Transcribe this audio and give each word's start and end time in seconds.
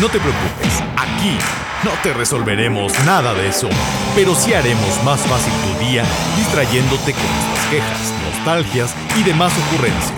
No 0.00 0.08
te 0.08 0.18
preocupes, 0.18 0.82
aquí 0.96 1.38
no 1.84 1.92
te 2.02 2.12
resolveremos 2.12 2.92
nada 3.04 3.32
de 3.32 3.48
eso, 3.48 3.68
pero 4.16 4.34
sí 4.34 4.52
haremos 4.52 5.00
más 5.04 5.20
fácil 5.20 5.52
tu 5.52 5.84
día 5.84 6.04
distrayéndote 6.36 7.12
con 7.12 7.22
nuestras 7.22 7.66
quejas, 7.70 8.12
nostalgias 8.24 8.92
y 9.16 9.22
demás 9.22 9.52
ocurrencias. 9.68 10.12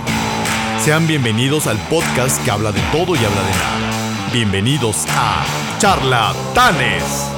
Sean 0.83 1.07
bienvenidos 1.07 1.67
al 1.67 1.77
podcast 1.91 2.43
que 2.43 2.51
habla 2.51 2.73
de 2.73 2.81
todo 2.91 3.17
y 3.17 3.19
habla 3.19 3.43
de 3.43 3.51
nada. 3.51 4.31
Bienvenidos 4.33 5.05
a 5.11 5.45
Charlatanes. 5.79 7.37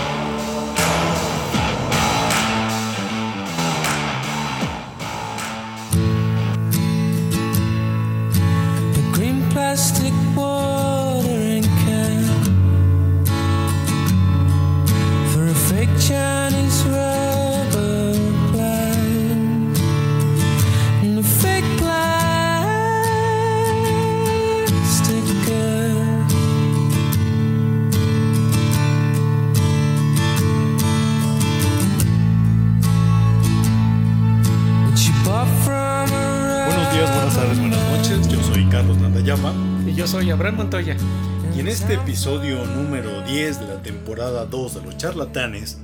Episodio 42.18 42.64
número 42.64 43.22
10 43.22 43.60
de 43.60 43.66
la 43.68 43.80
temporada 43.80 44.44
2 44.44 44.74
de 44.74 44.82
los 44.82 44.96
charlatanes, 44.96 45.78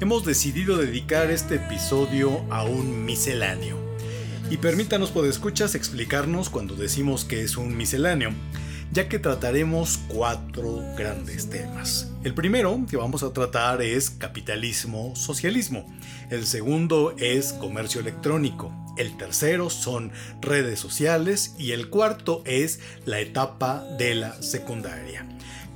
hemos 0.00 0.24
decidido 0.24 0.76
dedicar 0.76 1.28
este 1.32 1.56
episodio 1.56 2.44
a 2.50 2.62
un 2.62 3.04
misceláneo. 3.04 3.76
Y 4.48 4.58
permítanos, 4.58 5.10
por 5.10 5.26
escuchas, 5.26 5.74
explicarnos 5.74 6.50
cuando 6.50 6.76
decimos 6.76 7.24
que 7.24 7.42
es 7.42 7.56
un 7.56 7.76
misceláneo, 7.76 8.30
ya 8.92 9.08
que 9.08 9.18
trataremos 9.18 9.98
cuatro 10.06 10.84
grandes 10.96 11.50
temas. 11.50 12.12
El 12.22 12.32
primero 12.32 12.86
que 12.88 12.96
vamos 12.96 13.24
a 13.24 13.32
tratar 13.32 13.82
es 13.82 14.10
capitalismo-socialismo. 14.10 15.92
El 16.30 16.46
segundo 16.46 17.12
es 17.18 17.54
comercio 17.54 18.00
electrónico. 18.00 18.72
El 18.96 19.16
tercero 19.16 19.68
son 19.68 20.12
redes 20.40 20.78
sociales 20.78 21.56
y 21.58 21.72
el 21.72 21.90
cuarto 21.90 22.42
es 22.46 22.78
la 23.04 23.18
etapa 23.18 23.84
de 23.98 24.14
la 24.14 24.40
secundaria. 24.40 25.26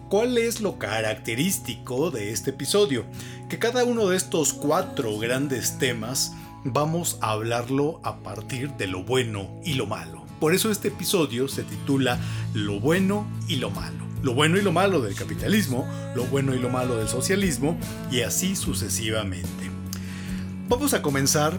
¿Cuál 0.08 0.38
es 0.38 0.60
lo 0.60 0.78
característico 0.78 2.12
de 2.12 2.30
este 2.30 2.50
episodio? 2.50 3.04
Que 3.48 3.58
cada 3.58 3.82
uno 3.82 4.06
de 4.06 4.16
estos 4.16 4.52
cuatro 4.52 5.18
grandes 5.18 5.78
temas 5.78 6.32
vamos 6.62 7.18
a 7.20 7.32
hablarlo 7.32 8.00
a 8.04 8.18
partir 8.18 8.70
de 8.74 8.86
lo 8.86 9.02
bueno 9.02 9.50
y 9.64 9.74
lo 9.74 9.86
malo. 9.86 10.24
Por 10.38 10.54
eso 10.54 10.70
este 10.70 10.88
episodio 10.88 11.48
se 11.48 11.64
titula 11.64 12.20
Lo 12.54 12.78
bueno 12.78 13.26
y 13.48 13.56
lo 13.56 13.70
malo. 13.70 14.06
Lo 14.22 14.32
bueno 14.32 14.58
y 14.58 14.62
lo 14.62 14.70
malo 14.70 15.00
del 15.00 15.16
capitalismo, 15.16 15.84
lo 16.14 16.24
bueno 16.26 16.54
y 16.54 16.60
lo 16.60 16.70
malo 16.70 16.98
del 16.98 17.08
socialismo 17.08 17.76
y 18.12 18.20
así 18.20 18.54
sucesivamente. 18.54 19.70
Vamos 20.68 20.94
a 20.94 21.02
comenzar 21.02 21.58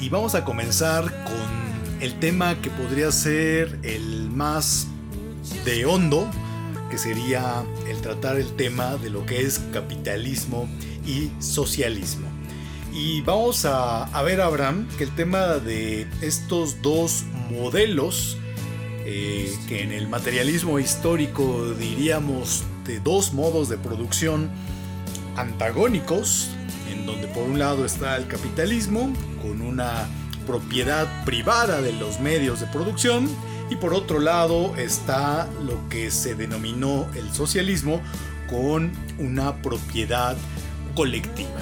y 0.00 0.10
vamos 0.10 0.34
a 0.34 0.44
comenzar 0.44 1.04
con 1.24 2.02
el 2.02 2.18
tema 2.20 2.60
que 2.60 2.68
podría 2.68 3.10
ser 3.10 3.78
el 3.82 4.28
más 4.28 4.86
de 5.64 5.86
hondo, 5.86 6.28
que 6.90 6.98
sería 6.98 7.64
el 7.88 8.00
tratar 8.00 8.36
el 8.36 8.54
tema 8.56 8.96
de 8.96 9.10
lo 9.10 9.26
que 9.26 9.42
es 9.42 9.60
capitalismo 9.72 10.68
y 11.06 11.30
socialismo. 11.40 12.28
Y 12.92 13.20
vamos 13.20 13.64
a, 13.66 14.22
ver, 14.22 14.40
Abraham, 14.40 14.88
que 14.96 15.04
el 15.04 15.14
tema 15.14 15.58
de 15.58 16.06
estos 16.22 16.80
dos 16.80 17.24
modelos, 17.50 18.38
eh, 19.04 19.54
que 19.68 19.82
en 19.82 19.92
el 19.92 20.08
materialismo 20.08 20.78
histórico 20.78 21.74
diríamos 21.78 22.64
de 22.86 22.98
dos 23.00 23.34
modos 23.34 23.68
de 23.68 23.76
producción 23.76 24.50
antagónicos, 25.36 26.48
en 26.90 27.04
donde 27.04 27.26
por 27.28 27.42
un 27.42 27.58
lado 27.58 27.84
está 27.84 28.16
el 28.16 28.26
capitalismo, 28.28 29.12
con 29.42 29.60
una 29.60 30.08
propiedad 30.46 31.06
privada 31.24 31.82
de 31.82 31.92
los 31.92 32.20
medios 32.20 32.60
de 32.60 32.66
producción, 32.68 33.28
y 33.70 33.76
por 33.76 33.94
otro 33.94 34.20
lado 34.20 34.76
está 34.76 35.48
lo 35.64 35.88
que 35.88 36.10
se 36.10 36.34
denominó 36.34 37.06
el 37.14 37.32
socialismo, 37.32 38.00
con 38.48 38.92
una 39.18 39.60
propiedad 39.60 40.36
colectiva. 40.94 41.60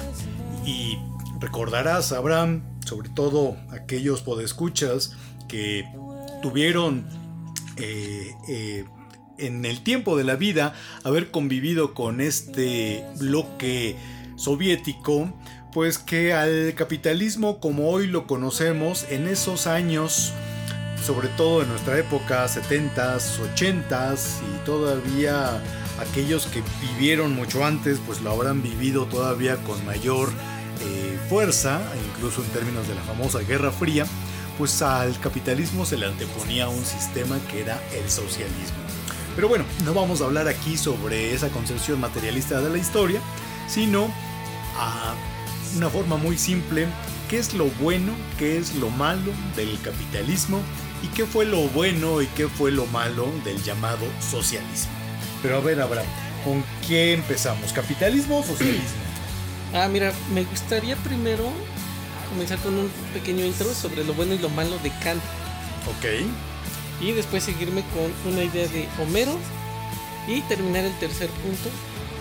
Y 0.65 0.97
recordarás, 1.39 2.11
Abraham, 2.11 2.63
sobre 2.85 3.09
todo 3.09 3.57
aquellos 3.71 4.21
podescuchas 4.21 5.13
que 5.47 5.85
tuvieron 6.41 7.07
eh, 7.77 8.31
eh, 8.47 8.85
en 9.37 9.65
el 9.65 9.83
tiempo 9.83 10.17
de 10.17 10.23
la 10.23 10.35
vida 10.35 10.73
haber 11.03 11.31
convivido 11.31 11.93
con 11.93 12.21
este 12.21 13.03
bloque 13.19 13.95
soviético, 14.37 15.33
pues 15.73 15.97
que 15.97 16.33
al 16.33 16.73
capitalismo 16.75 17.59
como 17.59 17.89
hoy 17.89 18.07
lo 18.07 18.27
conocemos 18.27 19.05
en 19.09 19.27
esos 19.27 19.67
años, 19.67 20.33
sobre 21.05 21.27
todo 21.27 21.61
en 21.61 21.69
nuestra 21.69 21.99
época, 21.99 22.47
70s, 22.47 23.37
80s 23.55 24.41
y 24.41 24.65
todavía 24.65 25.61
aquellos 25.99 26.47
que 26.47 26.63
vivieron 26.81 27.35
mucho 27.35 27.63
antes, 27.63 27.99
pues 28.03 28.21
lo 28.21 28.31
habrán 28.31 28.63
vivido 28.63 29.05
todavía 29.05 29.57
con 29.57 29.85
mayor 29.85 30.29
eh, 30.81 31.19
fuerza, 31.29 31.79
incluso 32.09 32.41
en 32.41 32.49
términos 32.49 32.87
de 32.87 32.95
la 32.95 33.01
famosa 33.01 33.39
Guerra 33.39 33.71
Fría, 33.71 34.07
pues 34.57 34.81
al 34.81 35.19
capitalismo 35.19 35.85
se 35.85 35.97
le 35.97 36.07
anteponía 36.07 36.69
un 36.69 36.83
sistema 36.83 37.37
que 37.51 37.61
era 37.61 37.79
el 37.93 38.09
socialismo. 38.09 38.77
Pero 39.35 39.47
bueno, 39.47 39.65
no 39.83 39.93
vamos 39.93 40.21
a 40.21 40.25
hablar 40.25 40.47
aquí 40.47 40.75
sobre 40.75 41.35
esa 41.35 41.49
concepción 41.49 41.99
materialista 41.99 42.61
de 42.61 42.69
la 42.71 42.79
historia, 42.79 43.21
sino 43.67 44.05
a 44.75 45.13
una 45.77 45.89
forma 45.89 46.17
muy 46.17 46.35
simple, 46.35 46.87
qué 47.29 47.37
es 47.37 47.53
lo 47.53 47.65
bueno, 47.79 48.13
qué 48.39 48.57
es 48.57 48.73
lo 48.75 48.89
malo 48.89 49.31
del 49.55 49.79
capitalismo 49.81 50.61
y 51.03 51.07
qué 51.07 51.25
fue 51.25 51.45
lo 51.45 51.61
bueno 51.69 52.21
y 52.21 52.27
qué 52.27 52.47
fue 52.47 52.71
lo 52.71 52.85
malo 52.87 53.31
del 53.43 53.61
llamado 53.63 54.05
socialismo. 54.19 54.91
Pero 55.41 55.57
a 55.57 55.59
ver, 55.59 55.81
Abraham, 55.81 56.07
¿con 56.43 56.63
qué 56.87 57.13
empezamos? 57.13 57.73
¿Capitalismo 57.73 58.39
o 58.39 58.43
socialismo? 58.43 58.83
Ah, 59.73 59.89
mira, 59.89 60.13
me 60.33 60.45
gustaría 60.45 60.95
primero 60.95 61.51
comenzar 62.29 62.57
con 62.59 62.75
un 62.75 62.89
pequeño 63.13 63.43
intro 63.43 63.73
sobre 63.73 64.05
lo 64.05 64.13
bueno 64.13 64.33
y 64.33 64.37
lo 64.37 64.47
malo 64.49 64.77
de 64.79 64.89
Kant. 65.03 65.21
Ok. 65.89 67.01
Y 67.01 67.11
después 67.11 67.43
seguirme 67.43 67.83
con 67.93 68.33
una 68.33 68.43
idea 68.43 68.67
de 68.67 68.87
Homero 69.01 69.37
y 70.29 70.41
terminar 70.41 70.85
el 70.85 70.97
tercer 70.99 71.29
punto 71.29 71.69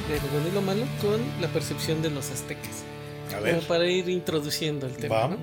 de 0.08 0.20
lo 0.20 0.28
bueno 0.32 0.48
y 0.48 0.50
lo 0.52 0.62
malo 0.62 0.84
con 1.00 1.20
la 1.40 1.46
percepción 1.48 2.02
de 2.02 2.10
los 2.10 2.30
aztecas. 2.30 2.82
A 3.36 3.40
ver. 3.40 3.54
Como 3.54 3.68
para 3.68 3.86
ir 3.86 4.08
introduciendo 4.08 4.86
el 4.86 4.96
tema. 4.96 5.36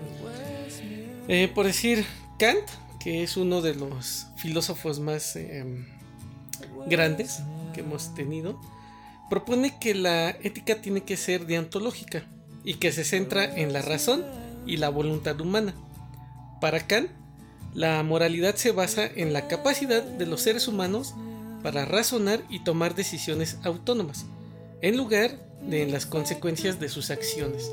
Eh, 1.28 1.50
por 1.54 1.66
decir, 1.66 2.06
Kant, 2.38 2.68
que 3.04 3.24
es 3.24 3.36
uno 3.36 3.62
de 3.62 3.74
los 3.74 4.28
filósofos 4.38 5.00
más 5.00 5.36
em, 5.36 5.86
grandes 6.88 7.40
que 7.74 7.82
hemos 7.82 8.14
tenido, 8.14 8.60
propone 9.30 9.80
que 9.80 9.96
la 9.96 10.30
ética 10.30 10.82
tiene 10.82 11.02
que 11.02 11.18
ser 11.18 11.48
deontológica 11.48 12.26
y 12.64 12.76
que 12.76 12.92
se 12.92 13.04
centra 13.04 13.44
en 13.44 13.74
la 13.74 13.82
razón 13.82 14.24
y 14.68 14.78
la 14.78 14.90
voluntad 14.90 15.40
humana. 15.42 15.74
Para 16.60 16.86
Kant, 16.86 17.10
la 17.74 18.04
moralidad 18.04 18.56
se 18.56 18.72
basa 18.72 19.06
en 19.08 19.34
la 19.34 19.48
capacidad 19.48 20.04
de 20.04 20.26
los 20.28 20.42
seres 20.42 20.68
humanos 20.68 21.16
para 21.64 21.86
razonar 21.86 22.44
y 22.50 22.64
tomar 22.64 22.94
decisiones 22.94 23.58
autónomas, 23.64 24.26
en 24.82 24.98
lugar 24.98 25.40
de 25.68 25.84
en 25.84 25.92
las 25.92 26.06
consecuencias 26.06 26.80
de 26.80 26.90
sus 26.90 27.10
acciones. 27.10 27.72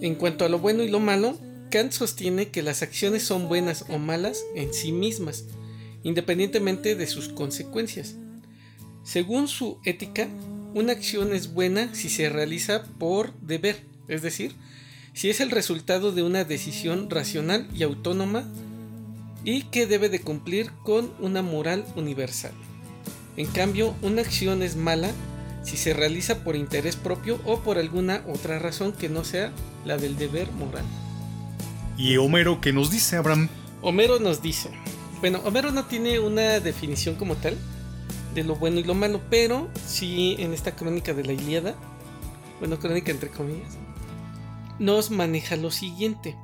En 0.00 0.14
cuanto 0.14 0.44
a 0.44 0.48
lo 0.48 0.58
bueno 0.58 0.82
y 0.82 0.88
lo 0.88 1.00
malo, 1.00 1.38
Kant 1.70 1.92
sostiene 1.92 2.48
que 2.48 2.62
las 2.62 2.82
acciones 2.82 3.22
son 3.22 3.48
buenas 3.48 3.84
o 3.88 3.98
malas 3.98 4.44
en 4.54 4.72
sí 4.72 4.92
mismas, 4.92 5.44
independientemente 6.02 6.94
de 6.94 7.06
sus 7.06 7.28
consecuencias. 7.28 8.16
Según 9.04 9.48
su 9.48 9.78
ética, 9.84 10.28
una 10.74 10.92
acción 10.92 11.32
es 11.32 11.52
buena 11.52 11.94
si 11.94 12.08
se 12.08 12.28
realiza 12.28 12.84
por 12.98 13.32
deber, 13.40 13.82
es 14.06 14.22
decir, 14.22 14.54
si 15.14 15.30
es 15.30 15.40
el 15.40 15.50
resultado 15.50 16.12
de 16.12 16.22
una 16.22 16.44
decisión 16.44 17.10
racional 17.10 17.66
y 17.74 17.82
autónoma 17.82 18.44
y 19.44 19.62
que 19.62 19.86
debe 19.86 20.08
de 20.08 20.20
cumplir 20.20 20.70
con 20.84 21.12
una 21.20 21.42
moral 21.42 21.84
universal. 21.96 22.52
En 23.36 23.46
cambio, 23.46 23.94
una 24.02 24.22
acción 24.22 24.62
es 24.62 24.76
mala 24.76 25.10
si 25.62 25.76
se 25.76 25.92
realiza 25.92 26.44
por 26.44 26.56
interés 26.56 26.96
propio 26.96 27.40
o 27.44 27.60
por 27.60 27.78
alguna 27.78 28.24
otra 28.28 28.58
razón 28.58 28.92
que 28.92 29.08
no 29.08 29.24
sea 29.24 29.52
la 29.84 29.96
del 29.96 30.16
deber 30.16 30.50
moral. 30.52 30.84
¿Y 31.98 32.16
Homero 32.16 32.60
qué 32.60 32.72
nos 32.72 32.92
dice, 32.92 33.16
Abraham? 33.16 33.48
Homero 33.82 34.20
nos 34.20 34.40
dice, 34.40 34.70
bueno, 35.18 35.40
Homero 35.44 35.72
no 35.72 35.86
tiene 35.86 36.20
una 36.20 36.60
definición 36.60 37.16
como 37.16 37.34
tal 37.34 37.58
de 38.36 38.44
lo 38.44 38.54
bueno 38.54 38.78
y 38.78 38.84
lo 38.84 38.94
malo, 38.94 39.20
pero 39.28 39.68
sí 39.84 40.36
en 40.38 40.54
esta 40.54 40.76
crónica 40.76 41.12
de 41.12 41.24
la 41.24 41.32
Ilíada, 41.32 41.74
bueno, 42.60 42.78
crónica 42.78 43.10
entre 43.10 43.30
comillas, 43.30 43.76
nos 44.78 45.10
maneja 45.10 45.56
lo 45.56 45.72
siguiente. 45.72 46.36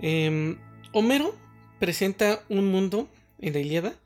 Em, 0.00 0.58
Homero 0.92 1.36
presenta 1.78 2.42
un 2.48 2.72
mundo 2.72 3.10
en 3.38 3.52
la 3.52 3.58
Ilíada 3.58 3.96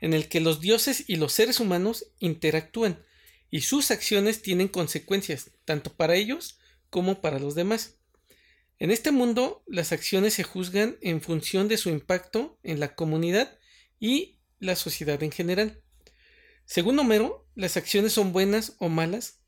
en 0.00 0.12
el 0.12 0.26
que 0.26 0.40
los 0.40 0.60
dioses 0.60 1.04
y 1.06 1.16
los 1.16 1.32
seres 1.32 1.60
humanos 1.60 2.06
interactúan 2.18 2.98
y 3.48 3.60
sus 3.60 3.92
acciones 3.92 4.42
tienen 4.42 4.66
consecuencias 4.66 5.52
tanto 5.64 5.92
para 5.92 6.16
ellos 6.16 6.58
como 6.90 7.20
para 7.20 7.38
los 7.38 7.54
demás. 7.54 7.94
En 8.78 8.90
este 8.90 9.12
mundo, 9.12 9.62
las 9.66 9.92
acciones 9.92 10.34
se 10.34 10.42
juzgan 10.42 10.98
en 11.00 11.20
función 11.20 11.68
de 11.68 11.76
su 11.76 11.90
impacto 11.90 12.58
en 12.62 12.80
la 12.80 12.94
comunidad 12.94 13.58
y 14.00 14.40
la 14.58 14.76
sociedad 14.76 15.22
en 15.22 15.30
general. 15.30 15.82
Según 16.64 16.98
Homero, 16.98 17.46
las 17.54 17.76
acciones 17.76 18.12
son 18.12 18.32
buenas 18.32 18.74
o 18.78 18.88
malas 18.88 19.40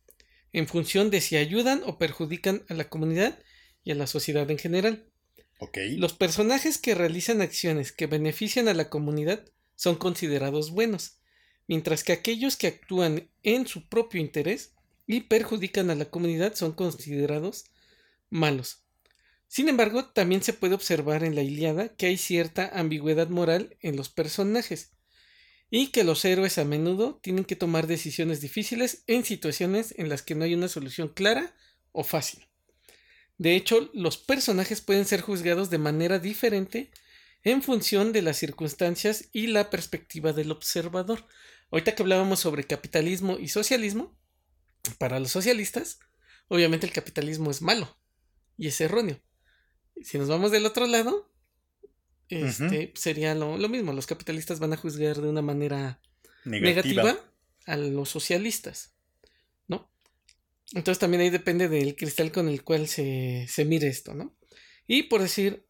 en 0.53 0.69
función 0.69 1.11
de 1.11 1.21
si 1.21 1.37
ayudan 1.37 1.83
o 1.85 1.99
perjudican 1.99 2.65
a 2.69 2.75
la 2.75 2.89
comunidad 2.89 3.39
y 3.85 3.91
a 3.91 3.95
la 3.95 4.07
sociedad 4.07 4.51
en 4.51 4.59
general. 4.59 5.11
Los 5.97 6.13
personajes 6.13 6.79
que 6.79 6.95
realizan 6.95 7.41
acciones 7.41 7.93
que 7.93 8.07
benefician 8.07 8.69
a 8.69 8.75
la 8.75 8.91
comunidad 8.91 9.45
son 9.75 9.97
considerados 9.97 10.71
buenos, 10.71 11.19
mientras 11.67 12.05
que 12.05 12.13
aquellos 12.13 12.57
que 12.57 12.67
actúan 12.67 13.31
en 13.43 13.67
su 13.67 13.89
propio 13.89 14.21
interés 14.21 14.75
y 15.07 15.23
perjudican 15.23 15.91
a 15.91 15.95
la 15.95 16.07
comunidad 16.07 16.55
son 16.55 16.73
considerados 16.73 17.65
malos. 18.29 18.86
Sin 19.49 19.69
embargo, 19.69 20.07
también 20.07 20.43
se 20.43 20.53
puede 20.53 20.75
observar 20.75 21.25
en 21.25 21.35
la 21.35 21.43
Iliada 21.43 21.95
que 21.95 22.07
hay 22.07 22.17
cierta 22.17 22.71
ambigüedad 22.75 23.29
moral 23.29 23.77
en 23.81 23.97
los 23.97 24.09
personajes 24.09 24.97
y 25.71 25.89
que 25.89 26.05
los 26.05 26.25
héroes 26.25 26.59
a 26.59 26.65
menudo 26.65 27.19
tienen 27.23 27.45
que 27.45 27.57
tomar 27.57 27.87
decisiones 27.87 28.41
difíciles 28.41 29.03
en 29.07 29.25
situaciones 29.25 29.95
en 29.99 30.09
las 30.09 30.23
que 30.23 30.35
no 30.35 30.45
hay 30.45 30.55
una 30.55 30.69
solución 30.69 31.09
clara 31.09 31.55
o 31.93 32.05
fácil. 32.05 32.47
De 33.39 33.55
hecho, 33.55 33.91
los 33.93 34.17
personajes 34.17 34.81
pueden 34.81 35.05
ser 35.05 35.21
juzgados 35.21 35.71
de 35.71 35.79
manera 35.79 36.19
diferente 36.19 36.91
en 37.43 37.63
función 37.63 38.13
de 38.13 38.23
las 38.23 38.39
circunstancias 38.39 39.29
y 39.33 39.49
la 39.49 39.71
perspectiva 39.71 40.33
del 40.33 40.51
observador. 40.51 41.27
Ahorita 41.71 41.95
que 41.95 42.03
hablábamos 42.03 42.41
sobre 42.41 42.65
capitalismo 42.65 43.39
y 43.39 43.49
socialismo, 43.49 44.17
para 44.99 45.21
los 45.21 45.31
socialistas, 45.33 45.99
obviamente 46.49 46.87
el 46.87 46.93
capitalismo 46.93 47.51
es 47.51 47.61
malo 47.61 47.99
y 48.57 48.69
es 48.69 48.81
erróneo. 48.81 49.21
Si 50.03 50.19
nos 50.19 50.29
vamos 50.29 50.51
del 50.51 50.67
otro 50.67 50.87
lado, 50.87 51.31
este, 52.29 52.93
sería 52.95 53.35
lo, 53.35 53.57
mismo. 53.69 53.93
Los 53.93 54.07
capitalistas 54.07 54.59
van 54.59 54.73
a 54.73 54.77
juzgar 54.77 55.21
de 55.21 55.29
una 55.29 55.43
manera 55.43 56.01
negativa, 56.45 57.19
a 57.67 57.77
los 57.77 58.09
socialistas. 58.09 58.95
¿No? 59.69 59.91
Entonces 60.73 60.99
también 60.99 61.23
ahí 61.23 61.31
depende 61.31 61.69
del 61.69 61.97
cristal 61.97 62.33
con 62.33 62.49
el 62.49 62.63
cual 62.63 62.89
se, 62.89 63.47
se 63.49 63.65
mire 63.65 63.89
esto, 63.89 64.15
¿no? 64.15 64.37
Y 64.87 65.05
por 65.05 65.21
decir, 65.21 65.67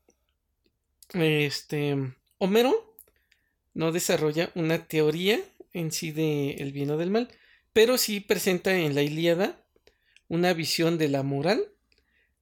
este, 1.15 1.97
Homero 2.39 2.97
no 3.75 3.93
desarrolla 3.93 4.51
una 4.55 4.87
teoría 4.87 5.41
en 5.73 5.93
sí 5.93 6.11
del 6.11 6.61
el 6.61 6.73
bien 6.73 6.91
o 6.91 6.97
del 6.97 7.11
mal, 7.11 7.29
pero 7.73 7.99
sí 7.99 8.21
presenta 8.21 8.75
en 8.75 8.95
la 8.95 9.03
Ilíada 9.03 9.63
una 10.29 10.53
visión 10.55 10.99
de 10.99 11.09
la 11.09 11.23
moral 11.23 11.76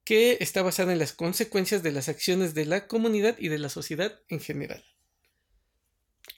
que 0.05 0.39
está 0.41 0.63
basada 0.63 0.93
en 0.93 0.99
las 0.99 1.13
consecuencias 1.13 1.83
de 1.83 1.93
las 1.93 2.09
acciones 2.09 2.55
de 2.55 2.67
la 2.67 2.87
comunidad 2.87 3.37
y 3.39 3.49
de 3.49 3.59
la 3.59 3.69
sociedad 3.69 4.21
en 4.29 4.41
general. 4.41 4.85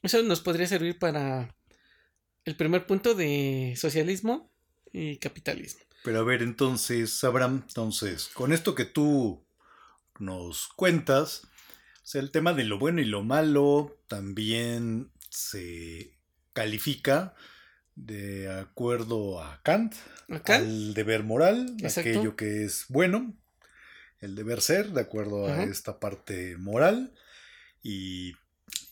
Eso 0.03 0.23
nos 0.23 0.41
podría 0.41 0.67
servir 0.67 0.99
para 0.99 1.55
el 2.45 2.57
primer 2.57 2.87
punto 2.87 3.15
de 3.15 3.75
socialismo 3.77 4.53
y 4.93 5.19
capitalismo. 5.19 5.81
Pero 6.05 6.21
a 6.21 6.23
ver, 6.23 6.43
entonces, 6.43 7.25
Abraham, 7.25 7.65
entonces, 7.67 8.29
con 8.33 8.53
esto 8.53 8.77
que 8.77 8.85
tú 8.85 9.45
nos 10.21 10.69
cuentas, 10.69 11.43
o 11.45 12.07
sea, 12.07 12.21
el 12.21 12.31
tema 12.31 12.55
de 12.55 12.65
lo 12.65 12.79
bueno 12.79 13.01
y 13.01 13.05
lo 13.05 13.25
malo 13.25 13.99
también 14.07 15.11
se 15.29 16.17
califica 16.53 17.35
de 17.97 18.49
acuerdo 18.49 19.43
a 19.43 19.61
Kant, 19.63 19.95
al 20.45 20.95
deber 20.95 21.25
moral, 21.25 21.77
aquello 21.85 22.37
que 22.37 22.65
es 22.65 22.85
bueno, 22.89 23.35
el 24.21 24.35
deber 24.35 24.61
ser, 24.61 24.91
de 24.91 25.01
acuerdo 25.01 25.47
a 25.47 25.65
esta 25.65 26.01
parte 26.01 26.57
moral, 26.57 27.13
y 27.83 28.35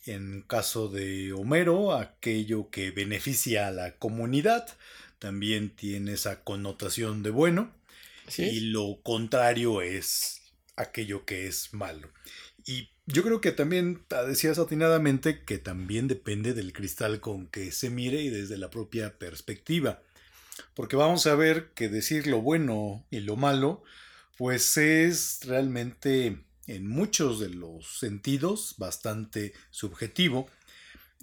en 0.07 0.43
caso 0.43 0.89
de 0.89 1.33
Homero, 1.33 1.95
aquello 1.95 2.71
que 2.71 2.91
beneficia 2.91 3.69
a 3.69 3.71
la 3.73 3.97
comunidad, 3.97 4.67
también 5.19 5.75
tiene 5.75 6.13
esa 6.13 6.45
connotación 6.45 7.23
de 7.23 7.31
bueno, 7.31 7.75
y 8.37 8.61
lo 8.61 9.01
contrario 9.03 9.83
es 9.83 10.43
aquello 10.77 11.25
que 11.25 11.47
es 11.47 11.73
malo. 11.73 12.11
Y 12.67 12.91
yo 13.07 13.23
creo 13.23 13.41
que 13.41 13.53
también 13.53 14.05
decías 14.27 14.59
atinadamente 14.59 15.45
que 15.45 15.59
también 15.59 16.09
depende 16.09 16.55
del 16.55 16.73
cristal 16.73 17.21
con 17.21 17.47
que 17.49 17.71
se 17.71 17.91
mire 17.91 18.23
y 18.23 18.31
desde 18.31 18.57
la 18.57 18.71
propia 18.71 19.19
perspectiva. 19.19 20.03
Porque 20.75 20.97
vamos 20.97 21.27
a 21.27 21.35
ver 21.35 21.73
que 21.75 21.89
decir 21.89 22.27
lo 22.27 22.41
bueno 22.41 23.07
y 23.11 23.21
lo 23.21 23.37
malo, 23.37 23.83
pues 24.37 24.77
es 24.77 25.41
realmente 25.45 26.45
en 26.67 26.89
muchos 26.89 27.41
de 27.41 27.51
los 27.51 27.99
sentidos 27.99 28.75
bastante 28.79 29.53
subjetivo 29.71 30.49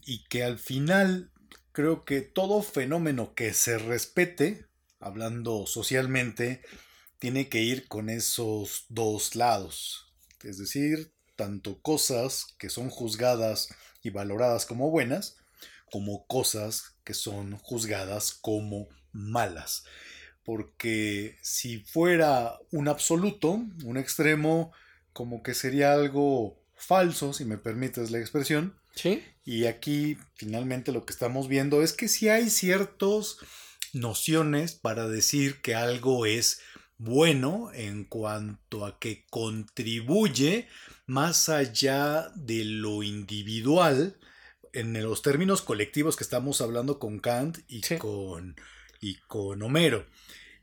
y 0.06 0.24
que 0.26 0.44
al 0.44 0.60
final 0.60 1.32
creo 1.72 2.06
que 2.06 2.22
todo 2.22 2.62
fenómeno 2.62 3.34
que 3.34 3.54
se 3.54 3.78
respete, 3.78 4.66
hablando 5.00 5.66
socialmente, 5.66 6.62
tiene 7.20 7.50
que 7.50 7.62
ir 7.62 7.88
con 7.88 8.10
esos 8.10 8.86
dos 8.90 9.36
lados. 9.36 10.12
Es 10.44 10.58
decir, 10.58 11.14
tanto 11.36 11.82
cosas 11.82 12.48
que 12.58 12.70
son 12.70 12.90
juzgadas 12.90 13.70
y 14.02 14.10
valoradas 14.10 14.66
como 14.66 14.90
buenas, 14.90 15.38
como 15.92 16.26
cosas 16.26 16.96
que 17.04 17.14
son 17.14 17.58
juzgadas 17.58 18.34
como 18.34 18.88
malas. 19.12 19.84
Porque 20.44 21.38
si 21.42 21.80
fuera 21.80 22.58
un 22.72 22.88
absoluto, 22.88 23.62
un 23.84 23.98
extremo, 23.98 24.72
como 25.14 25.44
que 25.44 25.54
sería 25.54 25.94
algo 25.94 26.58
falso, 26.76 27.34
si 27.34 27.46
me 27.46 27.58
permites 27.58 28.12
la 28.12 28.20
expresión. 28.20 28.76
Sí. 28.96 29.24
Y 29.46 29.66
aquí 29.66 30.18
finalmente 30.36 30.92
lo 30.92 31.06
que 31.06 31.14
estamos 31.14 31.48
viendo 31.48 31.82
es 31.84 31.94
que 31.94 32.08
si 32.08 32.30
hay 32.30 32.50
ciertas 32.50 33.38
nociones 33.94 34.74
para 34.74 35.08
decir 35.08 35.62
que 35.62 35.76
algo 35.76 36.26
es 36.26 36.62
bueno 36.98 37.72
en 37.74 38.06
cuanto 38.06 38.86
a 38.86 39.00
que 39.00 39.26
contribuye 39.30 40.68
más 41.08 41.50
allá 41.50 42.32
de 42.36 42.64
lo 42.64 43.04
individual, 43.04 44.18
en 44.74 45.02
los 45.02 45.22
términos 45.22 45.62
colectivos 45.62 46.16
que 46.16 46.24
estamos 46.24 46.62
hablando 46.62 47.00
con 47.00 47.20
Kant 47.20 47.60
y, 47.68 47.82
con, 47.98 48.56
y 49.02 49.16
con 49.28 49.62
Homero. 49.64 50.06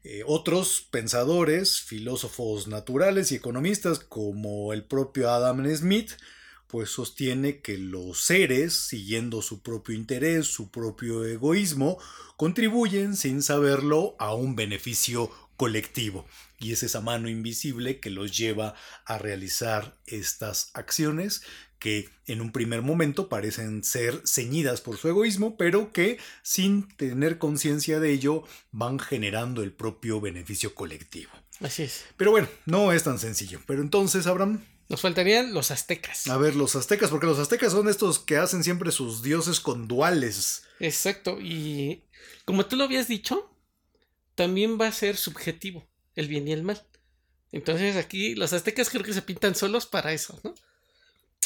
Eh, 0.04 0.22
otros 0.24 0.86
pensadores, 0.90 1.82
filósofos 1.82 2.68
naturales 2.68 3.32
y 3.32 3.34
economistas 3.34 3.98
como 3.98 4.72
el 4.72 4.84
propio 4.84 5.30
Adam 5.30 5.66
Smith, 5.74 6.12
pues 6.68 6.90
sostiene 6.90 7.60
que 7.60 7.76
los 7.76 8.22
seres, 8.22 8.74
siguiendo 8.74 9.42
su 9.42 9.60
propio 9.60 9.94
interés, 9.94 10.46
su 10.46 10.70
propio 10.70 11.26
egoísmo, 11.26 11.98
contribuyen 12.36 13.16
sin 13.16 13.42
saberlo 13.42 14.14
a 14.18 14.34
un 14.34 14.54
beneficio 14.54 15.30
colectivo 15.56 16.24
y 16.60 16.72
es 16.72 16.82
esa 16.82 17.00
mano 17.00 17.28
invisible 17.28 18.00
que 18.00 18.10
los 18.10 18.36
lleva 18.36 18.74
a 19.04 19.18
realizar 19.18 19.96
estas 20.06 20.70
acciones 20.74 21.42
que 21.78 22.08
en 22.26 22.40
un 22.40 22.52
primer 22.52 22.82
momento 22.82 23.28
parecen 23.28 23.84
ser 23.84 24.22
ceñidas 24.26 24.80
por 24.80 24.96
su 24.96 25.08
egoísmo, 25.08 25.56
pero 25.56 25.92
que 25.92 26.18
sin 26.42 26.88
tener 26.96 27.38
conciencia 27.38 28.00
de 28.00 28.12
ello 28.12 28.44
van 28.70 28.98
generando 28.98 29.62
el 29.62 29.72
propio 29.72 30.20
beneficio 30.20 30.74
colectivo. 30.74 31.30
Así 31.60 31.84
es. 31.84 32.04
Pero 32.16 32.30
bueno, 32.30 32.48
no 32.66 32.92
es 32.92 33.04
tan 33.04 33.18
sencillo. 33.18 33.60
Pero 33.66 33.82
entonces, 33.82 34.26
Abraham. 34.26 34.64
Nos 34.88 35.02
faltarían 35.02 35.52
los 35.52 35.70
aztecas. 35.70 36.28
A 36.28 36.38
ver, 36.38 36.56
los 36.56 36.74
aztecas, 36.74 37.10
porque 37.10 37.26
los 37.26 37.38
aztecas 37.38 37.72
son 37.72 37.88
estos 37.88 38.18
que 38.18 38.36
hacen 38.36 38.64
siempre 38.64 38.90
sus 38.90 39.22
dioses 39.22 39.60
con 39.60 39.86
duales. 39.86 40.64
Exacto, 40.80 41.38
y 41.40 42.04
como 42.44 42.64
tú 42.66 42.76
lo 42.76 42.84
habías 42.84 43.08
dicho, 43.08 43.50
también 44.34 44.80
va 44.80 44.86
a 44.86 44.92
ser 44.92 45.16
subjetivo, 45.16 45.86
el 46.14 46.28
bien 46.28 46.48
y 46.48 46.52
el 46.52 46.62
mal. 46.62 46.82
Entonces 47.52 47.96
aquí 47.96 48.34
los 48.34 48.52
aztecas 48.52 48.88
creo 48.88 49.02
que 49.02 49.12
se 49.12 49.22
pintan 49.22 49.54
solos 49.54 49.86
para 49.86 50.12
eso, 50.12 50.40
¿no? 50.44 50.54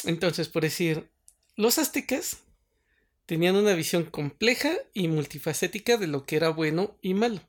Entonces, 0.05 0.49
por 0.49 0.63
decir, 0.63 1.09
los 1.55 1.77
aztecas 1.77 2.37
tenían 3.25 3.55
una 3.55 3.73
visión 3.73 4.03
compleja 4.03 4.73
y 4.93 5.07
multifacética 5.07 5.97
de 5.97 6.07
lo 6.07 6.25
que 6.25 6.35
era 6.35 6.49
bueno 6.49 6.97
y 7.01 7.13
malo. 7.13 7.41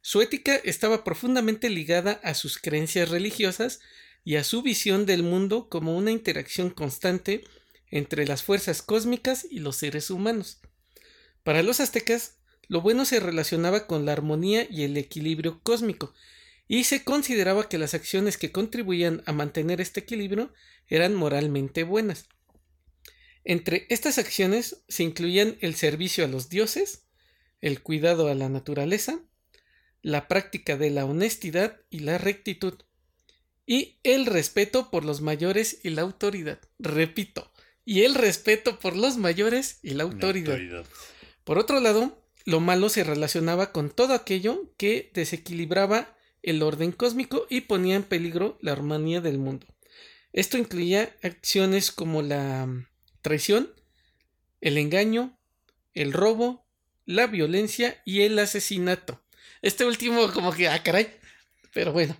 Su 0.00 0.20
ética 0.20 0.54
estaba 0.56 1.04
profundamente 1.04 1.70
ligada 1.70 2.20
a 2.22 2.34
sus 2.34 2.58
creencias 2.58 3.08
religiosas 3.08 3.80
y 4.24 4.36
a 4.36 4.44
su 4.44 4.62
visión 4.62 5.06
del 5.06 5.22
mundo 5.22 5.68
como 5.68 5.96
una 5.96 6.10
interacción 6.10 6.70
constante 6.70 7.44
entre 7.90 8.26
las 8.26 8.42
fuerzas 8.42 8.82
cósmicas 8.82 9.46
y 9.50 9.60
los 9.60 9.76
seres 9.76 10.10
humanos. 10.10 10.60
Para 11.42 11.62
los 11.62 11.80
aztecas, 11.80 12.36
lo 12.68 12.80
bueno 12.80 13.04
se 13.04 13.20
relacionaba 13.20 13.86
con 13.86 14.04
la 14.04 14.12
armonía 14.12 14.66
y 14.70 14.82
el 14.82 14.96
equilibrio 14.96 15.60
cósmico, 15.62 16.14
y 16.66 16.84
se 16.84 17.04
consideraba 17.04 17.68
que 17.68 17.78
las 17.78 17.94
acciones 17.94 18.38
que 18.38 18.52
contribuían 18.52 19.22
a 19.26 19.32
mantener 19.32 19.80
este 19.80 20.00
equilibrio 20.00 20.52
eran 20.88 21.14
moralmente 21.14 21.84
buenas. 21.84 22.28
Entre 23.44 23.86
estas 23.90 24.18
acciones 24.18 24.82
se 24.88 25.02
incluían 25.02 25.58
el 25.60 25.74
servicio 25.74 26.24
a 26.24 26.28
los 26.28 26.48
dioses, 26.48 27.04
el 27.60 27.82
cuidado 27.82 28.28
a 28.28 28.34
la 28.34 28.48
naturaleza, 28.48 29.20
la 30.00 30.28
práctica 30.28 30.76
de 30.76 30.90
la 30.90 31.04
honestidad 31.04 31.80
y 31.90 32.00
la 32.00 32.18
rectitud, 32.18 32.74
y 33.66 33.98
el 34.02 34.26
respeto 34.26 34.90
por 34.90 35.04
los 35.04 35.20
mayores 35.20 35.80
y 35.82 35.90
la 35.90 36.02
autoridad. 36.02 36.60
Repito, 36.78 37.50
y 37.84 38.02
el 38.02 38.14
respeto 38.14 38.78
por 38.78 38.96
los 38.96 39.16
mayores 39.18 39.78
y 39.82 39.90
la 39.90 40.04
autoridad. 40.04 40.58
Por 41.44 41.58
otro 41.58 41.80
lado, 41.80 42.22
lo 42.44 42.60
malo 42.60 42.88
se 42.88 43.04
relacionaba 43.04 43.72
con 43.72 43.90
todo 43.90 44.14
aquello 44.14 44.72
que 44.76 45.10
desequilibraba 45.14 46.13
el 46.44 46.62
orden 46.62 46.92
cósmico 46.92 47.46
y 47.50 47.62
ponía 47.62 47.96
en 47.96 48.02
peligro 48.02 48.58
la 48.60 48.72
armonía 48.72 49.20
del 49.20 49.38
mundo. 49.38 49.66
Esto 50.32 50.58
incluía 50.58 51.14
acciones 51.22 51.90
como 51.90 52.22
la 52.22 52.68
traición, 53.22 53.72
el 54.60 54.78
engaño, 54.78 55.38
el 55.94 56.12
robo, 56.12 56.66
la 57.06 57.26
violencia 57.26 58.00
y 58.04 58.22
el 58.22 58.38
asesinato. 58.38 59.22
Este 59.62 59.84
último 59.84 60.30
como 60.32 60.52
que, 60.52 60.68
ah, 60.68 60.82
caray. 60.82 61.08
Pero 61.72 61.92
bueno. 61.92 62.16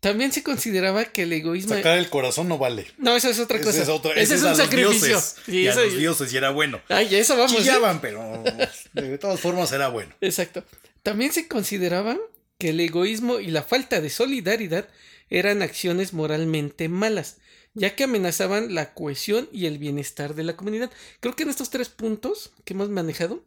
También 0.00 0.30
se 0.30 0.42
consideraba 0.42 1.06
que 1.06 1.22
el 1.22 1.32
egoísmo. 1.32 1.74
Sacar 1.74 1.98
el 1.98 2.10
corazón 2.10 2.48
no 2.48 2.58
vale. 2.58 2.86
No, 2.98 3.16
eso 3.16 3.30
es 3.30 3.40
otra 3.40 3.58
cosa. 3.58 3.82
Ese 4.14 4.34
es, 4.34 4.42
un 4.42 4.54
sacrificio. 4.54 5.20
y 5.46 5.66
a 5.66 5.74
los 5.74 5.96
dioses 5.96 6.32
y 6.32 6.36
era 6.36 6.50
bueno. 6.50 6.80
Ay, 6.88 7.14
eso 7.14 7.36
vamos. 7.36 7.52
¿eh? 7.54 7.58
Chillaban, 7.58 8.00
pero 8.00 8.44
de 8.92 9.18
todas 9.18 9.40
formas 9.40 9.72
era 9.72 9.88
bueno. 9.88 10.14
Exacto. 10.20 10.64
También 11.02 11.32
se 11.32 11.48
consideraba 11.48 12.16
que 12.58 12.70
el 12.70 12.80
egoísmo 12.80 13.40
y 13.40 13.48
la 13.48 13.62
falta 13.62 14.00
de 14.00 14.10
solidaridad 14.10 14.88
eran 15.28 15.62
acciones 15.62 16.12
moralmente 16.12 16.88
malas, 16.88 17.38
ya 17.74 17.94
que 17.94 18.04
amenazaban 18.04 18.74
la 18.74 18.94
cohesión 18.94 19.48
y 19.52 19.66
el 19.66 19.78
bienestar 19.78 20.34
de 20.34 20.44
la 20.44 20.56
comunidad. 20.56 20.90
Creo 21.20 21.36
que 21.36 21.42
en 21.42 21.50
estos 21.50 21.70
tres 21.70 21.88
puntos 21.88 22.52
que 22.64 22.74
hemos 22.74 22.88
manejado 22.88 23.44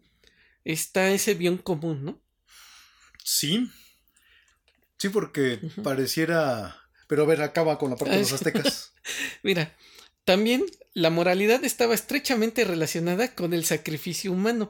está 0.65 1.11
ese 1.11 1.33
bien 1.33 1.57
común, 1.57 2.05
¿no? 2.05 2.21
Sí, 3.23 3.69
Sí, 4.99 5.07
porque 5.09 5.59
pareciera... 5.81 6.75
Pero 7.07 7.23
a 7.23 7.25
ver, 7.25 7.41
acaba 7.41 7.79
con 7.79 7.89
la 7.89 7.95
parte 7.95 8.13
de 8.13 8.21
los 8.21 8.33
aztecas. 8.33 8.93
Mira, 9.43 9.75
también 10.25 10.65
la 10.93 11.09
moralidad 11.09 11.63
estaba 11.63 11.95
estrechamente 11.95 12.65
relacionada 12.65 13.33
con 13.33 13.53
el 13.53 13.65
sacrificio 13.65 14.31
humano, 14.31 14.69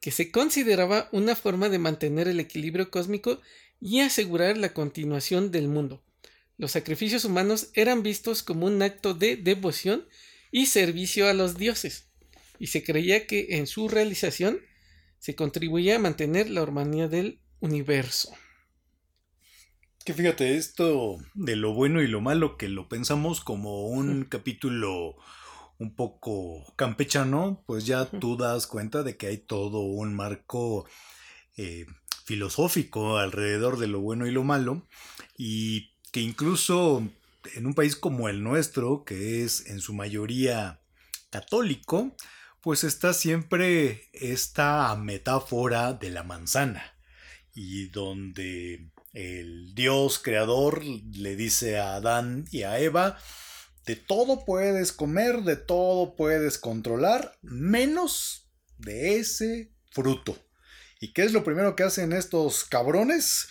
que 0.00 0.12
se 0.12 0.30
consideraba 0.30 1.08
una 1.10 1.34
forma 1.34 1.68
de 1.68 1.78
mantener 1.78 2.28
el 2.28 2.38
equilibrio 2.38 2.90
cósmico 2.90 3.40
y 3.80 4.00
asegurar 4.00 4.58
la 4.58 4.74
continuación 4.74 5.50
del 5.50 5.68
mundo. 5.68 6.02
Los 6.58 6.72
sacrificios 6.72 7.24
humanos 7.24 7.70
eran 7.74 8.02
vistos 8.02 8.42
como 8.42 8.66
un 8.66 8.82
acto 8.82 9.14
de 9.14 9.36
devoción 9.36 10.06
y 10.50 10.66
servicio 10.66 11.28
a 11.28 11.32
los 11.32 11.56
dioses, 11.56 12.10
y 12.58 12.66
se 12.66 12.82
creía 12.82 13.26
que 13.26 13.56
en 13.56 13.66
su 13.66 13.88
realización 13.88 14.60
se 15.18 15.34
contribuía 15.34 15.96
a 15.96 16.00
mantener 16.00 16.50
la 16.50 16.62
armonía 16.62 17.08
del 17.08 17.40
universo. 17.60 18.32
Que 20.04 20.14
fíjate, 20.14 20.56
esto 20.56 21.18
de 21.34 21.56
lo 21.56 21.74
bueno 21.74 22.02
y 22.02 22.08
lo 22.08 22.20
malo, 22.20 22.56
que 22.56 22.68
lo 22.68 22.88
pensamos 22.88 23.40
como 23.40 23.86
un 23.86 24.24
capítulo 24.24 25.16
un 25.78 25.94
poco 25.94 26.74
campechano, 26.76 27.62
pues 27.66 27.86
ya 27.86 28.06
tú 28.06 28.36
das 28.36 28.66
cuenta 28.66 29.02
de 29.02 29.16
que 29.16 29.28
hay 29.28 29.38
todo 29.38 29.80
un 29.80 30.14
marco 30.14 30.86
eh, 31.56 31.86
filosófico 32.30 33.18
alrededor 33.18 33.76
de 33.80 33.88
lo 33.88 33.98
bueno 33.98 34.24
y 34.24 34.30
lo 34.30 34.44
malo, 34.44 34.86
y 35.36 35.96
que 36.12 36.20
incluso 36.20 37.02
en 37.56 37.66
un 37.66 37.74
país 37.74 37.96
como 37.96 38.28
el 38.28 38.44
nuestro, 38.44 39.04
que 39.04 39.42
es 39.42 39.66
en 39.66 39.80
su 39.80 39.94
mayoría 39.94 40.80
católico, 41.30 42.14
pues 42.60 42.84
está 42.84 43.14
siempre 43.14 44.08
esta 44.12 44.94
metáfora 44.94 45.92
de 45.92 46.10
la 46.10 46.22
manzana, 46.22 46.96
y 47.52 47.88
donde 47.88 48.92
el 49.12 49.74
Dios 49.74 50.20
creador 50.20 50.84
le 50.84 51.34
dice 51.34 51.80
a 51.80 51.96
Adán 51.96 52.44
y 52.52 52.62
a 52.62 52.78
Eva, 52.78 53.18
de 53.86 53.96
todo 53.96 54.44
puedes 54.44 54.92
comer, 54.92 55.42
de 55.42 55.56
todo 55.56 56.14
puedes 56.14 56.58
controlar, 56.58 57.36
menos 57.42 58.48
de 58.78 59.16
ese 59.16 59.72
fruto. 59.90 60.38
¿Y 61.00 61.14
qué 61.14 61.22
es 61.22 61.32
lo 61.32 61.42
primero 61.42 61.74
que 61.74 61.82
hacen 61.82 62.12
estos 62.12 62.64
cabrones? 62.64 63.48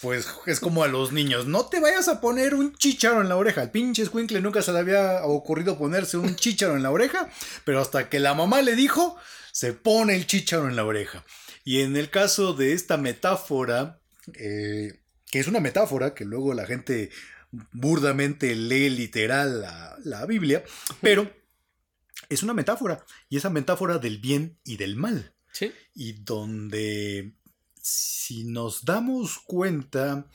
Pues 0.00 0.28
es 0.46 0.58
como 0.58 0.82
a 0.82 0.88
los 0.88 1.12
niños, 1.12 1.46
no 1.46 1.66
te 1.66 1.80
vayas 1.80 2.08
a 2.08 2.20
poner 2.20 2.54
un 2.54 2.74
chícharo 2.74 3.20
en 3.20 3.28
la 3.28 3.36
oreja. 3.36 3.62
El 3.62 3.70
pinche 3.70 4.04
Squinkle 4.04 4.40
nunca 4.40 4.62
se 4.62 4.72
le 4.72 4.80
había 4.80 5.24
ocurrido 5.24 5.78
ponerse 5.78 6.16
un 6.16 6.34
chícharo 6.36 6.76
en 6.76 6.82
la 6.82 6.90
oreja, 6.90 7.30
pero 7.64 7.80
hasta 7.80 8.08
que 8.08 8.18
la 8.18 8.34
mamá 8.34 8.62
le 8.62 8.74
dijo, 8.74 9.16
se 9.52 9.72
pone 9.72 10.14
el 10.14 10.26
chícharo 10.26 10.68
en 10.68 10.76
la 10.76 10.84
oreja. 10.84 11.24
Y 11.64 11.82
en 11.82 11.96
el 11.96 12.10
caso 12.10 12.52
de 12.52 12.72
esta 12.72 12.96
metáfora, 12.96 14.00
eh, 14.34 15.00
que 15.30 15.38
es 15.38 15.46
una 15.46 15.60
metáfora 15.60 16.14
que 16.14 16.24
luego 16.24 16.52
la 16.54 16.66
gente 16.66 17.10
burdamente 17.72 18.54
lee 18.54 18.90
literal 18.90 19.60
la, 20.04 20.26
Biblia, 20.26 20.64
pero 21.00 21.30
es 22.28 22.42
una 22.42 22.54
metáfora, 22.54 23.04
y 23.28 23.36
esa 23.36 23.50
metáfora 23.50 23.98
del 23.98 24.18
bien 24.18 24.58
y 24.64 24.76
del 24.76 24.96
mal. 24.96 25.34
Sí. 25.52 25.72
Y 25.94 26.12
donde, 26.24 27.34
si 27.80 28.44
nos 28.44 28.84
damos 28.84 29.38
cuenta, 29.38 30.26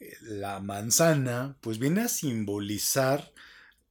eh, 0.00 0.16
la 0.22 0.60
manzana, 0.60 1.56
pues 1.60 1.78
viene 1.78 2.02
a 2.02 2.08
simbolizar 2.08 3.32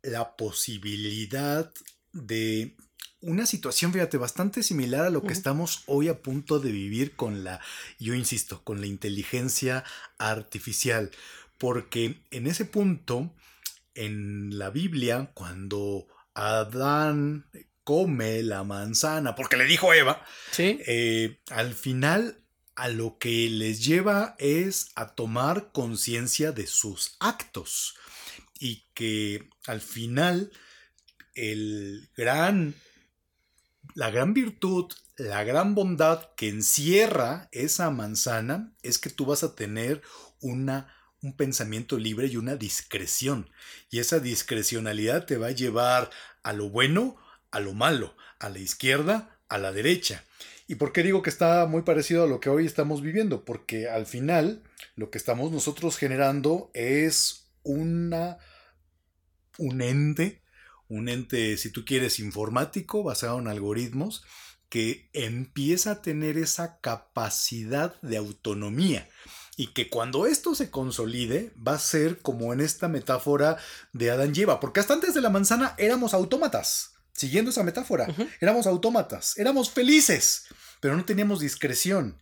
la 0.01 0.36
posibilidad 0.36 1.72
de 2.12 2.75
una 3.22 3.46
situación, 3.46 3.94
fíjate, 3.94 4.18
bastante 4.18 4.63
similar 4.63 5.06
a 5.06 5.10
lo 5.12 5.22
que 5.22 5.34
estamos 5.34 5.84
hoy 5.86 6.08
a 6.08 6.22
punto 6.22 6.60
de 6.60 6.72
vivir 6.72 7.16
con 7.16 7.44
la, 7.44 7.62
yo 8.00 8.16
insisto, 8.16 8.63
con 8.63 8.82
la 8.82 8.88
inteligencia 8.88 9.84
artificial. 10.18 11.12
Porque 11.60 12.24
en 12.32 12.48
ese 12.48 12.66
punto, 12.66 13.32
en 13.94 14.58
la 14.58 14.72
Biblia, 14.72 15.32
cuando 15.36 16.08
Adán 16.34 17.46
come 17.84 18.44
la 18.44 18.64
manzana, 18.64 19.36
porque 19.36 19.58
le 19.58 19.66
dijo 19.66 19.94
Eva, 19.94 20.24
¿Sí? 20.52 20.80
Eh, 20.86 21.40
al 21.50 21.74
final 21.74 22.44
a 22.76 22.88
lo 22.88 23.18
que 23.18 23.50
les 23.50 23.84
lleva 23.84 24.36
es 24.40 24.92
a 24.96 25.14
tomar 25.14 25.72
conciencia 25.72 26.52
de 26.52 26.68
sus 26.68 27.18
actos 27.20 27.96
y 28.60 28.86
que 28.94 29.50
al 29.68 29.82
final 29.82 30.52
el 31.36 32.10
gran 32.16 32.76
la 33.96 34.10
gran 34.10 34.34
virtud, 34.34 34.92
la 35.18 35.44
gran 35.44 35.76
bondad 35.76 36.30
que 36.36 36.50
encierra 36.50 37.50
esa 37.52 37.90
manzana 37.90 38.74
es 38.82 38.98
que 38.98 39.10
tú 39.10 39.26
vas 39.26 39.44
a 39.44 39.56
tener 39.56 40.02
una, 40.40 40.94
un 41.22 41.36
pensamiento 41.36 41.98
libre 41.98 42.28
y 42.28 42.38
una 42.38 42.56
discreción. 42.56 43.50
Y 43.90 44.00
esa 44.00 44.20
discrecionalidad 44.20 45.26
te 45.26 45.38
va 45.38 45.48
a 45.48 45.52
llevar 45.52 46.10
a 46.44 46.54
lo 46.54 46.70
bueno, 46.70 47.18
a 47.51 47.60
lo 47.60 47.74
malo, 47.74 48.15
a 48.39 48.50
la 48.50 48.60
izquierda, 48.60 49.38
a 49.50 49.58
la 49.58 49.72
derecha. 49.72 50.24
¿Y 50.67 50.75
por 50.75 50.93
qué 50.93 51.03
digo 51.03 51.22
que 51.22 51.29
está 51.29 51.65
muy 51.65 51.81
parecido 51.81 52.24
a 52.24 52.27
lo 52.27 52.39
que 52.39 52.50
hoy 52.50 52.65
estamos 52.65 53.01
viviendo? 53.01 53.43
Porque 53.46 53.89
al 53.89 54.05
final 54.05 54.63
lo 54.96 55.10
que 55.10 55.17
estamos 55.17 55.51
nosotros 55.51 55.98
generando 55.98 56.72
es 56.74 57.50
una 57.63 58.38
un 59.58 59.81
ente 59.81 60.41
un 60.91 61.08
ente, 61.08 61.58
si 61.58 61.72
tú 61.72 61.86
quieres, 61.86 62.20
informático 62.20 63.01
basado 63.01 63.39
en 63.39 63.48
algoritmos 63.48 64.24
que 64.67 65.10
empieza 65.13 65.91
a 65.91 66.01
tener 66.01 66.38
esa 66.38 66.79
capacidad 66.79 68.00
de 68.01 68.17
autonomía 68.17 69.10
y 69.55 69.67
que 69.67 69.89
cuando 69.89 70.25
esto 70.25 70.53
se 70.53 70.70
consolide 70.70 71.53
va 71.55 71.75
a 71.75 71.79
ser 71.79 72.20
como 72.20 72.51
en 72.51 72.60
esta 72.60 72.89
metáfora 72.89 73.58
de 73.93 74.12
Adán 74.12 74.34
y 74.36 74.41
Eva, 74.41 74.60
porque 74.60 74.81
hasta 74.81 74.93
antes 74.93 75.13
de 75.13 75.22
la 75.22 75.29
manzana 75.29 75.75
éramos 75.77 76.13
autómatas, 76.13 76.91
siguiendo 77.13 77.51
esa 77.51 77.63
metáfora, 77.63 78.08
éramos 78.39 78.68
autómatas, 78.68 79.38
éramos 79.38 79.70
felices, 79.72 80.46
pero 80.80 80.96
no 80.96 81.06
teníamos 81.06 81.39
discreción. 81.39 82.22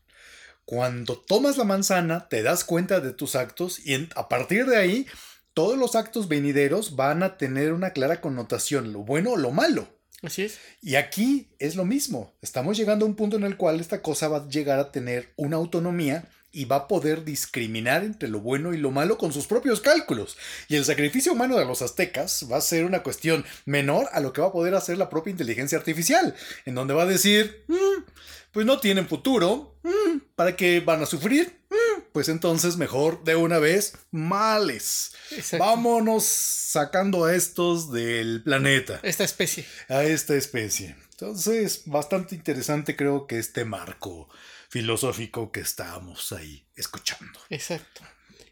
Cuando 0.66 1.18
tomas 1.18 1.58
la 1.58 1.64
manzana, 1.64 2.28
te 2.30 2.44
das 2.44 2.64
cuenta 2.64 3.00
de 3.00 3.14
tus 3.14 3.36
actos 3.36 3.80
y 3.86 4.08
a 4.16 4.30
partir 4.30 4.66
de 4.68 4.78
ahí, 4.78 5.08
todos 5.54 5.78
los 5.78 5.96
actos 5.96 6.28
venideros 6.28 6.96
van 6.96 7.24
a 7.24 7.38
tener 7.38 7.74
una 7.74 7.92
clara 7.92 8.22
connotación, 8.22 8.94
lo 8.94 9.00
bueno 9.00 9.32
o 9.32 9.38
lo 9.38 9.52
malo. 9.52 9.88
Así 10.22 10.44
es. 10.44 10.60
Y 10.82 10.96
aquí 10.96 11.56
es 11.60 11.76
lo 11.76 11.86
mismo. 11.86 12.36
Estamos 12.42 12.78
llegando 12.78 13.06
a 13.06 13.10
un 13.10 13.16
punto 13.16 13.38
en 13.38 13.44
el 13.44 13.58
cual 13.58 13.80
esta 13.80 14.02
cosa 14.02 14.28
va 14.28 14.38
a 14.38 14.48
llegar 14.48 14.80
a 14.80 14.92
tener 14.92 15.34
una 15.38 15.58
autonomía 15.58 16.30
y 16.52 16.66
va 16.66 16.78
a 16.78 16.88
poder 16.88 17.24
discriminar 17.24 18.04
entre 18.04 18.30
lo 18.30 18.40
bueno 18.40 18.74
y 18.74 18.78
lo 18.78 18.92
malo 18.92 19.18
con 19.18 19.32
sus 19.32 19.48
propios 19.48 19.82
cálculos. 19.82 20.38
Y 20.68 20.76
el 20.76 20.86
sacrificio 20.86 21.34
humano 21.34 21.58
de 21.58 21.66
los 21.66 21.82
aztecas 21.82 22.48
va 22.52 22.58
a 22.58 22.62
ser 22.62 22.86
una 22.86 23.04
cuestión 23.04 23.46
menor 23.66 24.08
a 24.12 24.20
lo 24.20 24.34
que 24.34 24.42
va 24.42 24.48
a 24.48 24.52
poder 24.52 24.76
hacer 24.76 24.98
la 24.98 25.10
propia 25.10 25.32
inteligencia 25.32 25.78
artificial, 25.78 26.36
en 26.66 26.76
donde 26.76 26.94
va 26.94 27.04
a 27.04 27.08
decir, 27.08 27.64
mm, 27.68 28.04
pues 28.52 28.66
no 28.66 28.80
tienen 28.80 29.08
futuro, 29.08 29.80
mm, 29.84 30.20
¿para 30.36 30.56
qué 30.56 30.80
van 30.80 31.04
a 31.04 31.06
sufrir? 31.06 31.60
Mm, 31.70 32.02
pues 32.12 32.30
entonces 32.30 32.78
mejor 32.78 33.24
de 33.24 33.36
una 33.36 33.60
vez, 33.60 33.94
males. 34.12 35.12
Vámonos 35.58 36.24
sacando 36.26 37.26
a 37.26 37.36
estos 37.36 37.92
del 37.92 38.42
planeta. 38.44 39.00
Esta 39.04 39.24
especie. 39.24 39.66
A 39.88 40.04
esta 40.04 40.36
especie. 40.36 40.96
Entonces, 41.12 41.84
bastante 41.86 42.34
interesante 42.34 42.96
creo 42.96 43.28
que 43.28 43.38
este 43.38 43.66
marco 43.66 44.30
filosófico 44.70 45.52
que 45.52 45.60
estábamos 45.60 46.32
ahí 46.32 46.66
escuchando. 46.76 47.40
Exacto. 47.50 48.02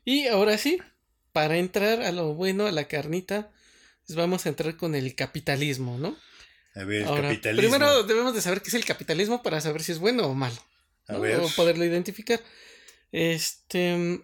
Y 0.04 0.28
ahora 0.28 0.58
sí, 0.58 0.80
para 1.32 1.58
entrar 1.58 2.02
a 2.02 2.12
lo 2.12 2.34
bueno, 2.34 2.66
a 2.66 2.72
la 2.72 2.88
carnita, 2.88 3.52
pues 4.06 4.18
vamos 4.18 4.46
a 4.46 4.50
entrar 4.50 4.76
con 4.76 4.96
el 4.96 5.16
capitalismo, 5.16 5.98
¿no? 5.98 6.18
A 6.76 6.84
ver, 6.84 7.06
capitalismo. 7.06 7.70
Primero 7.70 8.04
debemos 8.04 8.34
de 8.34 8.42
saber 8.42 8.62
qué 8.62 8.70
es 8.70 8.74
el 8.74 8.86
capitalismo 8.86 9.44
para 9.44 9.62
saber 9.62 9.84
si 9.84 9.92
es 9.92 10.00
bueno 10.00 10.26
o 10.26 10.34
malo. 10.34 10.58
A 11.08 11.18
ver. 11.18 11.40
O 11.40 11.50
poderlo 11.50 11.86
identificar. 11.86 12.42
Este. 13.12 14.22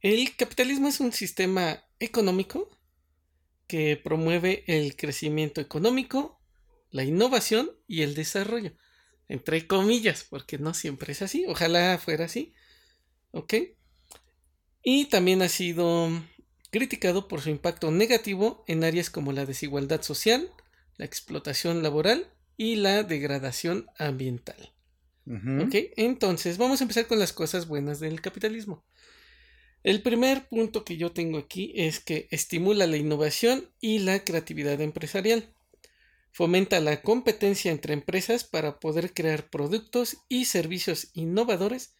El 0.00 0.36
capitalismo 0.36 0.88
es 0.88 1.00
un 1.00 1.12
sistema 1.12 1.82
económico 1.98 2.70
que 3.66 4.00
promueve 4.02 4.64
el 4.66 4.94
crecimiento 4.94 5.60
económico, 5.60 6.40
la 6.90 7.04
innovación 7.04 7.70
y 7.86 8.02
el 8.02 8.14
desarrollo 8.14 8.72
entre 9.28 9.66
comillas, 9.66 10.24
porque 10.28 10.58
no 10.58 10.74
siempre 10.74 11.12
es 11.12 11.22
así, 11.22 11.44
ojalá 11.46 11.98
fuera 11.98 12.24
así, 12.24 12.54
¿ok? 13.32 13.54
Y 14.82 15.06
también 15.06 15.42
ha 15.42 15.48
sido 15.48 16.10
criticado 16.70 17.28
por 17.28 17.40
su 17.40 17.50
impacto 17.50 17.90
negativo 17.90 18.64
en 18.66 18.84
áreas 18.84 19.10
como 19.10 19.32
la 19.32 19.46
desigualdad 19.46 20.02
social, 20.02 20.50
la 20.96 21.04
explotación 21.04 21.82
laboral 21.82 22.28
y 22.56 22.76
la 22.76 23.02
degradación 23.02 23.86
ambiental. 23.98 24.72
¿Ok? 25.26 25.74
Entonces, 25.98 26.56
vamos 26.56 26.80
a 26.80 26.84
empezar 26.84 27.06
con 27.06 27.18
las 27.18 27.34
cosas 27.34 27.68
buenas 27.68 28.00
del 28.00 28.22
capitalismo. 28.22 28.82
El 29.82 30.00
primer 30.00 30.48
punto 30.48 30.84
que 30.84 30.96
yo 30.96 31.12
tengo 31.12 31.36
aquí 31.36 31.72
es 31.76 32.00
que 32.00 32.28
estimula 32.30 32.86
la 32.86 32.96
innovación 32.96 33.70
y 33.78 33.98
la 33.98 34.24
creatividad 34.24 34.80
empresarial. 34.80 35.52
Fomenta 36.38 36.78
la 36.78 37.02
competencia 37.02 37.72
entre 37.72 37.94
empresas 37.94 38.44
para 38.44 38.78
poder 38.78 39.12
crear 39.12 39.50
productos 39.50 40.18
y 40.28 40.44
servicios 40.44 41.08
innovadores 41.12 41.96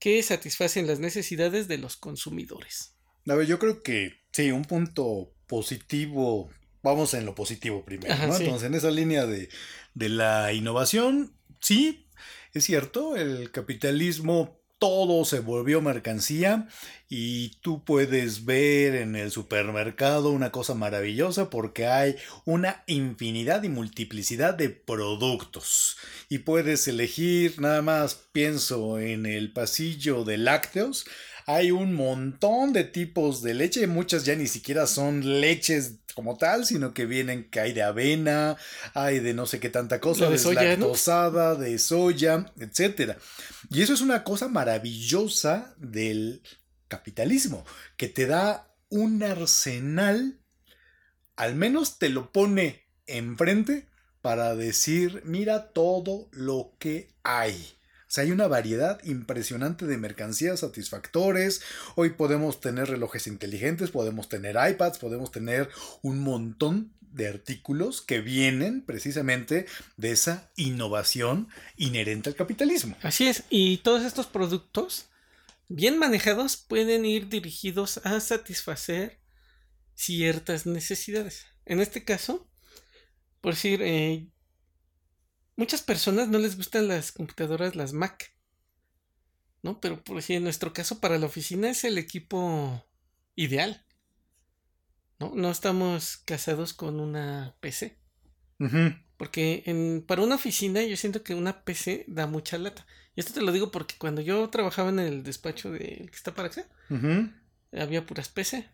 que 0.00 0.20
satisfacen 0.24 0.88
las 0.88 0.98
necesidades 0.98 1.68
de 1.68 1.78
los 1.78 1.96
consumidores. 1.96 2.96
A 3.28 3.36
ver, 3.36 3.46
yo 3.46 3.60
creo 3.60 3.84
que 3.84 4.24
sí, 4.32 4.50
un 4.50 4.64
punto 4.64 5.32
positivo, 5.46 6.50
vamos 6.82 7.14
en 7.14 7.26
lo 7.26 7.36
positivo 7.36 7.84
primero, 7.84 8.12
¿no? 8.26 8.36
Entonces, 8.36 8.64
en 8.64 8.74
esa 8.74 8.90
línea 8.90 9.24
de, 9.24 9.50
de 9.94 10.08
la 10.08 10.52
innovación, 10.52 11.36
sí, 11.60 12.08
es 12.54 12.64
cierto, 12.64 13.14
el 13.14 13.52
capitalismo 13.52 14.58
todo 14.78 15.24
se 15.24 15.40
volvió 15.40 15.80
mercancía 15.80 16.68
y 17.08 17.50
tú 17.60 17.84
puedes 17.84 18.44
ver 18.44 18.96
en 18.96 19.16
el 19.16 19.30
supermercado 19.30 20.30
una 20.30 20.50
cosa 20.52 20.74
maravillosa 20.74 21.50
porque 21.50 21.86
hay 21.86 22.16
una 22.44 22.82
infinidad 22.86 23.62
y 23.62 23.68
multiplicidad 23.68 24.54
de 24.54 24.70
productos. 24.70 25.96
Y 26.28 26.38
puedes 26.38 26.86
elegir 26.88 27.60
nada 27.60 27.80
más 27.80 28.14
pienso 28.32 28.98
en 28.98 29.24
el 29.24 29.52
pasillo 29.52 30.24
de 30.24 30.38
lácteos 30.38 31.06
hay 31.46 31.70
un 31.70 31.94
montón 31.94 32.72
de 32.72 32.82
tipos 32.82 33.40
de 33.40 33.54
leche, 33.54 33.86
muchas 33.86 34.24
ya 34.24 34.34
ni 34.34 34.48
siquiera 34.48 34.86
son 34.88 35.40
leches 35.40 35.94
como 36.14 36.36
tal, 36.36 36.66
sino 36.66 36.92
que 36.92 37.06
vienen 37.06 37.48
que 37.50 37.60
hay 37.60 37.72
de 37.72 37.84
avena, 37.84 38.56
hay 38.94 39.20
de 39.20 39.32
no 39.32 39.46
sé 39.46 39.60
qué 39.60 39.70
tanta 39.70 40.00
cosa, 40.00 40.28
de 40.28 40.38
soya, 40.38 40.62
lactosada, 40.62 41.54
de 41.54 41.78
soya, 41.78 42.52
etcétera. 42.58 43.16
Y 43.70 43.82
eso 43.82 43.94
es 43.94 44.00
una 44.00 44.24
cosa 44.24 44.48
maravillosa 44.48 45.74
del 45.78 46.42
capitalismo, 46.88 47.64
que 47.96 48.08
te 48.08 48.26
da 48.26 48.74
un 48.88 49.22
arsenal, 49.22 50.40
al 51.36 51.54
menos 51.54 51.98
te 51.98 52.08
lo 52.08 52.32
pone 52.32 52.88
enfrente 53.06 53.86
para 54.20 54.56
decir, 54.56 55.22
mira 55.24 55.68
todo 55.68 56.28
lo 56.32 56.74
que 56.80 57.14
hay. 57.22 57.75
Hay 58.18 58.30
una 58.30 58.46
variedad 58.46 59.02
impresionante 59.04 59.86
de 59.86 59.98
mercancías 59.98 60.60
satisfactores. 60.60 61.62
Hoy 61.94 62.10
podemos 62.10 62.60
tener 62.60 62.88
relojes 62.88 63.26
inteligentes, 63.26 63.90
podemos 63.90 64.28
tener 64.28 64.56
iPads, 64.56 64.98
podemos 64.98 65.30
tener 65.30 65.68
un 66.02 66.20
montón 66.20 66.92
de 67.12 67.28
artículos 67.28 68.02
que 68.02 68.20
vienen 68.20 68.82
precisamente 68.82 69.66
de 69.96 70.10
esa 70.10 70.50
innovación 70.56 71.48
inherente 71.76 72.28
al 72.28 72.36
capitalismo. 72.36 72.96
Así 73.02 73.26
es, 73.26 73.44
y 73.48 73.78
todos 73.78 74.04
estos 74.04 74.26
productos 74.26 75.06
bien 75.68 75.98
manejados 75.98 76.56
pueden 76.56 77.04
ir 77.04 77.28
dirigidos 77.28 77.98
a 78.04 78.20
satisfacer 78.20 79.18
ciertas 79.94 80.66
necesidades. 80.66 81.46
En 81.64 81.80
este 81.80 82.04
caso, 82.04 82.46
por 83.40 83.54
decir, 83.54 83.80
eh, 83.82 84.28
muchas 85.56 85.82
personas 85.82 86.28
no 86.28 86.38
les 86.38 86.56
gustan 86.56 86.88
las 86.88 87.12
computadoras, 87.12 87.74
las 87.74 87.92
Mac. 87.92 88.32
¿No? 89.62 89.80
Pero 89.80 90.02
por 90.04 90.18
ejemplo, 90.18 90.36
en 90.36 90.44
nuestro 90.44 90.72
caso 90.72 91.00
para 91.00 91.18
la 91.18 91.26
oficina 91.26 91.70
es 91.70 91.84
el 91.84 91.98
equipo 91.98 92.84
ideal. 93.34 93.84
¿No? 95.18 95.32
No 95.34 95.50
estamos 95.50 96.18
casados 96.18 96.74
con 96.74 97.00
una 97.00 97.56
PC. 97.60 97.98
Porque 99.16 99.62
en, 99.66 100.04
para 100.06 100.22
una 100.22 100.34
oficina 100.34 100.82
yo 100.82 100.96
siento 100.96 101.22
que 101.22 101.34
una 101.34 101.64
PC 101.64 102.04
da 102.06 102.26
mucha 102.26 102.58
lata. 102.58 102.86
Y 103.14 103.20
esto 103.20 103.32
te 103.32 103.40
lo 103.40 103.50
digo 103.50 103.70
porque 103.70 103.96
cuando 103.98 104.20
yo 104.20 104.48
trabajaba 104.50 104.90
en 104.90 105.00
el 105.00 105.22
despacho 105.22 105.70
del 105.70 106.10
que 106.10 106.16
está 106.16 106.34
para 106.34 106.48
acá, 106.48 106.66
había 107.72 108.06
puras 108.06 108.28
PC. 108.28 108.68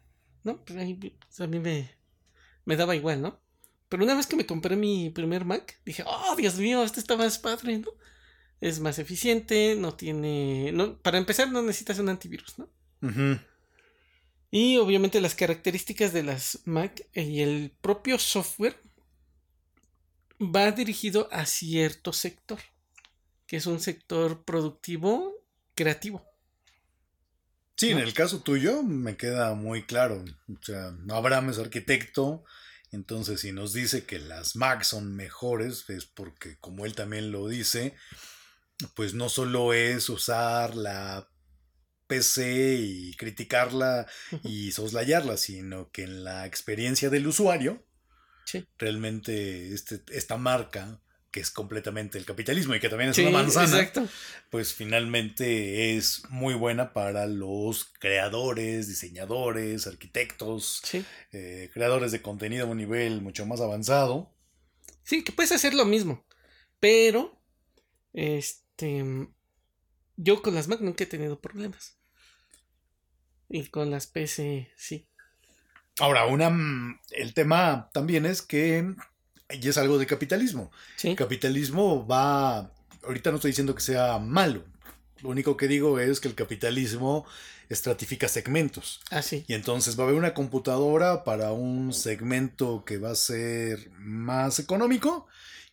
¿No? 0.45 0.65
Pues 0.65 0.77
pues 1.21 1.41
a 1.41 1.47
mí 1.47 1.61
me, 1.61 1.89
me 2.65 2.77
daba 2.77 2.97
igual, 2.97 3.23
¿no? 3.23 3.41
Pero 3.93 4.05
una 4.05 4.15
vez 4.15 4.27
que 4.27 4.37
me 4.37 4.47
compré 4.47 4.75
mi 4.75 5.11
primer 5.11 5.45
Mac, 5.45 5.79
dije, 5.85 6.03
oh, 6.07 6.35
Dios 6.35 6.57
mío, 6.57 6.83
este 6.83 6.99
está 6.99 7.15
más 7.15 7.39
padre, 7.39 7.79
¿no? 7.79 7.91
Es 8.59 8.81
más 8.81 8.99
eficiente, 8.99 9.77
no 9.79 9.93
tiene... 9.93 10.73
No, 10.73 10.97
para 10.97 11.19
empezar, 11.19 11.53
no 11.53 11.61
necesitas 11.61 11.99
un 11.99 12.09
antivirus, 12.09 12.59
¿no? 12.59 12.71
Y 14.51 14.79
obviamente 14.79 15.21
las 15.21 15.35
características 15.35 16.15
de 16.15 16.23
las 16.23 16.61
Mac 16.65 17.07
y 17.13 17.43
el 17.43 17.71
propio 17.83 18.19
software 18.19 18.81
va 20.41 20.73
dirigido 20.73 21.29
a 21.31 21.45
cierto 21.45 22.15
sector, 22.15 22.61
que 23.47 23.59
es 23.59 23.67
un 23.67 23.79
sector 23.79 24.43
productivo 24.43 25.35
creativo. 25.75 26.25
Sí, 27.77 27.91
en 27.91 27.99
el 27.99 28.15
caso 28.15 28.41
tuyo 28.41 28.83
me 28.83 29.19
queda 29.19 29.53
muy 29.53 29.83
claro. 29.83 30.25
O 30.49 30.65
sea, 30.65 30.97
Abraham 31.11 31.51
es 31.51 31.59
arquitecto, 31.59 32.43
entonces, 32.93 33.41
si 33.41 33.53
nos 33.53 33.73
dice 33.73 34.05
que 34.05 34.19
las 34.19 34.55
Mac 34.55 34.85
son 34.85 35.17
mejores, 35.17 35.89
es 35.89 36.05
porque, 36.05 36.59
como 36.59 36.85
él 36.85 36.95
también 36.95 37.33
lo 37.33 37.49
dice, 37.49 37.95
pues 38.95 39.15
no 39.15 39.31
solo 39.31 39.73
es 39.73 40.09
usar 40.11 40.77
la 40.77 41.29
PC 42.07 42.75
y 42.75 43.15
criticarla 43.15 44.07
y 44.45 44.73
soslayarla, 44.73 45.39
sino 45.39 45.91
que 45.91 46.05
en 46.05 46.23
la 46.23 46.47
experiencia 46.47 47.09
del 47.09 47.27
usuario, 47.27 47.83
realmente 48.77 49.73
este, 49.73 50.03
esta 50.11 50.37
marca 50.37 51.02
que 51.33 51.41
es 51.41 51.51
completamente 51.51 52.19
el 52.19 52.27
capitalismo 52.27 52.75
y 52.75 52.81
que 52.81 52.91
también 52.91 53.11
es 53.11 53.19
una 53.19 53.31
manzana, 53.31 53.91
pues 54.51 54.75
finalmente 54.75 55.97
es 55.97 56.23
muy 56.29 56.55
buena 56.55 56.93
para 56.93 57.27
los 57.27 57.87
creadores, 57.99 58.87
diseñadores, 58.87 59.87
arquitectos, 59.87 60.83
eh, 61.33 61.71
creadores 61.73 62.13
de 62.13 62.21
contenido 62.21 62.67
a 62.67 62.71
un 62.71 62.77
nivel 62.77 63.23
mucho 63.23 63.47
más 63.47 63.63
avanzado. 63.63 64.31
Sí, 65.05 65.25
que 65.25 65.33
puedes 65.33 65.53
hacer 65.53 65.73
lo 65.73 65.87
mismo, 65.87 66.25
pero 66.79 67.43
este 68.13 69.03
yo 70.17 70.43
con 70.43 70.55
las 70.55 70.69
Mac 70.69 70.81
nunca 70.81 71.05
he 71.05 71.07
tenido 71.07 71.41
problemas. 71.41 71.99
Y 73.49 73.67
con 73.69 73.91
las 73.91 74.07
PC 74.07 74.71
sí. 74.77 75.09
Ahora, 75.99 76.27
una 76.27 77.01
el 77.11 77.33
tema 77.33 77.91
también 77.93 78.27
es 78.27 78.43
que 78.43 78.95
y 79.61 79.69
es 79.69 79.79
algo 79.79 79.99
de 79.99 80.07
capitalismo. 80.07 80.71
Capitalismo 81.17 82.07
va, 82.07 82.73
ahorita 83.05 83.31
no 83.31 83.37
estoy 83.37 83.51
diciendo 83.51 83.75
que 83.75 83.83
sea 83.83 84.19
malo, 84.19 84.65
Lo 85.21 85.29
único 85.29 85.57
que 85.57 85.69
digo 85.69 86.01
es 86.01 86.21
que 86.21 86.29
el 86.29 86.35
capitalismo 86.35 87.25
estratifica 87.69 88.29
segmentos. 88.29 89.01
Ah, 89.11 89.23
sí. 89.23 89.45
Y 89.47 89.55
entonces 89.55 89.99
va 89.99 90.03
a 90.03 90.07
haber 90.07 90.19
una 90.19 90.35
computadora 90.35 91.25
para 91.25 91.53
un 91.53 91.93
segmento 91.93 92.85
que 92.85 92.99
va 92.99 93.13
a 93.13 93.15
ser 93.15 93.91
más 93.99 94.59
económico 94.59 95.27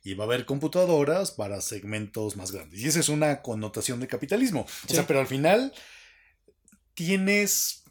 y 0.03 0.13
va 0.13 0.23
a 0.23 0.27
haber 0.27 0.45
computadoras 0.45 1.31
para 1.31 1.61
segmentos 1.61 2.37
más 2.37 2.51
grandes. 2.51 2.79
Y 2.79 2.87
esa 2.87 2.99
es 2.99 3.09
una 3.09 3.41
connotación 3.41 3.99
de 3.99 4.07
capitalismo. 4.07 4.65
O 4.89 4.93
sea, 4.93 5.05
pero 5.05 5.19
al 5.19 5.27
final 5.27 5.73
tienes 6.93 7.83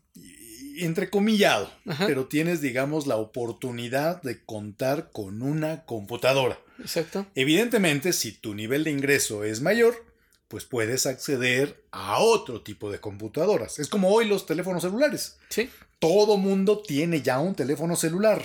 entrecomillado, 0.85 1.71
pero 2.07 2.27
tienes, 2.27 2.61
digamos, 2.61 3.07
la 3.07 3.17
oportunidad 3.17 4.23
de 4.23 4.45
contar 4.45 5.11
con 5.13 5.43
una 5.43 5.85
computadora. 5.85 6.59
Exacto. 6.81 7.27
Evidentemente, 7.35 8.13
si 8.13 8.33
tu 8.33 8.55
nivel 8.55 8.85
de 8.85 8.91
ingreso 8.91 9.45
es 9.45 9.61
mayor, 9.61 10.07
pues 10.49 10.65
puedes 10.65 11.07
acceder 11.07 11.85
a 11.91 12.19
otro 12.21 12.63
tipo 12.63 12.91
de 12.91 13.01
computadoras. 13.01 13.79
Es 13.79 13.89
como 13.89 14.09
hoy 14.11 14.27
los 14.27 14.47
teléfonos 14.47 14.83
celulares. 14.83 15.39
Sí. 15.51 15.71
Todo 15.99 16.37
mundo 16.39 16.83
tiene 16.83 17.21
ya 17.23 17.39
un 17.39 17.55
teléfono 17.55 17.97
celular. 17.97 18.43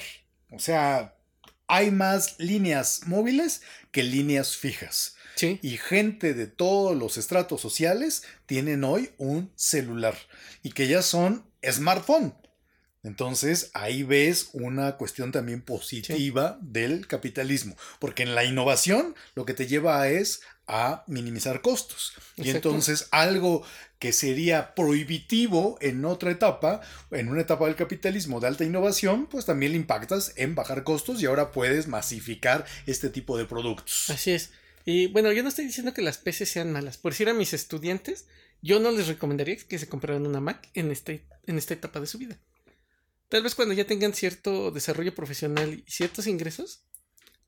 O 0.52 0.60
sea, 0.60 1.16
hay 1.68 1.92
más 1.92 2.40
líneas 2.40 3.02
móviles 3.06 3.62
que 3.92 4.04
líneas 4.04 4.56
fijas. 4.58 5.16
Sí. 5.36 5.60
Y 5.64 5.78
gente 5.78 6.34
de 6.34 6.46
todos 6.46 6.96
los 6.96 7.18
estratos 7.18 7.62
sociales 7.62 8.24
tienen 8.46 8.84
hoy 8.84 9.12
un 9.18 9.52
celular 9.56 10.16
y 10.62 10.72
que 10.72 10.88
ya 10.88 11.02
son 11.02 11.44
smartphone. 11.72 12.34
Entonces 13.04 13.70
ahí 13.74 14.04
ves 14.04 14.50
una 14.54 14.96
cuestión 14.96 15.34
también 15.34 15.62
positiva 15.62 16.58
del 16.62 17.06
capitalismo, 17.06 17.76
porque 18.00 18.24
en 18.24 18.34
la 18.34 18.46
innovación 18.46 19.14
lo 19.36 19.46
que 19.46 19.54
te 19.54 19.68
lleva 19.68 20.08
es 20.08 20.42
a 20.68 21.04
minimizar 21.08 21.62
costos. 21.62 22.14
Y 22.38 22.50
entonces 22.50 23.10
algo 23.12 23.66
que 24.00 24.14
sería 24.14 24.74
prohibitivo 24.74 25.78
en 25.82 26.06
otra 26.06 26.32
etapa, 26.32 26.80
en 27.12 27.28
una 27.28 27.42
etapa 27.42 27.66
del 27.66 27.76
capitalismo 27.76 28.40
de 28.40 28.48
alta 28.48 28.64
innovación, 28.64 29.28
pues 29.28 29.46
también 29.46 29.74
le 29.74 29.78
impactas 29.78 30.32
en 30.38 30.56
bajar 30.56 30.86
costos 30.86 31.22
y 31.22 31.26
ahora 31.26 31.52
puedes 31.52 31.88
masificar 31.88 32.66
este 32.86 33.10
tipo 33.10 33.38
de 33.38 33.46
productos. 33.46 34.10
Así 34.10 34.32
es. 34.32 34.52
Y 34.86 35.08
bueno, 35.08 35.32
yo 35.32 35.44
no 35.44 35.50
estoy 35.50 35.66
diciendo 35.66 35.94
que 35.94 36.02
las 36.02 36.18
PCs 36.18 36.50
sean 36.50 36.72
malas. 36.72 36.98
Por 36.98 37.12
decir 37.12 37.30
a 37.30 37.34
mis 37.34 37.54
estudiantes, 37.54 38.28
yo 38.64 38.80
no 38.80 38.92
les 38.92 39.08
recomendaría 39.08 39.58
que 39.58 39.78
se 39.78 39.90
compraran 39.90 40.26
una 40.26 40.40
Mac 40.40 40.70
en, 40.74 40.90
este, 40.90 41.28
en 41.46 41.58
esta 41.58 41.74
etapa 41.74 42.00
de 42.00 42.08
su 42.08 42.18
vida. 42.18 42.40
Tal 43.28 43.44
vez 43.44 43.56
cuando 43.56 43.74
ya 43.74 43.86
tengan 43.86 44.14
cierto 44.14 44.72
desarrollo 44.72 45.14
profesional 45.14 45.84
y 45.86 45.92
ciertos 45.92 46.28
ingresos, 46.28 46.86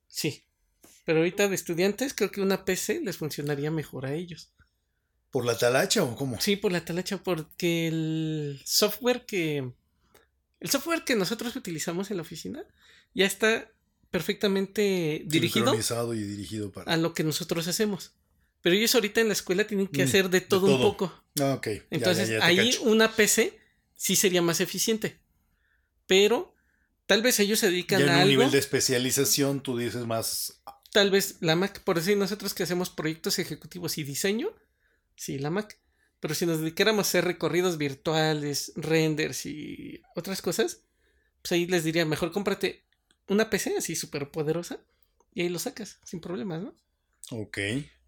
sí. 0.06 0.44
Pero 1.06 1.20
ahorita 1.20 1.48
de 1.48 1.54
estudiantes 1.54 2.12
creo 2.12 2.30
que 2.30 2.42
una 2.42 2.66
PC 2.66 3.00
les 3.02 3.16
funcionaría 3.16 3.70
mejor 3.70 4.04
a 4.04 4.12
ellos. 4.12 4.52
¿Por 5.30 5.46
la 5.46 5.56
talacha 5.56 6.02
o 6.04 6.16
cómo? 6.16 6.38
Sí, 6.40 6.56
por 6.56 6.70
la 6.70 6.84
talacha, 6.84 7.22
porque 7.22 7.88
el 7.88 8.60
software 8.64 9.24
que... 9.24 9.72
El 10.60 10.70
software 10.70 11.04
que 11.04 11.16
nosotros 11.16 11.56
utilizamos 11.56 12.10
en 12.10 12.18
la 12.18 12.22
oficina 12.22 12.62
ya 13.14 13.24
está 13.24 13.70
perfectamente 14.10 15.22
dirigido, 15.26 15.74
y 16.14 16.22
dirigido 16.22 16.72
para... 16.72 16.92
a 16.92 16.96
lo 16.96 17.14
que 17.14 17.24
nosotros 17.24 17.68
hacemos. 17.68 18.12
Pero 18.66 18.74
ellos 18.74 18.96
ahorita 18.96 19.20
en 19.20 19.28
la 19.28 19.32
escuela 19.32 19.64
tienen 19.64 19.86
que 19.86 20.02
mm, 20.02 20.08
hacer 20.08 20.28
de 20.28 20.40
todo, 20.40 20.74
un 20.74 20.82
poco. 20.82 21.22
Ah, 21.38 21.54
ok. 21.54 21.68
Entonces 21.88 22.42
ahí 22.42 22.76
una 22.80 23.14
PC 23.14 23.56
sí 23.94 24.16
sería 24.16 24.42
más 24.42 24.60
eficiente. 24.60 25.20
Pero 26.08 26.52
tal 27.06 27.22
vez 27.22 27.38
ellos 27.38 27.60
se 27.60 27.70
dedican 27.70 28.00
ya 28.00 28.06
en 28.06 28.10
a 28.10 28.22
un 28.24 28.28
nivel 28.28 28.50
de 28.50 28.58
especialización 28.58 29.62
tú 29.62 29.78
dices 29.78 30.04
más... 30.04 30.64
Tal 30.90 31.12
vez 31.12 31.36
la 31.42 31.54
Mac, 31.54 31.80
por 31.84 31.94
decir 31.94 32.16
nosotros 32.16 32.54
que 32.54 32.64
hacemos 32.64 32.90
proyectos 32.90 33.38
ejecutivos 33.38 33.98
y 33.98 34.02
diseño, 34.02 34.48
sí, 35.14 35.38
la 35.38 35.50
Mac. 35.50 35.78
Pero 36.18 36.34
si 36.34 36.44
nos 36.44 36.58
dedicáramos 36.58 37.06
a 37.06 37.08
hacer 37.08 37.24
recorridos 37.24 37.78
virtuales, 37.78 38.72
renders 38.74 39.46
y 39.46 40.02
otras 40.16 40.42
cosas, 40.42 40.80
pues 41.40 41.52
ahí 41.52 41.68
les 41.68 41.84
diría, 41.84 42.04
mejor 42.04 42.32
cómprate 42.32 42.84
una 43.28 43.48
PC 43.48 43.76
así 43.78 43.94
súper 43.94 44.32
poderosa 44.32 44.80
y 45.32 45.42
ahí 45.42 45.50
lo 45.50 45.60
sacas 45.60 46.00
sin 46.02 46.20
problemas, 46.20 46.62
¿no? 46.62 46.74
Ok. 47.30 47.58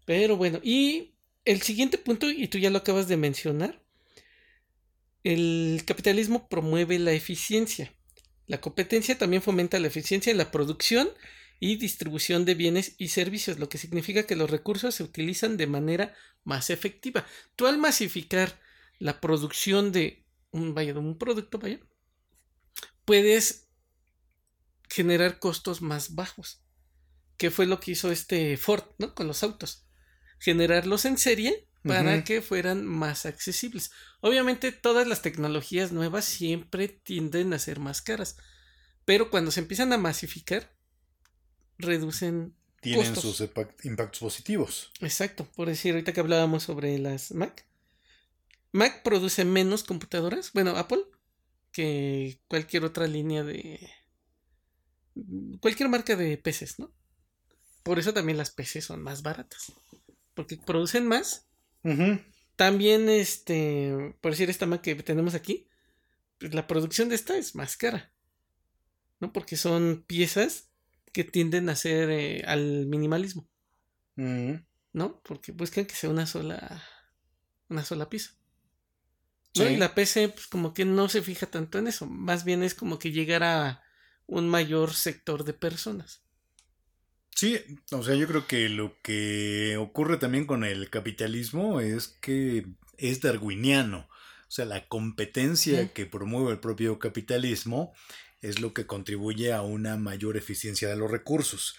Pero 0.09 0.37
bueno, 0.37 0.59
y 0.63 1.13
el 1.45 1.61
siguiente 1.61 1.99
punto, 1.99 2.31
y 2.31 2.47
tú 2.47 2.57
ya 2.57 2.71
lo 2.71 2.79
acabas 2.79 3.07
de 3.07 3.15
mencionar, 3.15 3.79
el 5.23 5.83
capitalismo 5.85 6.49
promueve 6.49 6.97
la 6.97 7.11
eficiencia. 7.11 7.93
La 8.47 8.59
competencia 8.59 9.19
también 9.19 9.43
fomenta 9.43 9.77
la 9.77 9.85
eficiencia 9.85 10.31
en 10.31 10.39
la 10.39 10.49
producción 10.49 11.09
y 11.59 11.75
distribución 11.75 12.43
de 12.43 12.55
bienes 12.55 12.95
y 12.97 13.09
servicios, 13.09 13.59
lo 13.59 13.69
que 13.69 13.77
significa 13.77 14.25
que 14.25 14.35
los 14.35 14.49
recursos 14.49 14.95
se 14.95 15.03
utilizan 15.03 15.57
de 15.57 15.67
manera 15.67 16.15
más 16.43 16.71
efectiva. 16.71 17.23
Tú 17.55 17.67
al 17.67 17.77
masificar 17.77 18.59
la 18.97 19.21
producción 19.21 19.91
de 19.91 20.25
un, 20.49 20.73
vaya, 20.73 20.93
de 20.93 20.99
un 21.01 21.19
producto, 21.19 21.59
vaya, 21.59 21.79
puedes 23.05 23.67
generar 24.89 25.37
costos 25.37 25.83
más 25.83 26.15
bajos. 26.15 26.63
Que 27.37 27.51
fue 27.51 27.67
lo 27.67 27.79
que 27.79 27.91
hizo 27.91 28.11
este 28.11 28.57
Ford, 28.57 28.85
¿no? 28.97 29.13
Con 29.13 29.27
los 29.27 29.43
autos. 29.43 29.85
Generarlos 30.39 31.05
en 31.05 31.17
serie 31.17 31.67
para 31.83 32.23
que 32.23 32.41
fueran 32.41 32.85
más 32.85 33.25
accesibles. 33.25 33.91
Obviamente 34.21 34.71
todas 34.71 35.07
las 35.07 35.21
tecnologías 35.21 35.91
nuevas 35.91 36.25
siempre 36.25 36.87
tienden 36.87 37.53
a 37.53 37.59
ser 37.59 37.79
más 37.79 38.01
caras. 38.01 38.37
Pero 39.05 39.29
cuando 39.29 39.51
se 39.51 39.61
empiezan 39.61 39.93
a 39.93 39.97
masificar, 39.97 40.71
reducen 41.77 42.53
tienen 42.81 43.15
sus 43.15 43.41
impactos 43.83 44.19
positivos. 44.19 44.91
Exacto. 45.01 45.45
Por 45.55 45.67
decir, 45.67 45.93
ahorita 45.93 46.13
que 46.13 46.19
hablábamos 46.19 46.63
sobre 46.63 46.97
las 46.97 47.31
Mac. 47.31 47.65
Mac 48.71 49.03
produce 49.03 49.45
menos 49.45 49.83
computadoras, 49.83 50.53
bueno, 50.53 50.77
Apple, 50.77 51.03
que 51.71 52.39
cualquier 52.47 52.85
otra 52.85 53.07
línea 53.07 53.43
de, 53.43 53.89
cualquier 55.59 55.89
marca 55.89 56.15
de 56.15 56.37
peces, 56.37 56.79
¿no? 56.79 56.91
Por 57.83 57.99
eso 57.99 58.13
también 58.13 58.37
las 58.37 58.51
peces 58.51 58.85
son 58.85 59.01
más 59.01 59.23
baratas. 59.23 59.73
Porque 60.39 60.55
producen 60.55 61.05
más. 61.05 61.49
También, 62.55 63.09
este, 63.09 64.15
por 64.21 64.31
decir 64.31 64.49
esta 64.49 64.65
marca 64.65 64.83
que 64.83 65.03
tenemos 65.03 65.33
aquí, 65.35 65.67
pues 66.37 66.53
la 66.53 66.65
producción 66.65 67.09
de 67.09 67.15
esta 67.15 67.37
es 67.37 67.55
más 67.55 67.75
cara. 67.75 68.13
¿No? 69.19 69.33
Porque 69.33 69.57
son 69.57 70.05
piezas 70.07 70.69
que 71.11 71.25
tienden 71.25 71.67
a 71.67 71.75
ser 71.75 72.09
eh, 72.09 72.45
al 72.47 72.85
minimalismo. 72.85 73.49
¿No? 74.15 75.19
Porque 75.23 75.51
buscan 75.51 75.85
que 75.85 75.95
sea 75.95 76.09
una 76.09 76.25
sola. 76.25 76.85
Una 77.67 77.83
sola 77.83 78.09
pieza. 78.09 78.31
Y 79.51 79.75
la 79.75 79.93
PC, 79.93 80.29
pues 80.29 80.47
como 80.47 80.73
que 80.73 80.85
no 80.85 81.09
se 81.09 81.21
fija 81.21 81.47
tanto 81.47 81.79
en 81.79 81.87
eso. 81.87 82.05
Más 82.05 82.45
bien 82.45 82.63
es 82.63 82.75
como 82.75 82.97
que 82.97 83.11
llegar 83.11 83.43
a 83.43 83.83
un 84.25 84.47
mayor 84.47 84.93
sector 84.93 85.43
de 85.43 85.51
personas. 85.51 86.23
Sí, 87.35 87.59
o 87.91 88.03
sea, 88.03 88.15
yo 88.15 88.27
creo 88.27 88.47
que 88.47 88.69
lo 88.69 88.97
que 89.01 89.77
ocurre 89.77 90.17
también 90.17 90.45
con 90.45 90.63
el 90.63 90.89
capitalismo 90.89 91.79
es 91.79 92.07
que 92.07 92.65
es 92.97 93.21
darwiniano. 93.21 94.09
O 94.47 94.51
sea, 94.51 94.65
la 94.65 94.87
competencia 94.87 95.93
que 95.93 96.05
promueve 96.05 96.51
el 96.51 96.59
propio 96.59 96.99
capitalismo 96.99 97.93
es 98.41 98.59
lo 98.59 98.73
que 98.73 98.85
contribuye 98.85 99.53
a 99.53 99.61
una 99.61 99.95
mayor 99.95 100.37
eficiencia 100.37 100.89
de 100.89 100.95
los 100.97 101.11
recursos. 101.11 101.75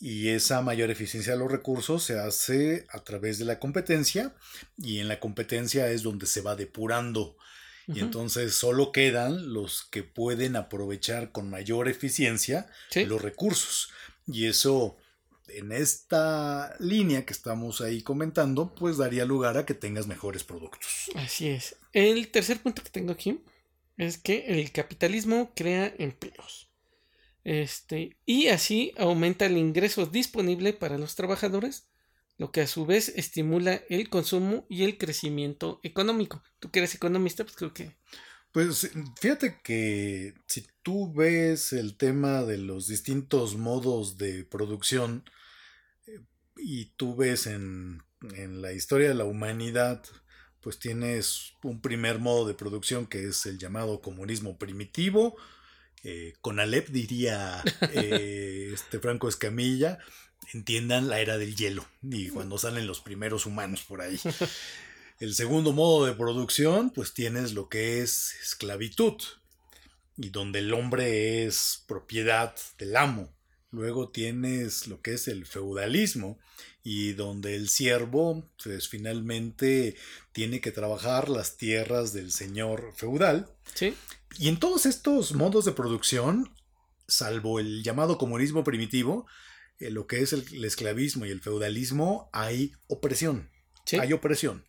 Y 0.00 0.28
esa 0.28 0.62
mayor 0.62 0.90
eficiencia 0.90 1.34
de 1.34 1.38
los 1.38 1.50
recursos 1.50 2.04
se 2.04 2.18
hace 2.18 2.86
a 2.90 3.04
través 3.04 3.38
de 3.38 3.44
la 3.44 3.58
competencia 3.58 4.34
y 4.78 4.98
en 4.98 5.08
la 5.08 5.20
competencia 5.20 5.90
es 5.90 6.02
donde 6.02 6.26
se 6.26 6.40
va 6.40 6.56
depurando 6.56 7.36
y 7.88 8.00
entonces 8.00 8.54
solo 8.54 8.92
quedan 8.92 9.52
los 9.52 9.84
que 9.84 10.02
pueden 10.02 10.56
aprovechar 10.56 11.32
con 11.32 11.50
mayor 11.50 11.88
eficiencia 11.88 12.66
los 12.94 13.20
recursos. 13.20 13.90
Y 14.26 14.46
eso, 14.46 14.96
en 15.48 15.72
esta 15.72 16.74
línea 16.78 17.24
que 17.24 17.32
estamos 17.32 17.80
ahí 17.80 18.02
comentando, 18.02 18.74
pues 18.74 18.96
daría 18.96 19.24
lugar 19.24 19.58
a 19.58 19.66
que 19.66 19.74
tengas 19.74 20.06
mejores 20.06 20.44
productos. 20.44 21.10
Así 21.14 21.48
es. 21.48 21.76
El 21.92 22.28
tercer 22.28 22.60
punto 22.60 22.82
que 22.82 22.90
tengo 22.90 23.12
aquí 23.12 23.40
es 23.96 24.18
que 24.18 24.46
el 24.46 24.70
capitalismo 24.72 25.52
crea 25.54 25.94
empleos. 25.98 26.70
Este, 27.44 28.16
y 28.24 28.48
así 28.48 28.92
aumenta 28.96 29.46
el 29.46 29.58
ingreso 29.58 30.06
disponible 30.06 30.72
para 30.72 30.96
los 30.96 31.16
trabajadores 31.16 31.88
lo 32.38 32.50
que 32.50 32.62
a 32.62 32.66
su 32.66 32.86
vez 32.86 33.10
estimula 33.10 33.82
el 33.88 34.08
consumo 34.08 34.66
y 34.68 34.84
el 34.84 34.98
crecimiento 34.98 35.80
económico. 35.82 36.42
Tú 36.58 36.70
que 36.70 36.80
eres 36.80 36.94
economista, 36.94 37.44
pues 37.44 37.56
creo 37.56 37.72
que... 37.72 37.96
Pues 38.52 38.90
fíjate 39.18 39.60
que 39.62 40.34
si 40.46 40.66
tú 40.82 41.10
ves 41.12 41.72
el 41.72 41.96
tema 41.96 42.42
de 42.42 42.58
los 42.58 42.86
distintos 42.86 43.56
modos 43.56 44.18
de 44.18 44.44
producción 44.44 45.24
eh, 46.06 46.20
y 46.58 46.86
tú 46.96 47.16
ves 47.16 47.46
en, 47.46 48.02
la 48.20 48.72
historia 48.72 49.08
de 49.08 49.14
la 49.14 49.24
humanidad, 49.24 50.04
pues 50.60 50.78
tienes 50.78 51.54
un 51.64 51.80
primer 51.80 52.20
modo 52.20 52.46
de 52.46 52.54
producción 52.54 53.06
que 53.06 53.24
es 53.24 53.46
el 53.46 53.58
llamado 53.58 54.00
comunismo 54.00 54.58
primitivo, 54.58 55.36
eh, 56.04 56.34
con 56.40 56.60
Alep 56.60 56.88
diría 56.90 57.64
eh, 57.92 58.70
este 58.74 59.00
Franco 59.00 59.28
Escamilla, 59.28 59.98
entiendan 60.52 61.08
la 61.08 61.20
era 61.20 61.36
del 61.36 61.56
hielo 61.56 61.84
y 62.02 62.28
cuando 62.28 62.58
salen 62.58 62.86
los 62.86 63.00
primeros 63.00 63.46
humanos 63.46 63.82
por 63.82 64.02
ahí. 64.02 64.20
El 65.22 65.36
segundo 65.36 65.72
modo 65.72 66.04
de 66.04 66.14
producción, 66.14 66.90
pues 66.90 67.14
tienes 67.14 67.52
lo 67.52 67.68
que 67.68 68.02
es 68.02 68.34
esclavitud, 68.42 69.22
y 70.16 70.30
donde 70.30 70.58
el 70.58 70.74
hombre 70.74 71.46
es 71.46 71.84
propiedad 71.86 72.56
del 72.76 72.96
amo. 72.96 73.32
Luego 73.70 74.08
tienes 74.08 74.88
lo 74.88 75.00
que 75.00 75.14
es 75.14 75.28
el 75.28 75.46
feudalismo 75.46 76.40
y 76.82 77.12
donde 77.12 77.54
el 77.54 77.68
siervo 77.68 78.50
pues 78.64 78.88
finalmente 78.88 79.94
tiene 80.32 80.60
que 80.60 80.72
trabajar 80.72 81.28
las 81.28 81.56
tierras 81.56 82.12
del 82.12 82.32
señor 82.32 82.92
feudal. 82.96 83.48
Sí. 83.74 83.94
Y 84.40 84.48
en 84.48 84.58
todos 84.58 84.86
estos 84.86 85.34
modos 85.34 85.64
de 85.64 85.70
producción, 85.70 86.52
salvo 87.06 87.60
el 87.60 87.84
llamado 87.84 88.18
comunismo 88.18 88.64
primitivo, 88.64 89.28
eh, 89.78 89.88
lo 89.88 90.08
que 90.08 90.20
es 90.20 90.32
el, 90.32 90.64
esclavismo 90.64 91.26
y 91.26 91.30
el 91.30 91.40
feudalismo, 91.40 92.28
hay 92.32 92.72
opresión. 92.88 93.52
Hay 94.00 94.12
opresión. 94.12 94.64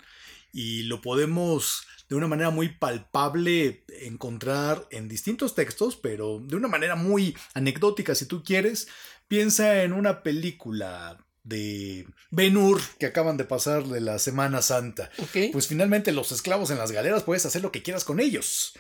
Y 0.54 0.84
lo 0.84 1.02
podemos 1.02 1.84
de 2.08 2.16
una 2.16 2.28
manera 2.28 2.52
muy 2.52 2.70
palpable 2.70 3.84
encontrar 4.02 4.88
en 4.92 5.10
distintos 5.10 5.56
textos, 5.56 5.96
pero 5.96 6.40
de 6.40 6.56
una 6.56 6.68
manera 6.68 6.96
muy 6.96 7.36
anecdótica 7.56 8.14
si 8.14 8.28
tú 8.28 8.44
quieres. 8.44 8.88
Piensa 9.28 9.84
en 9.84 9.94
una 9.94 10.22
película 10.22 11.18
de 11.44 12.06
Ben 12.30 12.56
Hur 12.56 12.82
que 13.00 13.08
acaban 13.08 13.36
de 13.36 13.46
pasar 13.46 13.86
de 13.86 14.00
la 14.00 14.20
Semana 14.20 14.62
Santa. 14.62 15.10
Pues 15.52 15.68
finalmente 15.68 16.12
los 16.12 16.32
esclavos 16.32 16.70
en 16.70 16.78
las 16.78 16.92
galeras 16.92 17.24
puedes 17.24 17.46
hacer 17.46 17.62
lo 17.62 17.72
que 17.72 17.82
quieras 17.84 18.04
con 18.04 18.20
ellos. 18.20 18.74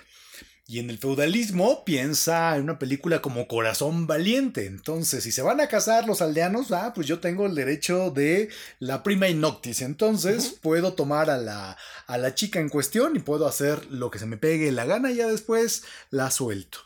Y 0.66 0.80
en 0.80 0.90
el 0.90 0.98
feudalismo 0.98 1.84
piensa 1.84 2.56
en 2.56 2.64
una 2.64 2.80
película 2.80 3.22
como 3.22 3.50
Corazón 3.50 4.08
Valiente. 4.08 4.66
Entonces, 4.66 5.26
si 5.26 5.32
se 5.34 5.42
van 5.42 5.60
a 5.60 5.68
casar 5.68 6.08
los 6.08 6.22
aldeanos, 6.22 6.72
ah, 6.72 6.94
pues 6.96 7.06
yo 7.06 7.20
tengo 7.20 7.46
el 7.46 7.56
derecho 7.56 8.12
de 8.12 8.50
la 8.80 9.04
prima 9.04 9.28
in 9.28 9.42
noctis. 9.42 9.82
Entonces, 9.82 10.58
puedo 10.62 10.94
tomar 10.94 11.30
a 11.30 11.38
la, 11.38 11.78
a 12.08 12.18
la 12.18 12.34
chica 12.34 12.62
en 12.62 12.70
cuestión 12.70 13.18
y 13.18 13.20
puedo 13.20 13.46
hacer 13.46 13.86
lo 13.92 14.10
que 14.10 14.20
se 14.20 14.26
me 14.26 14.38
pegue 14.38 14.72
la 14.72 14.86
gana 14.86 15.12
y 15.12 15.16
ya 15.16 15.28
después 15.28 15.84
la 16.12 16.32
suelto. 16.32 16.80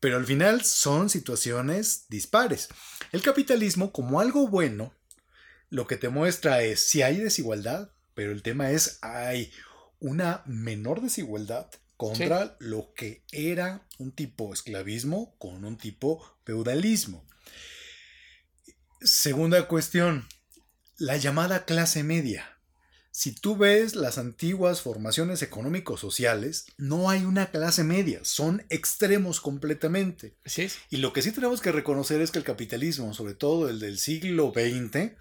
Pero 0.00 0.16
al 0.16 0.24
final 0.24 0.64
son 0.64 1.10
situaciones 1.10 2.06
dispares. 2.08 2.68
El 3.12 3.20
capitalismo, 3.20 3.92
como 3.92 4.20
algo 4.20 4.48
bueno, 4.48 4.94
lo 5.68 5.86
que 5.86 5.98
te 5.98 6.08
muestra 6.08 6.62
es 6.62 6.80
si 6.80 7.02
hay 7.02 7.18
desigualdad, 7.18 7.90
pero 8.14 8.32
el 8.32 8.42
tema 8.42 8.70
es 8.70 8.98
hay 9.02 9.52
una 10.00 10.42
menor 10.46 11.02
desigualdad 11.02 11.68
contra 12.08 12.56
lo 12.58 12.92
que 12.94 13.22
era 13.32 13.86
un 13.98 14.12
tipo 14.12 14.52
esclavismo 14.52 15.34
con 15.38 15.64
un 15.64 15.78
tipo 15.78 16.22
feudalismo. 16.44 17.24
Segunda 19.00 19.66
cuestión, 19.68 20.26
la 20.98 21.16
llamada 21.16 21.64
clase 21.64 22.02
media. 22.02 22.50
Si 23.10 23.32
tú 23.32 23.56
ves 23.56 23.94
las 23.94 24.18
antiguas 24.18 24.80
formaciones 24.82 25.40
económicos 25.42 26.00
sociales, 26.00 26.66
no 26.78 27.08
hay 27.08 27.24
una 27.24 27.52
clase 27.52 27.84
media, 27.84 28.18
son 28.24 28.66
extremos 28.70 29.40
completamente. 29.40 30.34
Y 30.90 30.96
lo 30.96 31.12
que 31.12 31.22
sí 31.22 31.30
tenemos 31.30 31.60
que 31.60 31.70
reconocer 31.70 32.20
es 32.20 32.32
que 32.32 32.38
el 32.38 32.44
capitalismo, 32.44 33.14
sobre 33.14 33.34
todo 33.34 33.68
el 33.68 33.78
del 33.78 33.98
siglo 33.98 34.52
XX, 34.52 35.12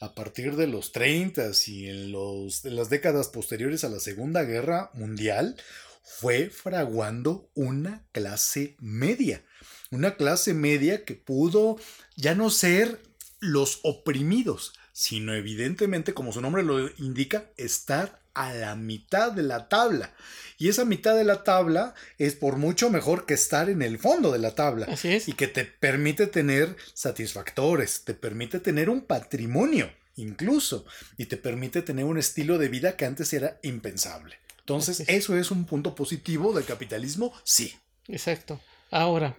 a 0.00 0.14
partir 0.14 0.56
de 0.56 0.66
los 0.66 0.92
30 0.92 1.50
y 1.66 1.88
en, 1.90 2.10
los, 2.10 2.64
en 2.64 2.74
las 2.74 2.88
décadas 2.88 3.28
posteriores 3.28 3.84
a 3.84 3.90
la 3.90 4.00
Segunda 4.00 4.44
Guerra 4.44 4.90
Mundial, 4.94 5.56
fue 6.02 6.50
fraguando 6.50 7.50
una 7.54 8.04
clase 8.12 8.76
media. 8.80 9.42
Una 9.90 10.16
clase 10.16 10.54
media 10.54 11.04
que 11.04 11.14
pudo 11.14 11.78
ya 12.16 12.34
no 12.34 12.50
ser 12.50 13.00
los 13.40 13.80
oprimidos, 13.82 14.72
sino 14.92 15.34
evidentemente, 15.34 16.14
como 16.14 16.32
su 16.32 16.40
nombre 16.40 16.62
lo 16.62 16.88
indica, 16.98 17.50
estar 17.56 18.20
a 18.34 18.54
la 18.54 18.76
mitad 18.76 19.32
de 19.32 19.42
la 19.42 19.68
tabla. 19.68 20.14
Y 20.58 20.68
esa 20.68 20.84
mitad 20.84 21.16
de 21.16 21.24
la 21.24 21.44
tabla 21.44 21.94
es 22.18 22.34
por 22.34 22.56
mucho 22.56 22.88
mejor 22.88 23.26
que 23.26 23.34
estar 23.34 23.68
en 23.68 23.82
el 23.82 23.98
fondo 23.98 24.32
de 24.32 24.38
la 24.38 24.54
tabla. 24.54 24.86
Así 24.88 25.08
es. 25.08 25.28
Y 25.28 25.32
que 25.32 25.48
te 25.48 25.64
permite 25.64 26.26
tener 26.26 26.76
satisfactores, 26.94 28.04
te 28.04 28.14
permite 28.14 28.60
tener 28.60 28.88
un 28.88 29.02
patrimonio 29.02 29.90
incluso, 30.16 30.84
y 31.16 31.26
te 31.26 31.36
permite 31.36 31.82
tener 31.82 32.04
un 32.04 32.18
estilo 32.18 32.58
de 32.58 32.68
vida 32.68 32.96
que 32.96 33.06
antes 33.06 33.32
era 33.32 33.58
impensable. 33.62 34.36
Entonces, 34.62 35.04
¿eso 35.08 35.36
es 35.36 35.50
un 35.50 35.64
punto 35.64 35.94
positivo 35.94 36.52
del 36.52 36.64
capitalismo? 36.64 37.32
Sí. 37.44 37.74
Exacto. 38.06 38.60
Ahora, 38.90 39.36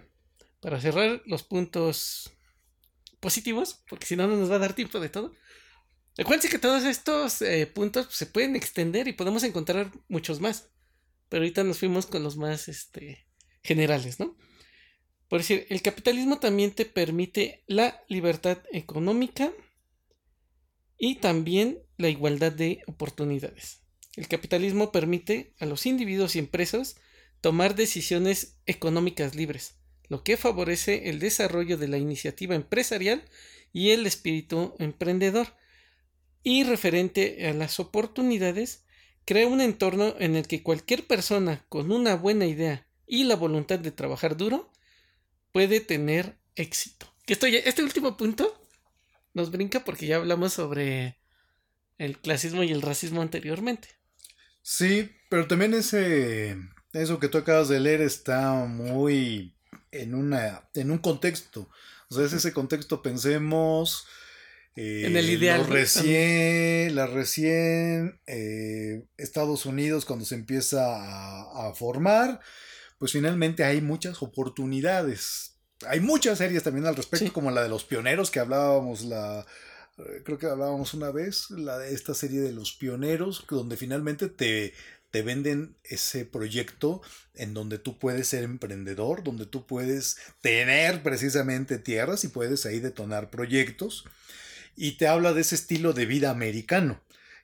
para 0.60 0.80
cerrar 0.80 1.22
los 1.24 1.42
puntos 1.42 2.30
positivos, 3.20 3.82
porque 3.88 4.04
si 4.04 4.16
no, 4.16 4.26
no 4.26 4.36
nos 4.36 4.50
va 4.50 4.56
a 4.56 4.58
dar 4.58 4.74
tiempo 4.74 5.00
de 5.00 5.08
todo. 5.08 5.32
Recuerden 6.16 6.50
que 6.50 6.58
todos 6.58 6.84
estos 6.84 7.40
eh, 7.40 7.66
puntos 7.66 8.08
se 8.10 8.26
pueden 8.26 8.54
extender 8.54 9.08
y 9.08 9.14
podemos 9.14 9.42
encontrar 9.44 9.90
muchos 10.08 10.40
más. 10.40 10.68
Pero 11.30 11.42
ahorita 11.42 11.64
nos 11.64 11.78
fuimos 11.78 12.04
con 12.06 12.22
los 12.22 12.36
más 12.36 12.68
este, 12.68 13.26
generales, 13.62 14.20
¿no? 14.20 14.36
Por 15.28 15.40
decir, 15.40 15.66
el 15.70 15.80
capitalismo 15.80 16.38
también 16.38 16.72
te 16.72 16.84
permite 16.84 17.64
la 17.66 18.04
libertad 18.08 18.58
económica 18.72 19.52
y 20.98 21.16
también 21.16 21.82
la 21.96 22.10
igualdad 22.10 22.52
de 22.52 22.82
oportunidades. 22.86 23.83
El 24.16 24.28
capitalismo 24.28 24.92
permite 24.92 25.54
a 25.58 25.66
los 25.66 25.86
individuos 25.86 26.36
y 26.36 26.38
empresas 26.38 26.96
tomar 27.40 27.74
decisiones 27.74 28.56
económicas 28.66 29.34
libres, 29.34 29.74
lo 30.08 30.22
que 30.22 30.36
favorece 30.36 31.10
el 31.10 31.18
desarrollo 31.18 31.76
de 31.76 31.88
la 31.88 31.98
iniciativa 31.98 32.54
empresarial 32.54 33.24
y 33.72 33.90
el 33.90 34.06
espíritu 34.06 34.74
emprendedor. 34.78 35.48
Y 36.42 36.62
referente 36.62 37.48
a 37.48 37.54
las 37.54 37.80
oportunidades, 37.80 38.84
crea 39.24 39.48
un 39.48 39.60
entorno 39.60 40.14
en 40.18 40.36
el 40.36 40.46
que 40.46 40.62
cualquier 40.62 41.06
persona 41.06 41.64
con 41.68 41.90
una 41.90 42.14
buena 42.14 42.46
idea 42.46 42.86
y 43.06 43.24
la 43.24 43.36
voluntad 43.36 43.78
de 43.78 43.90
trabajar 43.90 44.36
duro 44.36 44.70
puede 45.52 45.80
tener 45.80 46.36
éxito. 46.54 47.12
este 47.26 47.82
último 47.82 48.16
punto 48.16 48.60
nos 49.32 49.50
brinca 49.50 49.84
porque 49.84 50.06
ya 50.06 50.16
hablamos 50.16 50.52
sobre 50.52 51.18
el 51.98 52.18
clasismo 52.18 52.62
y 52.62 52.70
el 52.70 52.82
racismo 52.82 53.22
anteriormente. 53.22 53.88
Sí, 54.66 55.12
pero 55.28 55.46
también 55.46 55.74
ese 55.74 56.56
eso 56.94 57.18
que 57.20 57.28
tú 57.28 57.36
acabas 57.36 57.68
de 57.68 57.80
leer 57.80 58.00
está 58.00 58.64
muy 58.64 59.54
en 59.92 60.14
una 60.14 60.70
en 60.72 60.90
un 60.90 60.98
contexto. 60.98 61.68
O 62.08 62.14
sea, 62.14 62.24
es 62.24 62.32
ese 62.32 62.54
contexto, 62.54 63.02
pensemos 63.02 64.06
eh, 64.74 65.02
en 65.04 65.18
el 65.18 65.28
ideal. 65.28 65.66
Recién, 65.66 66.94
la 66.94 67.06
recién 67.06 68.22
eh, 68.26 69.04
Estados 69.18 69.66
Unidos 69.66 70.06
cuando 70.06 70.24
se 70.24 70.34
empieza 70.34 70.96
a, 70.96 71.68
a, 71.68 71.74
formar, 71.74 72.40
pues 72.98 73.12
finalmente 73.12 73.64
hay 73.64 73.82
muchas 73.82 74.22
oportunidades. 74.22 75.58
Hay 75.86 76.00
muchas 76.00 76.38
series 76.38 76.62
también 76.62 76.86
al 76.86 76.96
respecto, 76.96 77.30
como 77.34 77.50
la 77.50 77.62
de 77.62 77.68
los 77.68 77.84
pioneros 77.84 78.30
que 78.30 78.40
hablábamos 78.40 79.02
la, 79.02 79.44
creo 80.24 80.38
que 80.38 80.46
hablábamos 80.46 80.94
una 80.94 81.10
vez, 81.10 81.50
la 81.50 81.78
de 81.78 81.94
esta 81.94 82.14
serie 82.14 82.40
de 82.40 82.52
los 82.52 82.72
pioneros, 82.72 83.44
donde 83.48 83.76
finalmente 83.76 84.28
te, 84.28 84.74
te 85.10 85.22
venden 85.22 85.76
ese 85.84 86.24
proyecto 86.24 87.00
en 87.34 87.54
donde 87.54 87.78
tú 87.78 87.98
puedes 88.00 88.26
ser 88.26 88.42
emprendedor, 88.42 89.22
donde 89.22 89.46
tú 89.46 89.64
puedes 89.64 90.16
tener 90.40 91.04
precisamente 91.04 91.78
tierras 91.78 92.24
y 92.24 92.28
puedes 92.28 92.66
ahí 92.66 92.80
detonar 92.80 93.30
proyectos. 93.30 94.04
Y 94.74 94.96
te 94.96 95.06
habla 95.06 95.32
de 95.32 95.42
ese 95.42 95.54
estilo 95.54 95.92
de 95.92 96.06
vida 96.06 96.30
americano, 96.30 97.00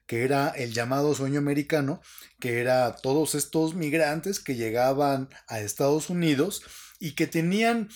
que 0.06 0.24
era 0.24 0.48
el 0.48 0.72
llamado 0.72 1.14
sueño 1.14 1.38
americano, 1.38 2.02
que 2.40 2.58
era 2.58 2.96
todos 2.96 3.36
estos 3.36 3.76
migrantes 3.76 4.40
que 4.40 4.56
llegaban 4.56 5.28
a 5.46 5.60
Estados 5.60 6.10
Unidos 6.10 6.64
y 6.98 7.12
que 7.12 7.28
tenían 7.28 7.88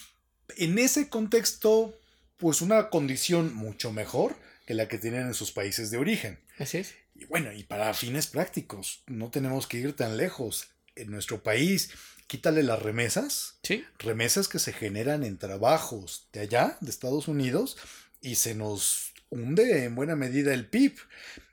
en 0.57 0.79
ese 0.79 1.09
contexto 1.09 1.99
pues 2.37 2.61
una 2.61 2.91
condición 2.91 3.55
mucho 3.55 3.93
mejor 3.93 4.37
que 4.67 4.75
la 4.75 4.89
que 4.89 4.99
tienen 4.99 5.27
en 5.27 5.35
sus 5.35 5.53
países 5.53 5.91
de 5.91 5.99
origen. 5.99 6.41
Así 6.59 6.79
es. 6.79 6.95
Y 7.15 7.27
bueno, 7.27 7.53
y 7.53 7.65
para 7.65 7.95
fines 7.95 8.27
prácticos, 8.27 9.03
no 9.07 9.31
tenemos 9.31 9.67
que 9.67 9.79
ir 9.79 9.95
tan 9.95 10.17
lejos. 10.17 10.69
En 10.97 11.11
nuestro 11.11 11.43
país, 11.43 11.91
quítale 12.27 12.63
las 12.63 12.81
remesas. 12.81 13.59
Sí. 13.63 13.85
Remesas 13.99 14.49
que 14.49 14.59
se 14.59 14.73
generan 14.73 15.25
en 15.25 15.39
trabajos 15.39 16.29
de 16.33 16.41
allá, 16.41 16.79
de 16.81 16.91
Estados 16.91 17.29
Unidos, 17.29 17.77
y 18.21 18.37
se 18.37 18.55
nos 18.55 19.13
hunde 19.31 19.85
en 19.85 19.95
buena 19.95 20.17
medida 20.17 20.55
el 20.55 20.67
PIB. 20.67 20.97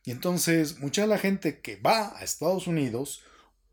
Y 0.05 0.11
entonces, 0.11 0.79
mucha 0.79 1.01
de 1.01 1.07
la 1.07 1.17
gente 1.17 1.59
que 1.59 1.75
va 1.75 2.17
a 2.17 2.23
Estados 2.23 2.67
Unidos, 2.67 3.23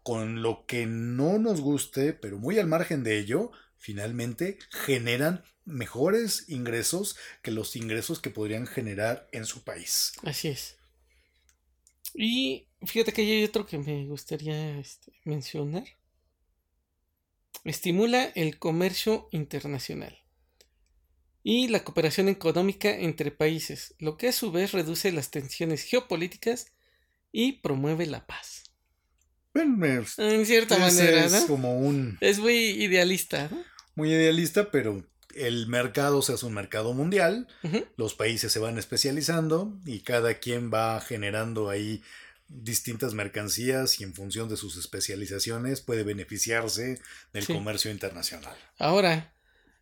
con 0.02 0.42
lo 0.42 0.64
que 0.66 0.86
no 0.86 1.38
nos 1.38 1.60
guste, 1.60 2.14
pero 2.14 2.38
muy 2.38 2.58
al 2.58 2.66
margen 2.66 3.02
de 3.02 3.18
ello, 3.18 3.50
finalmente 3.76 4.58
generan 4.70 5.44
mejores 5.68 6.48
ingresos 6.48 7.16
que 7.42 7.50
los 7.50 7.76
ingresos 7.76 8.20
que 8.20 8.30
podrían 8.30 8.66
generar 8.66 9.28
en 9.32 9.44
su 9.44 9.62
país. 9.62 10.12
Así 10.22 10.48
es. 10.48 10.76
Y 12.14 12.66
fíjate 12.82 13.12
que 13.12 13.22
hay 13.22 13.44
otro 13.44 13.66
que 13.66 13.78
me 13.78 14.06
gustaría 14.06 14.78
este, 14.78 15.12
mencionar. 15.24 15.84
Estimula 17.64 18.24
el 18.24 18.58
comercio 18.58 19.28
internacional 19.30 20.18
y 21.42 21.68
la 21.68 21.84
cooperación 21.84 22.28
económica 22.28 22.90
entre 22.90 23.30
países, 23.30 23.94
lo 23.98 24.16
que 24.16 24.28
a 24.28 24.32
su 24.32 24.52
vez 24.52 24.72
reduce 24.72 25.12
las 25.12 25.30
tensiones 25.30 25.82
geopolíticas 25.82 26.72
y 27.32 27.52
promueve 27.52 28.06
la 28.06 28.26
paz. 28.26 28.64
en 29.54 30.46
cierta 30.46 30.78
manera, 30.78 31.24
es 31.24 31.44
como 31.46 31.78
un... 31.78 32.18
Es 32.20 32.38
muy 32.38 32.54
idealista, 32.54 33.48
¿no? 33.50 33.62
Muy 33.94 34.12
idealista, 34.12 34.70
pero 34.70 35.04
el 35.34 35.66
mercado 35.66 36.22
se 36.22 36.32
hace 36.32 36.46
un 36.46 36.54
mercado 36.54 36.94
mundial, 36.94 37.48
los 37.96 38.14
países 38.14 38.52
se 38.52 38.58
van 38.58 38.78
especializando 38.78 39.78
y 39.84 40.00
cada 40.00 40.34
quien 40.34 40.72
va 40.72 41.00
generando 41.00 41.70
ahí 41.70 42.02
distintas 42.48 43.12
mercancías 43.12 44.00
y 44.00 44.04
en 44.04 44.14
función 44.14 44.48
de 44.48 44.56
sus 44.56 44.76
especializaciones 44.76 45.80
puede 45.80 46.02
beneficiarse 46.02 47.00
del 47.32 47.46
comercio 47.46 47.90
internacional. 47.90 48.56
Ahora, 48.78 49.34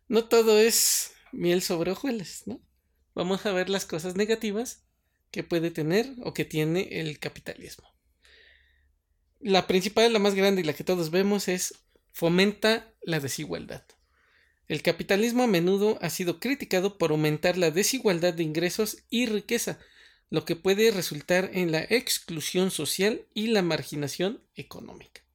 no 0.07 0.25
todo 0.25 0.59
es 0.59 1.11
miel 1.31 1.61
sobre 1.61 1.91
hojuelas, 1.91 2.43
¿no? 2.45 2.59
Vamos 3.15 3.45
a 3.45 3.53
ver 3.53 3.69
las 3.69 3.85
cosas 3.85 4.15
negativas 4.15 4.83
que 5.31 5.43
puede 5.43 5.71
tener 5.71 6.13
o 6.23 6.33
que 6.33 6.45
tiene 6.45 6.99
el 6.99 7.19
capitalismo. 7.19 7.87
La 9.39 9.67
principal, 9.67 10.11
la 10.11 10.19
más 10.19 10.35
grande 10.35 10.61
y 10.61 10.63
la 10.63 10.73
que 10.73 10.83
todos 10.83 11.09
vemos 11.09 11.47
es 11.47 11.73
fomenta 12.11 12.93
la 13.01 13.19
desigualdad. 13.19 13.83
El 14.67 14.81
capitalismo 14.81 15.43
a 15.43 15.47
menudo 15.47 15.97
ha 16.01 16.09
sido 16.09 16.39
criticado 16.39 16.97
por 16.97 17.11
aumentar 17.11 17.57
la 17.57 17.71
desigualdad 17.71 18.33
de 18.33 18.43
ingresos 18.43 19.03
y 19.09 19.25
riqueza, 19.25 19.79
lo 20.29 20.43
que 20.43 20.57
puede 20.57 20.91
resultar 20.91 21.51
en 21.53 21.71
la 21.71 21.83
exclusión 21.83 22.69
social 22.69 23.25
y 23.33 23.47
la 23.47 23.61
marginación 23.61 24.41
económica. 24.55 25.26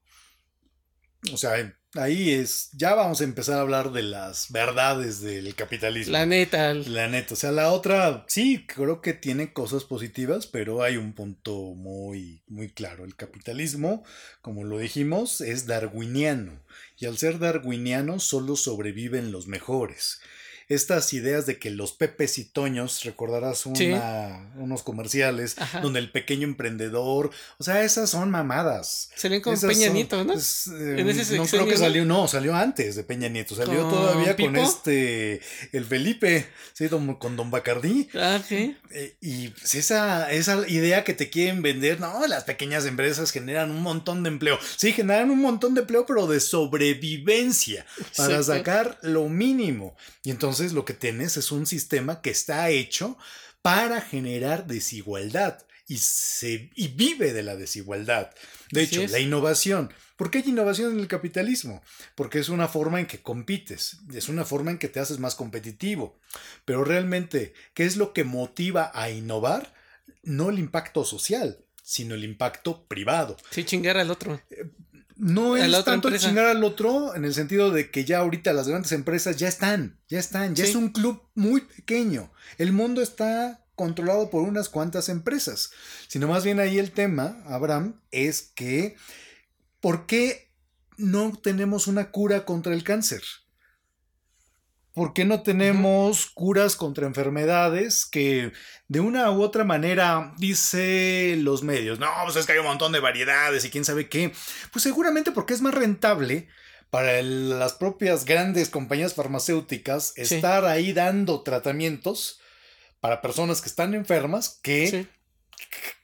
O 1.31 1.37
sea, 1.37 1.73
ahí 1.95 2.31
es, 2.31 2.69
ya 2.73 2.95
vamos 2.95 3.21
a 3.21 3.23
empezar 3.23 3.57
a 3.57 3.61
hablar 3.61 3.91
de 3.91 4.03
las 4.03 4.51
verdades 4.51 5.21
del 5.21 5.55
capitalismo. 5.55 6.11
La 6.11 6.25
neta. 6.25 6.73
La 6.73 7.07
neta, 7.07 7.33
o 7.33 7.37
sea, 7.37 7.51
la 7.51 7.71
otra, 7.71 8.25
sí, 8.27 8.65
creo 8.67 9.01
que 9.01 9.13
tiene 9.13 9.53
cosas 9.53 9.83
positivas, 9.83 10.47
pero 10.47 10.83
hay 10.83 10.97
un 10.97 11.13
punto 11.13 11.53
muy, 11.75 12.43
muy 12.47 12.69
claro. 12.69 13.05
El 13.05 13.15
capitalismo, 13.15 14.03
como 14.41 14.63
lo 14.63 14.79
dijimos, 14.79 15.39
es 15.41 15.65
darwiniano, 15.65 16.61
y 16.97 17.05
al 17.05 17.17
ser 17.17 17.39
darwiniano 17.39 18.19
solo 18.19 18.55
sobreviven 18.55 19.31
los 19.31 19.47
mejores 19.47 20.19
estas 20.75 21.13
ideas 21.13 21.45
de 21.45 21.59
que 21.59 21.69
los 21.69 21.93
Pepes 21.93 22.37
y 22.37 22.45
Toños, 22.45 23.03
recordarás 23.03 23.65
unos 23.65 24.83
comerciales 24.83 25.55
donde 25.81 25.99
el 25.99 26.11
pequeño 26.11 26.47
emprendedor, 26.47 27.31
o 27.57 27.63
sea, 27.63 27.83
esas 27.83 28.09
son 28.09 28.29
mamadas. 28.31 29.09
Salían 29.15 29.41
con 29.41 29.59
Peña 29.59 29.89
Nieto, 29.89 30.23
¿no? 30.23 30.33
Eh, 30.33 31.25
no 31.37 31.45
creo 31.45 31.65
que 31.65 31.77
salió, 31.77 32.05
no, 32.05 32.27
salió 32.27 32.55
antes 32.55 32.95
de 32.95 33.03
Peña 33.03 33.29
Nieto, 33.29 33.55
salió 33.55 33.87
todavía 33.87 34.35
con 34.35 34.55
este, 34.55 35.41
el 35.71 35.85
Felipe, 35.85 36.47
sí, 36.73 36.87
con 36.89 37.35
Don 37.35 37.51
Bacardí. 37.51 38.09
Ah, 38.15 38.39
sí. 38.47 38.77
Eh, 38.91 39.15
y 39.21 39.53
esa, 39.73 40.31
esa 40.31 40.67
idea 40.67 41.03
que 41.03 41.13
te 41.13 41.29
quieren 41.29 41.61
vender, 41.61 41.99
no, 41.99 42.25
las 42.27 42.43
pequeñas 42.43 42.85
empresas 42.85 43.31
generan 43.31 43.71
un 43.71 43.81
montón 43.81 44.23
de 44.23 44.29
empleo. 44.29 44.59
Sí, 44.77 44.93
generan 44.93 45.31
un 45.31 45.41
montón 45.41 45.73
de 45.73 45.81
empleo, 45.81 46.05
pero 46.05 46.27
de 46.27 46.39
sobrevivencia, 46.39 47.85
para 48.15 48.41
sacar 48.43 48.97
lo 49.01 49.27
mínimo. 49.29 49.95
Y 50.23 50.31
entonces 50.31 50.62
lo 50.71 50.85
que 50.85 50.93
tienes 50.93 51.35
es 51.35 51.51
un 51.51 51.65
sistema 51.65 52.21
que 52.21 52.29
está 52.29 52.69
hecho 52.69 53.17
para 53.61 53.99
generar 53.99 54.67
desigualdad 54.67 55.65
y, 55.87 55.97
se, 55.97 56.69
y 56.75 56.87
vive 56.89 57.33
de 57.33 57.43
la 57.43 57.55
desigualdad. 57.55 58.31
De 58.71 58.83
hecho, 58.83 59.05
la 59.07 59.19
innovación. 59.19 59.93
¿Por 60.15 60.31
qué 60.31 60.39
hay 60.39 60.49
innovación 60.49 60.93
en 60.93 60.99
el 60.99 61.07
capitalismo? 61.07 61.81
Porque 62.15 62.39
es 62.39 62.49
una 62.49 62.67
forma 62.67 62.99
en 62.99 63.07
que 63.07 63.21
compites, 63.21 63.97
es 64.13 64.29
una 64.29 64.45
forma 64.45 64.71
en 64.71 64.77
que 64.77 64.87
te 64.87 64.99
haces 64.99 65.19
más 65.19 65.35
competitivo. 65.35 66.17
Pero 66.65 66.83
realmente, 66.85 67.53
¿qué 67.73 67.85
es 67.85 67.97
lo 67.97 68.13
que 68.13 68.23
motiva 68.23 68.91
a 68.93 69.09
innovar? 69.09 69.73
No 70.21 70.49
el 70.49 70.59
impacto 70.59 71.03
social, 71.03 71.59
sino 71.81 72.15
el 72.15 72.23
impacto 72.23 72.85
privado. 72.85 73.37
Sí, 73.49 73.63
chingar 73.63 73.97
al 73.97 74.11
otro. 74.11 74.39
No 75.23 75.55
es 75.55 75.85
tanto 75.85 76.15
chingar 76.17 76.47
al 76.47 76.63
otro 76.63 77.15
en 77.15 77.23
el 77.23 77.33
sentido 77.33 77.71
de 77.71 77.89
que 77.89 78.03
ya 78.03 78.19
ahorita 78.19 78.51
las 78.51 78.67
grandes 78.67 78.91
empresas 78.91 79.37
ya 79.37 79.47
están, 79.47 79.97
ya 80.09 80.19
están, 80.19 80.53
ya 80.53 80.65
es 80.65 80.75
un 80.75 80.89
club 80.89 81.21
muy 81.33 81.61
pequeño. 81.61 82.31
El 82.57 82.73
mundo 82.73 83.01
está 83.01 83.65
controlado 83.75 84.29
por 84.29 84.43
unas 84.43 84.69
cuantas 84.69 85.09
empresas. 85.09 85.71
Sino 86.07 86.27
más 86.27 86.43
bien 86.43 86.59
ahí 86.59 86.77
el 86.77 86.91
tema, 86.91 87.41
Abraham, 87.45 88.01
es 88.11 88.51
que 88.53 88.97
¿por 89.79 90.05
qué 90.05 90.51
no 90.97 91.31
tenemos 91.41 91.87
una 91.87 92.11
cura 92.11 92.45
contra 92.45 92.73
el 92.73 92.83
cáncer? 92.83 93.23
¿Por 94.93 95.13
qué 95.13 95.25
no 95.25 95.41
tenemos 95.41 96.27
curas 96.27 96.75
contra 96.75 97.07
enfermedades 97.07 98.05
que 98.05 98.51
de 98.87 98.99
una 98.99 99.31
u 99.31 99.41
otra 99.41 99.63
manera 99.63 100.33
dice 100.37 101.35
los 101.39 101.63
medios? 101.63 101.97
No, 101.97 102.11
pues 102.25 102.35
es 102.35 102.45
que 102.45 102.53
hay 102.53 102.59
un 102.59 102.65
montón 102.65 102.91
de 102.91 102.99
variedades 102.99 103.65
y 103.65 103.71
quién 103.71 103.85
sabe 103.85 104.07
qué. 104.07 104.31
Pues 104.71 104.83
seguramente 104.83 105.31
porque 105.31 105.55
es 105.55 105.61
más 105.61 105.73
rentable 105.73 106.47
para 106.91 107.23
las 107.23 107.73
propias 107.73 108.23
grandes 108.23 108.69
compañías 108.69 109.15
farmacéuticas 109.15 110.13
estar 110.15 110.65
ahí 110.65 110.93
dando 110.93 111.41
tratamientos 111.41 112.39
para 112.99 113.19
personas 113.19 113.61
que 113.61 113.69
están 113.69 113.95
enfermas 113.95 114.59
que 114.61 115.07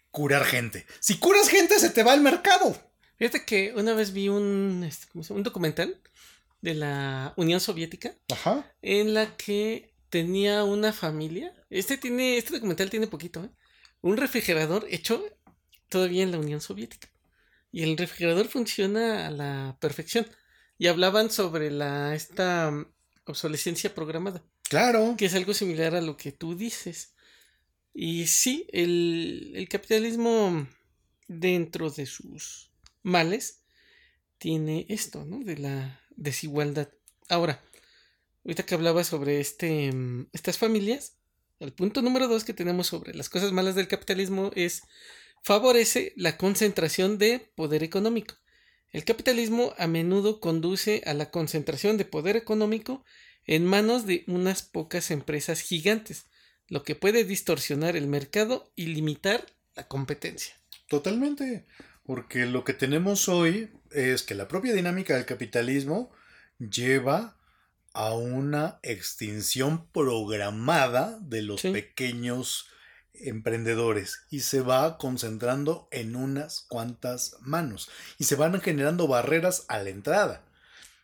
curar 0.09 0.45
gente. 0.45 0.87
Si 0.99 1.19
curas 1.19 1.47
gente 1.47 1.77
se 1.77 1.91
te 1.91 2.01
va 2.01 2.13
al 2.13 2.21
mercado. 2.21 2.75
Fíjate 3.17 3.45
que 3.45 3.71
una 3.75 3.93
vez 3.93 4.13
vi 4.13 4.29
un, 4.29 4.83
este, 4.83 5.05
un 5.31 5.43
documental 5.43 6.01
de 6.61 6.75
la 6.75 7.33
Unión 7.37 7.59
Soviética. 7.59 8.15
Ajá. 8.31 8.73
En 8.81 9.13
la 9.13 9.35
que 9.37 9.93
tenía 10.09 10.63
una 10.63 10.93
familia. 10.93 11.53
Este 11.69 11.97
tiene, 11.97 12.37
este 12.37 12.53
documental 12.53 12.89
tiene 12.89 13.07
poquito, 13.07 13.43
¿eh? 13.43 13.49
Un 14.01 14.17
refrigerador 14.17 14.85
hecho 14.89 15.23
todavía 15.89 16.23
en 16.23 16.31
la 16.31 16.39
Unión 16.39 16.61
Soviética. 16.61 17.09
Y 17.71 17.83
el 17.83 17.97
refrigerador 17.97 18.47
funciona 18.47 19.27
a 19.27 19.31
la 19.31 19.77
perfección. 19.79 20.25
Y 20.77 20.87
hablaban 20.87 21.29
sobre 21.29 21.71
la 21.71 22.15
esta 22.15 22.71
mm, 22.71 22.91
obsolescencia 23.25 23.93
programada. 23.93 24.43
Claro. 24.63 25.15
Que 25.17 25.25
es 25.25 25.35
algo 25.35 25.53
similar 25.53 25.95
a 25.95 26.01
lo 26.01 26.15
que 26.15 26.31
tú 26.31 26.55
dices. 26.55 27.13
Y 27.93 28.27
sí, 28.27 28.67
el, 28.71 29.51
el 29.55 29.67
capitalismo 29.67 30.67
dentro 31.27 31.89
de 31.89 32.05
sus 32.05 32.71
males 33.03 33.63
tiene 34.37 34.85
esto, 34.89 35.25
¿no? 35.25 35.43
De 35.43 35.57
la 35.57 35.98
desigualdad. 36.19 36.89
Ahora, 37.27 37.61
ahorita 38.45 38.63
que 38.63 38.75
hablaba 38.75 39.03
sobre 39.03 39.39
este, 39.39 39.91
mm, 39.91 40.27
estas 40.33 40.57
familias, 40.57 41.15
el 41.59 41.73
punto 41.73 42.01
número 42.01 42.27
dos 42.27 42.43
que 42.43 42.53
tenemos 42.53 42.87
sobre 42.87 43.13
las 43.13 43.29
cosas 43.29 43.51
malas 43.51 43.75
del 43.75 43.87
capitalismo 43.87 44.51
es 44.55 44.83
favorece 45.43 46.13
la 46.15 46.37
concentración 46.37 47.17
de 47.17 47.51
poder 47.55 47.83
económico. 47.83 48.35
El 48.91 49.03
capitalismo 49.03 49.73
a 49.77 49.87
menudo 49.87 50.39
conduce 50.39 51.01
a 51.05 51.13
la 51.13 51.29
concentración 51.31 51.97
de 51.97 52.05
poder 52.05 52.35
económico 52.35 53.03
en 53.45 53.65
manos 53.65 54.05
de 54.05 54.23
unas 54.27 54.63
pocas 54.63 55.11
empresas 55.11 55.61
gigantes, 55.61 56.25
lo 56.67 56.83
que 56.83 56.95
puede 56.95 57.23
distorsionar 57.23 57.95
el 57.95 58.07
mercado 58.07 58.71
y 58.75 58.87
limitar 58.87 59.45
la 59.75 59.87
competencia. 59.87 60.55
Totalmente, 60.87 61.65
porque 62.03 62.45
lo 62.45 62.63
que 62.63 62.73
tenemos 62.73 63.29
hoy 63.29 63.69
es 63.91 64.23
que 64.23 64.35
la 64.35 64.47
propia 64.47 64.73
dinámica 64.73 65.15
del 65.15 65.25
capitalismo 65.25 66.11
lleva 66.57 67.37
a 67.93 68.13
una 68.13 68.79
extinción 68.83 69.87
programada 69.91 71.17
de 71.21 71.41
los 71.41 71.61
pequeños 71.61 72.67
emprendedores 73.13 74.21
y 74.29 74.41
se 74.41 74.61
va 74.61 74.97
concentrando 74.97 75.87
en 75.91 76.15
unas 76.15 76.61
cuantas 76.61 77.35
manos 77.41 77.89
y 78.17 78.25
se 78.25 78.35
van 78.35 78.59
generando 78.61 79.07
barreras 79.07 79.65
a 79.67 79.79
la 79.79 79.89
entrada. 79.89 80.45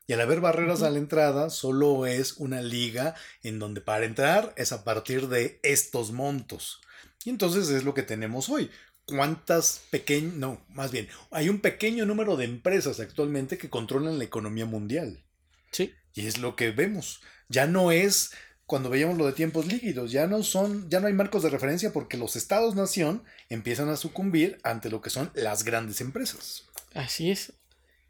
Y 0.07 0.13
al 0.13 0.21
haber 0.21 0.39
barreras 0.39 0.83
a 0.83 0.91
la 0.91 0.99
entrada, 0.99 1.49
solo 1.49 2.05
es 2.05 2.33
una 2.33 2.61
liga 2.61 3.15
en 3.41 3.57
donde 3.57 3.81
para 3.81 4.05
entrar 4.05 4.53
es 4.55 4.71
a 4.71 4.83
partir 4.83 5.27
de 5.29 5.59
estos 5.63 6.11
montos. 6.11 6.79
Y 7.23 7.31
entonces 7.31 7.69
es 7.69 7.83
lo 7.83 7.95
que 7.95 8.03
tenemos 8.03 8.49
hoy 8.49 8.69
cuántas 9.05 9.83
pequeñas, 9.89 10.33
no, 10.33 10.65
más 10.69 10.91
bien, 10.91 11.07
hay 11.31 11.49
un 11.49 11.59
pequeño 11.59 12.05
número 12.05 12.35
de 12.37 12.45
empresas 12.45 12.99
actualmente 12.99 13.57
que 13.57 13.69
controlan 13.69 14.17
la 14.17 14.23
economía 14.23 14.65
mundial. 14.65 15.23
Sí. 15.71 15.93
Y 16.13 16.27
es 16.27 16.39
lo 16.39 16.55
que 16.55 16.71
vemos. 16.71 17.21
Ya 17.49 17.67
no 17.67 17.91
es 17.91 18.31
cuando 18.65 18.89
veíamos 18.89 19.17
lo 19.17 19.27
de 19.27 19.33
tiempos 19.33 19.67
líquidos, 19.67 20.11
ya 20.11 20.25
no 20.25 20.41
son, 20.41 20.89
ya 20.89 20.99
no 20.99 21.07
hay 21.07 21.13
marcos 21.13 21.43
de 21.43 21.49
referencia 21.49 21.93
porque 21.93 22.17
los 22.17 22.35
estados-nación 22.35 23.23
empiezan 23.49 23.89
a 23.89 23.97
sucumbir 23.97 24.57
ante 24.63 24.89
lo 24.89 25.01
que 25.01 25.11
son 25.11 25.31
las 25.35 25.63
grandes 25.63 26.01
empresas. 26.01 26.65
Así 26.93 27.29
es. 27.29 27.53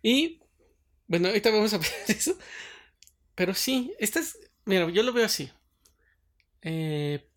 Y, 0.01 0.39
bueno, 1.07 1.27
ahorita 1.27 1.49
vamos 1.51 1.73
a 1.73 1.77
ver 1.79 1.91
eso. 2.07 2.37
Pero 3.35 3.53
sí, 3.53 3.93
estas, 3.99 4.37
mira, 4.63 4.89
yo 4.89 5.03
lo 5.03 5.11
veo 5.11 5.25
así. 5.25 5.51
Eh, 6.61 7.27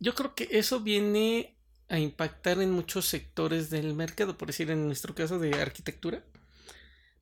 yo 0.00 0.14
creo 0.14 0.34
que 0.34 0.48
eso 0.50 0.80
viene 0.80 1.55
a 1.88 1.98
impactar 1.98 2.60
en 2.60 2.70
muchos 2.70 3.06
sectores 3.06 3.70
del 3.70 3.94
mercado, 3.94 4.36
por 4.36 4.48
decir 4.48 4.70
en 4.70 4.86
nuestro 4.86 5.14
caso 5.14 5.38
de 5.38 5.54
arquitectura, 5.54 6.24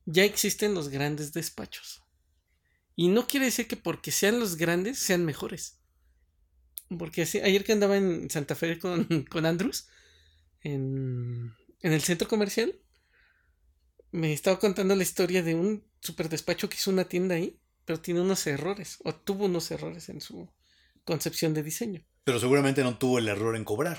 ya 0.05 0.23
existen 0.23 0.73
los 0.73 0.89
grandes 0.89 1.33
despachos. 1.33 2.03
Y 2.95 3.09
no 3.09 3.27
quiere 3.27 3.47
decir 3.47 3.67
que 3.67 3.75
porque 3.75 4.11
sean 4.11 4.39
los 4.39 4.55
grandes 4.55 4.99
sean 4.99 5.25
mejores. 5.25 5.79
Porque 6.97 7.21
ayer 7.21 7.63
que 7.63 7.73
andaba 7.73 7.97
en 7.97 8.29
Santa 8.29 8.55
Fe 8.55 8.79
con, 8.79 9.25
con 9.29 9.45
Andrews, 9.45 9.87
en, 10.61 11.53
en 11.81 11.93
el 11.93 12.01
centro 12.01 12.27
comercial 12.27 12.79
me 14.11 14.31
estaba 14.31 14.59
contando 14.59 14.95
la 14.95 15.03
historia 15.03 15.43
de 15.43 15.55
un 15.55 15.83
super 15.99 16.29
despacho 16.29 16.69
que 16.69 16.77
hizo 16.77 16.89
una 16.89 17.03
tienda 17.05 17.35
ahí, 17.35 17.59
pero 17.83 17.99
tiene 17.99 18.21
unos 18.21 18.47
errores, 18.47 18.97
o 19.03 19.13
tuvo 19.13 19.45
unos 19.45 19.69
errores 19.71 20.09
en 20.09 20.21
su 20.21 20.49
concepción 21.03 21.53
de 21.53 21.63
diseño. 21.63 22.05
Pero 22.23 22.39
seguramente 22.39 22.81
no 22.83 22.97
tuvo 22.97 23.19
el 23.19 23.27
error 23.27 23.55
en 23.55 23.65
cobrar. 23.65 23.97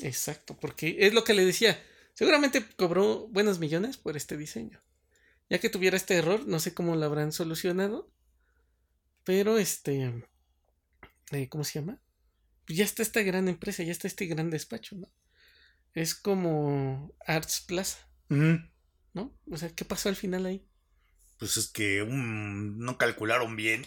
Exacto, 0.00 0.56
porque 0.58 0.96
es 1.00 1.14
lo 1.14 1.24
que 1.24 1.34
le 1.34 1.44
decía. 1.44 1.82
Seguramente 2.14 2.64
cobró 2.76 3.28
buenos 3.28 3.58
millones 3.58 3.96
por 3.96 4.16
este 4.16 4.36
diseño. 4.36 4.82
Ya 5.48 5.58
que 5.58 5.68
tuviera 5.68 5.96
este 5.96 6.16
error, 6.16 6.46
no 6.46 6.58
sé 6.60 6.74
cómo 6.74 6.96
lo 6.96 7.04
habrán 7.04 7.32
solucionado. 7.32 8.10
Pero 9.24 9.58
este. 9.58 10.24
Eh, 11.32 11.48
¿Cómo 11.48 11.64
se 11.64 11.80
llama? 11.80 12.00
Pues 12.66 12.78
ya 12.78 12.84
está 12.84 13.02
esta 13.02 13.22
gran 13.22 13.48
empresa, 13.48 13.82
ya 13.82 13.92
está 13.92 14.08
este 14.08 14.26
gran 14.26 14.50
despacho, 14.50 14.96
¿no? 14.96 15.10
Es 15.94 16.14
como 16.14 17.14
Arts 17.26 17.60
Plaza. 17.60 17.98
¿No? 18.28 19.34
O 19.50 19.56
sea, 19.56 19.70
¿qué 19.70 19.84
pasó 19.84 20.08
al 20.08 20.16
final 20.16 20.46
ahí? 20.46 20.66
Pues 21.38 21.56
es 21.56 21.68
que 21.68 22.04
no 22.06 22.98
calcularon 22.98 23.56
bien. 23.56 23.86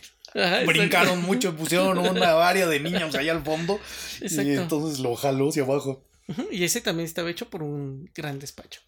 Brincaron 0.65 1.21
mucho, 1.21 1.55
pusieron 1.55 1.97
una 1.97 2.47
área 2.47 2.67
de 2.67 2.79
niños 2.79 3.15
ahí 3.15 3.29
al 3.29 3.43
fondo. 3.43 3.79
Y 4.21 4.53
entonces 4.53 4.99
lo 4.99 5.15
jaló 5.15 5.49
hacia 5.49 5.63
abajo. 5.63 6.05
Y 6.51 6.63
ese 6.63 6.81
también 6.81 7.05
estaba 7.05 7.29
hecho 7.29 7.49
por 7.49 7.63
un 7.63 8.09
gran 8.13 8.39
despacho. 8.39 8.81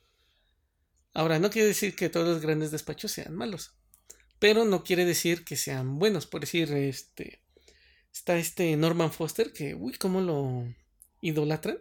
Ahora, 1.14 1.40
no 1.40 1.50
quiere 1.50 1.68
decir 1.68 1.96
que 1.96 2.10
todos 2.10 2.28
los 2.28 2.42
grandes 2.42 2.72
despachos 2.72 3.12
sean 3.12 3.36
malos. 3.36 3.74
Pero 4.40 4.66
no 4.66 4.84
quiere 4.84 5.06
decir 5.06 5.44
que 5.44 5.56
sean 5.56 6.00
buenos. 6.00 6.26
Por 6.26 6.42
decir, 6.42 6.72
este. 6.74 7.42
Está 8.14 8.38
este 8.38 8.76
Norman 8.76 9.12
Foster, 9.12 9.54
que, 9.54 9.76
uy, 9.76 9.94
cómo 9.94 10.22
lo 10.22 10.66
idolatran. 11.22 11.80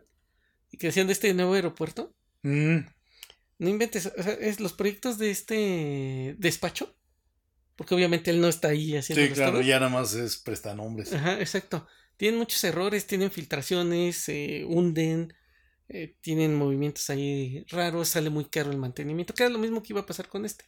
Y 0.71 0.79
que 0.79 0.89
decían 0.89 1.07
de 1.07 1.13
este 1.13 1.33
nuevo 1.35 1.55
aeropuerto. 1.55 2.15
Mm. 2.43 2.79
No 3.59 3.69
inventes, 3.69 4.07
o 4.07 4.23
sea, 4.23 4.33
es 4.33 4.61
los 4.61 4.73
proyectos 4.73 5.19
de 5.19 5.31
este 5.31 6.35
despacho. 6.39 6.95
Porque 7.81 7.95
obviamente 7.95 8.31
él 8.31 8.43
no 8.43 8.49
está 8.49 8.69
ahí 8.69 8.95
haciendo 8.95 9.25
Sí, 9.25 9.33
claro, 9.33 9.63
ya 9.63 9.81
nada 9.81 9.91
más 9.91 10.13
es 10.13 10.37
prestanombres. 10.37 11.15
Ajá, 11.15 11.41
exacto. 11.41 11.89
Tienen 12.19 12.39
muchos 12.39 12.63
errores, 12.63 13.07
tienen 13.07 13.31
filtraciones, 13.31 14.27
hunden, 14.67 15.33
eh, 15.89 16.15
tienen 16.21 16.57
movimientos 16.57 17.09
ahí 17.09 17.65
raros, 17.71 18.09
sale 18.09 18.29
muy 18.29 18.45
caro 18.45 18.71
el 18.71 18.77
mantenimiento, 18.77 19.33
que 19.33 19.45
era 19.45 19.51
lo 19.51 19.59
mismo 19.59 19.83
que 19.83 19.95
iba 19.95 20.03
a 20.03 20.05
pasar 20.05 20.29
con 20.29 20.45
este. 20.45 20.67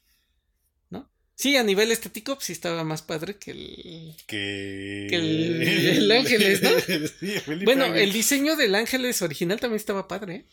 ¿No? 0.88 1.12
Sí, 1.34 1.54
a 1.58 1.62
nivel 1.62 1.92
estético, 1.92 2.36
pues 2.36 2.46
sí 2.46 2.54
estaba 2.54 2.82
más 2.82 3.02
padre 3.02 3.36
que 3.36 3.50
el. 3.50 4.16
Que, 4.26 5.06
que 5.10 5.16
el, 5.16 5.62
el 5.98 6.12
Ángeles, 6.12 6.62
¿no? 6.62 6.70
sí, 6.80 7.34
bueno, 7.62 7.94
el 7.94 8.10
diseño 8.10 8.56
del 8.56 8.74
Ángeles 8.74 9.20
original 9.20 9.60
también 9.60 9.76
estaba 9.76 10.08
padre, 10.08 10.34
¿eh? 10.34 10.46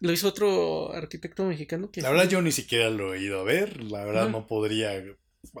Lo 0.00 0.10
hizo 0.10 0.26
otro 0.26 0.92
arquitecto 0.92 1.44
mexicano 1.44 1.92
que... 1.92 2.00
La 2.02 2.10
verdad 2.10 2.28
yo 2.28 2.42
ni 2.42 2.50
siquiera 2.50 2.90
lo 2.90 3.14
he 3.14 3.22
ido 3.22 3.38
a 3.38 3.44
ver, 3.44 3.84
la 3.84 4.04
verdad 4.04 4.30
no 4.30 4.48
podría 4.48 5.00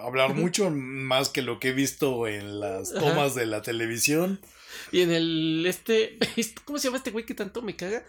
hablar 0.00 0.34
mucho 0.34 0.70
más 0.70 1.28
que 1.28 1.42
lo 1.42 1.60
que 1.60 1.68
he 1.68 1.72
visto 1.72 2.26
en 2.26 2.60
las 2.60 2.92
tomas 2.92 3.34
de 3.34 3.46
la 3.46 3.62
televisión. 3.62 4.40
Y 4.90 5.02
en 5.02 5.12
el 5.12 5.64
este, 5.68 6.18
¿cómo 6.64 6.78
se 6.78 6.88
llama 6.88 6.98
este 6.98 7.10
güey 7.10 7.24
que 7.24 7.34
tanto 7.34 7.62
me 7.62 7.76
caga? 7.76 8.04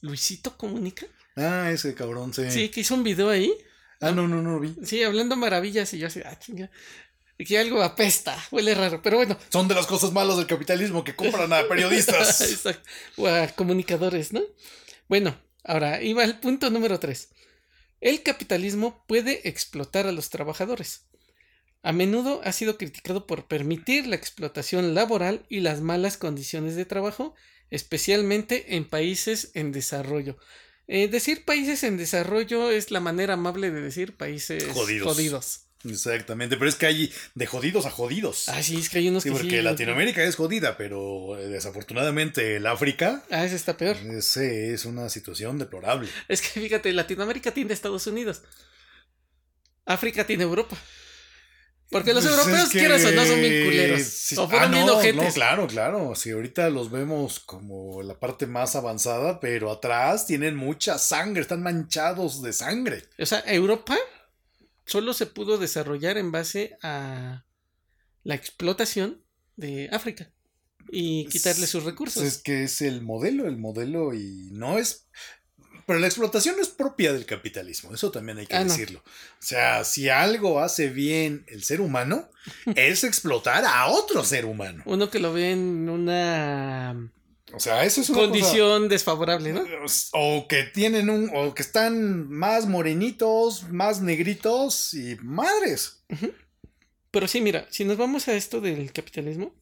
Luisito 0.00 0.56
Comunica. 0.56 1.06
Ah, 1.36 1.70
ese 1.72 1.94
cabrón, 1.94 2.32
sí. 2.34 2.50
Sí, 2.50 2.68
que 2.68 2.80
hizo 2.80 2.94
un 2.94 3.04
video 3.04 3.30
ahí. 3.30 3.52
Ah, 4.00 4.12
no, 4.12 4.28
no, 4.28 4.42
no 4.42 4.52
lo 4.52 4.60
vi. 4.60 4.74
Sí, 4.84 5.02
hablando 5.02 5.36
maravillas 5.36 5.92
y 5.94 5.98
yo 5.98 6.06
así, 6.06 6.20
ah, 6.24 6.38
chinga. 6.38 6.70
Que 7.38 7.58
algo 7.58 7.82
apesta, 7.82 8.36
huele 8.50 8.74
raro, 8.74 9.00
pero 9.00 9.16
bueno. 9.18 9.38
Son 9.50 9.68
de 9.68 9.74
las 9.74 9.86
cosas 9.86 10.12
malas 10.12 10.36
del 10.36 10.46
capitalismo 10.46 11.04
que 11.04 11.14
compran 11.14 11.52
a 11.52 11.62
periodistas. 11.68 12.40
Exacto. 12.40 12.88
O 13.16 13.28
a 13.28 13.46
comunicadores, 13.48 14.32
¿no? 14.32 14.42
Bueno, 15.08 15.36
Ahora, 15.68 16.02
iba 16.02 16.24
al 16.24 16.40
punto 16.40 16.70
número 16.70 16.98
3. 16.98 17.28
El 18.00 18.22
capitalismo 18.22 19.04
puede 19.06 19.46
explotar 19.48 20.06
a 20.06 20.12
los 20.12 20.30
trabajadores. 20.30 21.07
A 21.82 21.92
menudo 21.92 22.40
ha 22.44 22.52
sido 22.52 22.76
criticado 22.76 23.26
por 23.26 23.46
permitir 23.46 24.06
la 24.06 24.16
explotación 24.16 24.94
laboral 24.94 25.44
y 25.48 25.60
las 25.60 25.80
malas 25.80 26.16
condiciones 26.16 26.74
de 26.74 26.84
trabajo, 26.84 27.34
especialmente 27.70 28.76
en 28.76 28.88
países 28.88 29.50
en 29.54 29.72
desarrollo. 29.72 30.36
Eh, 30.88 31.08
decir 31.08 31.44
países 31.44 31.84
en 31.84 31.96
desarrollo 31.96 32.70
es 32.70 32.90
la 32.90 33.00
manera 33.00 33.34
amable 33.34 33.70
de 33.70 33.80
decir 33.80 34.16
países 34.16 34.64
jodidos. 34.72 35.68
Exactamente, 35.84 36.56
pero 36.56 36.68
es 36.68 36.74
que 36.74 36.86
hay 36.86 37.12
de 37.34 37.46
jodidos 37.46 37.86
a 37.86 37.90
jodidos. 37.90 38.48
Ah, 38.48 38.62
sí, 38.62 38.78
es 38.78 38.88
que 38.88 38.98
hay 38.98 39.08
unos 39.08 39.22
sí, 39.22 39.30
porque 39.30 39.62
Latinoamérica 39.62 40.24
es 40.24 40.34
jodida, 40.34 40.76
pero 40.76 41.38
eh, 41.38 41.46
desafortunadamente 41.46 42.56
el 42.56 42.66
África. 42.66 43.22
Ah, 43.30 43.44
ese 43.44 43.54
está 43.54 43.76
peor. 43.76 43.96
Ese 43.96 44.74
es 44.74 44.84
una 44.84 45.08
situación 45.08 45.58
deplorable. 45.58 46.08
Es 46.26 46.40
que 46.40 46.60
fíjate, 46.60 46.92
Latinoamérica 46.92 47.52
tiene 47.52 47.74
Estados 47.74 48.06
Unidos. 48.08 48.42
África 49.84 50.26
tiene 50.26 50.42
Europa. 50.42 50.76
Porque 51.90 52.12
los 52.12 52.24
pues 52.24 52.36
europeos, 52.36 52.68
quieras 52.68 53.04
o 53.04 53.12
no, 53.12 53.24
son 53.24 53.40
bien 53.40 53.64
culeros. 53.64 54.32
o 54.36 54.48
fueron 54.48 54.74
ah, 54.74 54.84
no, 54.84 55.02
no, 55.02 55.32
claro, 55.32 55.66
claro. 55.66 56.14
Sí, 56.14 56.30
ahorita 56.30 56.68
los 56.68 56.90
vemos 56.90 57.40
como 57.40 58.02
la 58.02 58.18
parte 58.18 58.46
más 58.46 58.76
avanzada, 58.76 59.40
pero 59.40 59.70
atrás 59.70 60.26
tienen 60.26 60.54
mucha 60.54 60.98
sangre, 60.98 61.40
están 61.40 61.62
manchados 61.62 62.42
de 62.42 62.52
sangre. 62.52 63.04
O 63.18 63.24
sea, 63.24 63.42
Europa 63.46 63.96
solo 64.84 65.14
se 65.14 65.26
pudo 65.26 65.56
desarrollar 65.56 66.18
en 66.18 66.30
base 66.30 66.76
a 66.82 67.44
la 68.22 68.34
explotación 68.34 69.22
de 69.56 69.88
África 69.90 70.30
y 70.90 71.26
quitarle 71.26 71.66
sus 71.66 71.84
recursos. 71.84 72.22
Es 72.22 72.38
que 72.38 72.64
es 72.64 72.82
el 72.82 73.02
modelo, 73.02 73.46
el 73.46 73.56
modelo 73.56 74.14
y 74.14 74.50
no 74.52 74.78
es... 74.78 75.06
Pero 75.88 76.00
la 76.00 76.06
explotación 76.06 76.56
no 76.56 76.60
es 76.60 76.68
propia 76.68 77.14
del 77.14 77.24
capitalismo, 77.24 77.94
eso 77.94 78.10
también 78.10 78.36
hay 78.36 78.46
que 78.46 78.54
ah, 78.54 78.62
decirlo. 78.62 78.98
O 78.98 79.42
sea, 79.42 79.84
si 79.84 80.10
algo 80.10 80.60
hace 80.60 80.90
bien 80.90 81.46
el 81.48 81.64
ser 81.64 81.80
humano, 81.80 82.28
es 82.76 83.04
explotar 83.04 83.64
a 83.64 83.86
otro 83.86 84.22
ser 84.22 84.44
humano. 84.44 84.82
Uno 84.84 85.08
que 85.08 85.18
lo 85.18 85.32
ve 85.32 85.52
en 85.52 85.88
una 85.88 87.10
o 87.54 87.58
sea, 87.58 87.84
eso 87.84 88.02
es 88.02 88.10
una 88.10 88.18
condición 88.18 88.90
desfavorable, 88.90 89.54
¿no? 89.54 89.64
O 90.12 90.46
que 90.46 90.64
tienen 90.64 91.08
un, 91.08 91.30
o 91.34 91.54
que 91.54 91.62
están 91.62 92.28
más 92.28 92.66
morenitos, 92.66 93.70
más 93.70 94.02
negritos 94.02 94.92
y 94.92 95.16
madres. 95.22 96.04
Pero 97.10 97.26
sí, 97.26 97.40
mira, 97.40 97.66
si 97.70 97.86
nos 97.86 97.96
vamos 97.96 98.28
a 98.28 98.34
esto 98.34 98.60
del 98.60 98.92
capitalismo, 98.92 99.54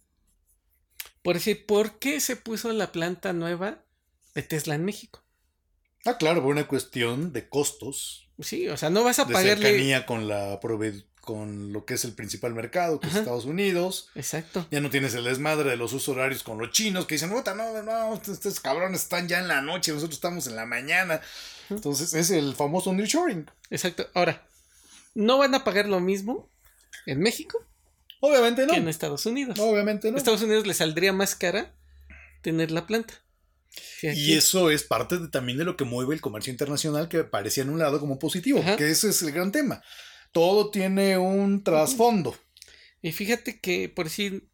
por 1.23 1.37
decir, 1.37 1.67
¿por 1.67 2.01
qué 2.01 2.19
se 2.19 2.35
puso 2.35 2.73
la 2.73 2.91
planta 2.91 3.33
nueva 3.33 3.85
de 4.35 4.43
Tesla 4.43 4.75
en 4.75 4.85
México? 4.85 5.23
Ah, 6.07 6.17
claro, 6.19 6.43
por 6.43 6.53
una 6.53 6.67
cuestión 6.67 7.33
de 7.33 7.49
costos. 7.49 8.29
Sí, 8.41 8.69
o 8.69 8.77
sea, 8.77 8.91
no 8.91 9.05
vas 9.05 9.19
a 9.19 9.25
de 9.25 9.35
pagarle. 9.35 9.67
cercanía 9.67 10.07
con 10.07 10.29
la 10.29 10.59
con 11.27 11.73
lo 11.73 11.85
que 11.85 11.95
es 11.95 12.05
el 12.05 12.13
principal 12.13 12.55
mercado, 12.55 13.01
que 13.01 13.09
es 13.09 13.17
Estados 13.17 13.47
Unidos. 13.47 14.11
Exacto. 14.15 14.65
Ya 14.71 14.81
no 14.81 14.91
tienes 14.91 15.13
el 15.15 15.25
desmadre 15.25 15.71
de 15.71 15.77
los 15.77 15.93
usos 15.93 16.11
horarios 16.11 16.45
con 16.45 16.57
los 16.57 16.71
chinos 16.71 17.07
que 17.07 17.17
dicen, 17.17 17.31
no, 17.31 17.43
no, 17.43 17.83
no, 17.83 18.15
estos 18.15 18.61
cabrones 18.61 19.03
están 19.03 19.27
ya 19.27 19.41
en 19.41 19.49
la 19.49 19.61
noche, 19.61 19.91
nosotros 19.91 20.17
estamos 20.17 20.47
en 20.47 20.55
la 20.55 20.67
mañana. 20.67 21.21
Entonces 21.69 22.15
es 22.15 22.31
el 22.31 22.55
famoso 22.55 22.93
nearshoring. 22.93 23.51
Exacto. 23.71 24.09
Ahora, 24.15 24.47
¿no 25.15 25.39
van 25.39 25.53
a 25.57 25.65
pagar 25.65 25.89
lo 25.89 25.99
mismo 25.99 26.49
en 27.07 27.19
México? 27.19 27.59
Obviamente 28.21 28.65
no. 28.65 28.75
Que 28.75 28.79
en 28.79 28.89
Estados 28.89 29.27
Unidos. 29.27 29.59
Obviamente 29.59 30.13
no. 30.13 30.19
Estados 30.19 30.43
Unidos 30.43 30.65
le 30.65 30.75
saldría 30.75 31.13
más 31.13 31.35
cara 31.35 31.73
tener 32.41 32.71
la 32.71 32.87
planta. 32.87 33.15
Y 34.03 34.35
eso 34.35 34.71
es 34.71 34.83
parte 34.83 35.17
también 35.31 35.59
de 35.59 35.65
lo 35.65 35.77
que 35.77 35.85
mueve 35.85 36.15
el 36.15 36.21
comercio 36.21 36.51
internacional 36.51 37.09
que 37.09 37.25
parecía 37.25 37.63
en 37.63 37.71
un 37.71 37.79
lado 37.79 38.01
como 38.01 38.19
positivo, 38.19 38.63
que 38.77 38.91
ese 38.91 39.11
es 39.11 39.23
el 39.23 39.33
gran 39.33 39.53
tema 39.53 39.83
todo 40.37 40.71
tiene 40.71 41.17
un 41.17 41.65
trasfondo. 41.65 42.37
Y 43.01 43.13
fíjate 43.13 43.59
que, 43.59 43.89
por 43.89 44.05
decir, 44.05 44.51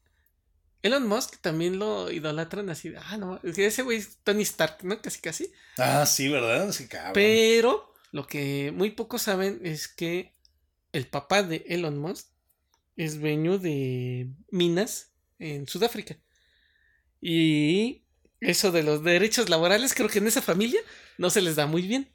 Elon 0.80 1.08
Musk 1.08 1.40
también 1.40 1.80
lo 1.80 2.08
idolatran 2.08 2.70
así. 2.70 2.92
Ah, 2.96 3.16
no, 3.16 3.40
ese 3.42 3.82
güey 3.82 3.98
es 3.98 4.18
Tony 4.22 4.42
Stark, 4.42 4.84
¿no? 4.84 5.02
Casi, 5.02 5.20
casi. 5.20 5.52
Ah, 5.78 6.06
sí, 6.06 6.28
¿verdad? 6.28 6.70
Sí, 6.70 6.86
cabrón. 6.86 7.14
Pero 7.14 7.94
lo 8.12 8.28
que 8.28 8.70
muy 8.70 8.90
pocos 8.90 9.22
saben 9.22 9.60
es 9.64 9.88
que 9.88 10.32
el 10.92 11.08
papá 11.08 11.42
de 11.42 11.64
Elon 11.66 11.98
Musk 11.98 12.28
es 12.94 13.18
dueño 13.18 13.58
de 13.58 14.30
minas 14.52 15.10
en 15.40 15.66
Sudáfrica. 15.66 16.16
Y 17.20 18.04
eso 18.42 18.72
de 18.72 18.82
los 18.82 19.02
derechos 19.04 19.48
laborales, 19.48 19.94
creo 19.94 20.08
que 20.08 20.18
en 20.18 20.26
esa 20.26 20.42
familia 20.42 20.80
no 21.16 21.30
se 21.30 21.40
les 21.40 21.56
da 21.56 21.66
muy 21.66 21.82
bien. 21.82 22.08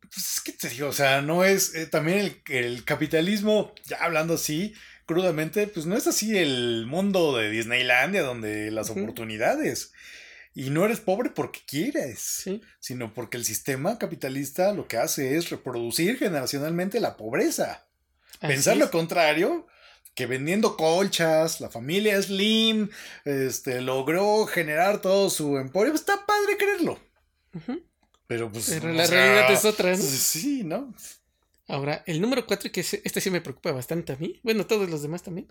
Pues 0.00 0.34
es 0.34 0.40
que 0.40 0.52
te 0.52 0.68
digo, 0.68 0.88
o 0.88 0.92
sea, 0.92 1.22
no 1.22 1.44
es. 1.44 1.74
Eh, 1.74 1.86
también 1.86 2.18
el, 2.18 2.42
el, 2.48 2.84
capitalismo, 2.84 3.74
ya 3.84 3.98
hablando 3.98 4.34
así, 4.34 4.74
crudamente, 5.06 5.66
pues 5.66 5.86
no 5.86 5.96
es 5.96 6.06
así 6.06 6.36
el 6.36 6.86
mundo 6.86 7.36
de 7.36 7.50
Disneylandia, 7.50 8.22
donde 8.22 8.70
las 8.70 8.90
oportunidades. 8.90 9.92
Y 10.54 10.70
no 10.70 10.84
eres 10.84 11.00
pobre 11.00 11.30
porque 11.30 11.60
quieres, 11.66 12.44
sino 12.78 13.12
porque 13.12 13.36
el 13.36 13.44
sistema 13.44 13.98
capitalista 13.98 14.72
lo 14.72 14.86
que 14.86 14.98
hace 14.98 15.36
es 15.36 15.50
reproducir 15.50 16.16
generacionalmente 16.16 17.00
la 17.00 17.16
pobreza. 17.16 17.88
Pensar 18.40 18.76
lo 18.76 18.90
contrario, 18.90 19.66
que 20.14 20.26
vendiendo 20.26 20.76
colchas, 20.76 21.60
la 21.60 21.70
familia 21.70 22.20
Slim, 22.22 22.88
este, 23.24 23.80
logró 23.80 24.46
generar 24.46 25.00
todo 25.00 25.28
su 25.30 25.58
emporio, 25.58 25.92
pues 25.92 26.02
está 26.02 26.24
padre 26.24 26.56
creerlo. 26.56 26.98
Pero 28.26 28.50
pues. 28.50 28.68
Pero 28.68 28.92
la 28.92 29.06
realidad 29.06 29.52
es 29.52 29.64
otra, 29.64 29.90
¿no? 29.90 29.96
Sí, 29.96 30.62
¿no? 30.64 30.94
Ahora, 31.66 32.02
el 32.06 32.20
número 32.20 32.46
cuatro, 32.46 32.70
que 32.70 32.80
este 32.80 33.20
sí 33.20 33.30
me 33.30 33.40
preocupa 33.40 33.72
bastante 33.72 34.12
a 34.12 34.16
mí, 34.16 34.40
bueno, 34.42 34.66
todos 34.66 34.88
los 34.90 35.02
demás 35.02 35.22
también, 35.22 35.48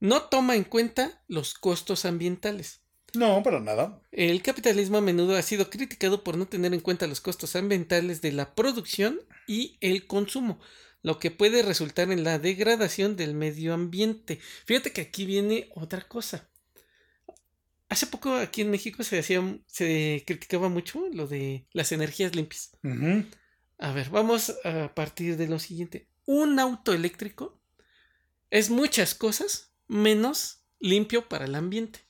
no 0.00 0.22
toma 0.22 0.56
en 0.56 0.64
cuenta 0.64 1.22
los 1.28 1.54
costos 1.54 2.04
ambientales. 2.04 2.80
No, 3.14 3.42
para 3.42 3.60
nada. 3.60 4.00
El 4.10 4.42
capitalismo 4.42 4.98
a 4.98 5.02
menudo 5.02 5.36
ha 5.36 5.42
sido 5.42 5.68
criticado 5.68 6.24
por 6.24 6.38
no 6.38 6.46
tener 6.46 6.72
en 6.72 6.80
cuenta 6.80 7.06
los 7.06 7.20
costos 7.20 7.54
ambientales 7.56 8.22
de 8.22 8.32
la 8.32 8.54
producción 8.54 9.20
y 9.46 9.76
el 9.80 10.06
consumo, 10.06 10.58
lo 11.02 11.18
que 11.18 11.30
puede 11.30 11.62
resultar 11.62 12.10
en 12.10 12.24
la 12.24 12.38
degradación 12.38 13.16
del 13.16 13.34
medio 13.34 13.74
ambiente. 13.74 14.40
Fíjate 14.64 14.92
que 14.92 15.02
aquí 15.02 15.26
viene 15.26 15.68
otra 15.74 16.06
cosa. 16.08 16.48
Hace 17.88 18.06
poco 18.06 18.34
aquí 18.36 18.62
en 18.62 18.70
México 18.70 19.02
se 19.02 19.18
hacía, 19.18 19.42
se 19.66 20.22
criticaba 20.26 20.68
mucho 20.68 21.08
lo 21.12 21.26
de 21.26 21.66
las 21.72 21.92
energías 21.92 22.34
limpias. 22.34 22.70
A 23.78 23.92
ver, 23.92 24.10
vamos 24.10 24.54
a 24.64 24.94
partir 24.94 25.36
de 25.36 25.48
lo 25.48 25.58
siguiente. 25.58 26.08
Un 26.24 26.58
auto 26.58 26.92
eléctrico 26.92 27.60
es 28.50 28.70
muchas 28.70 29.14
cosas 29.14 29.74
menos 29.88 30.64
limpio 30.78 31.28
para 31.28 31.46
el 31.46 31.54
ambiente. 31.54 32.00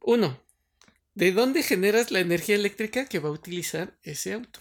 Uno, 0.00 0.42
¿de 1.14 1.32
dónde 1.32 1.62
generas 1.62 2.10
la 2.10 2.20
energía 2.20 2.54
eléctrica 2.54 3.06
que 3.06 3.18
va 3.18 3.28
a 3.28 3.32
utilizar 3.32 3.98
ese 4.02 4.32
auto? 4.32 4.60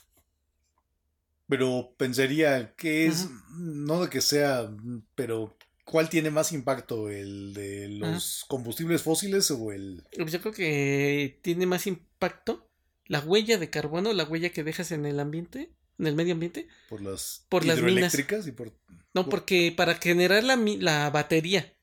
Pero 1.47 1.93
pensaría 1.97 2.73
que 2.75 3.07
es, 3.07 3.29
no 3.51 4.03
de 4.03 4.09
que 4.09 4.21
sea, 4.21 4.69
pero 5.15 5.57
¿cuál 5.85 6.09
tiene 6.09 6.29
más 6.29 6.51
impacto? 6.51 7.09
¿El 7.09 7.53
de 7.53 7.87
los 7.89 8.45
combustibles 8.47 9.01
fósiles 9.01 9.49
o 9.51 9.71
el...? 9.71 10.03
Pues 10.15 10.31
yo 10.31 10.41
creo 10.41 10.53
que 10.53 11.39
tiene 11.41 11.65
más 11.65 11.87
impacto 11.87 12.69
la 13.05 13.21
huella 13.21 13.57
de 13.57 13.69
carbono, 13.69 14.11
la 14.11 14.25
huella 14.25 14.49
que 14.49 14.65
dejas 14.65 14.91
en 14.91 15.05
el 15.05 15.19
ambiente, 15.21 15.71
en 15.97 16.07
el 16.07 16.15
medio 16.15 16.33
ambiente. 16.33 16.67
Por 16.89 17.01
las 17.01 17.45
por 17.47 17.65
hidroeléctricas 17.65 18.45
y 18.47 18.51
por... 18.51 18.73
No, 19.13 19.29
porque 19.29 19.73
para 19.75 19.95
generar 19.95 20.43
la, 20.43 20.57
la 20.57 21.09
batería 21.09 21.73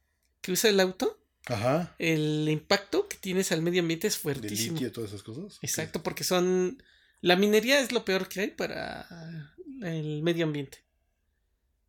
que 0.42 0.52
usa 0.52 0.68
el 0.68 0.80
auto, 0.80 1.18
Ajá. 1.46 1.94
El 1.98 2.48
impacto 2.48 3.08
que 3.08 3.16
tienes 3.18 3.52
al 3.52 3.62
medio 3.62 3.82
ambiente 3.82 4.06
es 4.06 4.16
fuertísimo. 4.16 4.80
De 4.80 4.90
todas 4.90 5.10
esas 5.10 5.22
cosas. 5.22 5.58
Exacto, 5.62 6.02
porque 6.02 6.24
son. 6.24 6.82
La 7.20 7.36
minería 7.36 7.80
es 7.80 7.92
lo 7.92 8.04
peor 8.04 8.28
que 8.28 8.40
hay 8.40 8.48
para 8.48 9.53
el 9.82 10.22
medio 10.22 10.44
ambiente. 10.44 10.78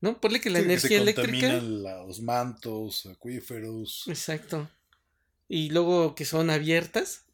¿No? 0.02 0.20
Ponle 0.20 0.40
que 0.40 0.50
la 0.50 0.60
energía 0.60 0.90
que 0.90 0.96
se 0.96 1.02
eléctrica. 1.02 1.54
los 1.54 2.22
mantos, 2.22 3.06
acuíferos. 3.06 4.04
Exacto. 4.08 4.70
Y 5.48 5.70
luego 5.70 6.16
que 6.16 6.26
son 6.26 6.50
abiertas, 6.50 7.26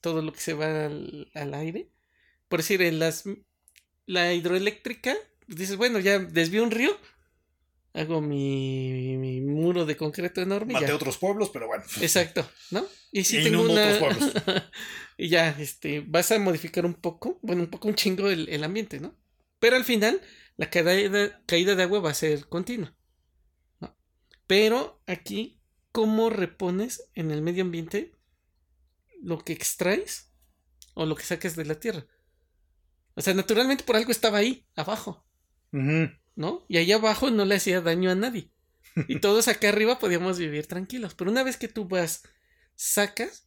todo 0.00 0.22
lo 0.22 0.32
que 0.32 0.40
se 0.40 0.54
va 0.54 0.86
al, 0.86 1.30
al 1.34 1.54
aire. 1.54 1.88
Por 2.48 2.60
decir, 2.60 2.82
en 2.82 2.98
las. 2.98 3.24
La 4.06 4.34
hidroeléctrica, 4.34 5.14
dices, 5.46 5.76
bueno, 5.76 6.00
ya 6.00 6.18
desvío 6.18 6.64
un 6.64 6.72
río, 6.72 6.96
hago 7.92 8.20
mi, 8.20 9.16
mi, 9.16 9.40
muro 9.40 9.86
de 9.86 9.96
concreto 9.96 10.40
enorme. 10.40 10.74
Mate 10.74 10.92
otros 10.92 11.18
pueblos, 11.18 11.50
pero 11.50 11.66
bueno. 11.66 11.84
Exacto, 12.00 12.48
¿no? 12.70 12.86
Y 13.12 13.24
si 13.24 13.42
tengo 13.42 13.62
una... 13.62 13.98
y 15.18 15.28
ya, 15.28 15.50
este, 15.58 16.00
vas 16.00 16.30
a 16.30 16.38
modificar 16.38 16.86
un 16.86 16.94
poco, 16.94 17.40
bueno, 17.42 17.62
un 17.62 17.68
poco 17.68 17.88
un 17.88 17.96
chingo 17.96 18.30
el, 18.30 18.48
el 18.48 18.62
ambiente, 18.62 19.00
¿no? 19.00 19.14
Pero 19.60 19.76
al 19.76 19.84
final, 19.84 20.20
la 20.56 20.68
caída, 20.70 21.42
caída 21.46 21.76
de 21.76 21.82
agua 21.84 22.00
va 22.00 22.10
a 22.10 22.14
ser 22.14 22.48
continua. 22.48 22.94
¿no? 23.78 23.96
Pero 24.46 25.00
aquí, 25.06 25.62
¿cómo 25.92 26.30
repones 26.30 27.08
en 27.14 27.30
el 27.30 27.42
medio 27.42 27.62
ambiente 27.62 28.16
lo 29.22 29.38
que 29.38 29.52
extraes 29.52 30.32
o 30.94 31.06
lo 31.06 31.14
que 31.14 31.22
saques 31.22 31.54
de 31.54 31.66
la 31.66 31.78
tierra? 31.78 32.06
O 33.14 33.22
sea, 33.22 33.34
naturalmente 33.34 33.84
por 33.84 33.96
algo 33.96 34.10
estaba 34.10 34.38
ahí, 34.38 34.66
abajo. 34.74 35.24
¿no? 35.70 36.64
Y 36.68 36.78
ahí 36.78 36.90
abajo 36.90 37.30
no 37.30 37.44
le 37.44 37.56
hacía 37.56 37.80
daño 37.80 38.10
a 38.10 38.14
nadie. 38.14 38.50
Y 39.08 39.20
todos 39.20 39.46
acá 39.46 39.68
arriba 39.68 39.98
podíamos 39.98 40.38
vivir 40.38 40.66
tranquilos. 40.66 41.14
Pero 41.14 41.30
una 41.30 41.42
vez 41.42 41.56
que 41.56 41.68
tú 41.68 41.86
vas, 41.86 42.22
sacas 42.74 43.46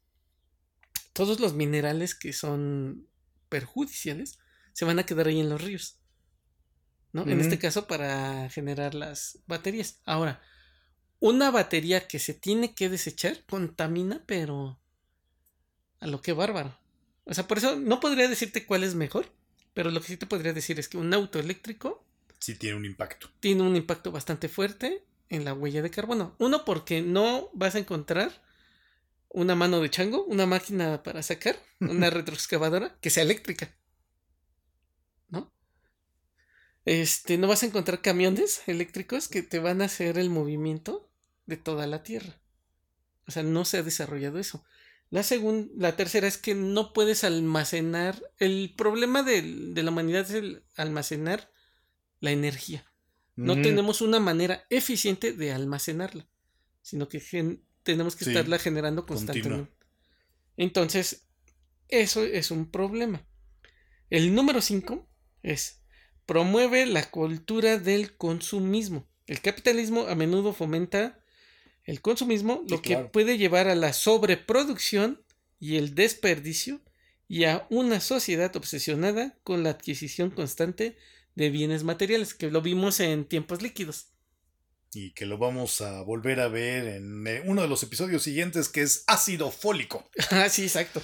todos 1.13 1.39
los 1.39 1.53
minerales 1.53 2.15
que 2.15 2.33
son 2.33 3.07
perjudiciales, 3.49 4.39
se 4.73 4.85
van 4.85 4.99
a 4.99 5.05
quedar 5.05 5.27
ahí 5.27 5.39
en 5.39 5.49
los 5.49 5.61
ríos. 5.61 6.02
¿No? 7.13 7.23
En 7.23 7.39
este 7.39 7.59
caso 7.59 7.87
para 7.87 8.49
generar 8.49 8.95
las 8.95 9.39
baterías. 9.45 10.01
Ahora, 10.03 10.41
una 11.19 11.51
batería 11.51 12.07
que 12.07 12.19
se 12.19 12.33
tiene 12.33 12.73
que 12.73 12.89
desechar 12.89 13.45
contamina, 13.45 14.23
pero 14.25 14.79
a 15.99 16.07
lo 16.07 16.21
que 16.21 16.33
bárbaro. 16.33 16.77
O 17.25 17.33
sea, 17.33 17.47
por 17.47 17.59
eso 17.59 17.77
no 17.77 17.99
podría 17.99 18.27
decirte 18.27 18.65
cuál 18.65 18.83
es 18.83 18.95
mejor, 18.95 19.31
pero 19.73 19.91
lo 19.91 20.01
que 20.01 20.07
sí 20.07 20.17
te 20.17 20.25
podría 20.25 20.53
decir 20.53 20.79
es 20.79 20.89
que 20.89 20.97
un 20.97 21.13
auto 21.13 21.39
eléctrico 21.39 22.03
sí 22.43 22.55
tiene 22.55 22.75
un 22.75 22.85
impacto. 22.85 23.29
Tiene 23.39 23.61
un 23.63 23.75
impacto 23.77 24.11
bastante 24.11 24.49
fuerte 24.49 25.05
en 25.29 25.45
la 25.45 25.53
huella 25.53 25.81
de 25.81 25.89
carbono. 25.89 26.35
Uno, 26.39 26.65
porque 26.65 27.01
no 27.01 27.49
vas 27.53 27.75
a 27.75 27.79
encontrar 27.79 28.43
una 29.29 29.55
mano 29.55 29.79
de 29.79 29.89
chango, 29.89 30.25
una 30.25 30.45
máquina 30.45 31.03
para 31.03 31.23
sacar, 31.23 31.57
una 31.79 32.09
retroexcavadora 32.09 32.97
que 32.99 33.09
sea 33.09 33.23
eléctrica. 33.23 33.73
¿No? 35.29 35.53
Este, 36.85 37.37
no 37.37 37.47
vas 37.47 37.63
a 37.63 37.67
encontrar 37.67 38.01
camiones 38.01 38.61
eléctricos 38.67 39.27
que 39.27 39.41
te 39.41 39.59
van 39.59 39.81
a 39.81 39.85
hacer 39.85 40.17
el 40.17 40.29
movimiento 40.29 41.09
de 41.45 41.57
toda 41.57 41.87
la 41.87 42.03
Tierra. 42.03 42.41
O 43.27 43.31
sea, 43.31 43.43
no 43.43 43.63
se 43.65 43.77
ha 43.77 43.83
desarrollado 43.83 44.39
eso. 44.39 44.65
La 45.09 45.23
segunda, 45.23 45.71
la 45.77 45.95
tercera 45.95 46.27
es 46.27 46.37
que 46.37 46.55
no 46.55 46.91
puedes 46.91 47.23
almacenar. 47.23 48.21
El 48.39 48.73
problema 48.75 49.23
de, 49.23 49.41
de 49.41 49.83
la 49.83 49.91
humanidad 49.91 50.21
es 50.21 50.31
el 50.31 50.63
almacenar 50.75 51.51
la 52.19 52.31
energía. 52.31 52.85
No 53.35 53.61
tenemos 53.61 54.01
una 54.01 54.19
manera 54.19 54.65
eficiente 54.69 55.33
de 55.33 55.51
almacenarla, 55.51 56.27
sino 56.81 57.09
que 57.09 57.19
tenemos 57.81 58.15
que 58.15 58.25
estarla 58.25 58.59
generando 58.59 59.05
constantemente. 59.05 59.71
Entonces, 60.55 61.25
eso 61.87 62.23
es 62.23 62.51
un 62.51 62.69
problema. 62.69 63.25
El 64.09 64.35
número 64.35 64.61
5 64.61 65.09
es 65.41 65.82
promueve 66.25 66.85
la 66.85 67.09
cultura 67.09 67.77
del 67.77 68.15
consumismo. 68.15 69.05
El 69.27 69.41
capitalismo 69.41 70.07
a 70.07 70.15
menudo 70.15 70.53
fomenta 70.53 71.19
el 71.85 72.01
consumismo, 72.01 72.63
lo 72.69 72.81
que 72.81 72.97
puede 72.97 73.37
llevar 73.37 73.67
a 73.67 73.75
la 73.75 73.93
sobreproducción 73.93 75.21
y 75.59 75.77
el 75.77 75.95
desperdicio 75.95 76.81
y 77.27 77.45
a 77.45 77.67
una 77.69 77.99
sociedad 77.99 78.55
obsesionada 78.55 79.37
con 79.43 79.63
la 79.63 79.71
adquisición 79.71 80.29
constante 80.29 80.97
de 81.35 81.49
bienes 81.49 81.83
materiales, 81.83 82.33
que 82.33 82.51
lo 82.51 82.61
vimos 82.61 82.99
en 82.99 83.25
tiempos 83.25 83.61
líquidos. 83.61 84.12
Y 84.95 85.13
que 85.13 85.25
lo 85.25 85.37
vamos 85.37 85.81
a 85.81 86.01
volver 86.01 86.39
a 86.39 86.47
ver 86.47 86.87
en 86.87 87.25
eh, 87.27 87.41
uno 87.45 87.61
de 87.61 87.67
los 87.67 87.81
episodios 87.83 88.23
siguientes, 88.23 88.69
que 88.69 88.81
es 88.81 89.03
ácido 89.07 89.51
fólico. 89.51 90.09
ah, 90.31 90.49
sí, 90.49 90.63
exacto. 90.63 91.01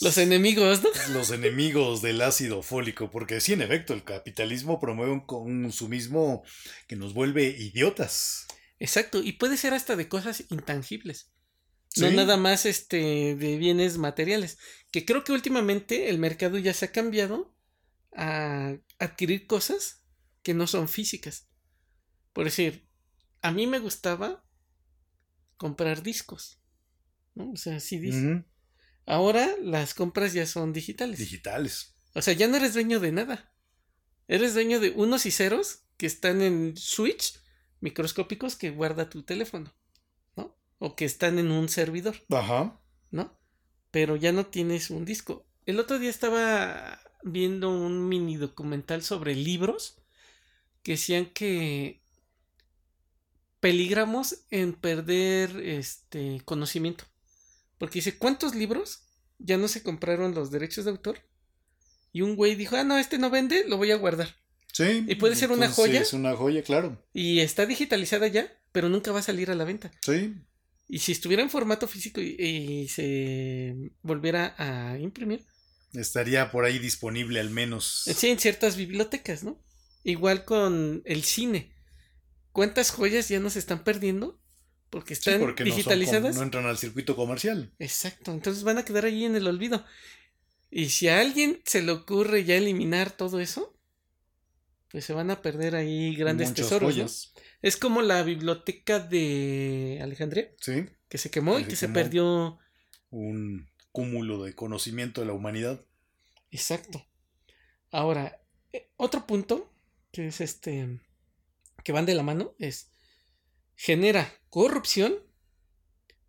Los 0.00 0.18
enemigos, 0.18 0.82
¿no? 0.82 0.90
Los 1.14 1.30
enemigos 1.30 2.02
del 2.02 2.20
ácido 2.22 2.62
fólico, 2.62 3.10
porque 3.10 3.40
sí, 3.40 3.52
en 3.52 3.62
efecto, 3.62 3.94
el 3.94 4.04
capitalismo 4.04 4.80
promueve 4.80 5.12
un 5.12 5.26
consumismo 5.26 6.42
que 6.88 6.96
nos 6.96 7.14
vuelve 7.14 7.44
idiotas. 7.44 8.46
Exacto, 8.80 9.22
y 9.22 9.32
puede 9.32 9.56
ser 9.56 9.74
hasta 9.74 9.94
de 9.94 10.08
cosas 10.08 10.44
intangibles. 10.50 11.30
No 11.96 12.10
nada 12.10 12.36
más 12.36 12.64
este 12.64 13.36
de 13.36 13.56
bienes 13.58 13.98
materiales. 13.98 14.58
Que 14.90 15.04
creo 15.04 15.24
que 15.24 15.32
últimamente 15.32 16.08
el 16.08 16.18
mercado 16.18 16.58
ya 16.58 16.72
se 16.72 16.86
ha 16.86 16.92
cambiado 16.92 17.54
a 18.16 18.74
adquirir 18.98 19.46
cosas 19.46 20.02
que 20.42 20.54
no 20.54 20.66
son 20.66 20.88
físicas. 20.88 21.48
Por 22.32 22.44
decir, 22.44 22.88
a 23.42 23.50
mí 23.50 23.66
me 23.66 23.80
gustaba 23.80 24.44
comprar 25.56 26.02
discos. 26.02 26.62
¿no? 27.34 27.50
O 27.52 27.56
sea, 27.56 27.80
CDs. 27.80 28.44
Ahora 29.06 29.56
las 29.60 29.94
compras 29.94 30.32
ya 30.32 30.46
son 30.46 30.72
digitales. 30.72 31.18
Digitales. 31.18 31.94
O 32.14 32.22
sea, 32.22 32.34
ya 32.34 32.48
no 32.48 32.56
eres 32.56 32.74
dueño 32.74 33.00
de 33.00 33.12
nada. 33.12 33.52
Eres 34.28 34.54
dueño 34.54 34.80
de 34.80 34.90
unos 34.90 35.26
y 35.26 35.30
ceros 35.30 35.84
que 35.96 36.06
están 36.06 36.40
en 36.40 36.76
switch 36.76 37.40
microscópicos 37.80 38.56
que 38.56 38.70
guarda 38.70 39.10
tu 39.10 39.24
teléfono. 39.24 39.74
¿No? 40.36 40.56
O 40.78 40.94
que 40.94 41.04
están 41.04 41.38
en 41.38 41.50
un 41.50 41.68
servidor. 41.68 42.16
Ajá. 42.30 42.80
¿No? 43.10 43.38
Pero 43.90 44.16
ya 44.16 44.32
no 44.32 44.46
tienes 44.46 44.90
un 44.90 45.04
disco. 45.04 45.46
El 45.66 45.80
otro 45.80 45.98
día 45.98 46.10
estaba 46.10 47.00
viendo 47.24 47.70
un 47.70 48.08
mini 48.08 48.36
documental 48.36 49.02
sobre 49.02 49.34
libros 49.34 50.02
que 50.82 50.92
decían 50.92 51.26
que 51.26 52.01
peligramos 53.62 54.38
en 54.50 54.72
perder 54.72 55.56
este 55.64 56.42
conocimiento. 56.44 57.04
Porque 57.78 58.00
dice, 58.00 58.18
¿cuántos 58.18 58.56
libros 58.56 59.04
ya 59.38 59.56
no 59.56 59.68
se 59.68 59.84
compraron 59.84 60.34
los 60.34 60.50
derechos 60.50 60.84
de 60.84 60.90
autor? 60.90 61.20
Y 62.12 62.22
un 62.22 62.34
güey 62.34 62.56
dijo, 62.56 62.74
ah, 62.74 62.82
no, 62.82 62.98
este 62.98 63.18
no 63.18 63.30
vende, 63.30 63.64
lo 63.68 63.76
voy 63.76 63.92
a 63.92 63.96
guardar. 63.96 64.34
Sí. 64.72 65.04
Y 65.06 65.14
puede 65.14 65.36
ser 65.36 65.52
una 65.52 65.70
joya. 65.70 66.00
Es 66.00 66.12
una 66.12 66.34
joya, 66.34 66.64
claro. 66.64 67.00
Y 67.12 67.38
está 67.38 67.64
digitalizada 67.64 68.26
ya, 68.26 68.52
pero 68.72 68.88
nunca 68.88 69.12
va 69.12 69.20
a 69.20 69.22
salir 69.22 69.48
a 69.48 69.54
la 69.54 69.62
venta. 69.62 69.92
Sí. 70.04 70.34
Y 70.88 70.98
si 70.98 71.12
estuviera 71.12 71.44
en 71.44 71.48
formato 71.48 71.86
físico 71.86 72.20
y 72.20 72.88
se 72.88 73.92
volviera 74.02 74.56
a 74.58 74.98
imprimir, 74.98 75.46
estaría 75.92 76.50
por 76.50 76.64
ahí 76.64 76.80
disponible 76.80 77.38
al 77.38 77.50
menos. 77.50 78.02
Sí, 78.12 78.28
en 78.28 78.40
ciertas 78.40 78.76
bibliotecas, 78.76 79.44
¿no? 79.44 79.62
Igual 80.02 80.44
con 80.44 81.02
el 81.04 81.22
cine. 81.22 81.71
¿Cuántas 82.52 82.90
joyas 82.90 83.28
ya 83.28 83.40
nos 83.40 83.56
están 83.56 83.82
perdiendo? 83.84 84.38
Porque 84.90 85.14
están 85.14 85.54
digitalizadas. 85.56 86.36
No, 86.36 86.42
entran 86.42 86.66
al 86.66 86.76
circuito 86.76 87.16
comercial. 87.16 87.72
Exacto, 87.78 88.32
entonces 88.32 88.62
van 88.62 88.78
a 88.78 88.84
quedar 88.84 89.06
ahí 89.06 89.24
en 89.24 89.34
el 89.34 89.46
olvido. 89.46 89.84
Y 90.70 90.90
si 90.90 91.08
a 91.08 91.20
alguien 91.20 91.60
se 91.64 91.82
le 91.82 91.92
ocurre 91.92 92.44
ya 92.44 92.56
eliminar 92.56 93.10
todo 93.10 93.40
eso, 93.40 93.74
pues 94.90 95.06
se 95.06 95.14
van 95.14 95.30
a 95.30 95.40
perder 95.40 95.74
ahí 95.74 96.14
grandes 96.14 96.52
tesoros. 96.52 97.32
Es 97.62 97.76
como 97.78 98.02
la 98.02 98.22
biblioteca 98.22 98.98
de 99.00 99.98
Alejandría. 100.02 100.50
Sí. 100.60 100.86
Que 101.08 101.16
se 101.16 101.30
quemó 101.30 101.58
y 101.58 101.64
que 101.64 101.76
se 101.76 101.88
perdió. 101.88 102.58
Un 103.10 103.70
cúmulo 103.92 104.42
de 104.42 104.54
conocimiento 104.54 105.22
de 105.22 105.26
la 105.26 105.32
humanidad. 105.32 105.84
Exacto. 106.50 107.06
Ahora, 107.90 108.42
eh, 108.72 108.90
otro 108.96 109.26
punto 109.26 109.72
que 110.12 110.26
es 110.26 110.40
este 110.40 111.00
que 111.82 111.92
van 111.92 112.06
de 112.06 112.14
la 112.14 112.22
mano 112.22 112.54
es 112.58 112.90
genera 113.74 114.32
corrupción, 114.48 115.14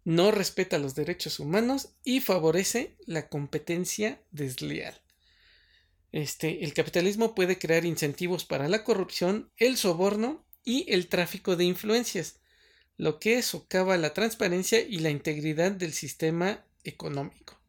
no 0.04 0.32
respeta 0.32 0.80
los 0.80 0.96
derechos 0.96 1.40
humanos 1.40 1.96
y 2.04 2.20
favorece 2.20 2.98
la 3.06 3.30
competencia 3.30 4.22
desleal. 4.32 5.02
Este, 6.12 6.64
el 6.64 6.74
capitalismo 6.74 7.34
puede 7.34 7.58
crear 7.58 7.86
incentivos 7.86 8.46
para 8.46 8.68
la 8.68 8.84
corrupción, 8.84 9.52
el 9.58 9.78
soborno 9.78 10.46
y 10.64 10.92
el 10.92 11.08
tráfico 11.08 11.56
de 11.56 11.66
influencias, 11.66 12.40
lo 12.98 13.20
que 13.20 13.42
socava 13.42 13.98
la 13.98 14.14
transparencia 14.14 14.82
y 14.82 15.00
la 15.00 15.10
integridad 15.10 15.72
del 15.72 15.94
sistema 15.94 16.66
económico. 16.84 17.60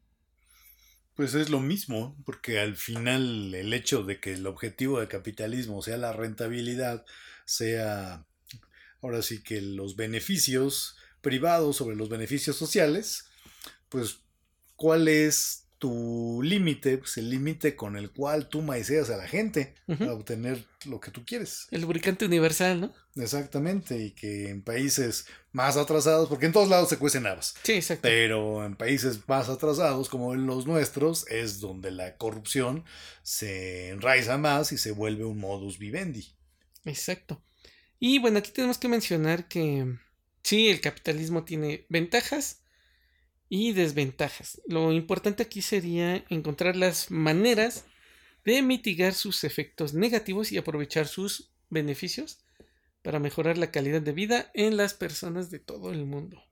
Pues 1.15 1.35
es 1.35 1.49
lo 1.49 1.61
mismo, 1.61 2.17
porque 2.25 2.59
al 2.59 2.77
final 2.77 3.55
el 3.55 3.73
hecho 3.73 4.03
de 4.03 4.19
que 4.21 4.33
el 4.33 4.47
objetivo 4.47 4.99
del 4.99 5.09
capitalismo 5.09 5.81
sea 5.81 5.97
la 5.97 6.13
rentabilidad, 6.13 7.07
sea 7.45 8.27
ahora 9.01 9.23
sí 9.23 9.43
que 9.43 9.61
los 9.61 9.97
beneficios 9.97 10.97
privados 11.21 11.77
sobre 11.77 11.97
los 11.97 12.09
beneficios 12.09 12.57
sociales, 12.57 13.27
pues 13.89 14.21
¿cuál 14.77 15.09
es 15.09 15.65
tu 15.85 16.41
límite, 16.43 16.97
pues 16.97 17.19
el 17.19 17.29
límite 17.29 17.77
con 17.77 17.97
el 17.97 18.11
cual 18.11 18.49
tú 18.49 18.63
maiceas 18.63 19.11
a 19.11 19.19
la 19.19 19.29
gente 19.29 19.75
para 19.87 20.15
obtener 20.15 20.65
lo 20.87 20.99
que 20.99 21.11
tú 21.11 21.27
quieres. 21.27 21.67
El 21.71 21.83
lubricante 21.83 22.25
universal, 22.25 22.81
¿no? 22.81 22.95
Exactamente, 23.17 23.99
y 23.99 24.13
que 24.13 24.49
en 24.49 24.63
países 24.63 25.27
más 25.53 25.77
atrasados, 25.77 26.31
porque 26.31 26.47
en 26.47 26.53
todos 26.53 26.71
lados 26.71 26.89
se 26.89 26.97
cuecen 26.97 27.27
habas. 27.27 27.55
Sí, 27.63 27.73
exacto. 27.73 28.03
Pero 28.03 28.65
en 28.65 28.77
países 28.77 29.29
más 29.29 29.51
atrasados, 29.51 30.09
como 30.09 30.33
en 30.33 30.47
los 30.47 30.67
nuestros, 30.67 31.27
es 31.29 31.61
donde 31.61 31.91
la 31.91 32.17
corrupción 32.17 32.85
se 33.23 33.91
enraiza 33.91 34.39
más 34.39 34.73
y 34.73 34.79
se 34.79 34.93
vuelve 34.93 35.27
un 35.27 35.39
modus 35.39 35.79
vivendi. 35.79 36.34
Exacto. 36.85 37.43
Y 37.99 38.19
bueno, 38.19 38.39
aquí 38.39 38.51
tenemos 38.51 38.79
que 38.79 38.89
mencionar 38.89 39.49
que 39.49 39.97
sí, 40.43 40.69
el 40.69 40.81
capitalismo 40.81 41.45
tiene 41.45 41.87
ventajas 41.89 42.63
y 43.49 43.73
desventajas. 43.73 44.61
Lo 44.67 44.93
importante 44.93 45.43
aquí 45.43 45.63
sería 45.63 46.25
encontrar 46.29 46.77
las 46.77 47.11
maneras 47.11 47.85
de 48.45 48.63
mitigar 48.63 49.15
sus 49.15 49.45
efectos 49.45 49.95
negativos 49.95 50.53
y 50.53 50.59
aprovechar 50.59 51.07
sus 51.07 51.51
beneficios 51.71 52.45
para 53.03 53.21
mejorar 53.21 53.59
la 53.59 53.71
calidad 53.71 54.03
de 54.03 54.13
vida 54.13 54.51
en 54.55 54.77
las 54.77 54.95
personas 54.95 55.51
de 55.51 55.59
todo 55.59 55.93
el 55.93 56.05
mundo. 56.05 56.43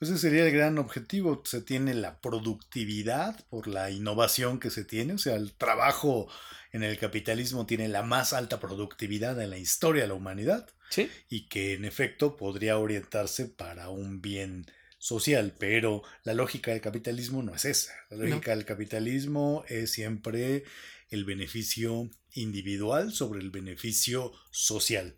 Ese 0.00 0.18
sería 0.18 0.44
el 0.44 0.52
gran 0.52 0.78
objetivo. 0.78 1.42
Se 1.44 1.62
tiene 1.62 1.94
la 1.94 2.20
productividad 2.20 3.46
por 3.48 3.66
la 3.66 3.90
innovación 3.90 4.60
que 4.60 4.70
se 4.70 4.84
tiene, 4.84 5.14
o 5.14 5.18
sea, 5.18 5.36
el 5.36 5.54
trabajo 5.54 6.28
en 6.76 6.84
el 6.84 6.98
capitalismo 6.98 7.66
tiene 7.66 7.88
la 7.88 8.02
más 8.02 8.32
alta 8.32 8.60
productividad 8.60 9.40
en 9.40 9.50
la 9.50 9.58
historia 9.58 10.02
de 10.02 10.08
la 10.08 10.14
humanidad. 10.14 10.68
¿Sí? 10.90 11.10
Y 11.28 11.48
que 11.48 11.74
en 11.74 11.84
efecto 11.84 12.36
podría 12.36 12.78
orientarse 12.78 13.46
para 13.46 13.88
un 13.88 14.22
bien 14.22 14.66
social, 14.98 15.54
pero 15.58 16.02
la 16.24 16.34
lógica 16.34 16.70
del 16.70 16.80
capitalismo 16.80 17.42
no 17.42 17.54
es 17.54 17.64
esa. 17.64 17.92
La 18.10 18.16
lógica 18.16 18.52
del 18.52 18.64
capitalismo 18.64 19.64
es 19.68 19.92
siempre 19.92 20.64
el 21.10 21.24
beneficio 21.24 22.10
individual 22.32 23.12
sobre 23.12 23.40
el 23.40 23.50
beneficio 23.50 24.32
social. 24.50 25.16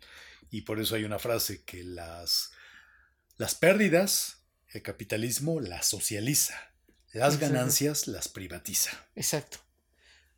Y 0.51 0.61
por 0.61 0.79
eso 0.79 0.95
hay 0.95 1.03
una 1.03 1.19
frase 1.19 1.63
que 1.63 1.83
las, 1.83 2.51
las 3.37 3.55
pérdidas, 3.55 4.43
el 4.69 4.81
capitalismo 4.81 5.59
las 5.59 5.87
socializa, 5.87 6.73
las 7.11 7.39
ganancias 7.39 8.07
las 8.07 8.27
privatiza. 8.27 8.91
Exacto. 9.15 9.59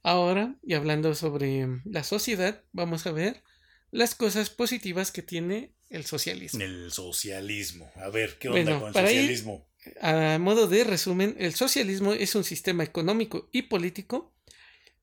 Ahora, 0.03 0.55
y 0.63 0.73
hablando 0.73 1.13
sobre 1.15 1.67
la 1.85 2.03
sociedad, 2.03 2.63
vamos 2.71 3.05
a 3.05 3.11
ver 3.11 3.43
las 3.91 4.15
cosas 4.15 4.49
positivas 4.49 5.11
que 5.11 5.21
tiene 5.21 5.73
el 5.89 6.05
socialismo. 6.05 6.61
El 6.61 6.91
socialismo. 6.91 7.91
A 7.95 8.09
ver, 8.09 8.37
¿qué 8.39 8.49
onda 8.49 8.79
con 8.79 8.87
el 8.87 8.93
socialismo? 8.93 9.67
a 9.99 10.37
modo 10.39 10.67
de 10.67 10.83
resumen, 10.83 11.35
el 11.39 11.55
socialismo 11.55 12.13
es 12.13 12.35
un 12.35 12.43
sistema 12.43 12.83
económico 12.83 13.49
y 13.51 13.63
político 13.63 14.31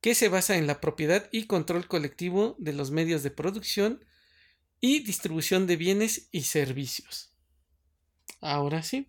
que 0.00 0.14
se 0.14 0.28
basa 0.28 0.56
en 0.56 0.66
la 0.66 0.80
propiedad 0.80 1.28
y 1.32 1.46
control 1.46 1.88
colectivo 1.88 2.54
de 2.58 2.72
los 2.72 2.90
medios 2.90 3.22
de 3.22 3.30
producción 3.30 4.04
y 4.80 5.00
distribución 5.00 5.66
de 5.66 5.76
bienes 5.76 6.28
y 6.30 6.42
servicios. 6.42 7.32
Ahora 8.40 8.82
sí. 8.82 9.08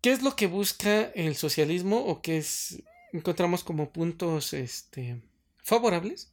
¿Qué 0.00 0.12
es 0.12 0.22
lo 0.22 0.36
que 0.36 0.46
busca 0.46 1.02
el 1.16 1.34
socialismo 1.34 2.04
o 2.06 2.22
qué 2.22 2.38
es 2.38 2.84
encontramos 3.12 3.64
como 3.64 3.92
puntos 3.92 4.52
este, 4.52 5.22
favorables? 5.62 6.32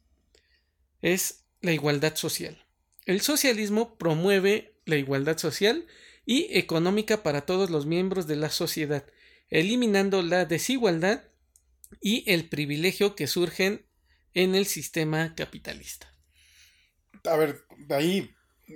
Es 1.02 1.44
la 1.60 1.72
igualdad 1.72 2.16
social. 2.16 2.62
El 3.04 3.20
socialismo 3.20 3.96
promueve 3.96 4.74
la 4.84 4.96
igualdad 4.96 5.38
social 5.38 5.86
y 6.24 6.48
económica 6.58 7.22
para 7.22 7.42
todos 7.42 7.70
los 7.70 7.86
miembros 7.86 8.26
de 8.26 8.36
la 8.36 8.50
sociedad, 8.50 9.04
eliminando 9.48 10.22
la 10.22 10.44
desigualdad 10.44 11.22
y 12.00 12.24
el 12.30 12.48
privilegio 12.48 13.14
que 13.14 13.26
surgen 13.26 13.86
en 14.34 14.54
el 14.54 14.66
sistema 14.66 15.34
capitalista. 15.34 16.12
A 17.24 17.36
ver, 17.36 17.64
ahí, 17.90 18.30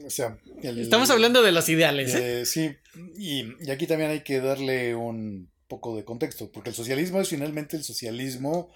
o 0.05 0.11
sea, 0.11 0.39
estamos 0.63 1.11
hablando 1.11 1.43
de 1.43 1.53
los 1.53 1.69
ideales. 1.69 2.15
¿eh? 2.15 2.41
Eh, 2.41 2.47
sí, 2.47 2.77
y, 3.17 3.45
y 3.61 3.71
aquí 3.71 3.87
también 3.87 4.11
hay 4.11 4.23
que 4.23 4.41
darle 4.41 4.95
un 4.95 5.51
poco 5.71 5.97
de 5.97 6.05
contexto, 6.05 6.53
porque 6.53 6.69
el 6.69 6.77
socialismo 6.77 7.19
es 7.19 7.31
finalmente 7.31 7.79
el 7.79 7.85
socialismo 7.85 8.71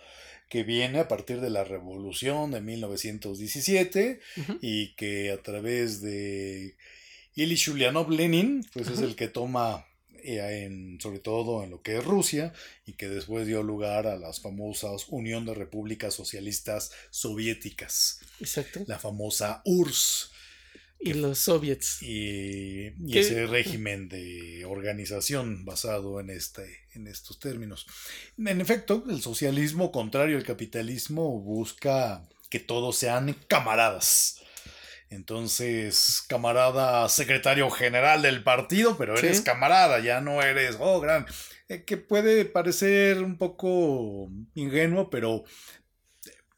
que 0.48 0.62
viene 0.62 1.00
a 1.00 1.08
partir 1.08 1.42
de 1.42 1.50
la 1.50 1.64
revolución 1.64 2.52
de 2.52 2.62
1917 2.62 4.20
y 4.62 4.94
que 4.94 5.30
a 5.30 5.42
través 5.42 6.00
de 6.00 6.76
Ilyich 7.34 7.68
Ulyanov 7.68 8.10
Lenin, 8.10 8.66
pues 8.72 8.88
es 8.88 9.00
el 9.00 9.16
que 9.16 9.28
toma 9.28 9.86
eh, 10.22 10.64
en, 10.64 11.00
sobre 11.00 11.18
todo 11.18 11.64
en 11.64 11.70
lo 11.70 11.82
que 11.82 11.98
es 11.98 12.04
Rusia 12.04 12.52
y 12.86 12.92
que 12.92 13.08
después 13.08 13.46
dio 13.46 13.62
lugar 13.62 14.06
a 14.06 14.16
las 14.16 14.40
famosas 14.40 15.06
Unión 15.08 15.44
de 15.44 15.54
Repúblicas 15.54 16.14
Socialistas 16.14 16.92
Soviéticas. 17.10 18.20
Exacto. 18.40 18.84
La 18.86 18.98
famosa 18.98 19.60
URSS 19.64 20.33
y 21.04 21.12
los 21.12 21.38
soviets. 21.38 22.02
Y, 22.02 22.94
ese 23.16 23.46
régimen 23.46 24.08
de 24.08 24.64
organización 24.64 25.64
basado 25.66 26.18
en, 26.18 26.30
este, 26.30 26.86
en 26.94 27.06
estos 27.06 27.38
términos. 27.38 27.86
En 28.38 28.60
efecto, 28.60 29.04
el 29.08 29.20
socialismo, 29.20 29.92
contrario 29.92 30.38
al 30.38 30.44
capitalismo, 30.44 31.40
busca 31.40 32.26
que 32.48 32.58
todos 32.58 32.96
sean 32.96 33.36
camaradas. 33.48 34.40
Entonces, 35.10 36.24
camarada 36.26 37.08
secretario 37.10 37.70
general 37.70 38.22
del 38.22 38.42
partido, 38.42 38.96
pero 38.96 39.16
eres 39.16 39.42
camarada, 39.42 40.00
ya 40.00 40.22
no 40.22 40.42
eres, 40.42 40.76
oh, 40.80 41.00
gran. 41.00 41.26
Eh, 41.68 41.84
que 41.84 41.98
puede 41.98 42.46
parecer 42.46 43.22
un 43.22 43.36
poco 43.36 44.30
ingenuo, 44.54 45.10
pero 45.10 45.44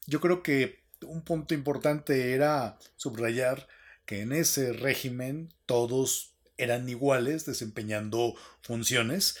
yo 0.05 0.21
creo 0.21 0.41
que 0.41 0.85
un 1.01 1.21
punto 1.23 1.53
importante 1.53 2.33
era 2.33 2.77
subrayar 2.95 3.67
que 4.07 4.21
en 4.21 4.31
ese 4.31 4.73
régimen 4.73 5.53
todos 5.67 6.33
eran 6.57 6.89
iguales, 6.89 7.45
desempeñando 7.45 8.33
funciones 8.61 9.37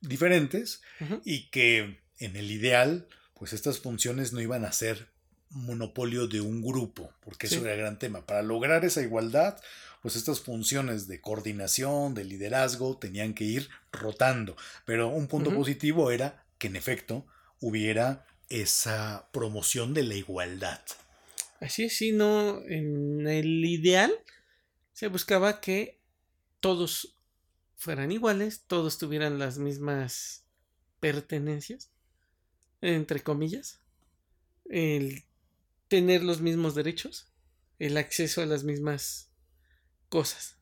diferentes 0.00 0.80
y 1.24 1.50
que 1.50 2.00
en 2.18 2.34
el 2.34 2.50
ideal, 2.50 3.06
pues 3.34 3.52
estas 3.52 3.78
funciones 3.78 4.32
no 4.32 4.40
iban 4.40 4.64
a 4.64 4.72
ser 4.72 5.10
monopolio 5.50 6.26
de 6.26 6.40
un 6.40 6.62
grupo, 6.62 7.12
porque 7.20 7.46
eso 7.46 7.60
era 7.60 7.74
el 7.74 7.80
gran 7.80 7.98
tema. 7.98 8.26
Para 8.26 8.42
lograr 8.42 8.84
esa 8.84 9.02
igualdad, 9.02 9.60
pues 10.00 10.16
estas 10.16 10.40
funciones 10.40 11.06
de 11.06 11.20
coordinación, 11.20 12.14
de 12.14 12.24
liderazgo, 12.24 12.96
tenían 12.96 13.34
que 13.34 13.44
ir 13.44 13.68
rotando. 13.92 14.56
Pero 14.86 15.08
un 15.08 15.28
punto 15.28 15.54
positivo 15.54 16.10
era 16.10 16.46
que 16.58 16.68
en 16.68 16.76
efecto 16.76 17.26
hubiera 17.60 18.24
esa 18.48 19.28
promoción 19.30 19.92
de 19.92 20.04
la 20.04 20.14
igualdad. 20.14 20.80
Así 21.60 21.84
es, 21.84 21.96
sino 21.96 22.64
en 22.66 23.26
el 23.28 23.64
ideal 23.64 24.12
se 24.92 25.08
buscaba 25.08 25.60
que 25.60 26.00
todos 26.60 27.16
fueran 27.76 28.12
iguales, 28.12 28.64
todos 28.66 28.98
tuvieran 28.98 29.38
las 29.38 29.58
mismas 29.58 30.44
pertenencias. 31.00 31.90
entre 32.82 33.20
comillas, 33.22 33.82
el 34.70 35.24
tener 35.88 36.22
los 36.22 36.40
mismos 36.40 36.74
derechos, 36.74 37.30
el 37.78 37.98
acceso 37.98 38.40
a 38.40 38.46
las 38.46 38.64
mismas 38.64 39.30
cosas. 40.08 40.56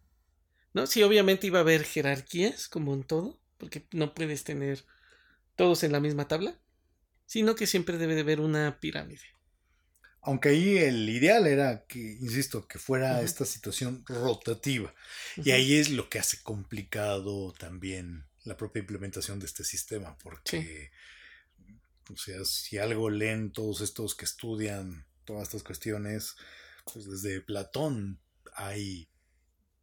¿No? 0.75 0.87
Sí, 0.87 1.03
obviamente 1.05 1.47
iba 1.47 1.59
a 1.59 1.63
haber 1.63 1.85
jerarquías, 1.85 2.69
como 2.69 2.93
en 2.95 3.05
todo, 3.05 3.41
porque 3.57 3.87
no 3.93 4.15
puedes 4.15 4.43
tener 4.43 4.85
todos 5.55 5.85
en 5.85 5.93
la 5.93 6.01
misma 6.01 6.27
tabla, 6.27 6.59
sino 7.27 7.55
que 7.55 7.69
siempre 7.69 7.99
debe 7.99 8.15
de 8.17 8.23
haber 8.23 8.41
una 8.41 8.81
pirámide. 8.81 9.38
Aunque 10.29 10.51
ahí 10.51 10.77
el 10.77 11.09
ideal 11.09 11.47
era 11.47 11.87
que, 11.87 11.99
insisto, 11.99 12.69
que 12.69 12.79
fuera 12.79 13.23
esta 13.23 13.47
situación 13.47 14.05
rotativa. 14.07 14.95
Y 15.43 15.53
ahí 15.53 15.77
es 15.77 15.89
lo 15.89 16.11
que 16.11 16.19
hace 16.19 16.43
complicado 16.43 17.55
también 17.59 18.27
la 18.45 18.55
propia 18.55 18.81
implementación 18.81 19.39
de 19.39 19.47
este 19.47 19.65
sistema, 19.65 20.19
porque, 20.19 20.91
o 22.13 22.17
sea, 22.19 22.45
si 22.45 22.77
algo 22.77 23.09
leen 23.09 23.53
todos 23.53 23.81
estos 23.81 24.15
que 24.15 24.27
estudian 24.27 25.07
todas 25.25 25.45
estas 25.45 25.63
cuestiones, 25.63 26.37
pues 26.93 27.07
desde 27.07 27.41
Platón 27.41 28.21
hay 28.55 29.09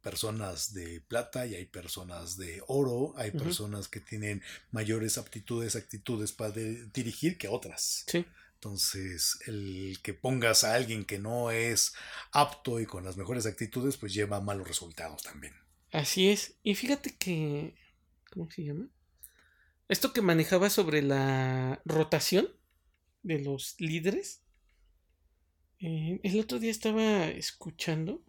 personas 0.00 0.72
de 0.74 1.00
plata 1.00 1.44
y 1.46 1.56
hay 1.56 1.64
personas 1.64 2.36
de 2.36 2.62
oro, 2.68 3.14
hay 3.16 3.32
personas 3.32 3.88
que 3.88 3.98
tienen 3.98 4.40
mayores 4.70 5.18
aptitudes, 5.18 5.74
actitudes 5.74 6.30
para 6.30 6.52
dirigir 6.52 7.36
que 7.36 7.48
otras. 7.48 8.04
Sí. 8.06 8.24
Entonces, 8.56 9.38
el 9.46 9.98
que 10.02 10.14
pongas 10.14 10.64
a 10.64 10.74
alguien 10.74 11.04
que 11.04 11.18
no 11.18 11.50
es 11.50 11.94
apto 12.32 12.80
y 12.80 12.86
con 12.86 13.04
las 13.04 13.18
mejores 13.18 13.44
actitudes, 13.44 13.98
pues 13.98 14.14
lleva 14.14 14.40
malos 14.40 14.66
resultados 14.66 15.22
también. 15.22 15.52
Así 15.92 16.30
es. 16.30 16.56
Y 16.62 16.74
fíjate 16.74 17.16
que. 17.16 17.74
¿Cómo 18.32 18.50
se 18.50 18.64
llama? 18.64 18.88
Esto 19.88 20.12
que 20.12 20.22
manejaba 20.22 20.70
sobre 20.70 21.02
la 21.02 21.80
rotación 21.84 22.48
de 23.22 23.40
los 23.40 23.76
líderes. 23.78 24.42
Eh, 25.78 26.18
el 26.22 26.40
otro 26.40 26.58
día 26.58 26.70
estaba 26.70 27.28
escuchando 27.28 28.24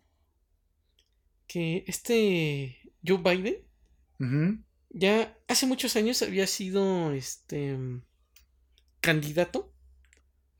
que 1.47 1.85
este 1.87 2.93
Joe 3.05 3.17
Biden 3.17 3.63
ya 4.89 5.37
hace 5.47 5.65
muchos 5.65 5.95
años 5.95 6.21
había 6.21 6.47
sido 6.47 7.13
este 7.13 7.77
candidato 8.99 9.73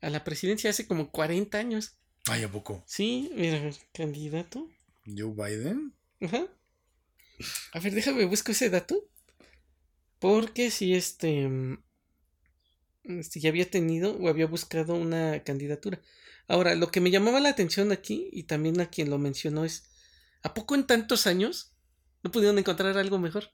a 0.00 0.10
la 0.10 0.24
presidencia 0.24 0.70
hace 0.70 0.86
como 0.86 1.10
40 1.10 1.58
años. 1.58 1.96
Ay, 2.26 2.42
¿a 2.44 2.50
poco? 2.50 2.84
Sí, 2.86 3.30
mira, 3.34 3.70
candidato. 3.92 4.68
Joe 5.06 5.32
Biden. 5.32 5.94
Ajá. 6.20 6.46
A 7.72 7.80
ver, 7.80 7.94
déjame 7.94 8.24
busco 8.24 8.52
ese 8.52 8.70
dato. 8.70 9.08
Porque 10.18 10.70
si 10.70 10.94
este, 10.94 11.48
este 13.04 13.40
ya 13.40 13.50
había 13.50 13.70
tenido 13.70 14.16
o 14.16 14.28
había 14.28 14.46
buscado 14.46 14.94
una 14.94 15.42
candidatura. 15.44 16.00
Ahora, 16.48 16.74
lo 16.74 16.90
que 16.90 17.00
me 17.00 17.10
llamaba 17.10 17.40
la 17.40 17.50
atención 17.50 17.92
aquí, 17.92 18.28
y 18.32 18.44
también 18.44 18.80
a 18.80 18.88
quien 18.88 19.10
lo 19.10 19.18
mencionó, 19.18 19.64
es 19.64 19.84
¿a 20.42 20.54
poco 20.54 20.74
en 20.74 20.86
tantos 20.86 21.26
años 21.26 21.72
no 22.22 22.30
pudieron 22.30 22.58
encontrar 22.58 22.96
algo 22.98 23.18
mejor? 23.18 23.50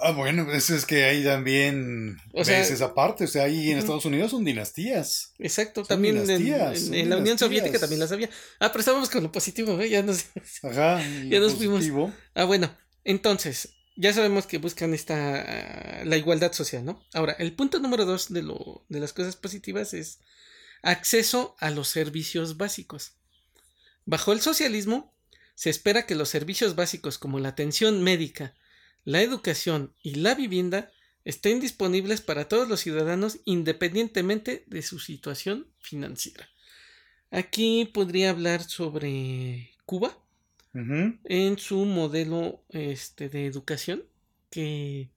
Ah, 0.00 0.12
bueno, 0.12 0.46
pues 0.46 0.70
es 0.70 0.86
que 0.86 1.04
ahí 1.04 1.22
también 1.22 2.16
o 2.32 2.38
ves 2.38 2.70
esa 2.70 2.94
parte. 2.94 3.24
O 3.24 3.26
sea, 3.26 3.44
ahí 3.44 3.70
en 3.70 3.78
Estados 3.78 4.06
Unidos 4.06 4.30
son 4.30 4.44
dinastías. 4.44 5.34
Exacto, 5.38 5.84
también 5.84 6.16
en, 6.16 7.10
la 7.10 7.16
Unión 7.18 7.38
Soviética 7.38 7.78
también 7.78 8.00
las 8.00 8.10
había. 8.10 8.30
Ah, 8.58 8.70
pero 8.70 8.80
estábamos 8.80 9.10
con 9.10 9.22
lo 9.22 9.30
positivo, 9.30 9.78
¿eh? 9.80 9.90
Ya 9.90 10.02
nos, 10.02 10.24
Ajá, 10.62 11.02
ya 11.28 11.40
nos 11.40 11.54
fuimos. 11.54 11.84
Ah, 12.34 12.44
bueno, 12.44 12.74
entonces, 13.04 13.74
ya 13.94 14.14
sabemos 14.14 14.46
que 14.46 14.56
buscan 14.56 14.94
esta 14.94 16.02
la 16.04 16.16
igualdad 16.16 16.52
social, 16.52 16.84
¿no? 16.84 17.06
Ahora, 17.12 17.34
el 17.38 17.54
punto 17.54 17.78
número 17.78 18.06
dos 18.06 18.32
de, 18.32 18.42
lo, 18.42 18.86
de 18.88 18.98
las 18.98 19.12
cosas 19.12 19.36
positivas 19.36 19.92
es 19.92 20.20
acceso 20.82 21.54
a 21.60 21.70
los 21.70 21.88
servicios 21.88 22.56
básicos. 22.56 23.12
Bajo 24.06 24.32
el 24.32 24.40
socialismo, 24.40 25.14
se 25.54 25.68
espera 25.68 26.06
que 26.06 26.14
los 26.14 26.30
servicios 26.30 26.76
básicos 26.76 27.18
como 27.18 27.38
la 27.38 27.50
atención 27.50 28.02
médica, 28.02 28.54
la 29.04 29.22
educación 29.22 29.94
y 30.02 30.16
la 30.16 30.34
vivienda 30.34 30.90
estén 31.24 31.60
disponibles 31.60 32.20
para 32.20 32.48
todos 32.48 32.68
los 32.68 32.80
ciudadanos 32.80 33.40
independientemente 33.44 34.64
de 34.66 34.82
su 34.82 34.98
situación 34.98 35.68
financiera. 35.78 36.48
Aquí 37.30 37.86
podría 37.86 38.30
hablar 38.30 38.62
sobre 38.62 39.70
Cuba 39.86 40.18
en 40.74 41.58
su 41.58 41.84
modelo 41.84 42.64
este, 42.70 43.28
de 43.28 43.46
educación, 43.46 44.04
que 44.50 45.10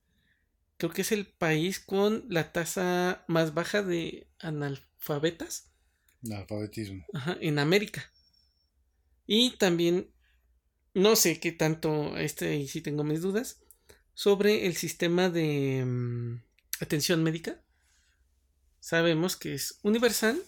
creo 0.76 0.92
que 0.92 1.02
es 1.02 1.12
el 1.12 1.26
país 1.26 1.80
con 1.80 2.26
la 2.28 2.52
tasa 2.52 3.24
más 3.26 3.54
baja 3.54 3.82
de 3.82 4.26
analfabetas. 4.38 5.70
Analfabetismo. 6.24 7.06
en 7.40 7.58
América. 7.58 8.10
Y 9.26 9.52
también, 9.56 10.10
no 10.94 11.16
sé 11.16 11.40
qué 11.40 11.52
tanto, 11.52 12.16
este 12.18 12.56
y 12.56 12.68
si 12.68 12.80
tengo 12.80 13.02
mis 13.02 13.22
dudas, 13.22 13.60
sobre 14.16 14.66
el 14.66 14.74
sistema 14.74 15.28
de 15.28 15.84
mm, 15.84 16.40
atención 16.80 17.22
médica. 17.22 17.60
Sabemos 18.80 19.36
que 19.36 19.52
es 19.52 19.78
universal 19.82 20.42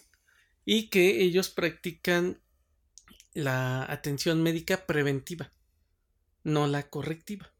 y 0.65 0.89
que 0.89 1.21
ellos 1.21 1.49
practican 1.49 2.41
la 3.33 3.83
atención 3.83 4.41
médica 4.41 4.87
preventiva, 4.87 5.51
no 6.43 6.65
la 6.65 6.89
correctiva. 6.89 7.53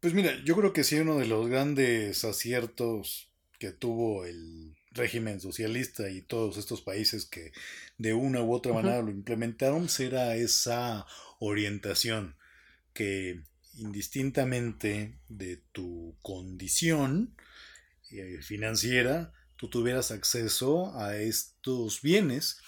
Pues 0.00 0.14
mira, 0.14 0.36
yo 0.44 0.56
creo 0.56 0.72
que 0.72 0.82
sí 0.82 0.98
uno 0.98 1.16
de 1.18 1.26
los 1.26 1.46
grandes 1.46 2.24
aciertos 2.24 3.30
que 3.60 3.70
tuvo 3.70 4.24
el 4.24 4.74
régimen 4.90 5.40
socialista 5.40 6.10
y 6.10 6.22
todos 6.22 6.56
estos 6.56 6.82
países 6.82 7.24
que 7.24 7.52
de 7.98 8.14
una 8.14 8.42
u 8.42 8.52
otra 8.52 8.72
manera 8.72 9.00
lo 9.00 9.12
implementaron 9.12 9.88
será 9.88 10.34
esa 10.34 11.06
orientación 11.38 12.34
que 12.92 13.42
indistintamente 13.80 15.18
de 15.28 15.56
tu 15.72 16.14
condición 16.22 17.34
eh, 18.10 18.40
financiera, 18.42 19.32
tú 19.56 19.68
tuvieras 19.68 20.10
acceso 20.10 20.96
a 20.98 21.16
estos 21.16 22.02
bienes 22.02 22.58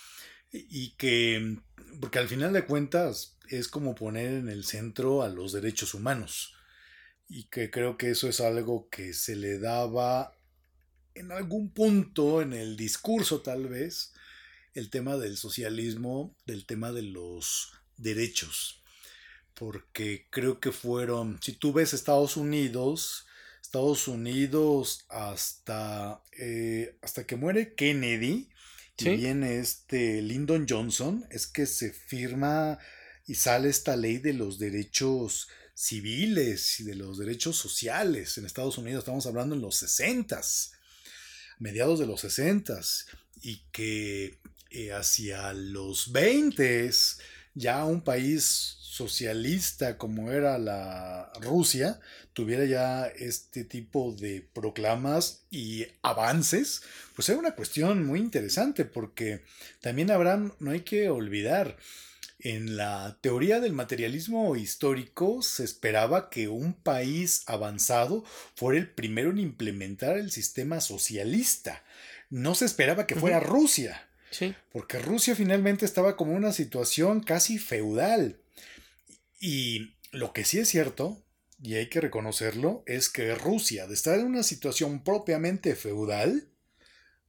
y 0.50 0.94
que, 0.96 1.58
porque 2.00 2.18
al 2.18 2.28
final 2.28 2.52
de 2.52 2.64
cuentas 2.64 3.36
es 3.48 3.68
como 3.68 3.94
poner 3.94 4.32
en 4.32 4.48
el 4.48 4.64
centro 4.64 5.22
a 5.22 5.28
los 5.28 5.52
derechos 5.52 5.94
humanos. 5.94 6.54
Y 7.28 7.44
que 7.44 7.70
creo 7.70 7.96
que 7.96 8.10
eso 8.10 8.28
es 8.28 8.40
algo 8.40 8.88
que 8.90 9.14
se 9.14 9.36
le 9.36 9.58
daba 9.58 10.34
en 11.14 11.32
algún 11.32 11.70
punto 11.70 12.42
en 12.42 12.52
el 12.52 12.76
discurso 12.76 13.40
tal 13.40 13.68
vez 13.68 14.12
el 14.74 14.88
tema 14.88 15.16
del 15.16 15.36
socialismo, 15.36 16.34
del 16.46 16.64
tema 16.64 16.92
de 16.92 17.02
los 17.02 17.72
derechos 17.96 18.81
porque 19.54 20.26
creo 20.30 20.60
que 20.60 20.72
fueron, 20.72 21.38
si 21.42 21.52
tú 21.52 21.72
ves 21.72 21.92
Estados 21.92 22.36
Unidos, 22.36 23.26
Estados 23.60 24.08
Unidos 24.08 25.04
hasta, 25.08 26.22
eh, 26.38 26.96
hasta 27.02 27.26
que 27.26 27.36
muere 27.36 27.74
Kennedy 27.74 28.48
y 28.98 29.08
viene 29.16 29.58
este 29.58 30.22
Lyndon 30.22 30.66
Johnson, 30.68 31.26
es 31.30 31.46
que 31.46 31.66
se 31.66 31.92
firma 31.92 32.78
y 33.26 33.34
sale 33.36 33.68
esta 33.68 33.96
ley 33.96 34.18
de 34.18 34.34
los 34.34 34.58
derechos 34.58 35.48
civiles 35.74 36.80
y 36.80 36.84
de 36.84 36.94
los 36.94 37.18
derechos 37.18 37.56
sociales 37.56 38.36
en 38.36 38.44
Estados 38.44 38.78
Unidos, 38.78 39.00
estamos 39.00 39.26
hablando 39.26 39.54
en 39.54 39.62
los 39.62 39.76
60 39.76 40.40
mediados 41.58 42.00
de 42.00 42.06
los 42.06 42.20
60 42.20 42.80
y 43.40 43.62
que 43.70 44.38
eh, 44.70 44.92
hacia 44.92 45.52
los 45.52 46.12
20 46.12 46.90
ya 47.54 47.84
un 47.84 48.02
país 48.02 48.78
socialista 49.02 49.98
como 49.98 50.30
era 50.30 50.58
la 50.58 51.32
Rusia 51.40 51.98
tuviera 52.32 52.64
ya 52.64 53.06
este 53.06 53.64
tipo 53.64 54.12
de 54.12 54.46
proclamas 54.52 55.42
y 55.50 55.86
avances, 56.02 56.82
pues 57.14 57.28
era 57.28 57.38
una 57.38 57.54
cuestión 57.54 58.06
muy 58.06 58.20
interesante 58.20 58.84
porque 58.84 59.42
también 59.80 60.10
habrá, 60.10 60.36
no 60.36 60.70
hay 60.70 60.80
que 60.80 61.08
olvidar, 61.10 61.76
en 62.38 62.76
la 62.76 63.18
teoría 63.20 63.60
del 63.60 63.72
materialismo 63.72 64.56
histórico 64.56 65.42
se 65.42 65.62
esperaba 65.62 66.28
que 66.28 66.48
un 66.48 66.72
país 66.72 67.42
avanzado 67.46 68.24
fuera 68.56 68.80
el 68.80 68.88
primero 68.88 69.30
en 69.30 69.38
implementar 69.38 70.16
el 70.18 70.32
sistema 70.32 70.80
socialista. 70.80 71.84
No 72.30 72.54
se 72.54 72.64
esperaba 72.64 73.06
que 73.06 73.14
fuera 73.14 73.38
Rusia. 73.38 74.08
Porque 74.72 74.98
Rusia 74.98 75.36
finalmente 75.36 75.84
estaba 75.84 76.16
como 76.16 76.32
una 76.32 76.52
situación 76.52 77.22
casi 77.22 77.58
feudal. 77.58 78.38
Y 79.44 79.96
lo 80.12 80.32
que 80.32 80.44
sí 80.44 80.60
es 80.60 80.68
cierto, 80.68 81.20
y 81.60 81.74
hay 81.74 81.88
que 81.88 82.00
reconocerlo, 82.00 82.84
es 82.86 83.08
que 83.08 83.34
Rusia, 83.34 83.88
de 83.88 83.94
estar 83.94 84.16
en 84.16 84.26
una 84.26 84.44
situación 84.44 85.02
propiamente 85.02 85.74
feudal, 85.74 86.48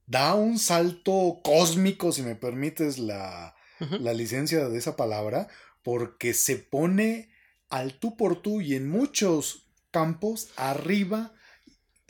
da 0.06 0.34
un 0.34 0.60
salto 0.60 1.40
cósmico, 1.42 2.12
si 2.12 2.22
me 2.22 2.36
permites 2.36 2.98
la, 2.98 3.56
licencia 4.14 4.68
de 4.68 4.78
esa 4.78 4.94
palabra, 4.94 5.48
porque 5.82 6.34
se 6.34 6.54
pone 6.56 7.30
al 7.68 7.98
tú 7.98 8.16
por 8.16 8.40
tú 8.40 8.60
y 8.60 8.76
en 8.76 8.88
muchos 8.88 9.66
campos 9.90 10.50
arriba 10.54 11.33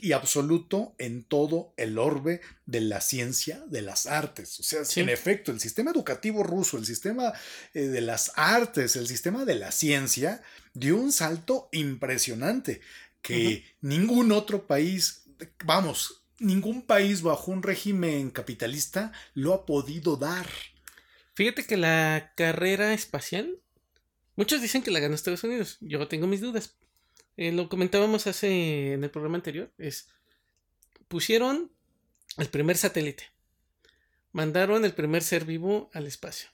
y 0.05 0.13
absoluto 0.13 0.93
en 0.99 1.23
todo 1.23 1.73
el 1.77 1.97
orbe 1.97 2.39
de 2.67 2.79
la 2.79 3.01
ciencia 3.01 3.63
de 3.65 3.81
las 3.81 4.05
artes. 4.05 4.59
O 4.59 4.63
sea, 4.63 4.81
en 5.01 5.09
efecto, 5.09 5.51
el 5.51 5.59
sistema 5.59 5.89
educativo 5.89 6.43
ruso, 6.43 6.77
el 6.77 6.85
sistema 6.85 7.33
eh, 7.73 7.87
de 7.87 8.01
las 8.01 8.31
artes, 8.35 8.95
el 8.97 9.07
sistema 9.07 9.45
de 9.45 9.55
la 9.55 9.71
ciencia, 9.71 10.43
dio 10.75 10.95
un 10.95 11.11
salto 11.11 11.69
impresionante 11.71 12.81
que 13.23 13.65
ningún 13.81 14.31
otro 14.31 14.67
país, 14.67 15.23
vamos, 15.63 16.21
ningún 16.37 16.83
país 16.83 17.23
bajo 17.23 17.51
un 17.51 17.63
régimen 17.63 18.29
capitalista 18.29 19.11
lo 19.33 19.55
ha 19.55 19.65
podido 19.65 20.17
dar. 20.17 20.47
Fíjate 21.33 21.63
que 21.63 21.77
la 21.77 22.31
carrera 22.37 22.93
espacial, 22.93 23.57
muchos 24.35 24.61
dicen 24.61 24.83
que 24.83 24.91
la 24.91 24.99
ganó 24.99 25.15
Estados 25.15 25.43
Unidos. 25.43 25.77
Yo 25.81 26.07
tengo 26.07 26.27
mis 26.27 26.41
dudas. 26.41 26.75
Eh, 27.37 27.51
lo 27.51 27.69
comentábamos 27.69 28.27
hace 28.27 28.93
en 28.93 29.03
el 29.03 29.11
programa 29.11 29.35
anterior. 29.35 29.71
Es 29.77 30.07
pusieron 31.07 31.71
el 32.37 32.47
primer 32.47 32.77
satélite, 32.77 33.23
mandaron 34.31 34.85
el 34.85 34.93
primer 34.93 35.23
ser 35.23 35.45
vivo 35.45 35.89
al 35.93 36.07
espacio, 36.07 36.49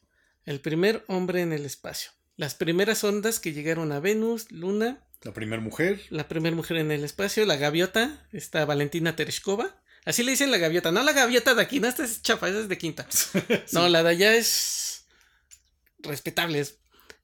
el 0.46 0.60
primer 0.60 1.04
hombre 1.08 1.42
en 1.42 1.54
el 1.54 1.66
espacio, 1.66 2.12
las 2.36 2.56
primeras 2.56 3.04
ondas 3.04 3.40
que 3.40 3.54
llegaron 3.54 3.92
a 3.92 4.00
Venus, 4.00 4.52
Luna. 4.52 5.06
La 5.24 5.34
primera 5.34 5.62
mujer. 5.62 6.02
La 6.10 6.28
primera 6.28 6.56
mujer 6.56 6.78
en 6.78 6.92
el 6.92 7.04
espacio, 7.04 7.46
la 7.46 7.56
gaviota, 7.56 8.28
está 8.32 8.66
Valentina 8.66 9.16
Tereshkova. 9.16 9.82
Así 10.04 10.24
le 10.24 10.32
dicen 10.32 10.50
la 10.50 10.58
gaviota. 10.58 10.92
No 10.92 11.04
la 11.04 11.14
gaviota 11.14 11.54
de 11.54 11.62
aquí, 11.62 11.80
no, 11.80 11.88
esta 11.88 12.04
es 12.04 12.24
chafa, 12.24 12.50
esa 12.50 12.60
es 12.60 12.70
de 12.70 12.78
quinta. 12.78 13.08
No, 13.72 13.88
la 13.88 14.02
de 14.02 14.10
allá 14.10 14.36
es 14.36 15.06
respetable. 16.00 16.66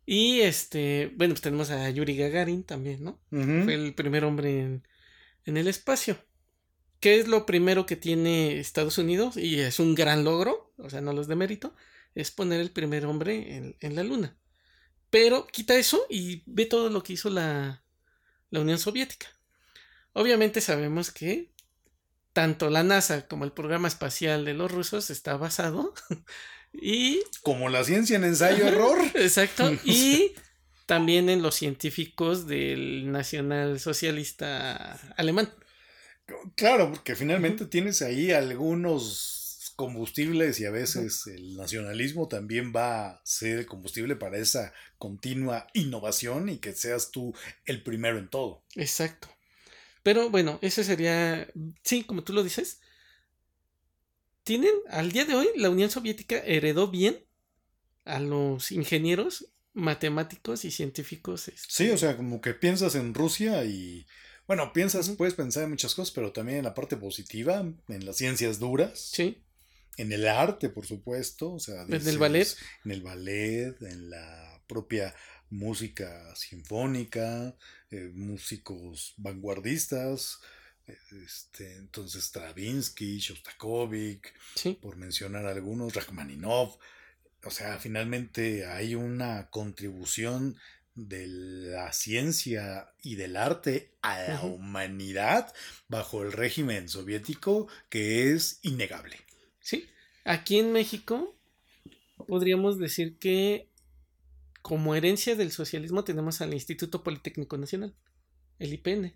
Y 0.09 0.39
este, 0.39 1.11
bueno, 1.17 1.33
pues 1.33 1.41
tenemos 1.41 1.69
a 1.69 1.89
Yuri 1.89 2.15
Gagarin 2.15 2.63
también, 2.63 3.03
¿no? 3.03 3.19
Fue 3.29 3.73
el 3.73 3.93
primer 3.93 4.23
hombre 4.23 4.61
en, 4.61 4.87
en, 5.43 5.57
el 5.57 5.67
espacio. 5.67 6.17
¿Qué 7.01 7.19
es 7.19 7.27
lo 7.27 7.45
primero 7.45 7.85
que 7.85 7.97
tiene 7.97 8.57
Estados 8.57 8.97
Unidos? 8.97 9.35
Y 9.35 9.59
es 9.59 9.81
un 9.81 9.95
gran 9.95 10.23
logro, 10.23 10.73
o 10.77 10.89
sea, 10.89 11.01
no 11.01 11.11
los 11.11 11.27
de 11.27 11.35
mérito, 11.35 11.75
es 12.15 12.31
poner 12.31 12.61
el 12.61 12.71
primer 12.71 13.05
hombre 13.05 13.57
en, 13.57 13.75
en 13.81 13.95
la 13.97 14.03
luna. 14.03 14.37
Pero 15.09 15.45
quita 15.45 15.75
eso 15.75 16.05
y 16.09 16.41
ve 16.45 16.65
todo 16.65 16.89
lo 16.89 17.03
que 17.03 17.11
hizo 17.11 17.29
la, 17.29 17.83
la 18.49 18.61
Unión 18.61 18.79
Soviética. 18.79 19.27
Obviamente 20.13 20.61
sabemos 20.61 21.11
que 21.11 21.51
tanto 22.31 22.69
la 22.69 22.83
NASA 22.83 23.27
como 23.27 23.43
el 23.43 23.51
programa 23.51 23.89
espacial 23.89 24.45
de 24.45 24.53
los 24.53 24.71
rusos 24.71 25.09
está 25.09 25.35
basado 25.35 25.93
y 26.73 27.21
como 27.43 27.69
la 27.69 27.83
ciencia 27.83 28.15
en 28.15 28.23
ensayo 28.23 28.67
error. 28.67 28.99
Exacto. 29.15 29.71
Y 29.85 30.33
también 30.85 31.29
en 31.29 31.41
los 31.41 31.55
científicos 31.55 32.47
del 32.47 33.11
nacional 33.11 33.79
socialista 33.79 34.99
alemán. 35.17 35.53
Claro, 36.55 36.91
porque 36.91 37.15
finalmente 37.15 37.65
tienes 37.65 38.01
ahí 38.01 38.31
algunos 38.31 39.73
combustibles 39.77 40.59
y 40.59 40.65
a 40.65 40.71
veces 40.71 41.27
el 41.27 41.55
nacionalismo 41.55 42.27
también 42.27 42.73
va 42.75 43.09
a 43.09 43.21
ser 43.23 43.67
combustible 43.67 44.15
para 44.15 44.37
esa 44.37 44.73
continua 44.97 45.67
innovación 45.73 46.49
y 46.49 46.57
que 46.57 46.73
seas 46.73 47.11
tú 47.11 47.33
el 47.65 47.83
primero 47.83 48.17
en 48.17 48.27
todo. 48.27 48.63
Exacto. 48.75 49.29
Pero 50.01 50.29
bueno, 50.29 50.57
ese 50.61 50.83
sería, 50.83 51.47
sí, 51.83 52.03
como 52.03 52.23
tú 52.23 52.33
lo 52.33 52.43
dices, 52.43 52.79
tienen, 54.47 54.71
al 54.87 55.11
día 55.11 55.25
de 55.25 55.35
hoy, 55.35 55.49
la 55.57 55.69
Unión 55.69 55.89
Soviética 55.89 56.37
heredó 56.37 56.87
bien 56.87 57.25
a 58.05 58.21
los 58.21 58.71
ingenieros, 58.71 59.49
matemáticos 59.73 60.63
y 60.63 60.71
científicos. 60.71 61.49
Este 61.49 61.67
sí, 61.67 61.89
o 61.89 61.97
sea, 61.97 62.15
como 62.15 62.39
que 62.39 62.53
piensas 62.53 62.95
en 62.95 63.13
Rusia 63.13 63.65
y, 63.65 64.07
bueno, 64.47 64.71
piensas, 64.71 65.09
puedes 65.09 65.33
pensar 65.33 65.63
en 65.63 65.71
muchas 65.71 65.93
cosas, 65.93 66.13
pero 66.13 66.31
también 66.31 66.59
en 66.59 66.63
la 66.63 66.73
parte 66.73 66.95
positiva, 66.95 67.59
en 67.89 68.05
las 68.05 68.15
ciencias 68.15 68.57
duras. 68.57 69.09
Sí. 69.11 69.43
En 69.97 70.13
el 70.13 70.25
arte, 70.25 70.69
por 70.69 70.85
supuesto, 70.85 71.51
o 71.51 71.59
sea, 71.59 71.81
en 71.81 72.07
el 72.07 72.17
ballet. 72.17 72.47
En 72.85 72.91
el 72.91 73.01
ballet, 73.01 73.81
en 73.81 74.09
la 74.09 74.61
propia 74.65 75.13
música 75.49 76.33
sinfónica, 76.37 77.53
eh, 77.91 78.11
músicos 78.13 79.13
vanguardistas, 79.17 80.39
este, 80.87 81.75
entonces 81.77 82.23
Stravinsky, 82.23 83.19
Shostakovich, 83.19 84.33
por 84.81 84.95
mencionar 84.95 85.45
algunos, 85.45 85.93
Rachmaninoff. 85.93 86.77
O 87.43 87.51
sea, 87.51 87.77
finalmente 87.77 88.65
hay 88.65 88.95
una 88.95 89.49
contribución 89.49 90.57
de 90.95 91.27
la 91.27 91.93
ciencia 91.93 92.91
y 93.03 93.15
del 93.15 93.37
arte 93.37 93.93
a 94.01 94.19
la 94.23 94.41
humanidad 94.41 95.53
bajo 95.87 96.23
el 96.23 96.31
régimen 96.31 96.89
soviético 96.89 97.67
que 97.89 98.33
es 98.33 98.59
innegable. 98.63 99.17
Sí, 99.59 99.87
aquí 100.25 100.57
en 100.57 100.71
México 100.73 101.35
podríamos 102.27 102.79
decir 102.79 103.17
que 103.19 103.69
como 104.63 104.95
herencia 104.95 105.35
del 105.35 105.51
socialismo 105.51 106.03
tenemos 106.03 106.41
al 106.41 106.53
Instituto 106.53 107.03
Politécnico 107.03 107.57
Nacional, 107.57 107.95
el 108.57 108.73
IPN. 108.73 109.13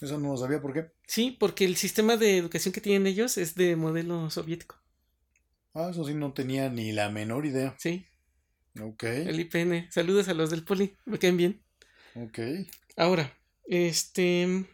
Eso 0.00 0.18
no 0.18 0.32
lo 0.32 0.36
sabía 0.36 0.60
por 0.60 0.72
qué. 0.72 0.92
Sí, 1.06 1.36
porque 1.38 1.64
el 1.64 1.76
sistema 1.76 2.16
de 2.16 2.38
educación 2.38 2.72
que 2.72 2.80
tienen 2.80 3.06
ellos 3.06 3.36
es 3.36 3.54
de 3.54 3.74
modelo 3.74 4.30
soviético. 4.30 4.76
Ah, 5.74 5.88
eso 5.90 6.04
sí, 6.04 6.14
no 6.14 6.32
tenía 6.32 6.68
ni 6.70 6.92
la 6.92 7.10
menor 7.10 7.46
idea. 7.46 7.74
Sí. 7.78 8.06
Ok. 8.80 9.04
El 9.04 9.40
IPN. 9.40 9.90
Saludos 9.90 10.28
a 10.28 10.34
los 10.34 10.50
del 10.50 10.64
Poli, 10.64 10.96
me 11.04 11.18
quedan 11.18 11.36
bien. 11.36 11.62
Ok. 12.14 12.38
Ahora, 12.96 13.36
este... 13.66 14.66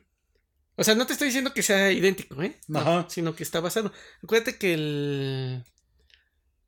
O 0.76 0.84
sea, 0.84 0.94
no 0.94 1.06
te 1.06 1.12
estoy 1.12 1.28
diciendo 1.28 1.54
que 1.54 1.62
sea 1.62 1.92
idéntico, 1.92 2.42
¿eh? 2.42 2.58
Ajá. 2.74 3.06
sino 3.08 3.34
que 3.34 3.44
está 3.44 3.60
basado. 3.60 3.92
Acuérdate 4.22 4.58
que 4.58 4.74
el... 4.74 5.64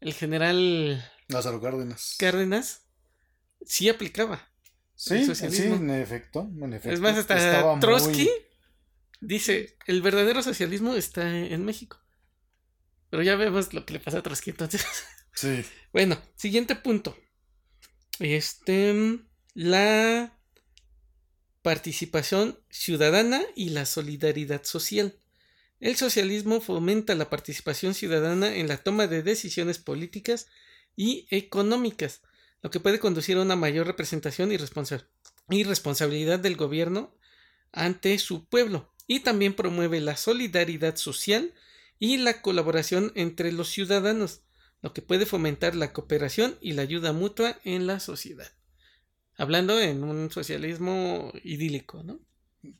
El 0.01 0.15
general... 0.15 1.05
Lázaro 1.29 1.61
Cárdenas. 1.61 2.17
Cárdenas 2.19 2.87
sí 3.65 3.89
aplicaba. 3.89 4.49
Sí, 4.95 5.35
sí, 5.35 5.63
en 5.63 5.91
efecto, 5.91 6.51
Es 6.85 7.01
más, 7.01 7.19
hasta 7.19 7.79
Trotsky 7.81 8.31
dice, 9.21 9.77
el 9.87 10.03
verdadero 10.03 10.43
socialismo 10.43 10.95
está 10.95 11.29
en 11.39 11.64
México. 11.64 11.99
Pero 13.11 13.23
ya 13.23 13.37
vemos 13.37 13.73
lo 13.73 13.85
que 13.85 13.95
le 13.95 14.01
pasa 14.01 14.19
a 14.19 14.23
Trotsky 14.23 14.51
entonces. 14.51 14.85
Sí. 15.37 15.62
bueno, 15.93 16.19
siguiente 16.35 16.75
punto. 16.77 17.14
Este, 18.21 19.19
la 19.53 20.35
participación 21.61 22.59
ciudadana 22.71 23.43
y 23.55 23.69
la 23.69 23.85
solidaridad 23.85 24.64
social. 24.64 25.14
El 25.79 25.97
socialismo 25.97 26.62
fomenta 26.62 27.14
la 27.14 27.29
participación 27.29 27.93
ciudadana 27.93 28.55
en 28.55 28.67
la 28.67 28.79
toma 28.79 29.09
de 29.09 29.23
decisiones 29.23 29.79
políticas 29.79 30.47
y 30.97 31.27
económicas, 31.31 32.23
lo 32.62 32.71
que 32.71 32.81
puede 32.81 32.99
conducir 32.99 33.37
a 33.37 33.43
una 33.43 33.57
mayor 33.57 33.87
representación 33.87 34.53
y, 34.53 34.57
responsabilidad 35.64 36.39
del 36.39 36.57
gobierno 36.57 37.14
ante 37.73 38.19
su 38.19 38.47
pueblo 38.47 38.96
y 39.07 39.21
también 39.21 39.55
promueve 39.55 40.01
la 40.01 40.17
solidaridad 40.17 40.97
social 40.97 41.55
y 41.99 42.19
la 42.19 42.43
colaboración 42.43 43.13
entre 43.15 43.53
los 43.53 43.71
ciudadanos, 43.71 44.43
lo 44.83 44.93
que 44.93 45.03
puede 45.03 45.27
fomentar 45.27 45.75
la 45.75 45.93
cooperación 45.93 46.57
y 46.61 46.73
la 46.73 46.83
ayuda 46.83 47.13
mutua 47.13 47.59
en 47.65 47.87
la 47.87 48.01
sociedad. 48.01 48.51
Hablando 49.37 49.81
en 49.81 50.03
un 50.05 50.31
socialismo 50.31 51.33
idílico, 51.45 52.03
¿no? 52.03 52.21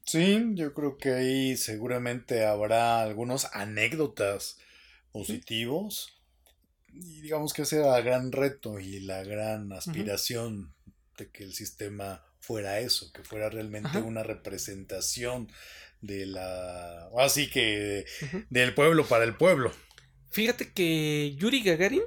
Sí, 0.05 0.43
yo 0.55 0.75
creo 0.75 0.97
que 0.97 1.13
ahí 1.13 1.57
seguramente 1.57 2.45
habrá 2.45 3.03
algunos 3.03 3.47
anécdotas 3.53 4.59
positivos 5.13 6.17
y 6.89 7.21
digamos 7.21 7.53
que 7.53 7.63
ese 7.63 7.79
era 7.79 7.99
el 7.99 8.05
gran 8.05 8.33
reto 8.33 8.81
y 8.81 9.01
la 9.01 9.23
gran 9.23 9.73
aspiración 9.73 10.75
de 11.19 11.31
que 11.31 11.45
el 11.45 11.53
sistema 11.53 12.25
fuera 12.41 12.81
eso, 12.81 13.13
que 13.13 13.23
fuera 13.23 13.49
realmente 13.51 13.99
una 13.99 14.23
representación 14.23 15.51
de 16.07 16.27
la... 16.27 17.11
Así 17.19 17.51
que 17.51 18.05
del 18.51 18.75
pueblo 18.75 19.07
para 19.07 19.25
el 19.25 19.37
pueblo. 19.37 19.73
Fíjate 20.31 20.73
que 20.73 21.35
Yuri 21.37 21.63
Gagarin 21.63 22.03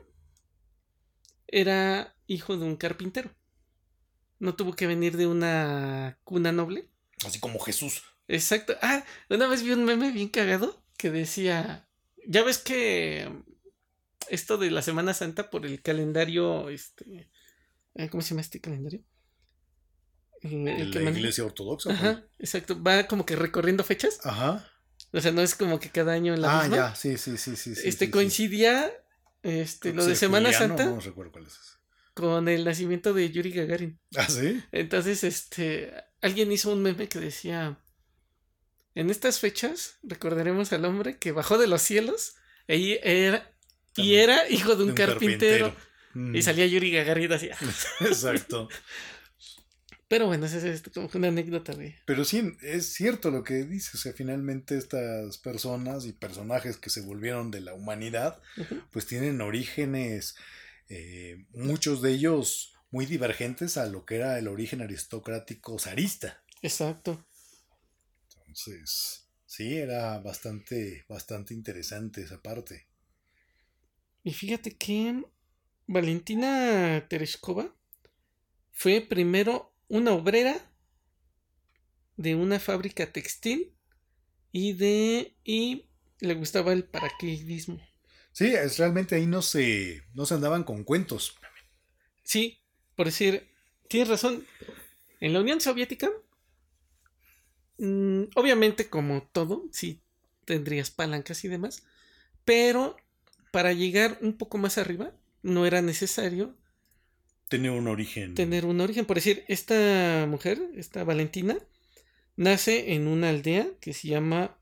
era 1.48 2.16
hijo 2.28 2.58
de 2.58 2.66
un 2.66 2.76
carpintero. 2.76 3.32
No 4.40 4.56
tuvo 4.56 4.74
que 4.74 4.88
venir 4.88 5.18
de 5.18 5.28
una 5.28 6.20
cuna 6.24 6.52
noble. 6.52 6.88
Así 7.26 7.40
como 7.40 7.60
Jesús. 7.60 8.04
Exacto. 8.28 8.76
Ah, 8.82 9.04
una 9.30 9.48
vez 9.48 9.64
vi 9.64 9.72
un 9.72 9.84
meme 9.84 10.12
bien 10.12 10.30
cagado 10.30 10.82
que 10.98 11.10
decía, 11.10 11.90
ya 12.28 12.44
ves 12.44 12.60
que 12.60 13.30
esto 14.30 14.58
de 14.58 14.72
la 14.72 14.82
Semana 14.82 15.14
Santa 15.14 15.50
por 15.50 15.66
el 15.66 15.82
calendario, 15.82 16.70
este, 16.70 17.30
¿cómo 18.12 18.22
se 18.22 18.30
llama 18.30 18.42
este 18.42 18.62
calendario? 18.62 19.04
El, 20.42 20.92
la 20.92 21.12
iglesia 21.12 21.44
ortodoxa. 21.44 21.92
Ajá, 21.92 22.24
exacto. 22.40 22.82
Va 22.82 23.08
como 23.08 23.26
que 23.26 23.36
recorriendo 23.36 23.84
fechas. 23.84 24.20
Ajá. 24.24 24.66
O 25.12 25.22
sea, 25.22 25.32
no 25.32 25.42
es 25.42 25.56
como 25.56 25.80
que 25.80 25.90
cada 25.90 26.14
año 26.14 26.34
en 26.34 26.42
la 26.42 26.62
ah, 26.62 26.68
ya, 26.68 26.96
sí, 26.96 27.18
sí, 27.18 27.38
sí, 27.38 27.56
sí. 27.56 27.74
Este 27.84 28.12
coincidía, 28.12 28.92
este, 29.42 29.94
lo 29.94 30.06
de 30.06 30.16
Semana 30.16 30.54
Santa. 30.54 30.86
No 30.86 31.00
recuerdo 31.00 31.32
cuál 31.32 31.48
es. 31.48 31.58
Con 32.14 32.48
el 32.48 32.64
nacimiento 32.64 33.14
de 33.14 33.32
Yuri 33.32 33.52
Gagarin. 33.52 34.00
Ah, 34.16 34.28
sí. 34.30 34.62
Entonces, 34.72 35.24
este, 35.24 35.94
alguien 36.22 36.52
hizo 36.52 36.72
un 36.72 36.84
meme 36.84 37.10
que 37.10 37.20
decía, 37.20 37.80
En 38.94 39.10
estas 39.10 39.40
fechas 39.40 39.98
recordaremos 40.04 40.72
al 40.74 40.86
hombre 40.86 41.18
que 41.18 41.32
bajó 41.32 41.58
de 41.58 41.68
los 41.68 41.82
cielos 41.82 42.36
y 42.68 43.00
era, 43.02 43.52
y 43.96 44.16
era 44.16 44.48
hijo 44.50 44.76
de 44.76 44.84
un, 44.84 44.94
carpintero. 44.94 45.76
Y 46.14 46.20
mm. 46.20 46.42
salía 46.42 46.68
Yuri 46.68 46.92
Gagarin 46.92 47.32
así. 47.34 47.50
Exacto. 48.02 48.68
Pero 50.10 50.26
bueno, 50.26 50.48
esa 50.48 50.68
es 50.68 50.82
como 50.82 51.08
una 51.14 51.28
anécdota, 51.28 51.74
de... 51.74 51.96
Pero 52.06 52.26
sí, 52.26 52.58
es 52.64 52.94
cierto 52.94 53.30
lo 53.30 53.44
que 53.44 53.64
dices. 53.64 53.94
O 53.94 53.98
sea, 54.00 54.12
finalmente 54.12 54.76
estas 54.76 55.38
personas 55.38 56.06
y 56.06 56.14
personajes 56.14 56.78
que 56.78 56.90
se 56.90 57.02
volvieron 57.02 57.52
de 57.52 57.62
la 57.62 57.76
humanidad, 57.76 58.42
pues 58.92 59.06
tienen 59.06 59.40
orígenes, 59.40 60.36
eh, 60.90 61.46
muchos 61.52 62.02
de 62.02 62.12
ellos 62.12 62.74
muy 62.90 63.06
divergentes 63.06 63.78
a 63.78 63.86
lo 63.86 64.04
que 64.08 64.16
era 64.16 64.40
el 64.40 64.48
origen 64.48 64.82
aristocrático 64.82 65.78
zarista. 65.78 66.44
Exacto. 66.64 67.24
Entonces, 68.48 69.28
sí, 69.46 69.78
era 69.78 70.18
bastante, 70.18 71.06
bastante 71.08 71.54
interesante 71.54 72.24
esa 72.24 72.42
parte. 72.42 72.88
Y 74.24 74.34
fíjate 74.34 74.76
que 74.76 75.24
Valentina 75.86 77.06
Tereshkova 77.08 77.76
fue 78.72 79.02
primero 79.02 79.69
una 79.90 80.14
obrera 80.14 80.58
de 82.16 82.36
una 82.36 82.60
fábrica 82.60 83.12
textil 83.12 83.74
y 84.52 84.74
de 84.74 85.36
y 85.44 85.90
le 86.20 86.34
gustaba 86.36 86.74
el 86.74 86.86
paracaidismo. 86.86 87.82
Sí, 88.32 88.54
es 88.54 88.78
realmente 88.78 89.16
ahí 89.16 89.26
no 89.26 89.42
se 89.42 90.04
no 90.14 90.26
se 90.26 90.36
andaban 90.36 90.64
con 90.64 90.84
cuentos. 90.84 91.36
Sí, 92.24 92.60
por 92.96 93.08
decir, 93.08 93.50
tienes 93.88 94.08
razón. 94.08 94.46
En 95.20 95.34
la 95.34 95.42
Unión 95.42 95.60
Soviética, 95.60 96.10
mm, 97.78 98.24
obviamente 98.36 98.90
como 98.90 99.24
todo, 99.34 99.68
sí 99.72 100.02
tendrías 100.46 100.90
palancas 100.90 101.44
y 101.44 101.48
demás, 101.48 101.84
pero 102.44 102.98
para 103.52 103.74
llegar 103.74 104.18
un 104.22 104.38
poco 104.38 104.58
más 104.58 104.78
arriba 104.78 105.14
no 105.44 105.66
era 105.66 105.82
necesario 105.82 106.58
Tener 107.50 107.72
un 107.72 107.88
origen. 107.88 108.36
Tener 108.36 108.66
un 108.66 108.80
origen. 108.80 109.06
Por 109.06 109.18
decir, 109.18 109.44
esta 109.48 110.28
mujer, 110.30 110.62
esta 110.76 111.04
Valentina, 111.04 111.58
nace 112.36 112.94
en 112.94 113.08
una 113.08 113.30
aldea 113.30 113.68
que 113.82 113.94
se 113.94 114.08
llama 114.08 114.56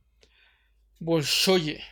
Bolshoye. 0.99 1.83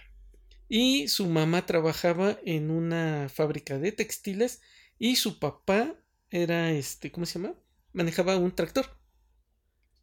Y 0.69 1.09
su 1.09 1.27
mamá 1.27 1.65
trabajaba 1.65 2.39
en 2.45 2.71
una 2.71 3.29
fábrica 3.29 3.77
de 3.77 3.91
textiles 3.91 4.61
y 4.97 5.17
su 5.17 5.37
papá 5.37 5.93
era 6.31 6.71
este, 6.71 7.11
¿cómo 7.11 7.25
se 7.25 7.39
llama? 7.39 7.53
Manejaba 7.91 8.37
un 8.37 8.55
tractor. 8.55 8.97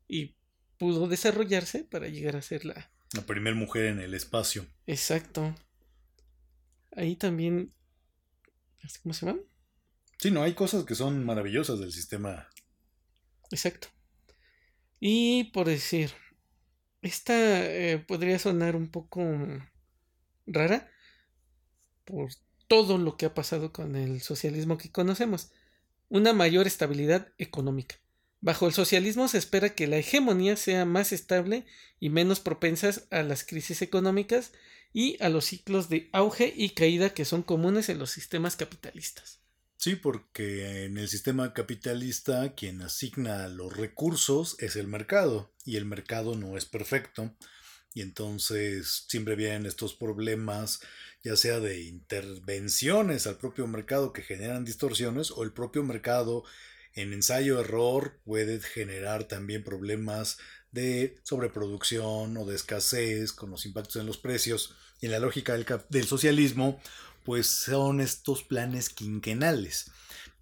Y 0.07 0.36
pudo 0.76 1.09
desarrollarse 1.09 1.84
para 1.84 2.09
llegar 2.09 2.36
a 2.36 2.43
ser 2.43 2.66
la... 2.66 2.90
La 3.14 3.22
primera 3.22 3.57
mujer 3.57 3.86
en 3.86 3.99
el 3.99 4.12
espacio. 4.12 4.66
Exacto. 4.86 5.55
Ahí 6.95 7.16
también... 7.16 7.72
¿Cómo 9.03 9.14
se 9.14 9.24
llama? 9.24 9.40
Sí, 10.23 10.31
no, 10.31 10.45
hay 10.45 10.55
cosas 10.55 10.85
que 10.85 10.95
son 10.95 11.25
maravillosas 11.25 11.81
del 11.81 11.91
sistema. 11.91 12.49
Exacto. 13.51 13.89
Y 15.01 15.51
por 15.53 15.66
decir, 15.66 16.12
esta 17.01 17.35
eh, 17.35 17.99
podría 17.99 18.39
sonar 18.39 18.77
un 18.77 18.89
poco 18.89 19.20
rara 20.47 20.89
por 22.05 22.31
todo 22.68 22.99
lo 22.99 23.16
que 23.16 23.27
ha 23.27 23.35
pasado 23.35 23.73
con 23.73 23.97
el 23.97 24.20
socialismo 24.20 24.79
que 24.79 24.93
conocemos. 24.93 25.51
Una 26.09 26.33
mayor 26.33 26.68
estabilidad 26.68 27.33
económica. 27.39 27.97
Bajo 28.41 28.68
el 28.68 28.75
socialismo 28.75 29.27
se 29.27 29.39
espera 29.39 29.75
que 29.75 29.89
la 29.89 29.97
hegemonía 29.97 30.55
sea 30.55 30.85
más 30.85 31.11
estable 31.11 31.66
y 31.99 32.11
menos 32.11 32.39
propensas 32.39 33.09
a 33.11 33.25
las 33.25 33.43
crisis 33.43 33.83
económicas 33.83 34.53
y 34.93 35.20
a 35.20 35.29
los 35.31 35.47
ciclos 35.47 35.89
de 35.89 36.11
auge 36.12 36.55
y 36.57 36.70
caída 36.70 37.12
que 37.12 37.25
son 37.25 37.43
comunes 37.43 37.89
en 37.89 37.99
los 37.99 38.11
sistemas 38.11 38.55
capitalistas. 38.55 39.41
Sí, 39.83 39.97
porque 39.97 40.85
en 40.85 40.97
el 40.97 41.09
sistema 41.09 41.53
capitalista 41.53 42.55
quien 42.55 42.83
asigna 42.83 43.49
los 43.49 43.76
recursos 43.76 44.55
es 44.61 44.76
el 44.76 44.87
mercado 44.87 45.51
y 45.64 45.74
el 45.74 45.87
mercado 45.87 46.37
no 46.37 46.57
es 46.57 46.66
perfecto. 46.66 47.35
Y 47.93 48.03
entonces 48.03 49.07
siempre 49.09 49.35
vienen 49.35 49.66
estos 49.66 49.95
problemas 49.95 50.83
ya 51.24 51.35
sea 51.35 51.59
de 51.59 51.83
intervenciones 51.83 53.26
al 53.26 53.39
propio 53.39 53.66
mercado 53.66 54.12
que 54.12 54.22
generan 54.22 54.64
distorsiones 54.64 55.33
o 55.33 55.43
el 55.43 55.53
propio 55.53 55.83
mercado 55.83 56.45
en 56.95 57.12
ensayo 57.12 57.59
error 57.59 58.20
puede 58.24 58.61
generar 58.61 59.24
también 59.24 59.64
problemas 59.64 60.39
de 60.70 61.16
sobreproducción 61.24 62.37
o 62.37 62.47
de 62.47 62.55
escasez 62.55 63.33
con 63.33 63.51
los 63.51 63.66
impactos 63.66 63.97
en 63.97 64.07
los 64.07 64.18
precios 64.18 64.76
en 65.01 65.11
la 65.11 65.18
lógica 65.18 65.55
del, 65.55 65.66
del 65.89 66.07
socialismo 66.07 66.80
pues 67.25 67.47
son 67.47 68.01
estos 68.01 68.43
planes 68.43 68.89
quinquenales. 68.89 69.91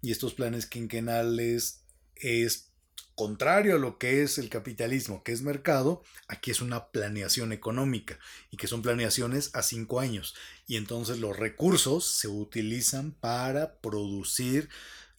Y 0.01 0.11
estos 0.11 0.33
planes 0.33 0.65
quinquenales 0.65 1.81
es 2.15 2.71
contrario 3.15 3.75
a 3.75 3.79
lo 3.79 3.97
que 3.97 4.23
es 4.23 4.37
el 4.37 4.49
capitalismo, 4.49 5.23
que 5.23 5.31
es 5.31 5.41
mercado, 5.41 6.01
aquí 6.27 6.49
es 6.49 6.61
una 6.61 6.87
planeación 6.87 7.51
económica 7.51 8.17
y 8.49 8.57
que 8.57 8.67
son 8.67 8.81
planeaciones 8.81 9.51
a 9.53 9.61
cinco 9.61 9.99
años. 9.99 10.33
Y 10.65 10.77
entonces 10.77 11.19
los 11.19 11.37
recursos 11.37 12.05
se 12.07 12.27
utilizan 12.27 13.11
para 13.11 13.75
producir 13.79 14.69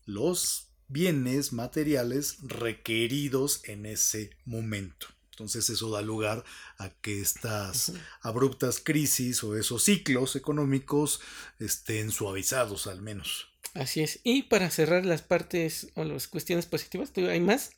los 0.04 0.68
bienes 0.88 1.52
materiales 1.52 2.38
requeridos 2.42 3.60
en 3.64 3.86
ese 3.86 4.30
momento. 4.44 5.06
Entonces 5.32 5.68
eso 5.70 5.90
da 5.90 6.02
lugar 6.02 6.44
a 6.76 6.90
que 6.90 7.20
estas 7.20 7.92
abruptas 8.20 8.80
crisis 8.80 9.42
o 9.42 9.56
esos 9.56 9.82
ciclos 9.82 10.36
económicos 10.36 11.20
estén 11.58 12.10
suavizados 12.10 12.86
al 12.86 13.00
menos. 13.00 13.48
Así 13.74 14.02
es. 14.02 14.20
Y 14.24 14.44
para 14.44 14.70
cerrar 14.70 15.06
las 15.06 15.22
partes 15.22 15.90
o 15.94 16.04
las 16.04 16.28
cuestiones 16.28 16.66
positivas, 16.66 17.12
hay 17.16 17.40
más. 17.40 17.70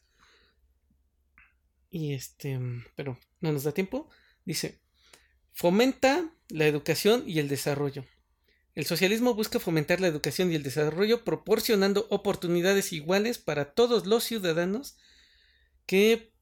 Y 1.90 2.14
este, 2.14 2.58
pero 2.96 3.18
no 3.40 3.52
nos 3.52 3.62
da 3.62 3.72
tiempo. 3.72 4.08
Dice, 4.44 4.80
fomenta 5.52 6.28
la 6.48 6.66
educación 6.66 7.22
y 7.24 7.38
el 7.38 7.48
desarrollo. 7.48 8.04
El 8.74 8.86
socialismo 8.86 9.34
busca 9.34 9.60
fomentar 9.60 10.00
la 10.00 10.08
educación 10.08 10.50
y 10.50 10.56
el 10.56 10.64
desarrollo 10.64 11.22
proporcionando 11.22 12.08
oportunidades 12.10 12.92
iguales 12.92 13.38
para 13.38 13.72
todos 13.74 14.06
los 14.06 14.24
ciudadanos 14.24 14.96
que 15.86 16.33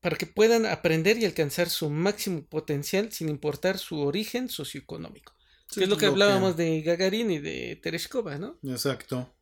para 0.00 0.16
que 0.16 0.26
puedan 0.26 0.66
aprender 0.66 1.18
y 1.18 1.24
alcanzar 1.24 1.68
su 1.68 1.90
máximo 1.90 2.44
potencial 2.46 3.12
sin 3.12 3.28
importar 3.28 3.78
su 3.78 4.00
origen 4.00 4.48
socioeconómico. 4.48 5.34
que 5.74 5.84
es 5.84 5.88
lo 5.88 5.96
que 5.96 6.06
hablábamos 6.06 6.56
de 6.56 6.82
Gagarin 6.82 7.30
y 7.30 7.38
de 7.38 7.78
Tereshkova, 7.82 8.38
¿no? 8.38 8.58
Exacto. 8.62 9.34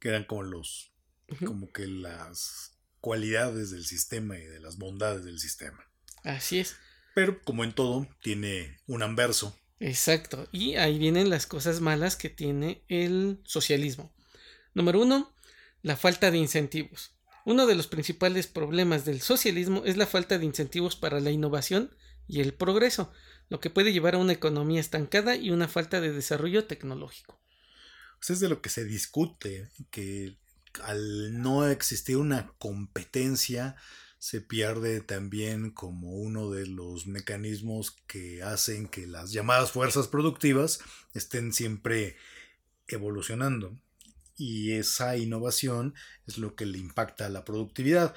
Que 0.00 0.08
eran 0.08 0.24
como 0.24 0.44
los, 0.44 0.92
como 1.44 1.70
que 1.72 1.86
las 1.86 2.78
cualidades 3.00 3.70
del 3.70 3.84
sistema 3.84 4.38
y 4.38 4.44
de 4.44 4.60
las 4.60 4.78
bondades 4.78 5.24
del 5.24 5.38
sistema. 5.38 5.84
Así 6.22 6.60
es. 6.60 6.76
Pero 7.14 7.42
como 7.42 7.64
en 7.64 7.72
todo, 7.72 8.08
tiene 8.22 8.78
un 8.86 9.02
anverso. 9.02 9.58
Exacto. 9.80 10.48
Y 10.52 10.76
ahí 10.76 10.98
vienen 10.98 11.30
las 11.30 11.46
cosas 11.46 11.80
malas 11.80 12.16
que 12.16 12.30
tiene 12.30 12.84
el 12.88 13.40
socialismo. 13.44 14.14
Número 14.74 15.00
uno, 15.00 15.34
la 15.82 15.96
falta 15.96 16.30
de 16.30 16.38
incentivos. 16.38 17.17
Uno 17.48 17.66
de 17.66 17.74
los 17.74 17.86
principales 17.86 18.46
problemas 18.46 19.06
del 19.06 19.22
socialismo 19.22 19.82
es 19.86 19.96
la 19.96 20.06
falta 20.06 20.36
de 20.36 20.44
incentivos 20.44 20.96
para 20.96 21.18
la 21.18 21.30
innovación 21.30 21.96
y 22.26 22.42
el 22.42 22.52
progreso, 22.52 23.10
lo 23.48 23.58
que 23.58 23.70
puede 23.70 23.94
llevar 23.94 24.16
a 24.16 24.18
una 24.18 24.34
economía 24.34 24.82
estancada 24.82 25.34
y 25.34 25.48
una 25.48 25.66
falta 25.66 26.02
de 26.02 26.12
desarrollo 26.12 26.66
tecnológico. 26.66 27.40
Pues 28.18 28.28
es 28.28 28.40
de 28.40 28.50
lo 28.50 28.60
que 28.60 28.68
se 28.68 28.84
discute, 28.84 29.70
que 29.90 30.36
al 30.82 31.40
no 31.40 31.66
existir 31.66 32.18
una 32.18 32.52
competencia 32.58 33.76
se 34.18 34.42
pierde 34.42 35.00
también 35.00 35.70
como 35.70 36.18
uno 36.18 36.50
de 36.50 36.66
los 36.66 37.06
mecanismos 37.06 37.96
que 38.06 38.42
hacen 38.42 38.88
que 38.88 39.06
las 39.06 39.32
llamadas 39.32 39.72
fuerzas 39.72 40.06
productivas 40.06 40.80
estén 41.14 41.54
siempre 41.54 42.18
evolucionando 42.88 43.74
y 44.38 44.72
esa 44.72 45.16
innovación 45.16 45.94
es 46.26 46.38
lo 46.38 46.54
que 46.54 46.64
le 46.64 46.78
impacta 46.78 47.26
a 47.26 47.30
la 47.30 47.44
productividad. 47.44 48.14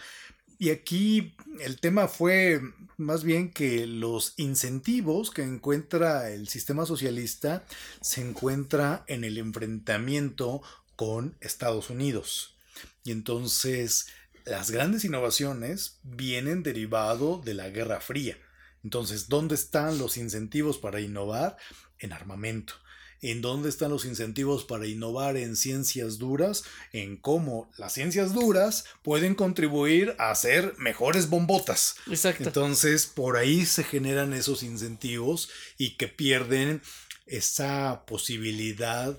Y 0.60 0.70
aquí 0.70 1.36
el 1.60 1.80
tema 1.80 2.08
fue 2.08 2.62
más 2.98 3.24
bien 3.24 3.52
que 3.52 3.88
los 3.88 4.36
incentivos 4.38 5.32
que 5.32 5.42
encuentra 5.42 6.30
el 6.30 6.48
sistema 6.48 6.86
socialista 6.86 7.66
se 8.00 8.22
encuentra 8.22 9.04
en 9.08 9.24
el 9.24 9.40
enfrentamiento 9.40 10.62
con 10.96 11.36
Estados 11.42 11.90
Unidos. 11.90 12.56
Y 13.04 13.12
entonces 13.12 14.08
las 14.46 14.70
grandes 14.70 15.04
innovaciones 15.04 16.00
vienen 16.04 16.62
derivado 16.62 17.42
de 17.44 17.56
la 17.56 17.70
Guerra 17.70 18.00
Fría. 18.00 18.38
Entonces, 18.84 19.30
¿dónde 19.30 19.56
están 19.56 19.98
los 19.98 20.18
incentivos 20.18 20.78
para 20.78 21.02
innovar? 21.02 21.58
En 21.98 22.14
armamento 22.14 22.74
en 23.22 23.42
dónde 23.42 23.70
están 23.70 23.92
los 23.92 24.06
incentivos 24.06 24.66
para 24.66 24.88
innovar 24.88 25.38
en 25.38 25.56
ciencias 25.56 26.18
duras, 26.18 26.64
en 26.92 27.18
cómo 27.18 27.70
las 27.78 27.94
ciencias 27.94 28.34
duras 28.34 28.86
pueden 29.04 29.36
contribuir 29.36 30.16
a 30.18 30.32
hacer 30.32 30.74
mejores 30.78 31.30
bombotas. 31.30 31.96
Exacto. 32.08 32.46
Entonces, 32.46 33.06
por 33.06 33.38
ahí 33.38 33.66
se 33.66 33.84
generan 33.84 34.34
esos 34.34 34.64
incentivos 34.64 35.50
y 35.78 35.98
que 35.98 36.08
pierden 36.08 36.82
esa 37.28 38.04
posibilidad 38.08 39.18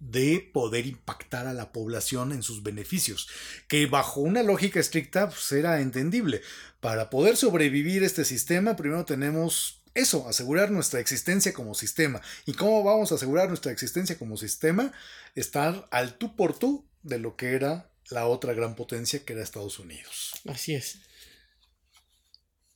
de 0.00 0.50
poder 0.52 0.86
impactar 0.86 1.46
a 1.46 1.54
la 1.54 1.70
población 1.70 2.32
en 2.32 2.42
sus 2.42 2.62
beneficios, 2.64 3.28
que 3.68 3.86
bajo 3.86 4.20
una 4.20 4.42
lógica 4.42 4.80
estricta 4.80 5.28
pues, 5.28 5.52
era 5.52 5.80
entendible. 5.80 6.42
Para 6.80 7.08
poder 7.08 7.36
sobrevivir 7.36 8.02
este 8.02 8.24
sistema, 8.24 8.74
primero 8.74 9.04
tenemos 9.04 9.81
eso, 9.94 10.28
asegurar 10.28 10.70
nuestra 10.70 11.00
existencia 11.00 11.52
como 11.52 11.74
sistema. 11.74 12.20
¿Y 12.46 12.54
cómo 12.54 12.82
vamos 12.82 13.12
a 13.12 13.16
asegurar 13.16 13.48
nuestra 13.48 13.72
existencia 13.72 14.18
como 14.18 14.36
sistema? 14.36 14.92
Estar 15.34 15.88
al 15.90 16.14
tú 16.14 16.34
por 16.36 16.58
tú 16.58 16.86
de 17.02 17.18
lo 17.18 17.36
que 17.36 17.52
era 17.52 17.90
la 18.10 18.26
otra 18.26 18.54
gran 18.54 18.74
potencia 18.74 19.24
que 19.24 19.32
era 19.32 19.42
Estados 19.42 19.78
Unidos. 19.78 20.32
Así 20.46 20.74
es. 20.74 20.98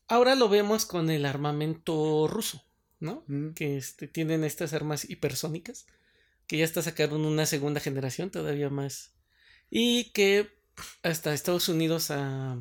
Ahora 0.08 0.34
lo 0.34 0.48
vemos 0.48 0.86
con 0.86 1.10
el 1.10 1.24
armamento 1.26 2.28
ruso, 2.28 2.62
¿no? 3.00 3.24
Que 3.54 3.76
este, 3.76 4.06
tienen 4.06 4.44
estas 4.44 4.72
armas 4.72 5.08
hipersónicas 5.08 5.86
que 6.46 6.58
ya 6.58 6.64
está 6.64 6.82
sacaron 6.82 7.24
una 7.24 7.46
segunda 7.46 7.80
generación 7.80 8.30
todavía 8.30 8.70
más 8.70 9.10
y 9.70 10.12
que 10.12 10.48
hasta 11.02 11.34
Estados 11.34 11.68
Unidos 11.68 12.10
ha 12.10 12.58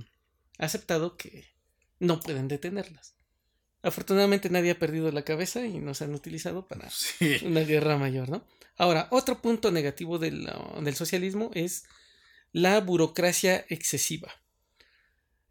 aceptado 0.58 1.18
que 1.18 1.46
no 2.00 2.20
pueden 2.20 2.48
detenerlas. 2.48 3.14
Afortunadamente 3.86 4.50
nadie 4.50 4.72
ha 4.72 4.80
perdido 4.80 5.12
la 5.12 5.22
cabeza 5.22 5.64
y 5.64 5.78
nos 5.78 6.02
han 6.02 6.16
utilizado 6.16 6.68
para 6.68 6.90
una 7.44 7.60
guerra 7.62 8.00
mayor, 8.00 8.30
¿no? 8.30 8.44
Ahora, 8.78 9.08
otro 9.12 9.44
punto 9.44 9.72
negativo 9.72 10.18
del, 10.18 10.50
del 10.82 10.96
socialismo 10.96 11.52
es 11.54 11.84
la 12.52 12.82
burocracia 12.82 13.64
excesiva. 13.70 14.34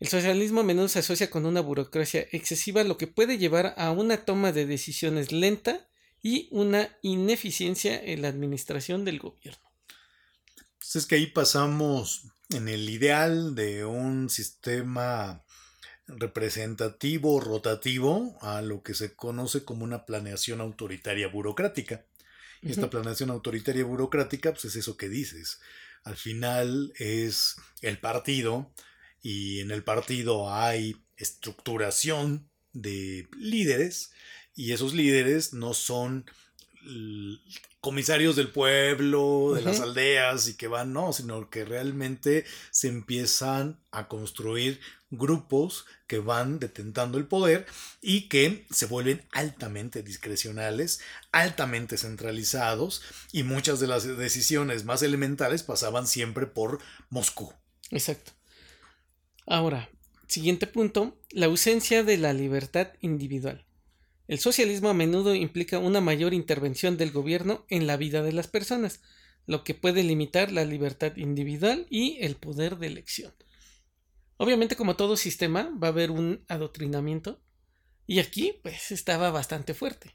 El 0.01 0.09
socialismo 0.09 0.63
a 0.63 0.65
menudo 0.65 0.89
se 0.89 0.99
asocia 0.99 1.31
con 1.31 1.47
una 1.47 1.61
burocracia 1.61 2.27
excesiva, 2.33 2.83
lo 2.83 2.99
que 2.99 3.07
puede 3.07 3.39
llevar 3.39 3.73
a 3.77 3.93
una 3.93 4.25
toma 4.25 4.51
de 4.51 4.67
decisiones 4.67 5.31
lenta 5.31 5.87
y 6.21 6.49
una 6.51 6.89
ineficiencia 7.03 8.03
en 8.03 8.23
la 8.23 8.29
administración 8.29 9.05
del 9.05 9.21
gobierno. 9.21 9.71
Pues 10.81 10.97
es 10.97 11.07
que 11.07 11.15
ahí 11.15 11.29
pasamos 11.29 12.27
en 12.51 12.69
el 12.69 12.91
ideal 12.91 13.55
de 13.55 13.85
un 13.85 14.29
sistema 14.29 15.44
representativo 16.07 17.41
rotativo 17.41 18.37
a 18.43 18.63
lo 18.63 18.83
que 18.83 18.95
se 18.95 19.15
conoce 19.15 19.65
como 19.65 19.85
una 19.85 20.05
planeación 20.05 20.61
autoritaria 20.61 21.29
burocrática. 21.29 22.05
Y 22.63 22.71
esta 22.71 22.89
planeación 22.89 23.31
autoritaria 23.31 23.85
burocrática, 23.85 24.53
pues 24.53 24.65
es 24.65 24.77
eso 24.77 24.97
que 24.97 25.11
dices. 25.11 25.61
Al 26.03 26.17
final 26.17 26.93
es 26.97 27.57
el 27.83 27.99
partido 27.99 28.73
y 29.23 29.61
en 29.61 29.71
el 29.71 29.85
partido 29.85 30.53
hay 30.53 30.97
estructuración 31.17 32.49
de 32.73 33.29
líderes 33.39 34.13
y 34.55 34.73
esos 34.73 34.95
líderes 34.95 35.53
no 35.53 35.75
son 35.75 36.25
comisarios 37.81 38.37
del 38.37 38.51
pueblo, 38.51 39.53
de 39.55 39.63
las 39.63 39.81
aldeas 39.81 40.49
y 40.49 40.57
que 40.57 40.69
van, 40.69 40.93
no, 40.93 41.13
sino 41.13 41.49
que 41.49 41.65
realmente 41.65 42.45
se 42.71 42.89
empiezan 42.89 43.81
a 43.91 44.09
construir 44.09 44.81
grupos 45.17 45.87
que 46.07 46.19
van 46.19 46.59
detentando 46.59 47.19
el 47.19 47.27
poder 47.27 47.67
y 48.01 48.29
que 48.29 48.67
se 48.71 48.87
vuelven 48.87 49.23
altamente 49.33 50.03
discrecionales, 50.03 51.01
altamente 51.33 51.97
centralizados 51.97 53.03
y 53.33 53.43
muchas 53.43 53.81
de 53.81 53.87
las 53.87 54.05
decisiones 54.17 54.85
más 54.85 55.03
elementales 55.03 55.63
pasaban 55.63 56.07
siempre 56.07 56.47
por 56.47 56.81
Moscú. 57.11 57.53
Exacto. 57.91 58.33
Ahora, 59.47 59.91
siguiente 60.27 60.67
punto, 60.67 61.19
la 61.31 61.47
ausencia 61.47 62.03
de 62.03 62.17
la 62.17 62.33
libertad 62.33 62.89
individual. 63.01 63.65
El 64.27 64.39
socialismo 64.39 64.89
a 64.89 64.95
menudo 64.95 65.35
implica 65.35 65.79
una 65.79 66.01
mayor 66.01 66.33
intervención 66.33 66.97
del 66.97 67.13
gobierno 67.13 67.67
en 67.69 67.87
la 67.87 67.99
vida 67.99 68.23
de 68.23 68.33
las 68.33 68.49
personas, 68.49 69.01
lo 69.47 69.65
que 69.65 69.75
puede 69.75 70.03
limitar 70.03 70.51
la 70.51 70.65
libertad 70.65 71.17
individual 71.17 71.87
y 71.91 72.17
el 72.21 72.37
poder 72.37 72.79
de 72.79 72.87
elección. 72.87 73.33
Obviamente, 74.37 74.77
como 74.77 74.97
todo 74.97 75.17
sistema, 75.17 75.71
va 75.83 75.89
a 75.89 75.91
haber 75.91 76.11
un 76.11 76.45
adoctrinamiento, 76.49 77.43
y 78.07 78.19
aquí, 78.19 78.59
pues, 78.63 78.91
estaba 78.91 79.31
bastante 79.31 79.75
fuerte. 79.75 80.15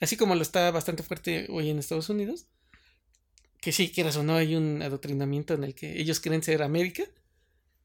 Así 0.00 0.16
como 0.16 0.34
lo 0.34 0.42
está 0.42 0.70
bastante 0.70 1.02
fuerte 1.02 1.46
hoy 1.50 1.70
en 1.70 1.78
Estados 1.78 2.08
Unidos, 2.08 2.48
que 3.60 3.72
sí, 3.72 3.90
quieras 3.90 4.16
o 4.16 4.22
no, 4.22 4.36
hay 4.36 4.56
un 4.56 4.82
adoctrinamiento 4.82 5.54
en 5.54 5.64
el 5.64 5.74
que 5.74 6.00
ellos 6.00 6.20
creen 6.20 6.42
ser 6.42 6.62
América, 6.62 7.04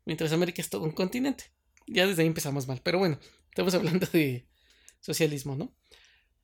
mientras 0.05 0.31
América 0.31 0.61
es 0.61 0.69
todo 0.69 0.83
un 0.83 0.91
continente. 0.91 1.45
Ya 1.87 2.07
desde 2.07 2.21
ahí 2.21 2.27
empezamos 2.27 2.67
mal, 2.67 2.81
pero 2.83 2.99
bueno, 2.99 3.19
estamos 3.49 3.73
hablando 3.75 4.07
de, 4.07 4.47
socialismo, 5.05 5.55
¿no? 5.55 5.73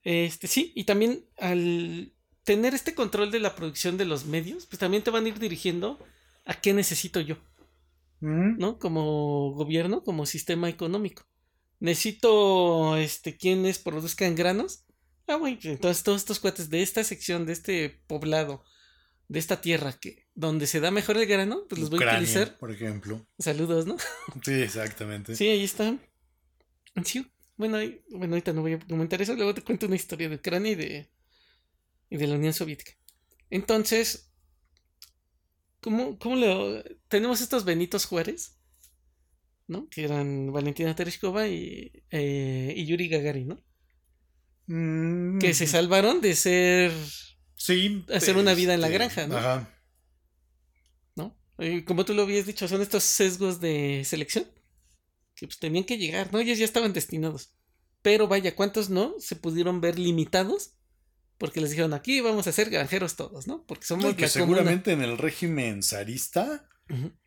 Este, 0.04 0.46
sí, 0.46 0.72
y 0.74 0.84
también 0.84 1.26
al 1.38 2.12
tener 2.44 2.74
este 2.74 2.94
control 2.94 3.30
de 3.30 3.40
la 3.40 3.54
producción 3.54 3.96
de 3.98 4.04
los 4.04 4.24
medios, 4.24 4.66
pues 4.66 4.78
también 4.78 5.02
te 5.02 5.10
van 5.10 5.24
a 5.24 5.28
ir 5.28 5.38
dirigiendo 5.38 5.98
a 6.44 6.60
qué 6.60 6.72
necesito 6.72 7.20
yo, 7.20 7.38
¿no? 8.22 8.78
Como 8.78 9.52
gobierno, 9.52 10.02
como 10.02 10.26
sistema 10.26 10.68
económico. 10.68 11.24
Necesito, 11.80 12.96
este, 12.96 13.36
quienes 13.36 13.78
produzcan 13.78 14.34
granos. 14.34 14.84
Ah, 15.26 15.34
güey, 15.36 15.56
pues 15.56 15.66
entonces 15.66 16.02
todos 16.04 16.20
estos 16.20 16.40
cuates 16.40 16.70
de 16.70 16.82
esta 16.82 17.02
sección, 17.04 17.44
de 17.46 17.52
este 17.52 18.02
poblado, 18.06 18.64
de 19.28 19.38
esta 19.38 19.60
tierra 19.60 19.92
que 19.92 20.26
donde 20.34 20.66
se 20.66 20.80
da 20.80 20.90
mejor 20.90 21.16
el 21.16 21.26
grano, 21.26 21.66
pues 21.68 21.80
los 21.80 21.90
voy 21.90 22.02
a 22.02 22.12
utilizar. 22.12 22.56
Por 22.58 22.70
ejemplo. 22.70 23.26
Saludos, 23.38 23.86
¿no? 23.86 23.96
Sí, 24.42 24.52
exactamente. 24.52 25.34
Sí, 25.34 25.48
ahí 25.48 25.64
están. 25.64 26.00
Sí, 27.04 27.26
bueno, 27.56 27.78
bueno, 28.10 28.34
ahorita 28.34 28.52
no 28.52 28.62
voy 28.62 28.74
a 28.74 28.78
comentar 28.78 29.20
eso, 29.20 29.34
luego 29.34 29.54
te 29.54 29.62
cuento 29.62 29.86
una 29.86 29.96
historia 29.96 30.28
de 30.28 30.36
Ucrania 30.36 30.72
y 30.72 30.74
de, 30.74 31.10
y 32.10 32.16
de 32.16 32.26
la 32.26 32.36
Unión 32.36 32.52
Soviética. 32.52 32.92
Entonces, 33.50 34.31
¿cómo, 35.82 36.18
cómo 36.18 36.36
lo...? 36.36 36.82
Tenemos 37.08 37.42
estos 37.42 37.66
Benitos 37.66 38.06
Juárez, 38.06 38.56
¿no? 39.66 39.88
Que 39.90 40.04
eran 40.04 40.50
Valentina 40.52 40.96
Tereshkova 40.96 41.48
y, 41.48 42.04
eh, 42.10 42.72
y 42.74 42.86
Yuri 42.86 43.08
Gagarin, 43.08 43.48
¿no? 43.48 43.64
Mm, 44.66 45.38
que 45.38 45.52
se 45.52 45.66
salvaron 45.66 46.22
de 46.22 46.34
ser... 46.34 46.92
Sí. 47.54 48.04
Hacer 48.12 48.36
una 48.38 48.54
vida 48.54 48.72
en 48.72 48.80
la 48.80 48.86
este, 48.86 48.98
granja, 48.98 49.26
¿no? 49.26 49.36
Ajá. 49.36 49.68
¿No? 51.14 51.36
como 51.84 52.04
tú 52.04 52.14
lo 52.14 52.22
habías 52.22 52.46
dicho, 52.46 52.66
son 52.66 52.80
estos 52.80 53.04
sesgos 53.04 53.60
de 53.60 54.02
selección 54.04 54.46
que 55.34 55.46
pues 55.46 55.58
tenían 55.58 55.84
que 55.84 55.98
llegar, 55.98 56.32
¿no? 56.32 56.38
Ellos 56.38 56.58
ya 56.58 56.64
estaban 56.64 56.92
destinados. 56.92 57.52
Pero 58.00 58.28
vaya, 58.28 58.54
¿cuántos 58.54 58.90
no 58.90 59.14
se 59.18 59.36
pudieron 59.36 59.80
ver 59.80 59.98
limitados? 59.98 60.74
Porque 61.42 61.60
les 61.60 61.70
dijeron, 61.70 61.92
aquí 61.92 62.20
vamos 62.20 62.46
a 62.46 62.52
ser 62.52 62.70
granjeros 62.70 63.16
todos, 63.16 63.48
¿no? 63.48 63.64
Porque 63.66 63.84
somos 63.84 64.14
que 64.14 64.28
seguramente 64.28 64.92
en 64.92 65.02
el 65.02 65.18
régimen 65.18 65.82
zarista 65.82 66.68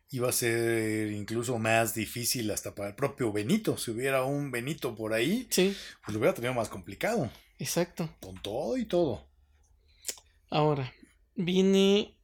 iba 0.08 0.30
a 0.30 0.32
ser 0.32 1.12
incluso 1.12 1.58
más 1.58 1.94
difícil 1.94 2.50
hasta 2.50 2.74
para 2.74 2.88
el 2.88 2.94
propio 2.94 3.30
Benito. 3.30 3.76
Si 3.76 3.90
hubiera 3.90 4.24
un 4.24 4.50
Benito 4.50 4.94
por 4.94 5.12
ahí, 5.12 5.46
sí. 5.50 5.76
pues 6.02 6.14
lo 6.14 6.20
hubiera 6.20 6.32
tenido 6.32 6.54
más 6.54 6.70
complicado. 6.70 7.30
Exacto. 7.58 8.08
Con 8.20 8.40
todo 8.40 8.78
y 8.78 8.86
todo. 8.86 9.28
Ahora, 10.48 10.94
viene 11.34 12.16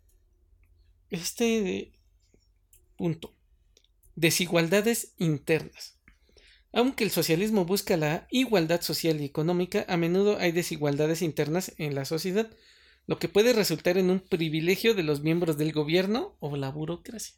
este 1.11 1.93
punto 2.97 3.37
desigualdades 4.15 5.13
internas. 5.19 5.99
Aunque 6.73 7.05
el 7.05 7.11
socialismo 7.11 7.65
busca 7.67 7.97
la 7.97 8.27
igualdad 8.31 8.81
social 8.81 9.21
y 9.21 9.27
económica, 9.27 9.85
a 9.89 9.97
menudo 9.97 10.39
hay 10.39 10.53
desigualdades 10.53 11.21
internas 11.21 11.73
en 11.77 11.95
la 11.95 12.07
sociedad, 12.07 12.51
lo 13.07 13.19
que 13.19 13.29
puede 13.29 13.53
resultar 13.53 13.99
en 13.99 14.11
un 14.11 14.21
privilegio 14.21 14.95
de 14.95 15.03
los 15.03 15.21
miembros 15.21 15.59
del 15.59 15.73
gobierno 15.73 16.37
o 16.41 16.57
la 16.57 16.71
burocracia. 16.71 17.35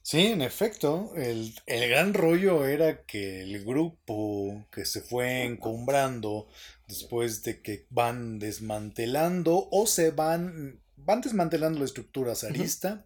Sí, 0.00 0.26
en 0.28 0.40
efecto, 0.40 1.12
el, 1.16 1.52
el 1.66 1.90
gran 1.90 2.14
rollo 2.14 2.64
era 2.64 3.02
que 3.02 3.42
el 3.42 3.64
grupo 3.64 4.64
que 4.70 4.84
se 4.84 5.00
fue 5.00 5.42
encumbrando 5.42 6.46
después 6.86 7.42
de 7.42 7.60
que 7.60 7.86
van 7.90 8.38
desmantelando 8.38 9.68
o 9.70 9.86
se 9.88 10.12
van, 10.12 10.80
van 10.94 11.20
desmantelando 11.20 11.80
la 11.80 11.86
estructura 11.86 12.36
zarista 12.36 13.04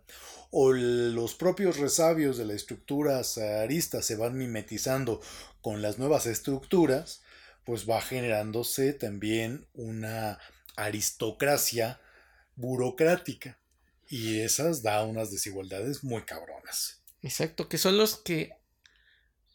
o 0.50 0.72
los 0.72 1.34
propios 1.34 1.76
resabios 1.78 2.36
de 2.36 2.44
la 2.44 2.54
estructura 2.54 3.22
zarista 3.22 4.02
se 4.02 4.16
van 4.16 4.36
mimetizando 4.36 5.20
con 5.60 5.80
las 5.80 5.98
nuevas 5.98 6.26
estructuras, 6.26 7.22
pues 7.64 7.88
va 7.88 8.00
generándose 8.00 8.92
también 8.92 9.68
una 9.74 10.38
aristocracia 10.76 12.00
burocrática. 12.56 13.58
Y 14.08 14.40
esas 14.40 14.82
da 14.82 15.04
unas 15.04 15.30
desigualdades 15.30 16.02
muy 16.02 16.22
cabronas. 16.22 17.04
Exacto, 17.22 17.68
que 17.68 17.78
son 17.78 17.96
los 17.96 18.16
que 18.16 18.50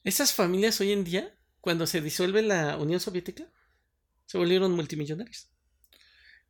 esas 0.05 0.31
familias 0.31 0.79
hoy 0.79 0.93
en 0.93 1.03
día, 1.03 1.35
cuando 1.59 1.87
se 1.87 1.99
disuelve 1.99 2.41
la 2.41 2.77
Unión 2.77 3.01
Soviética, 3.01 3.51
se 4.27 4.37
volvieron 4.37 4.71
multimillonarios 4.71 5.49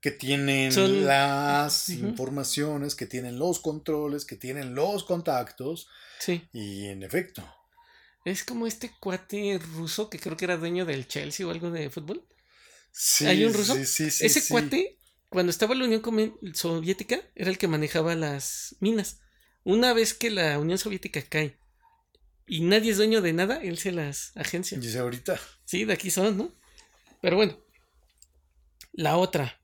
que 0.05 0.11
tienen 0.11 1.03
las 1.07 1.89
informaciones, 1.89 2.93
que 2.93 3.07
tienen 3.07 3.39
los 3.39 3.59
controles, 3.59 4.23
que 4.23 4.35
tienen 4.35 4.75
los 4.75 5.03
contactos. 5.03 5.87
Sí. 6.19 6.47
Y 6.53 6.85
en 6.85 7.01
efecto. 7.01 7.43
Es 8.23 8.43
como 8.43 8.67
este 8.67 8.91
cuate 8.99 9.59
ruso 9.73 10.11
que 10.11 10.19
creo 10.19 10.37
que 10.37 10.45
era 10.45 10.57
dueño 10.57 10.85
del 10.85 11.07
Chelsea 11.07 11.47
o 11.47 11.49
algo 11.49 11.71
de 11.71 11.89
fútbol. 11.89 12.23
Sí. 12.91 13.25
Hay 13.25 13.45
un 13.45 13.53
ruso. 13.55 13.73
Sí, 13.73 14.11
sí, 14.11 14.27
Ese 14.27 14.47
cuate, 14.47 14.99
cuando 15.29 15.49
estaba 15.49 15.73
la 15.73 15.85
Unión 15.85 16.03
Soviética, 16.53 17.19
era 17.33 17.49
el 17.49 17.57
que 17.57 17.67
manejaba 17.67 18.13
las 18.13 18.75
minas. 18.81 19.21
Una 19.63 19.91
vez 19.93 20.13
que 20.13 20.29
la 20.29 20.59
Unión 20.59 20.77
Soviética 20.77 21.23
cae 21.23 21.57
y 22.45 22.61
nadie 22.61 22.91
es 22.91 22.97
dueño 22.97 23.23
de 23.23 23.33
nada, 23.33 23.55
él 23.63 23.79
se 23.79 23.91
las 23.91 24.37
agencia. 24.37 24.77
Dice 24.77 24.99
ahorita. 24.99 25.39
Sí, 25.65 25.83
de 25.83 25.93
aquí 25.93 26.11
son, 26.11 26.37
¿no? 26.37 26.53
Pero 27.23 27.37
bueno, 27.37 27.57
la 28.93 29.17
otra, 29.17 29.59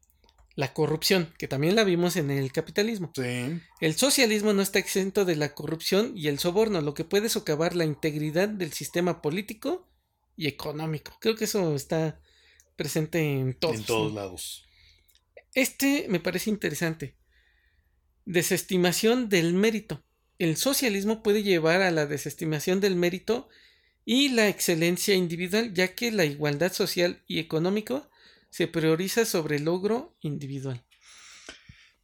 la 0.55 0.73
corrupción, 0.73 1.33
que 1.37 1.47
también 1.47 1.75
la 1.75 1.83
vimos 1.83 2.15
en 2.15 2.29
el 2.29 2.51
capitalismo. 2.51 3.11
Sí. 3.15 3.59
El 3.79 3.95
socialismo 3.95 4.53
no 4.53 4.61
está 4.61 4.79
exento 4.79 5.25
de 5.25 5.35
la 5.35 5.53
corrupción 5.53 6.13
y 6.15 6.27
el 6.27 6.39
soborno, 6.39 6.81
lo 6.81 6.93
que 6.93 7.05
puede 7.05 7.29
socavar 7.29 7.75
la 7.75 7.85
integridad 7.85 8.49
del 8.49 8.73
sistema 8.73 9.21
político 9.21 9.87
y 10.35 10.47
económico. 10.47 11.17
Creo 11.21 11.35
que 11.35 11.45
eso 11.45 11.75
está 11.75 12.19
presente 12.75 13.19
en 13.21 13.53
todos. 13.53 13.77
En 13.77 13.83
todos 13.83 14.13
lados. 14.13 14.65
Este 15.53 16.05
me 16.09 16.19
parece 16.19 16.49
interesante. 16.49 17.15
Desestimación 18.25 19.29
del 19.29 19.53
mérito. 19.53 20.03
El 20.37 20.57
socialismo 20.57 21.21
puede 21.23 21.43
llevar 21.43 21.81
a 21.81 21.91
la 21.91 22.05
desestimación 22.05 22.79
del 22.79 22.95
mérito 22.95 23.49
y 24.05 24.29
la 24.29 24.47
excelencia 24.47 25.13
individual, 25.13 25.73
ya 25.73 25.93
que 25.93 26.11
la 26.11 26.25
igualdad 26.25 26.73
social 26.73 27.23
y 27.27 27.39
económico 27.39 28.09
se 28.51 28.67
prioriza 28.67 29.25
sobre 29.25 29.55
el 29.55 29.65
logro 29.65 30.15
individual. 30.21 30.85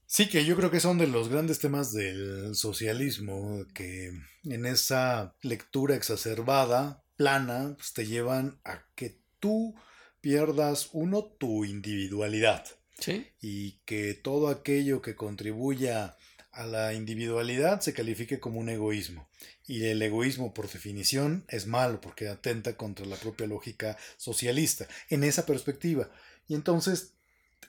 Sí, 0.06 0.30
que 0.30 0.46
yo 0.46 0.56
creo 0.56 0.72
que 0.72 0.80
son 0.80 0.98
de 0.98 1.06
los 1.06 1.28
grandes 1.28 1.60
temas 1.60 1.92
del 1.94 2.56
socialismo, 2.56 3.66
que 3.74 4.14
en 4.46 4.66
esa 4.66 5.36
lectura 5.42 5.96
exacerbada, 5.96 7.04
plana, 7.18 7.76
pues 7.76 7.92
te 7.92 8.08
llevan 8.08 8.60
a 8.64 8.86
que 8.96 9.20
tú 9.40 9.76
pierdas, 10.22 10.90
uno, 10.94 11.24
tu 11.24 11.66
individualidad. 11.66 12.66
¿Sí? 13.00 13.28
Y 13.42 13.80
que 13.86 14.14
todo 14.14 14.48
aquello 14.48 15.02
que 15.02 15.16
contribuya 15.16 16.18
a 16.52 16.66
la 16.66 16.94
individualidad 16.94 17.82
se 17.82 17.94
califique 17.94 18.40
como 18.40 18.60
un 18.60 18.70
egoísmo. 18.70 19.30
Y 19.68 19.86
el 19.86 20.02
egoísmo, 20.02 20.54
por 20.54 20.72
definición, 20.72 21.46
es 21.50 21.68
malo 21.68 22.02
porque 22.02 22.30
atenta 22.30 22.78
contra 22.78 23.06
la 23.06 23.18
propia 23.18 23.46
lógica 23.46 23.98
socialista, 24.16 24.88
en 25.10 25.24
esa 25.24 25.46
perspectiva. 25.46 26.10
Y 26.48 26.56
entonces 26.56 27.14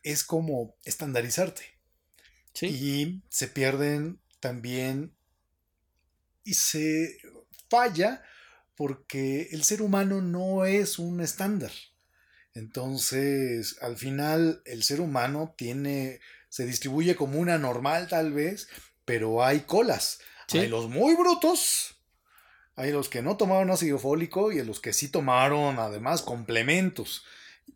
es 0.02 0.24
como 0.24 0.76
estandarizarte. 0.84 1.62
Y 2.60 3.22
se 3.28 3.46
pierden 3.46 4.20
también 4.40 5.14
y 6.42 6.55
se 6.55 7.18
falla 7.70 8.22
porque 8.74 9.48
el 9.52 9.62
ser 9.62 9.80
humano 9.82 10.22
no 10.22 10.64
es 10.64 10.98
un 10.98 11.20
estándar. 11.20 11.70
Entonces, 12.55 13.76
al 13.80 13.96
final, 13.96 14.62
el 14.64 14.82
ser 14.82 15.00
humano 15.00 15.55
tiene 15.56 16.20
se 16.48 16.66
distribuye 16.66 17.16
como 17.16 17.38
una 17.38 17.59
normal 17.59 18.09
tal 18.09 18.32
vez, 18.32 18.68
pero 19.05 19.44
hay 19.44 19.60
colas. 19.60 20.20
Hay 20.50 20.68
los 20.68 20.88
muy 20.88 21.14
brutos, 21.14 21.96
hay 22.74 22.90
los 22.90 23.10
que 23.10 23.20
no 23.20 23.36
tomaron 23.36 23.70
ácido 23.70 23.98
fólico 23.98 24.50
y 24.50 24.64
los 24.64 24.80
que 24.80 24.94
sí 24.94 25.09
tomaron 25.09 25.78
además 25.78 26.22
complementos. 26.22 27.22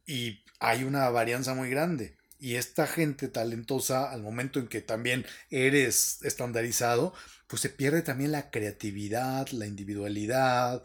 Y 0.06 0.42
hay 0.62 0.84
una 0.84 1.10
varianza 1.10 1.55
muy 1.55 1.68
grande. 1.68 2.16
Y 2.39 2.55
esta 2.55 2.86
gente 2.86 3.28
talentosa, 3.28 4.10
al 4.10 4.22
momento 4.22 4.59
en 4.59 4.68
que 4.68 4.80
también 4.80 5.26
eres 5.51 6.20
estandarizado, 6.22 7.12
pues 7.47 7.62
se 7.62 7.68
pierde 7.68 8.02
también 8.02 8.32
la 8.32 8.51
creatividad, 8.51 9.48
la 9.48 9.66
individualidad, 9.66 10.82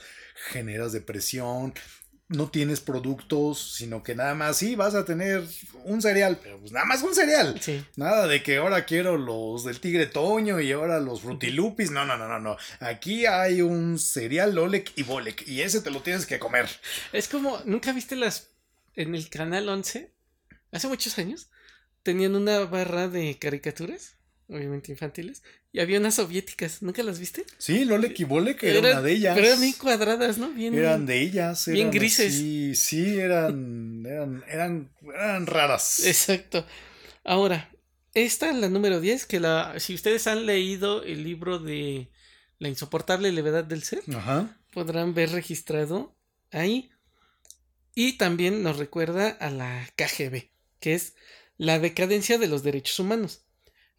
generas 0.51 0.91
depresión 0.91 1.73
no 2.29 2.49
tienes 2.49 2.81
productos, 2.81 3.75
sino 3.75 4.03
que 4.03 4.13
nada 4.13 4.35
más 4.35 4.57
sí 4.57 4.75
vas 4.75 4.95
a 4.95 5.05
tener 5.05 5.43
un 5.85 6.01
cereal, 6.01 6.37
pero 6.43 6.59
pues 6.59 6.73
nada 6.73 6.85
más 6.85 7.01
un 7.01 7.15
cereal. 7.15 7.59
Nada 7.95 8.27
de 8.27 8.43
que 8.43 8.57
ahora 8.57 8.85
quiero 8.85 9.17
los 9.17 9.63
del 9.63 9.79
Tigre 9.79 10.07
Toño 10.07 10.59
y 10.59 10.71
ahora 10.73 10.99
los 10.99 11.21
Frutilupis. 11.21 11.89
No, 11.91 12.05
no, 12.05 12.17
no, 12.17 12.27
no, 12.27 12.39
no. 12.39 12.57
Aquí 12.81 13.25
hay 13.25 13.61
un 13.61 13.97
cereal 13.97 14.57
Olek 14.57 14.91
y 14.97 15.03
Bolek 15.03 15.47
y 15.47 15.61
ese 15.61 15.79
te 15.79 15.89
lo 15.89 16.01
tienes 16.01 16.25
que 16.25 16.37
comer. 16.37 16.67
Es 17.13 17.29
como, 17.29 17.61
¿nunca 17.63 17.93
viste 17.93 18.17
las 18.17 18.49
en 18.97 19.15
el 19.15 19.29
canal 19.29 19.69
11? 19.69 20.13
Hace 20.73 20.87
muchos 20.89 21.17
años 21.17 21.49
tenían 22.03 22.35
una 22.35 22.59
barra 22.65 23.07
de 23.07 23.37
caricaturas 23.39 24.17
obviamente 24.49 24.91
infantiles, 24.91 25.43
y 25.71 25.79
había 25.79 25.99
unas 25.99 26.15
soviéticas, 26.15 26.81
¿nunca 26.81 27.03
las 27.03 27.19
viste? 27.19 27.45
Sí, 27.57 27.85
Lole 27.85 28.13
Kibole, 28.13 28.55
que 28.55 28.69
era 28.69 28.79
una 28.79 29.01
de 29.01 29.11
ellas. 29.11 29.35
Pero 29.35 29.47
eran 29.47 29.61
bien 29.61 29.73
cuadradas, 29.73 30.37
¿no? 30.37 30.49
Bien, 30.49 30.73
eran 30.73 31.05
de 31.05 31.21
ellas. 31.21 31.67
bien 31.67 31.91
grises. 31.91 32.33
Sí, 32.33 32.73
sí, 32.75 33.19
eran, 33.19 34.05
eran, 34.05 34.43
eran, 34.47 34.91
eran 35.01 35.47
raras. 35.47 36.05
Exacto. 36.05 36.65
Ahora, 37.23 37.69
esta 38.13 38.49
es 38.49 38.55
la 38.55 38.69
número 38.69 39.01
10, 39.01 39.25
que 39.25 39.39
la, 39.39 39.79
si 39.79 39.93
ustedes 39.93 40.27
han 40.27 40.45
leído 40.45 41.03
el 41.03 41.23
libro 41.23 41.59
de 41.59 42.09
La 42.57 42.69
insoportable 42.69 43.31
levedad 43.31 43.65
del 43.65 43.83
ser, 43.83 44.03
podrán 44.73 45.13
ver 45.13 45.31
registrado 45.31 46.15
ahí. 46.51 46.89
Y 47.99 48.13
también 48.19 48.61
nos 48.61 48.77
recuerda 48.77 49.27
a 49.27 49.49
la 49.49 49.89
KGB, 49.95 50.51
que 50.79 50.93
es 50.93 51.15
la 51.57 51.79
decadencia 51.79 52.37
de 52.37 52.47
los 52.47 52.61
derechos 52.61 52.99
humanos. 52.99 53.41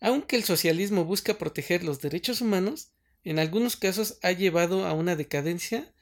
Aunque 0.00 0.36
el 0.36 0.44
socialismo 0.44 1.04
busca 1.04 1.36
proteger 1.36 1.82
los 1.82 2.00
derechos 2.00 2.40
humanos, 2.40 2.92
en 3.24 3.40
algunos 3.40 3.74
casos 3.74 4.20
ha 4.22 4.30
llevado 4.30 4.86
a 4.86 4.92
una 4.92 5.16
decadencia 5.16 5.92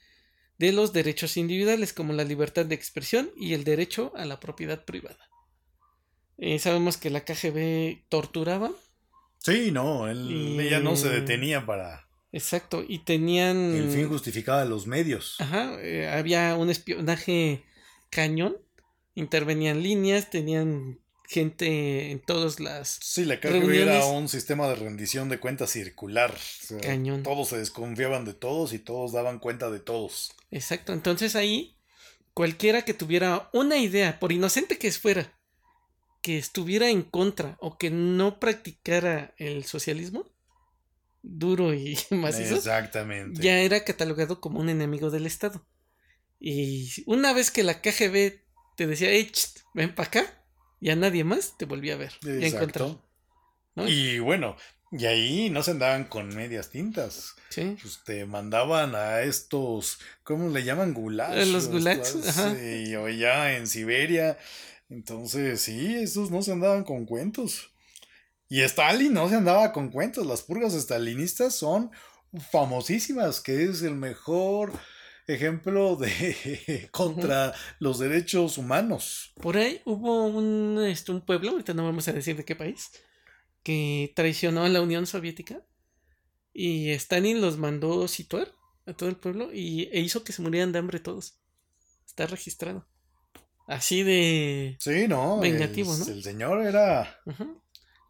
de 0.59 0.73
los 0.73 0.93
derechos 0.93 1.37
individuales 1.37 1.91
como 1.91 2.13
la 2.13 2.23
libertad 2.23 2.67
de 2.67 2.75
expresión 2.75 3.31
y 3.35 3.53
el 3.53 3.63
derecho 3.63 4.13
a 4.15 4.25
la 4.25 4.39
propiedad 4.39 4.85
privada. 4.85 5.31
Eh, 6.37 6.59
sabemos 6.59 6.97
que 6.97 7.09
la 7.09 7.25
KGB 7.25 8.07
torturaba. 8.09 8.69
Sí, 9.39 9.71
no, 9.71 10.07
ella 10.07 10.81
no 10.81 10.95
se 10.95 11.09
detenía 11.09 11.65
para... 11.65 12.07
Exacto, 12.31 12.85
y 12.87 12.99
tenían... 12.99 13.75
El 13.75 13.89
fin 13.89 14.07
justificaba 14.07 14.65
los 14.65 14.85
medios. 14.85 15.37
Ajá, 15.39 15.81
eh, 15.81 16.07
había 16.07 16.55
un 16.57 16.69
espionaje 16.69 17.63
cañón, 18.09 18.57
intervenían 19.15 19.83
líneas, 19.83 20.29
tenían 20.29 20.99
gente 21.27 22.11
en 22.11 22.19
todas 22.19 22.59
las. 22.59 22.99
Sí, 23.01 23.25
la 23.25 23.39
KGB 23.39 23.73
era 23.73 24.05
un 24.05 24.29
sistema 24.29 24.67
de 24.67 24.75
rendición 24.75 25.29
de 25.29 25.39
cuentas 25.39 25.71
circular. 25.71 26.33
Cañón. 26.81 27.23
Todos 27.23 27.49
se 27.49 27.57
desconfiaban 27.57 28.25
de 28.25 28.33
todos 28.33 28.73
y 28.73 28.79
todos 28.79 29.11
daban 29.11 29.39
cuenta 29.39 29.69
de 29.69 29.79
todos. 29.79 30.33
Exacto. 30.51 30.93
Entonces 30.93 31.35
ahí, 31.35 31.77
cualquiera 32.33 32.83
que 32.83 32.93
tuviera 32.93 33.49
una 33.53 33.77
idea, 33.77 34.19
por 34.19 34.31
inocente 34.31 34.77
que 34.77 34.91
fuera, 34.91 35.37
que 36.21 36.37
estuviera 36.37 36.89
en 36.89 37.03
contra 37.03 37.57
o 37.59 37.77
que 37.77 37.89
no 37.89 38.39
practicara 38.39 39.33
el 39.37 39.65
socialismo, 39.65 40.25
duro 41.21 41.73
y 41.73 41.97
macizo, 42.11 42.55
Exactamente. 42.55 43.41
ya 43.41 43.59
era 43.59 43.83
catalogado 43.83 44.39
como 44.39 44.59
un 44.59 44.69
enemigo 44.69 45.09
del 45.09 45.25
Estado. 45.25 45.65
Y 46.39 47.03
una 47.05 47.33
vez 47.33 47.51
que 47.51 47.63
la 47.63 47.81
KGB 47.81 48.39
te 48.75 48.87
decía, 48.87 49.09
hey, 49.11 49.31
ven 49.73 49.93
para 49.95 50.07
acá, 50.07 50.43
y 50.79 50.89
a 50.89 50.95
nadie 50.95 51.23
más 51.23 51.57
te 51.57 51.65
volví 51.65 51.89
a 51.89 51.97
ver 51.97 52.13
Exacto. 52.23 53.03
y 53.75 54.19
bueno, 54.19 54.55
y 54.91 55.05
ahí 55.05 55.49
no 55.49 55.63
se 55.63 55.71
andaban 55.71 56.05
con 56.05 56.33
medias 56.33 56.69
tintas. 56.69 57.35
Sí. 57.49 57.77
Pues 57.81 57.99
te 58.05 58.25
mandaban 58.25 58.95
a 58.95 59.21
estos, 59.21 59.99
¿cómo 60.23 60.49
le 60.49 60.63
llaman? 60.63 60.93
Gulags. 60.93 61.47
Los 61.47 61.67
gulags. 61.67 62.15
Ajá. 62.27 62.55
o 62.99 63.09
ya 63.09 63.57
en 63.57 63.67
Siberia. 63.67 64.37
Entonces, 64.89 65.61
sí, 65.61 65.95
esos 65.95 66.31
no 66.31 66.41
se 66.41 66.53
andaban 66.53 66.83
con 66.83 67.05
cuentos. 67.05 67.71
Y 68.47 68.61
Stalin 68.61 69.13
no 69.13 69.27
se 69.27 69.35
andaba 69.35 69.73
con 69.73 69.89
cuentos. 69.89 70.25
Las 70.25 70.41
purgas 70.41 70.73
estalinistas 70.73 71.55
son 71.55 71.91
famosísimas, 72.51 73.41
que 73.41 73.65
es 73.65 73.81
el 73.81 73.95
mejor 73.95 74.71
ejemplo 75.27 75.97
de 75.97 76.87
contra 76.91 77.53
los 77.79 77.99
derechos 77.99 78.57
humanos. 78.57 79.33
Por 79.35 79.57
ahí 79.57 79.81
hubo 79.85 80.25
un, 80.25 80.83
este, 80.83 81.11
un 81.11 81.21
pueblo, 81.21 81.51
ahorita 81.51 81.73
no 81.73 81.83
vamos 81.83 82.07
a 82.07 82.13
decir 82.13 82.35
de 82.37 82.45
qué 82.45 82.55
país, 82.55 82.91
que 83.63 84.13
traicionó 84.15 84.63
a 84.63 84.69
la 84.69 84.81
Unión 84.81 85.05
Soviética 85.05 85.61
y 86.53 86.91
Stalin 86.91 87.41
los 87.41 87.57
mandó 87.57 88.07
situar 88.07 88.55
a 88.85 88.93
todo 88.93 89.09
el 89.09 89.17
pueblo 89.17 89.53
y, 89.53 89.89
e 89.91 89.99
hizo 89.99 90.23
que 90.23 90.31
se 90.31 90.41
murieran 90.41 90.71
de 90.71 90.79
hambre 90.79 90.99
todos. 90.99 91.39
Está 92.05 92.25
registrado. 92.25 92.87
Así 93.67 94.01
de... 94.01 94.77
Sí, 94.79 95.09
no. 95.09 95.39
Vengativo, 95.39 95.95
¿no? 95.95 96.05
El 96.05 96.23
señor 96.23 96.65
era... 96.65 97.19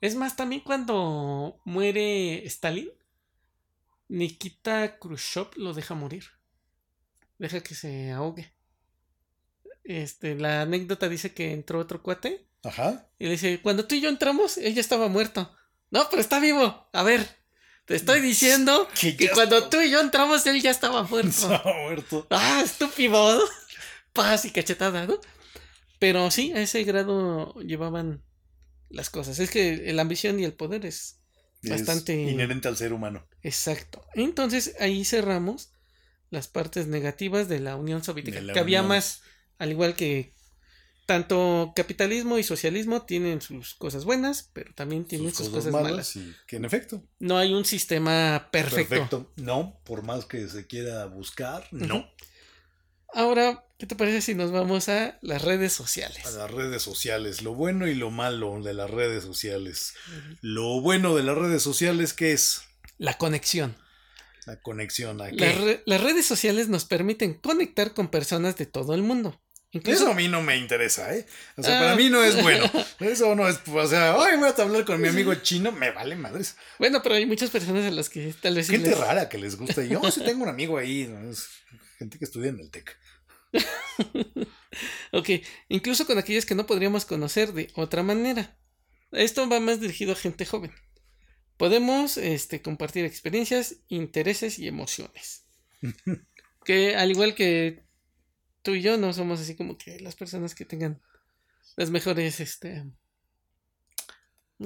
Es 0.01 0.15
más, 0.15 0.35
también 0.35 0.61
cuando 0.61 1.59
muere 1.65 2.45
Stalin, 2.45 2.91
Nikita 4.07 4.99
Khrushchev 4.99 5.47
lo 5.55 5.73
deja 5.73 5.95
morir 5.95 6.36
deja 7.37 7.61
que 7.61 7.75
se 7.75 8.11
ahogue. 8.11 8.51
Este, 9.83 10.35
la 10.35 10.61
anécdota 10.61 11.07
dice 11.07 11.33
que 11.33 11.53
entró 11.53 11.79
otro 11.79 12.03
cuate 12.03 12.47
Ajá. 12.63 13.07
Y 13.19 13.25
le 13.25 13.31
dice, 13.31 13.61
cuando 13.61 13.85
tú 13.85 13.95
y 13.95 14.01
yo 14.01 14.09
entramos, 14.09 14.57
él 14.57 14.73
ya 14.73 14.81
estaba 14.81 15.07
muerto. 15.07 15.55
No, 15.89 16.07
pero 16.09 16.21
está 16.21 16.39
vivo. 16.39 16.89
A 16.91 17.03
ver, 17.03 17.27
te 17.85 17.95
estoy 17.95 18.19
diciendo 18.19 18.87
que, 18.99 19.29
cuando 19.29 19.69
tú 19.69 19.79
y 19.81 19.89
yo 19.89 20.01
entramos, 20.01 20.45
él 20.45 20.61
ya 20.61 20.71
estaba 20.71 21.03
muerto. 21.03 21.29
Estaba 21.53 21.73
muerto. 21.83 22.27
Ah, 22.29 22.61
estúpido. 22.63 23.43
Paz 24.13 24.45
y 24.45 24.51
cachetada, 24.51 25.05
¿no? 25.05 25.19
Pero 25.99 26.29
sí, 26.31 26.51
a 26.53 26.61
ese 26.61 26.83
grado 26.83 27.53
llevaban 27.61 28.23
las 28.89 29.09
cosas. 29.09 29.39
Es 29.39 29.49
que 29.49 29.93
la 29.93 30.01
ambición 30.01 30.39
y 30.39 30.43
el 30.43 30.53
poder 30.53 30.85
es, 30.85 31.19
bastante 31.63 32.13
inherente 32.13 32.67
al 32.67 32.77
ser 32.77 32.93
humano. 32.93 33.27
Exacto. 33.41 34.05
Entonces 34.13 34.75
ahí 34.79 35.05
cerramos 35.05 35.71
las 36.29 36.47
partes 36.47 36.87
negativas 36.87 37.47
de 37.47 37.59
la 37.59 37.75
Unión 37.75 38.03
Soviética. 38.03 38.41
Que 38.53 38.59
había 38.59 38.83
más, 38.83 39.21
al 39.57 39.71
igual 39.71 39.95
que 39.95 40.33
tanto 41.07 41.71
capitalismo 41.73 42.37
y 42.37 42.43
socialismo 42.43 43.03
tienen 43.03 43.41
sus 43.41 43.75
cosas 43.75 44.03
buenas, 44.03 44.49
pero 44.53 44.73
también 44.73 45.05
tienen 45.05 45.33
sus, 45.33 45.49
cosas, 45.49 45.71
malas. 45.71 46.19
que 46.45 46.57
en 46.57 46.65
efecto. 46.65 47.01
No 47.19 47.37
hay 47.37 47.53
un 47.53 47.63
sistema 47.63 48.49
perfecto. 48.51 48.89
Perfecto. 48.89 49.31
No, 49.37 49.79
por 49.85 50.03
más 50.03 50.25
que 50.25 50.47
se 50.49 50.67
quiera 50.67 51.05
buscar, 51.05 51.65
no. 51.71 52.05
Ahora, 53.13 53.65
¿qué 53.77 53.87
te 53.87 53.95
parece 53.95 54.21
si 54.21 54.35
nos 54.35 54.51
vamos 54.51 54.89
a 54.89 55.17
las 55.21 55.41
redes 55.43 55.71
sociales? 55.71 56.25
A 56.25 56.31
las 56.31 56.51
redes 56.51 56.81
sociales, 56.81 57.41
lo 57.41 57.55
bueno 57.55 57.87
y 57.87 57.95
lo 57.95 58.11
malo 58.11 58.61
de 58.61 58.73
las 58.73 58.89
redes 58.89 59.23
sociales. 59.23 59.93
Lo 60.41 60.81
bueno 60.81 61.15
de 61.15 61.23
las 61.23 61.37
redes 61.37 61.63
sociales, 61.63 62.13
¿qué 62.13 62.33
es? 62.33 62.63
La 62.97 63.17
conexión. 63.17 63.77
La 64.47 64.61
conexión, 64.61 65.19
¿a 65.21 65.29
las 65.29 66.01
redes 66.01 66.25
sociales 66.25 66.69
nos 66.69 66.85
permiten 66.85 67.33
conectar 67.33 67.93
con 67.93 68.07
personas 68.07 68.55
de 68.55 68.65
todo 68.65 68.95
el 68.95 69.03
mundo. 69.03 69.41
Eso 69.73 70.09
a 70.09 70.13
mí 70.13 70.29
no 70.29 70.41
me 70.41 70.55
interesa, 70.55 71.13
¿eh? 71.13 71.25
O 71.57 71.63
sea, 71.63 71.81
para 71.81 71.95
mí 71.97 72.09
no 72.09 72.23
es 72.23 72.41
bueno. 72.41 72.63
Eso 73.01 73.35
no 73.35 73.45
es, 73.49 73.59
o 73.67 73.87
sea, 73.87 74.15
ay, 74.17 74.37
voy 74.37 74.47
a 74.47 74.61
hablar 74.61 74.85
con 74.85 75.01
mi 75.01 75.09
amigo 75.09 75.35
chino, 75.35 75.73
me 75.73 75.91
vale 75.91 76.15
madres. 76.15 76.55
Bueno, 76.79 77.03
pero 77.03 77.15
hay 77.15 77.25
muchas 77.25 77.49
personas 77.49 77.85
a 77.85 77.91
las 77.91 78.07
que 78.07 78.33
tal 78.41 78.55
vez... 78.55 78.69
Gente 78.69 78.95
rara 78.95 79.27
que 79.27 79.37
les 79.37 79.57
gusta. 79.57 79.83
Yo 79.83 80.01
sí 80.09 80.23
tengo 80.23 80.43
un 80.43 80.49
amigo 80.49 80.77
ahí, 80.77 81.13
gente 81.99 82.17
que 82.17 82.23
estudia 82.23 82.47
en 82.49 82.61
el 82.61 82.71
TEC. 82.71 82.97
ok, 85.11 85.29
incluso 85.67 86.07
con 86.07 86.17
aquellas 86.19 86.45
que 86.45 86.55
no 86.55 86.65
podríamos 86.65 87.03
conocer 87.03 87.51
de 87.51 87.69
otra 87.75 88.01
manera. 88.01 88.57
Esto 89.11 89.49
va 89.49 89.59
más 89.59 89.81
dirigido 89.81 90.13
a 90.13 90.15
gente 90.15 90.45
joven. 90.45 90.71
Podemos 91.57 92.17
este, 92.17 92.61
compartir 92.61 93.05
experiencias, 93.05 93.77
intereses 93.87 94.59
y 94.59 94.67
emociones. 94.67 95.45
que 96.65 96.95
al 96.95 97.11
igual 97.11 97.35
que 97.35 97.83
tú 98.61 98.75
y 98.75 98.81
yo 98.81 98.97
no 98.97 99.13
somos 99.13 99.39
así 99.39 99.55
como 99.55 99.77
que 99.77 99.99
las 99.99 100.15
personas 100.15 100.53
que 100.53 100.65
tengan 100.65 101.01
las 101.75 101.89
mejores, 101.89 102.39
este, 102.39 102.83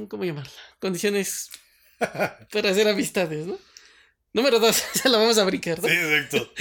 ¿cómo 0.09 0.23
llamarla? 0.23 0.51
Condiciones 0.79 1.49
para 2.51 2.71
hacer 2.71 2.87
amistades, 2.87 3.45
¿no? 3.45 3.57
Número 4.33 4.59
dos, 4.59 4.83
ya 5.03 5.09
la 5.09 5.17
vamos 5.17 5.37
a 5.37 5.43
brincar, 5.43 5.81
¿no? 5.81 5.87
Sí, 5.87 5.95
exacto. 5.95 6.51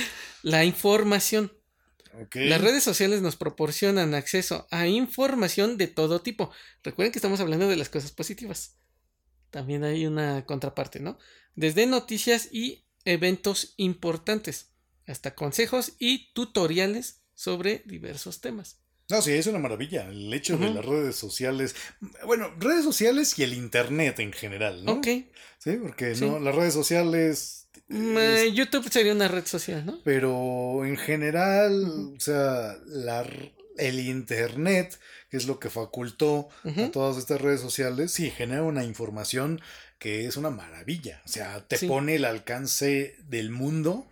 la 0.42 0.64
información. 0.64 1.52
Las 2.32 2.60
redes 2.60 2.82
sociales 2.82 3.22
nos 3.22 3.36
proporcionan 3.36 4.14
acceso 4.14 4.66
a 4.72 4.88
información 4.88 5.76
de 5.76 5.86
todo 5.86 6.20
tipo. 6.20 6.52
Recuerden 6.82 7.12
que 7.12 7.18
estamos 7.18 7.38
hablando 7.38 7.68
de 7.68 7.76
las 7.76 7.88
cosas 7.88 8.10
positivas. 8.10 8.79
También 9.50 9.84
hay 9.84 10.06
una 10.06 10.46
contraparte, 10.46 11.00
¿no? 11.00 11.18
Desde 11.54 11.86
noticias 11.86 12.48
y 12.52 12.84
eventos 13.04 13.74
importantes, 13.76 14.70
hasta 15.06 15.34
consejos 15.34 15.92
y 15.98 16.32
tutoriales 16.32 17.22
sobre 17.34 17.82
diversos 17.86 18.40
temas. 18.40 18.80
No, 19.10 19.20
sí, 19.20 19.32
es 19.32 19.46
una 19.48 19.58
maravilla. 19.58 20.08
El 20.08 20.32
hecho 20.32 20.56
de 20.56 20.72
las 20.72 20.84
redes 20.84 21.16
sociales. 21.16 21.74
Bueno, 22.24 22.54
redes 22.58 22.84
sociales 22.84 23.36
y 23.38 23.42
el 23.42 23.54
internet 23.54 24.20
en 24.20 24.32
general, 24.32 24.84
¿no? 24.84 24.92
Ok. 24.92 25.08
Sí, 25.58 25.72
porque 25.82 26.14
no, 26.20 26.38
las 26.38 26.54
redes 26.54 26.72
sociales. 26.72 27.68
Mm, 27.88 28.54
YouTube 28.54 28.88
sería 28.88 29.12
una 29.12 29.26
red 29.26 29.46
social, 29.46 29.84
¿no? 29.84 29.98
Pero 30.04 30.84
en 30.84 30.96
general, 30.96 32.14
o 32.16 32.20
sea, 32.20 32.76
la, 32.86 33.24
el 33.80 34.00
internet, 34.00 34.98
que 35.30 35.36
es 35.36 35.46
lo 35.46 35.58
que 35.58 35.70
facultó 35.70 36.48
a 36.64 36.90
todas 36.90 37.16
estas 37.16 37.40
redes 37.40 37.60
sociales, 37.60 38.12
sí, 38.12 38.30
genera 38.30 38.62
una 38.62 38.84
información 38.84 39.60
que 39.98 40.26
es 40.26 40.36
una 40.36 40.50
maravilla. 40.50 41.22
O 41.24 41.28
sea, 41.28 41.66
te 41.66 41.78
pone 41.86 42.16
el 42.16 42.24
alcance 42.24 43.16
del 43.28 43.50
mundo 43.50 44.08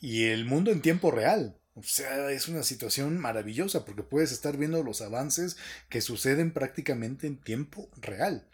y 0.00 0.24
el 0.24 0.44
mundo 0.44 0.70
en 0.70 0.82
tiempo 0.82 1.10
real. 1.10 1.56
O 1.76 1.82
sea, 1.82 2.30
es 2.30 2.46
una 2.46 2.62
situación 2.62 3.18
maravillosa 3.18 3.84
porque 3.84 4.04
puedes 4.04 4.30
estar 4.30 4.56
viendo 4.56 4.82
los 4.84 5.00
avances 5.00 5.56
que 5.88 6.00
suceden 6.00 6.52
prácticamente 6.52 7.26
en 7.26 7.36
tiempo 7.36 7.88
real. 8.00 8.46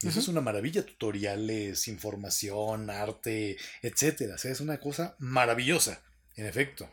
Y 0.00 0.08
eso 0.08 0.18
es 0.18 0.28
una 0.28 0.40
maravilla, 0.40 0.84
tutoriales, 0.84 1.86
información, 1.86 2.90
arte, 2.90 3.56
etcétera. 3.82 4.34
O 4.34 4.38
sea, 4.38 4.50
es 4.50 4.60
una 4.60 4.80
cosa 4.80 5.14
maravillosa, 5.18 6.02
en 6.34 6.46
efecto. 6.46 6.90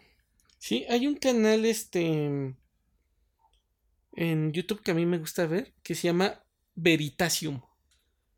Sí, 0.59 0.85
hay 0.89 1.07
un 1.07 1.15
canal 1.15 1.65
este 1.65 2.53
en 4.13 4.51
YouTube 4.51 4.81
que 4.81 4.91
a 4.91 4.95
mí 4.95 5.05
me 5.05 5.17
gusta 5.17 5.45
ver 5.45 5.73
que 5.83 5.95
se 5.95 6.07
llama 6.07 6.43
Veritasium. 6.75 7.61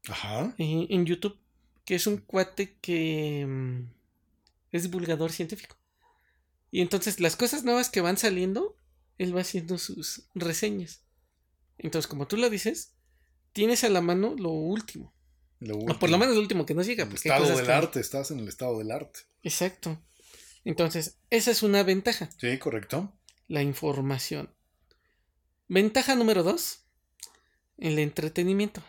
Ajá. 0.07 0.56
Eh, 0.57 0.88
en 0.89 1.06
YouTube, 1.06 1.38
que 1.85 1.95
es 1.95 2.07
un 2.07 2.18
cuate 2.18 2.77
que 2.81 3.45
mm, 3.48 3.91
es 4.72 4.84
divulgador 4.84 5.31
científico. 5.31 5.77
Y 6.72 6.81
entonces 6.81 7.19
las 7.19 7.35
cosas 7.35 7.64
nuevas 7.64 7.89
que 7.89 8.02
van 8.02 8.18
saliendo, 8.18 8.77
él 9.18 9.35
va 9.35 9.41
haciendo 9.41 9.77
sus 9.77 10.27
reseñas. 10.34 11.03
Entonces, 11.77 12.07
como 12.07 12.27
tú 12.27 12.38
lo 12.38 12.49
dices, 12.49 12.93
tienes 13.53 13.84
a 13.84 13.89
la 13.89 14.02
mano 14.02 14.35
lo 14.38 14.49
último. 14.49 15.14
O 15.69 15.99
por 15.99 16.10
lo 16.10 16.18
menos 16.18 16.35
lo 16.35 16.41
último 16.41 16.65
que 16.65 16.73
nos 16.73 16.88
llega. 16.88 17.03
El 17.03 17.14
estado 17.14 17.56
del 17.56 17.69
arte, 17.69 17.99
estás 17.99 18.31
en 18.31 18.39
el 18.39 18.48
estado 18.48 18.80
del 18.80 18.91
arte. 18.91 19.22
Exacto. 19.43 20.02
Entonces, 20.64 21.18
esa 21.30 21.52
es 21.52 21.61
una 21.64 21.84
ventaja. 21.84 22.30
Sí, 22.38 22.57
correcto. 22.57 23.14
La 23.48 23.61
información. 23.61 24.53
Ventaja 25.73 26.15
número 26.15 26.43
dos, 26.43 26.80
el 27.77 27.98
entretenimiento. 27.98 28.84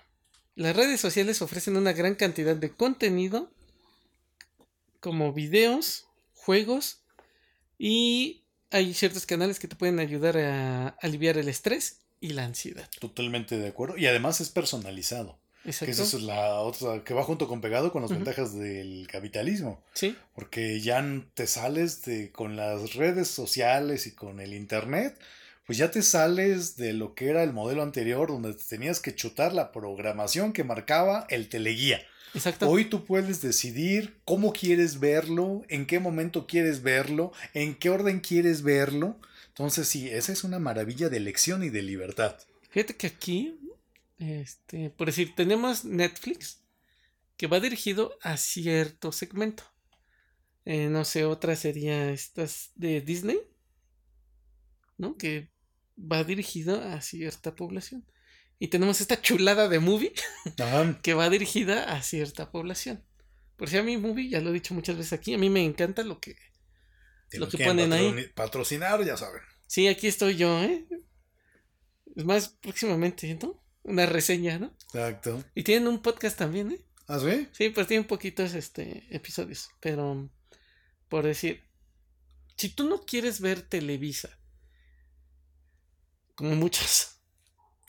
Las 0.57 0.75
redes 0.75 1.01
sociales 1.01 1.41
ofrecen 1.41 1.77
una 1.77 1.93
gran 1.93 2.17
cantidad 2.17 2.57
de 2.57 2.73
contenido 2.73 3.53
como 4.99 5.33
videos, 5.33 6.09
juegos 6.35 6.99
y 7.79 8.43
hay 8.73 8.95
ciertos 8.95 9.27
canales 9.27 9.61
que 9.61 9.69
te 9.69 9.77
pueden 9.77 10.01
ayudar 10.01 10.37
a 10.39 10.89
aliviar 11.01 11.39
el 11.39 11.47
estrés 11.47 12.01
y 12.21 12.31
la 12.31 12.47
ansiedad. 12.47 12.91
Totalmente 12.99 13.59
de 13.59 13.69
acuerdo. 13.69 13.97
Y 13.97 14.09
además 14.09 14.41
es 14.41 14.51
personalizado. 14.51 15.39
Exacto. 15.65 15.85
Que 15.87 15.93
esa 15.93 16.17
es 16.17 16.23
la 16.25 16.59
otra 16.63 17.05
que 17.05 17.15
va 17.15 17.23
junto 17.23 17.47
con 17.47 17.61
pegado 17.61 17.93
con 17.93 18.03
las 18.03 18.11
ventajas 18.11 18.59
del 18.59 19.07
capitalismo. 19.07 19.85
Sí. 19.95 20.17
Porque 20.35 20.81
ya 20.81 21.01
te 21.35 21.47
sales 21.47 22.03
de 22.03 22.33
con 22.33 22.57
las 22.57 22.95
redes 22.95 23.29
sociales 23.29 24.09
y 24.09 24.17
con 24.17 24.41
el 24.41 24.53
internet, 24.53 25.17
pues 25.73 25.79
ya 25.79 25.91
te 25.91 26.03
sales 26.03 26.77
de 26.77 26.93
lo 26.93 27.15
que 27.15 27.31
era 27.31 27.43
el 27.43 27.55
modelo 27.55 27.83
anterior 27.83 28.29
donde 28.29 28.53
tenías 28.53 29.01
que 29.01 29.15
chutar 29.15 29.55
la 29.55 29.73
programación 29.73 30.53
que 30.53 30.65
marcaba 30.65 31.27
el 31.31 31.49
teleguía. 31.49 32.07
Hoy 32.61 32.91
tú 32.91 33.07
puedes 33.07 33.41
decidir 33.41 34.21
cómo 34.27 34.53
quieres 34.53 35.01
verlo, 35.01 35.63
en 35.71 35.87
qué 35.87 35.99
momento 35.99 36.47
quieres 36.47 36.83
verlo, 36.83 37.33
en 37.55 37.75
qué 37.75 37.89
orden 37.89 38.21
quieres 38.21 38.61
verlo. 38.61 39.19
Entonces, 39.49 39.89
sí, 39.89 40.11
esa 40.11 40.33
es 40.33 40.45
una 40.45 40.59
maravilla 40.59 41.09
de 41.09 41.17
elección 41.17 41.63
y 41.63 41.71
de 41.71 41.81
libertad. 41.81 42.37
Fíjate 42.69 42.95
que 42.95 43.07
aquí, 43.07 43.59
este, 44.19 44.91
por 44.91 45.07
decir, 45.07 45.35
tenemos 45.35 45.87
Netflix 45.87 46.61
que 47.39 47.47
va 47.47 47.61
dirigido 47.61 48.19
a 48.21 48.37
cierto 48.37 49.11
segmento. 49.11 49.63
Eh, 50.67 50.89
no 50.89 51.07
sé, 51.07 51.25
otra 51.25 51.57
sería 51.57 52.11
estas 52.11 52.73
de 52.75 53.01
Disney, 53.01 53.41
¿no? 54.99 55.17
Que 55.17 55.52
va 56.11 56.25
dirigido 56.25 56.83
a 56.83 57.01
cierta 57.01 57.55
población. 57.55 58.05
Y 58.59 58.69
tenemos 58.69 59.01
esta 59.01 59.21
chulada 59.21 59.69
de 59.69 59.81
movie 59.81 60.13
que 61.03 61.15
va 61.15 61.31
dirigida 61.31 61.93
a 61.93 62.03
cierta 62.03 62.51
población. 62.51 63.05
Por 63.57 63.69
si 63.69 63.77
a 63.77 63.83
mi 63.83 63.97
movie, 63.97 64.29
ya 64.29 64.41
lo 64.41 64.51
he 64.51 64.55
dicho 64.55 64.75
muchas 64.75 64.97
veces 64.97 65.13
aquí, 65.13 65.35
a 65.35 65.39
mí 65.39 65.51
me 65.51 65.65
encanta 65.65 66.03
lo 66.03 66.21
que, 66.21 66.37
lo 67.33 67.49
que 67.49 67.59
ponen 67.59 67.93
ahí. 67.93 68.31
Patrocinar, 68.35 69.05
ya 69.05 69.17
saben. 69.17 69.43
Sí, 69.67 69.89
aquí 69.89 70.07
estoy 70.07 70.37
yo, 70.37 70.63
¿eh? 70.63 70.87
Es 72.15 72.25
más, 72.25 72.49
próximamente, 72.61 73.39
¿no? 73.43 73.63
Una 73.83 74.07
reseña, 74.07 74.59
¿no? 74.59 74.75
Exacto. 74.87 75.43
Y 75.55 75.63
tienen 75.63 75.89
un 75.89 76.03
podcast 76.03 76.39
también, 76.39 76.73
¿eh? 76.73 76.85
¿Ah, 77.09 77.19
sí? 77.19 77.49
Sí, 77.53 77.71
pues 77.71 77.87
tienen 77.87 78.07
poquitos 78.07 78.55
este, 78.55 79.07
episodios. 79.11 79.71
Pero, 79.81 80.31
por 81.09 81.25
decir, 81.25 81.63
si 82.57 82.69
tú 82.69 82.89
no 82.89 83.03
quieres 83.05 83.41
ver 83.41 83.63
Televisa, 83.63 84.39
como 86.43 86.57
muchos, 86.57 87.21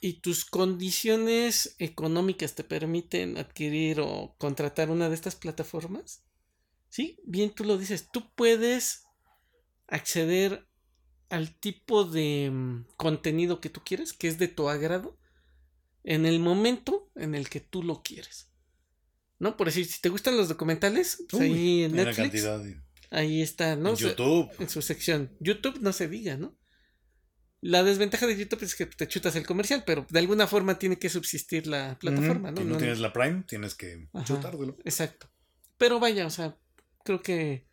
y 0.00 0.20
tus 0.20 0.44
condiciones 0.44 1.74
económicas 1.80 2.54
te 2.54 2.62
permiten 2.62 3.36
adquirir 3.36 3.98
o 3.98 4.36
contratar 4.38 4.90
una 4.90 5.08
de 5.08 5.16
estas 5.16 5.34
plataformas, 5.34 6.22
¿sí? 6.88 7.18
Bien 7.24 7.52
tú 7.52 7.64
lo 7.64 7.78
dices, 7.78 8.10
tú 8.12 8.32
puedes 8.36 9.06
acceder 9.88 10.68
al 11.30 11.58
tipo 11.58 12.04
de 12.04 12.48
mm, 12.52 12.86
contenido 12.96 13.60
que 13.60 13.70
tú 13.70 13.80
quieres, 13.84 14.12
que 14.12 14.28
es 14.28 14.38
de 14.38 14.46
tu 14.46 14.68
agrado, 14.68 15.18
en 16.04 16.24
el 16.24 16.38
momento 16.38 17.10
en 17.16 17.34
el 17.34 17.48
que 17.48 17.58
tú 17.58 17.82
lo 17.82 18.04
quieres. 18.04 18.52
¿No? 19.40 19.56
Por 19.56 19.66
decir, 19.66 19.84
si 19.84 20.00
te 20.00 20.10
gustan 20.10 20.36
los 20.36 20.48
documentales, 20.48 21.24
pues 21.28 21.42
ahí 21.42 21.82
en 21.82 21.96
Netflix. 21.96 22.46
Ahí 23.10 23.42
está, 23.42 23.74
¿no? 23.74 23.90
En 23.90 23.96
YouTube. 23.96 24.48
En 24.60 24.68
su 24.68 24.80
sección. 24.80 25.36
YouTube 25.40 25.80
no 25.80 25.92
se 25.92 26.06
diga, 26.06 26.36
¿no? 26.36 26.56
La 27.66 27.82
desventaja 27.82 28.26
de 28.26 28.36
YouTube 28.36 28.62
es 28.62 28.74
que 28.74 28.84
te 28.84 29.08
chutas 29.08 29.36
el 29.36 29.46
comercial, 29.46 29.84
pero 29.86 30.06
de 30.10 30.18
alguna 30.18 30.46
forma 30.46 30.78
tiene 30.78 30.98
que 30.98 31.08
subsistir 31.08 31.66
la 31.66 31.98
plataforma, 31.98 32.50
¿no? 32.50 32.58
Si 32.58 32.64
no, 32.64 32.76
tienes 32.76 32.98
la 32.98 33.10
Prime, 33.10 33.42
tienes 33.48 33.74
que 33.74 34.06
chutártelo. 34.22 34.76
Exacto. 34.84 35.30
Pero 35.78 35.98
vaya, 35.98 36.26
o 36.26 36.30
sea, 36.30 36.58
creo 37.04 37.22
que 37.22 37.66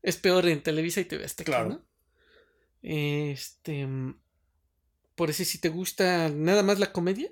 es 0.00 0.16
peor 0.16 0.46
en 0.46 0.62
Televisa 0.62 1.00
y 1.00 1.06
TV 1.06 1.24
Azteca, 1.24 1.50
claro. 1.50 1.68
¿no? 1.70 1.86
Este. 2.82 3.88
Por 5.16 5.30
eso, 5.30 5.44
si 5.44 5.58
te 5.58 5.70
gusta 5.70 6.28
nada 6.28 6.62
más 6.62 6.78
la 6.78 6.92
comedia, 6.92 7.28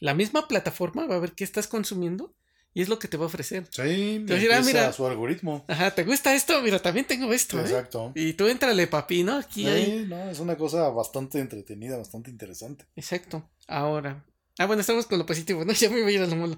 la 0.00 0.14
misma 0.14 0.48
plataforma 0.48 1.06
va 1.06 1.16
a 1.16 1.20
ver 1.20 1.34
qué 1.34 1.44
estás 1.44 1.68
consumiendo 1.68 2.34
y 2.78 2.82
es 2.82 2.88
lo 2.88 3.00
que 3.00 3.08
te 3.08 3.16
va 3.16 3.24
a 3.24 3.26
ofrecer. 3.26 3.66
Sí, 3.72 4.22
te 4.24 4.34
decir, 4.34 4.52
ah, 4.52 4.62
mira, 4.64 4.92
su 4.92 5.04
algoritmo. 5.04 5.64
Ajá, 5.66 5.92
¿te 5.92 6.04
gusta 6.04 6.32
esto? 6.36 6.62
Mira, 6.62 6.78
también 6.78 7.04
tengo 7.04 7.32
esto. 7.32 7.58
¿eh? 7.58 7.62
Exacto. 7.62 8.12
Y 8.14 8.34
tú 8.34 8.46
entrale, 8.46 8.86
papi, 8.86 9.24
¿no? 9.24 9.38
Aquí 9.38 9.64
sí, 9.64 10.04
no, 10.06 10.30
es 10.30 10.38
una 10.38 10.56
cosa 10.56 10.88
bastante 10.90 11.40
entretenida, 11.40 11.96
bastante 11.96 12.30
interesante. 12.30 12.84
Exacto. 12.94 13.50
Ahora. 13.66 14.24
Ah, 14.58 14.66
bueno, 14.66 14.82
estamos 14.82 15.06
con 15.06 15.18
lo 15.18 15.26
positivo, 15.26 15.64
¿no? 15.64 15.72
Ya 15.74 15.90
me 15.90 16.02
voy 16.02 16.12
a 16.12 16.14
ir 16.18 16.22
a 16.22 16.28
lo 16.28 16.36
malo. 16.36 16.56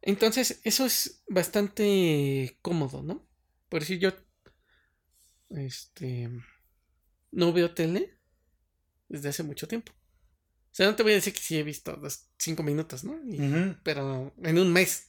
Entonces, 0.00 0.60
eso 0.62 0.86
es 0.86 1.24
bastante 1.26 2.56
cómodo, 2.62 3.02
¿no? 3.02 3.26
Por 3.68 3.80
decir, 3.80 3.98
yo. 3.98 4.12
Este. 5.50 6.30
No 7.32 7.52
veo 7.52 7.74
tele 7.74 8.16
desde 9.08 9.30
hace 9.30 9.42
mucho 9.42 9.66
tiempo. 9.66 9.90
O 9.90 10.70
sea, 10.78 10.86
no 10.86 10.94
te 10.94 11.02
voy 11.02 11.10
a 11.10 11.16
decir 11.16 11.32
que 11.32 11.40
sí 11.40 11.58
he 11.58 11.64
visto 11.64 11.96
los 11.96 12.28
cinco 12.38 12.62
minutos, 12.62 13.02
¿no? 13.02 13.18
Pero 13.82 14.32
en 14.40 14.58
un 14.60 14.72
mes. 14.72 15.08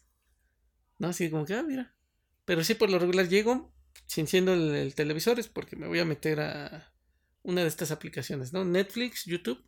¿No? 1.00 1.08
Así 1.08 1.30
como 1.30 1.46
que, 1.46 1.56
ah, 1.56 1.64
mira. 1.64 1.96
Pero 2.46 2.64
sí, 2.64 2.76
por 2.76 2.90
lo 2.90 3.00
regular 3.00 3.28
llego, 3.28 3.74
si 4.06 4.22
enciendo 4.22 4.54
el, 4.54 4.94
televisor 4.96 5.40
es 5.40 5.48
porque 5.48 5.76
me 5.76 5.88
voy 5.88 6.00
a 6.00 6.06
meter 6.06 6.40
a 6.42 6.94
una 7.44 7.62
de 7.62 7.68
estas 7.68 7.92
aplicaciones, 7.92 8.54
¿no? 8.54 8.66
Netflix, 8.66 9.26
YouTube 9.26 9.64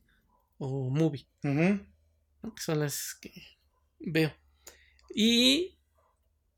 o 0.57 0.89
Movie. 0.89 1.27
¿no? 1.41 2.55
Que 2.55 2.61
son 2.61 2.79
las 2.79 3.15
que 3.15 3.31
veo. 3.99 4.33
Y 5.13 5.79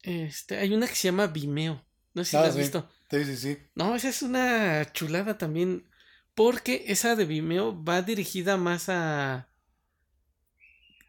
este, 0.02 0.58
hay 0.58 0.74
una 0.74 0.88
que 0.88 0.96
se 0.96 1.08
llama 1.08 1.28
Vimeo. 1.28 1.86
No 2.14 2.24
sé 2.24 2.32
si 2.32 2.38
la 2.38 2.48
has 2.48 2.58
visto. 2.58 2.90
Sí, 3.10 3.26
sí, 3.26 3.38
sí. 3.38 3.58
No, 3.76 3.96
esa 3.96 4.10
es 4.10 4.22
una 4.22 4.92
chulada 4.92 5.38
también. 5.38 5.90
Porque 6.36 6.86
esa 6.88 7.16
de 7.16 7.26
Vimeo 7.26 7.84
va 7.84 8.02
dirigida 8.02 8.58
más 8.58 8.90
a. 8.90 9.50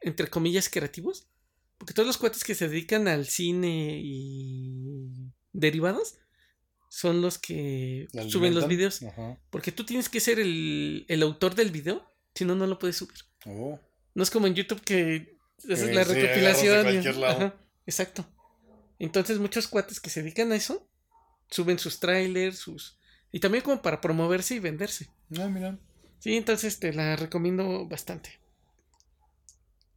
entre 0.00 0.28
comillas, 0.28 0.68
creativos. 0.68 1.28
Porque 1.84 1.92
todos 1.92 2.06
los 2.06 2.16
cuates 2.16 2.44
que 2.44 2.54
se 2.54 2.66
dedican 2.66 3.08
al 3.08 3.26
cine 3.26 4.00
y 4.02 5.30
derivados 5.52 6.14
son 6.88 7.20
los 7.20 7.36
que 7.36 8.08
suben 8.30 8.54
los 8.54 8.66
videos. 8.66 9.04
Porque 9.50 9.70
tú 9.70 9.84
tienes 9.84 10.08
que 10.08 10.18
ser 10.18 10.40
el, 10.40 11.20
autor 11.22 11.54
del 11.54 11.70
video, 11.70 12.10
si 12.34 12.46
no, 12.46 12.54
no 12.54 12.66
lo 12.66 12.78
puedes 12.78 12.96
subir. 12.96 13.18
Oh. 13.44 13.78
No 14.14 14.22
es 14.22 14.30
como 14.30 14.46
en 14.46 14.54
YouTube 14.54 14.80
que 14.80 15.36
haces 15.70 15.94
la 15.94 16.04
recopilación. 16.04 17.52
exacto. 17.86 18.26
Entonces 18.98 19.38
muchos 19.38 19.68
cuates 19.68 20.00
que 20.00 20.08
se 20.08 20.22
dedican 20.22 20.52
a 20.52 20.56
eso 20.56 20.88
suben 21.50 21.78
sus 21.78 22.00
trailers, 22.00 22.56
sus... 22.56 22.98
Y 23.30 23.40
también 23.40 23.62
como 23.62 23.82
para 23.82 24.00
promoverse 24.00 24.54
y 24.54 24.58
venderse. 24.58 25.10
Ah, 25.38 25.48
mira. 25.48 25.78
Sí, 26.18 26.34
entonces 26.34 26.80
te 26.80 26.94
la 26.94 27.14
recomiendo 27.16 27.86
bastante. 27.86 28.40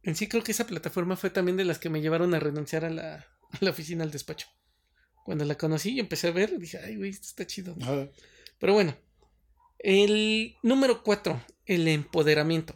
En 0.02 0.14
sí 0.16 0.28
creo 0.28 0.44
que 0.44 0.52
esa 0.52 0.66
plataforma 0.66 1.16
fue 1.16 1.30
también 1.30 1.56
de 1.56 1.64
las 1.64 1.78
que 1.78 1.90
me 1.90 2.00
llevaron 2.00 2.34
a 2.34 2.40
renunciar 2.40 2.84
a 2.84 2.90
la, 2.90 3.26
oficina 3.68 4.04
al 4.04 4.10
despacho. 4.10 4.46
Cuando 5.24 5.44
la 5.44 5.56
conocí 5.56 5.90
y 5.90 6.00
empecé 6.00 6.28
a 6.28 6.32
ver, 6.32 6.58
dije, 6.58 6.78
ay, 6.78 6.96
güey, 6.96 7.10
esto 7.10 7.26
está 7.26 7.46
chido. 7.46 7.76
Pero 8.58 8.72
bueno, 8.72 8.96
el 9.78 10.56
número 10.62 11.02
cuatro, 11.02 11.42
el 11.66 11.86
empoderamiento. 11.86 12.74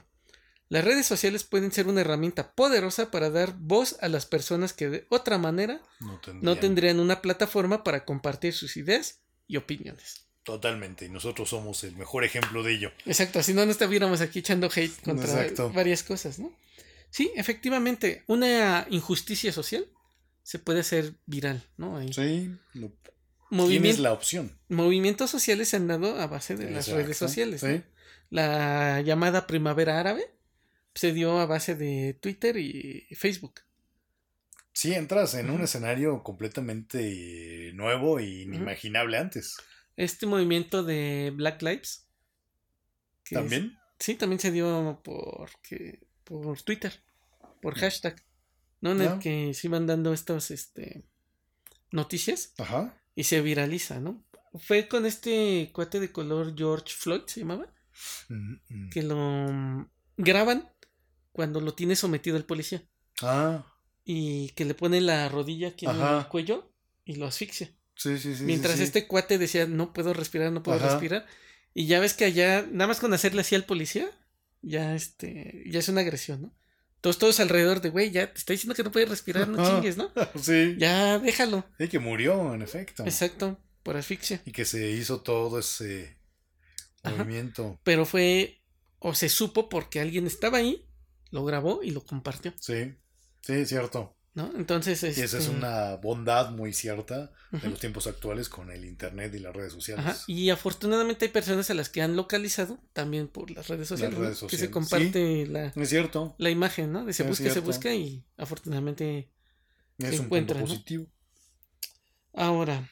Las 0.69 0.85
redes 0.85 1.05
sociales 1.05 1.44
pueden 1.44 1.70
ser 1.70 1.86
una 1.86 2.01
herramienta 2.01 2.55
poderosa 2.55 3.11
para 3.11 3.28
dar 3.28 3.55
voz 3.59 3.99
a 4.01 4.09
las 4.09 4.24
personas 4.24 4.73
que 4.73 4.89
de 4.89 5.07
otra 5.11 5.36
manera 5.36 5.82
no 6.40 6.57
tendrían, 6.57 6.99
una 6.99 7.20
plataforma 7.20 7.85
para 7.85 8.07
compartir 8.07 8.55
sus 8.55 8.78
ideas 8.78 9.20
y 9.47 9.59
opiniones. 9.59 10.27
Totalmente, 10.44 11.05
y 11.05 11.09
nosotros 11.09 11.51
somos 11.51 11.85
el 11.85 11.94
mejor 11.97 12.24
ejemplo 12.24 12.62
de 12.62 12.73
ello. 12.73 12.93
Exacto, 13.05 13.43
si 13.43 13.53
no, 13.53 13.65
no 13.65 13.70
estuviéramos 13.70 14.23
aquí 14.23 14.39
echando 14.39 14.70
hate 14.74 15.03
contra 15.03 15.47
varias 15.74 16.03
cosas, 16.03 16.39
¿no? 16.39 16.57
Sí, 17.12 17.30
efectivamente, 17.36 18.24
una 18.26 18.86
injusticia 18.89 19.52
social 19.52 19.86
se 20.43 20.59
puede 20.59 20.80
hacer 20.80 21.12
viral, 21.26 21.62
¿no? 21.76 22.01
sí, 22.10 22.51
tienes 23.51 23.98
la 23.98 24.14
opción. 24.14 24.59
Movimientos 24.70 25.30
sociales 25.30 25.68
se 25.68 25.76
han 25.76 25.89
dado 25.89 26.18
a 26.18 26.26
base 26.26 26.56
de 26.56 26.70
las 26.70 26.89
redes 26.89 27.18
sociales. 27.18 27.62
La 28.30 29.02
llamada 29.02 29.47
primavera 29.47 30.01
árabe 30.01 30.24
se 30.94 31.12
dio 31.12 31.39
a 31.39 31.44
base 31.44 31.74
de 31.74 32.14
Twitter 32.14 32.56
y 32.56 33.06
Facebook. 33.14 33.60
Sí, 34.72 34.94
entras 34.94 35.34
en 35.34 35.51
un 35.51 35.60
escenario 35.60 36.22
completamente 36.22 37.72
nuevo 37.74 38.18
e 38.18 38.24
inimaginable 38.24 39.18
antes. 39.18 39.59
Este 39.97 40.24
movimiento 40.24 40.82
de 40.82 41.30
Black 41.36 41.60
Lives. 41.60 42.09
¿También? 43.30 43.78
sí, 43.98 44.14
también 44.14 44.40
se 44.40 44.51
dio 44.51 45.01
porque 45.05 46.01
por 46.40 46.62
Twitter, 46.62 46.92
por 47.60 47.74
hashtag, 47.74 48.22
¿no? 48.80 48.92
En 48.92 49.02
el 49.02 49.18
que 49.18 49.52
se 49.54 49.66
iban 49.66 49.86
dando 49.86 50.12
estas 50.12 50.50
este, 50.50 51.04
noticias 51.90 52.54
Ajá. 52.59 52.98
y 53.14 53.24
se 53.24 53.40
viraliza, 53.40 54.00
¿no? 54.00 54.24
Fue 54.54 54.88
con 54.88 55.06
este 55.06 55.70
cuate 55.72 56.00
de 56.00 56.12
color 56.12 56.54
George 56.56 56.94
Floyd, 56.94 57.22
se 57.26 57.40
llamaba, 57.40 57.66
mm, 58.28 58.54
mm. 58.68 58.90
que 58.90 59.02
lo 59.02 59.16
mm, 59.16 59.90
graban 60.16 60.70
cuando 61.32 61.60
lo 61.60 61.74
tiene 61.74 61.96
sometido 61.96 62.36
el 62.36 62.44
policía. 62.44 62.82
Ah. 63.22 63.66
Y 64.04 64.50
que 64.50 64.64
le 64.64 64.74
pone 64.74 65.00
la 65.00 65.28
rodilla 65.28 65.68
aquí 65.68 65.86
en 65.86 66.00
el 66.00 66.28
cuello 66.28 66.72
y 67.04 67.16
lo 67.16 67.26
asfixia. 67.26 67.70
Sí, 67.94 68.18
sí, 68.18 68.34
sí. 68.34 68.44
Mientras 68.44 68.80
este 68.80 69.06
cuate 69.06 69.38
decía, 69.38 69.66
no 69.66 69.92
puedo 69.92 70.12
respirar, 70.12 70.50
no 70.50 70.62
puedo 70.62 70.78
respirar. 70.78 71.26
Y 71.72 71.86
ya 71.86 72.00
ves 72.00 72.14
que 72.14 72.24
allá, 72.24 72.66
nada 72.70 72.88
más 72.88 73.00
con 73.00 73.14
hacerle 73.14 73.42
así 73.42 73.54
al 73.54 73.64
policía, 73.64 74.10
ya 74.62 74.94
este, 74.94 75.64
ya 75.66 75.80
es 75.80 75.89
una 75.89 76.01
agresión, 76.01 76.43
¿no? 76.43 76.55
Todos, 77.01 77.18
todos 77.18 77.40
alrededor 77.40 77.80
de, 77.80 77.90
güey, 77.90 78.12
ya 78.12 78.32
te 78.32 78.39
está 78.39 78.52
diciendo 78.52 78.76
que 78.76 78.84
no 78.84 78.93
puedes 78.93 79.09
respirar, 79.09 79.48
no 79.48 79.68
chingues, 79.68 79.97
¿no? 79.97 80.10
sí. 80.40 80.76
Ya 80.78 81.18
déjalo. 81.18 81.64
Y 81.78 81.89
que 81.89 81.98
murió, 81.98 82.55
en 82.55 82.62
efecto. 82.62 83.05
Exacto, 83.05 83.59
por 83.82 83.97
asfixia. 83.97 84.40
Y 84.47 84.52
que 84.52 84.64
se 84.64 84.90
hizo 84.93 85.20
todo 85.20 85.59
ese 85.59 86.16
movimiento. 87.02 87.80
Pero 87.82 88.06
fue, 88.06 88.62
o 89.01 89.14
se 89.14 89.28
supo 89.28 89.68
porque 89.68 90.01
alguien 90.01 90.28
estaba 90.28 90.59
ahí, 90.59 90.86
lo 91.30 91.44
grabó 91.44 91.82
y 91.82 91.90
lo 91.90 92.05
compartió. 92.05 92.55
Sí, 92.60 92.94
sí, 93.40 93.66
cierto. 93.66 94.16
¿No? 94.34 94.50
Entonces. 94.56 95.02
Y 95.02 95.06
esa 95.09 95.24
es 95.24 95.34
este 95.34 95.50
una 95.50 95.96
bondad 95.96 96.52
muy 96.52 96.72
cierta 96.72 97.32
de 97.50 97.68
los 97.68 97.78
tiempos 97.78 98.06
actuales 98.06 98.48
con 98.48 98.70
el 98.70 98.86
Internet 98.86 99.34
y 99.34 99.38
las 99.38 99.54
redes 99.54 99.74
sociales. 99.74 100.06
Ajá. 100.06 100.18
Y 100.26 100.48
afortunadamente 100.48 101.26
hay 101.26 101.30
personas 101.30 101.68
a 101.68 101.74
las 101.74 101.90
que 101.90 102.00
han 102.00 102.16
localizado 102.16 102.78
también 102.94 103.28
por 103.28 103.50
las 103.50 103.68
redes 103.68 103.88
sociales. 103.88 104.42
Que 104.48 104.56
se 104.56 104.70
comparte 104.70 105.46
la, 105.46 105.66
es 105.66 105.88
cierto. 105.88 106.34
la 106.38 106.48
imagen, 106.48 106.92
¿no? 106.92 107.04
De 107.04 107.12
se 107.12 107.24
busca, 107.24 107.50
se 107.50 107.60
busca 107.60 107.92
y 107.94 108.24
afortunadamente 108.38 109.30
es 109.98 110.20
un 110.20 110.28
punto 110.28 110.54
positivo. 110.59 111.06
Ahora. 112.32 112.88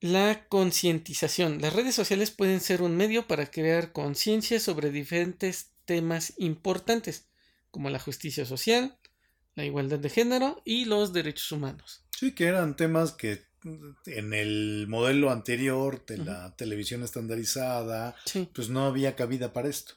La 0.00 0.44
concientización. 0.48 1.62
Las 1.62 1.72
redes 1.72 1.94
sociales 1.94 2.30
pueden 2.30 2.60
ser 2.60 2.82
un 2.82 2.94
medio 2.94 3.26
para 3.26 3.50
crear 3.50 3.92
conciencia 3.92 4.60
sobre 4.60 4.90
diferentes 4.90 5.70
temas 5.86 6.34
importantes, 6.36 7.26
como 7.70 7.88
la 7.88 7.98
justicia 7.98 8.44
social, 8.44 8.98
la 9.54 9.64
igualdad 9.64 9.98
de 9.98 10.10
género 10.10 10.60
y 10.64 10.84
los 10.84 11.12
derechos 11.12 11.52
humanos. 11.52 12.04
Sí, 12.10 12.32
que 12.32 12.46
eran 12.46 12.76
temas 12.76 13.12
que 13.12 13.44
en 14.06 14.34
el 14.34 14.86
modelo 14.88 15.30
anterior 15.30 16.04
de 16.06 16.18
la 16.18 16.54
televisión 16.56 17.02
estandarizada, 17.02 18.14
pues 18.52 18.68
no 18.68 18.86
había 18.86 19.16
cabida 19.16 19.52
para 19.52 19.68
esto. 19.68 19.94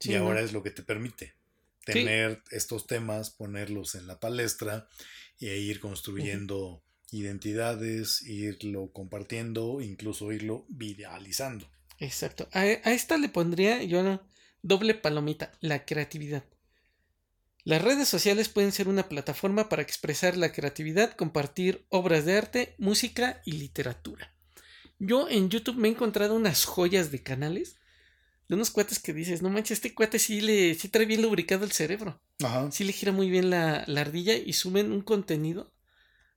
y 0.00 0.14
ahora 0.14 0.40
es 0.40 0.52
lo 0.52 0.62
que 0.62 0.70
te 0.70 0.82
permite 0.82 1.34
tener 1.84 2.42
estos 2.50 2.86
temas, 2.86 3.30
ponerlos 3.30 3.94
en 3.94 4.06
la 4.06 4.20
palestra 4.20 4.88
e 5.40 5.58
ir 5.58 5.80
construyendo 5.80 6.82
identidades, 7.10 8.22
irlo 8.22 8.92
compartiendo, 8.92 9.80
incluso 9.80 10.30
irlo 10.32 10.64
viralizando. 10.68 11.68
Exacto. 11.98 12.48
A, 12.52 12.60
a 12.60 12.92
esta 12.92 13.18
le 13.18 13.28
pondría 13.28 13.82
yo 13.82 14.00
una 14.00 14.22
doble 14.62 14.94
palomita, 14.94 15.52
la 15.60 15.84
creatividad. 15.84 16.44
Las 17.64 17.82
redes 17.82 18.08
sociales 18.08 18.48
pueden 18.48 18.72
ser 18.72 18.88
una 18.88 19.08
plataforma 19.08 19.68
para 19.68 19.82
expresar 19.82 20.36
la 20.36 20.52
creatividad, 20.52 21.14
compartir 21.14 21.84
obras 21.88 22.24
de 22.24 22.36
arte, 22.36 22.74
música 22.78 23.42
y 23.44 23.52
literatura. 23.52 24.34
Yo 24.98 25.28
en 25.28 25.50
YouTube 25.50 25.76
me 25.76 25.88
he 25.88 25.90
encontrado 25.90 26.34
unas 26.34 26.64
joyas 26.64 27.10
de 27.10 27.22
canales 27.22 27.76
de 28.48 28.56
unos 28.56 28.70
cuates 28.70 28.98
que 28.98 29.12
dices, 29.12 29.42
no 29.42 29.48
manches, 29.48 29.78
este 29.78 29.94
cuate 29.94 30.18
sí 30.18 30.40
le 30.40 30.74
sí 30.74 30.88
trae 30.88 31.06
bien 31.06 31.22
lubricado 31.22 31.64
el 31.64 31.70
cerebro. 31.70 32.20
Ajá. 32.42 32.70
Sí 32.72 32.82
le 32.82 32.92
gira 32.92 33.12
muy 33.12 33.30
bien 33.30 33.48
la, 33.48 33.84
la 33.86 34.00
ardilla 34.00 34.34
y 34.34 34.54
suben 34.54 34.90
un 34.90 35.02
contenido 35.02 35.72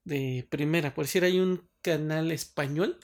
de 0.04 0.46
primera. 0.50 0.94
Por 0.94 1.06
decir, 1.06 1.24
hay 1.24 1.40
un 1.40 1.68
canal 1.82 2.32
español 2.32 3.00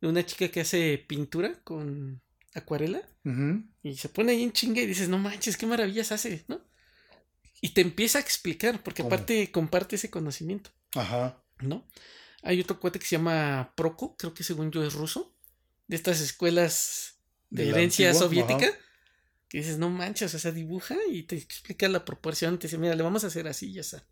de 0.00 0.08
una 0.08 0.24
chica 0.24 0.48
que 0.48 0.60
hace 0.60 0.96
pintura 0.98 1.60
con 1.64 2.22
acuarela 2.54 3.02
y 3.82 3.96
se 3.96 4.08
pone 4.08 4.32
ahí 4.32 4.44
en 4.44 4.52
chinga 4.52 4.80
y 4.80 4.86
dices, 4.86 5.08
no 5.08 5.18
manches, 5.18 5.56
qué 5.56 5.66
maravillas 5.66 6.12
hace, 6.12 6.44
¿no? 6.46 6.60
Y 7.60 7.70
te 7.70 7.80
empieza 7.80 8.18
a 8.18 8.20
explicar, 8.20 8.82
porque 8.82 9.02
aparte 9.02 9.50
comparte 9.50 9.96
ese 9.96 10.10
conocimiento. 10.10 10.70
Ajá. 10.94 11.42
¿No? 11.60 11.86
Hay 12.42 12.60
otro 12.60 12.78
cuate 12.78 12.98
que 12.98 13.06
se 13.06 13.16
llama 13.16 13.72
Proco, 13.76 14.16
creo 14.16 14.34
que 14.34 14.44
según 14.44 14.70
yo 14.70 14.84
es 14.84 14.94
ruso, 14.94 15.34
de 15.88 15.96
estas 15.96 16.20
escuelas 16.20 17.18
de, 17.50 17.70
herencia 17.70 18.12
soviética, 18.14 18.70
que 19.48 19.58
dices, 19.58 19.78
no 19.78 19.90
manches, 19.90 20.34
o 20.34 20.38
sea, 20.38 20.52
dibuja 20.52 20.96
y 21.10 21.24
te 21.24 21.36
explica 21.36 21.88
la 21.88 22.04
proporción, 22.04 22.58
te 22.58 22.66
dice, 22.66 22.78
mira, 22.78 22.94
le 22.94 23.02
vamos 23.02 23.24
a 23.24 23.28
hacer 23.28 23.48
así, 23.48 23.72
ya 23.72 23.80
está. 23.80 24.06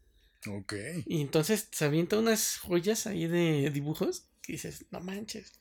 Ok. 0.48 0.74
Y 1.06 1.20
entonces 1.20 1.68
se 1.70 1.84
avienta 1.84 2.18
unas 2.18 2.58
joyas 2.58 3.06
ahí 3.06 3.26
de 3.26 3.70
dibujos 3.70 4.28
que 4.42 4.52
dices, 4.52 4.86
no 4.90 5.00
manches. 5.00 5.52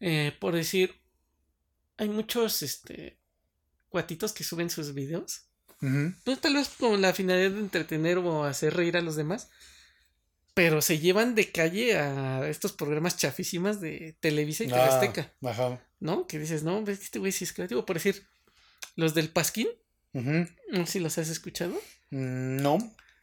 Eh, 0.00 0.32
por 0.40 0.54
decir, 0.54 0.94
hay 1.96 2.08
muchos 2.08 2.62
este, 2.62 3.18
cuatitos 3.88 4.32
que 4.32 4.44
suben 4.44 4.70
sus 4.70 4.94
videos. 4.94 5.46
Pues 6.24 6.40
tal 6.40 6.54
vez 6.54 6.68
con 6.68 7.00
la 7.00 7.12
finalidad 7.12 7.50
de 7.50 7.58
entretener 7.58 8.18
o 8.18 8.44
hacer 8.44 8.74
reír 8.74 8.96
a 8.96 9.02
los 9.02 9.16
demás. 9.16 9.48
Pero 10.54 10.82
se 10.82 10.98
llevan 10.98 11.34
de 11.34 11.50
calle 11.50 11.96
a 11.96 12.46
estos 12.48 12.72
programas 12.72 13.16
chafísimas 13.16 13.80
de 13.80 14.16
Televisa 14.20 14.64
y 14.64 14.70
ah, 14.70 15.00
Ajá. 15.44 15.80
¿No? 15.98 16.26
Que 16.26 16.38
dices, 16.38 16.62
no, 16.62 16.84
ves 16.84 16.98
que 16.98 17.04
este 17.06 17.18
güey 17.18 17.32
sí 17.32 17.44
es 17.44 17.52
creativo. 17.52 17.86
Por 17.86 17.96
decir, 17.96 18.26
los 18.94 19.14
del 19.14 19.30
Pasquín. 19.30 19.68
No 20.12 20.86
sé 20.86 20.92
si 20.92 21.00
los 21.00 21.16
has 21.16 21.30
escuchado. 21.30 21.74
Mm, 22.10 22.56
no. 22.56 22.78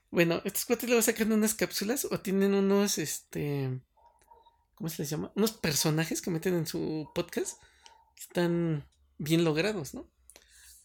Bueno, 0.09 0.41
estos 0.43 0.65
cuates 0.65 0.89
le 0.89 0.95
van 0.95 1.03
sacando 1.03 1.35
unas 1.35 1.53
cápsulas 1.53 2.07
o 2.09 2.19
tienen 2.19 2.55
unos, 2.55 2.97
este, 2.97 3.79
¿cómo 4.73 4.89
se 4.89 5.03
les 5.03 5.09
llama? 5.09 5.31
Unos 5.35 5.51
personajes 5.51 6.21
que 6.21 6.31
meten 6.31 6.55
en 6.55 6.65
su 6.65 7.11
podcast 7.13 7.61
que 8.15 8.23
están 8.23 8.83
bien 9.19 9.43
logrados, 9.43 9.93
¿no? 9.93 10.09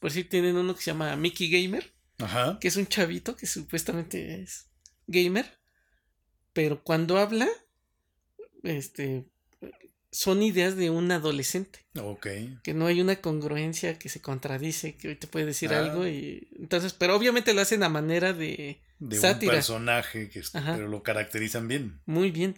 Por 0.04 0.10
si 0.10 0.22
tienen 0.22 0.54
uno 0.56 0.74
que 0.74 0.82
se 0.82 0.90
llama 0.90 1.16
Mickey 1.16 1.48
Gamer, 1.48 1.94
Ajá. 2.18 2.58
que 2.60 2.68
es 2.68 2.76
un 2.76 2.86
chavito 2.86 3.36
que 3.36 3.46
supuestamente 3.46 4.42
es 4.42 4.68
gamer, 5.06 5.46
pero 6.52 6.84
cuando 6.84 7.16
habla, 7.16 7.48
este, 8.64 9.24
son 10.10 10.42
ideas 10.42 10.76
de 10.76 10.90
un 10.90 11.10
adolescente. 11.10 11.86
Ok. 11.98 12.26
Que 12.62 12.74
no 12.74 12.84
hay 12.84 13.00
una 13.00 13.16
congruencia 13.22 13.98
que 13.98 14.10
se 14.10 14.20
contradice, 14.20 14.94
que 14.94 15.08
hoy 15.08 15.16
te 15.16 15.26
puede 15.26 15.46
decir 15.46 15.72
ah. 15.72 15.78
algo 15.78 16.06
y 16.06 16.50
entonces, 16.58 16.92
pero 16.92 17.16
obviamente 17.16 17.54
lo 17.54 17.62
hacen 17.62 17.82
a 17.82 17.88
manera 17.88 18.34
de, 18.34 18.82
de 18.98 19.18
un 19.18 19.38
personaje 19.38 20.28
que 20.28 20.42
pero 20.52 20.86
lo 20.86 21.02
caracterizan 21.02 21.66
bien. 21.66 22.02
Muy 22.04 22.30
bien. 22.30 22.56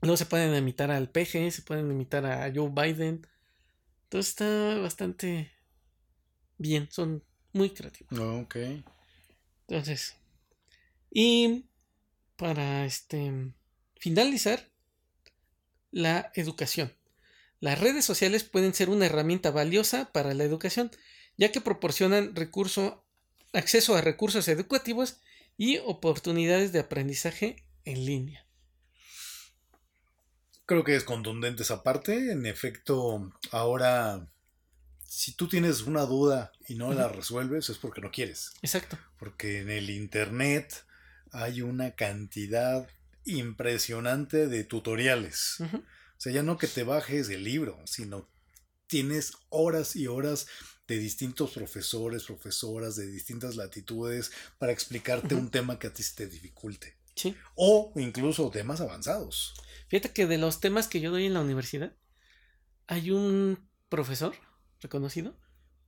Luego 0.00 0.16
se 0.16 0.24
pueden 0.24 0.56
imitar 0.56 0.90
al 0.90 1.10
PG, 1.10 1.52
se 1.52 1.60
pueden 1.60 1.90
imitar 1.90 2.24
a 2.24 2.50
Joe 2.50 2.70
Biden. 2.70 3.26
Entonces 4.04 4.30
está 4.30 4.78
bastante 4.78 5.59
bien, 6.60 6.88
son 6.90 7.24
muy 7.52 7.70
creativos. 7.70 8.18
Oh, 8.18 8.40
ok. 8.40 8.56
Entonces, 9.66 10.16
y 11.10 11.64
para 12.36 12.84
este 12.84 13.52
finalizar, 13.98 14.68
la 15.90 16.30
educación. 16.34 16.94
Las 17.60 17.80
redes 17.80 18.04
sociales 18.04 18.44
pueden 18.44 18.74
ser 18.74 18.90
una 18.90 19.06
herramienta 19.06 19.50
valiosa 19.50 20.12
para 20.12 20.34
la 20.34 20.44
educación, 20.44 20.90
ya 21.36 21.50
que 21.50 21.60
proporcionan 21.60 22.34
recurso, 22.36 23.04
acceso 23.52 23.96
a 23.96 24.00
recursos 24.00 24.48
educativos 24.48 25.20
y 25.56 25.78
oportunidades 25.78 26.72
de 26.72 26.80
aprendizaje 26.80 27.64
en 27.84 28.06
línea. 28.06 28.46
Creo 30.66 30.84
que 30.84 30.94
es 30.94 31.04
contundente 31.04 31.62
esa 31.62 31.82
parte. 31.82 32.30
En 32.32 32.46
efecto, 32.46 33.32
ahora, 33.50 34.28
si 35.12 35.32
tú 35.32 35.48
tienes 35.48 35.82
una 35.82 36.02
duda 36.02 36.52
y 36.68 36.76
no 36.76 36.94
la 36.94 37.08
resuelves, 37.08 37.68
es 37.68 37.78
porque 37.78 38.00
no 38.00 38.12
quieres. 38.12 38.52
Exacto. 38.62 38.96
Porque 39.18 39.58
en 39.58 39.68
el 39.68 39.90
Internet 39.90 40.84
hay 41.32 41.62
una 41.62 41.96
cantidad 41.96 42.88
impresionante 43.24 44.46
de 44.46 44.62
tutoriales. 44.62 45.56
O 45.60 45.82
sea, 46.16 46.32
ya 46.32 46.44
no 46.44 46.58
que 46.58 46.68
te 46.68 46.84
bajes 46.84 47.28
el 47.28 47.42
libro, 47.42 47.76
sino 47.86 48.30
tienes 48.86 49.32
horas 49.48 49.96
y 49.96 50.06
horas 50.06 50.46
de 50.86 50.98
distintos 50.98 51.50
profesores, 51.50 52.22
profesoras 52.22 52.94
de 52.94 53.08
distintas 53.08 53.56
latitudes 53.56 54.30
para 54.58 54.70
explicarte 54.70 55.34
un 55.34 55.50
tema 55.50 55.80
que 55.80 55.88
a 55.88 55.92
ti 55.92 56.04
se 56.04 56.14
te 56.14 56.28
dificulte. 56.28 56.98
Sí. 57.16 57.34
O 57.56 57.92
incluso 57.96 58.48
temas 58.50 58.80
avanzados. 58.80 59.54
Fíjate 59.88 60.12
que 60.12 60.28
de 60.28 60.38
los 60.38 60.60
temas 60.60 60.86
que 60.86 61.00
yo 61.00 61.10
doy 61.10 61.26
en 61.26 61.34
la 61.34 61.40
universidad, 61.40 61.96
hay 62.86 63.10
un 63.10 63.68
profesor 63.88 64.36
reconocido 64.80 65.38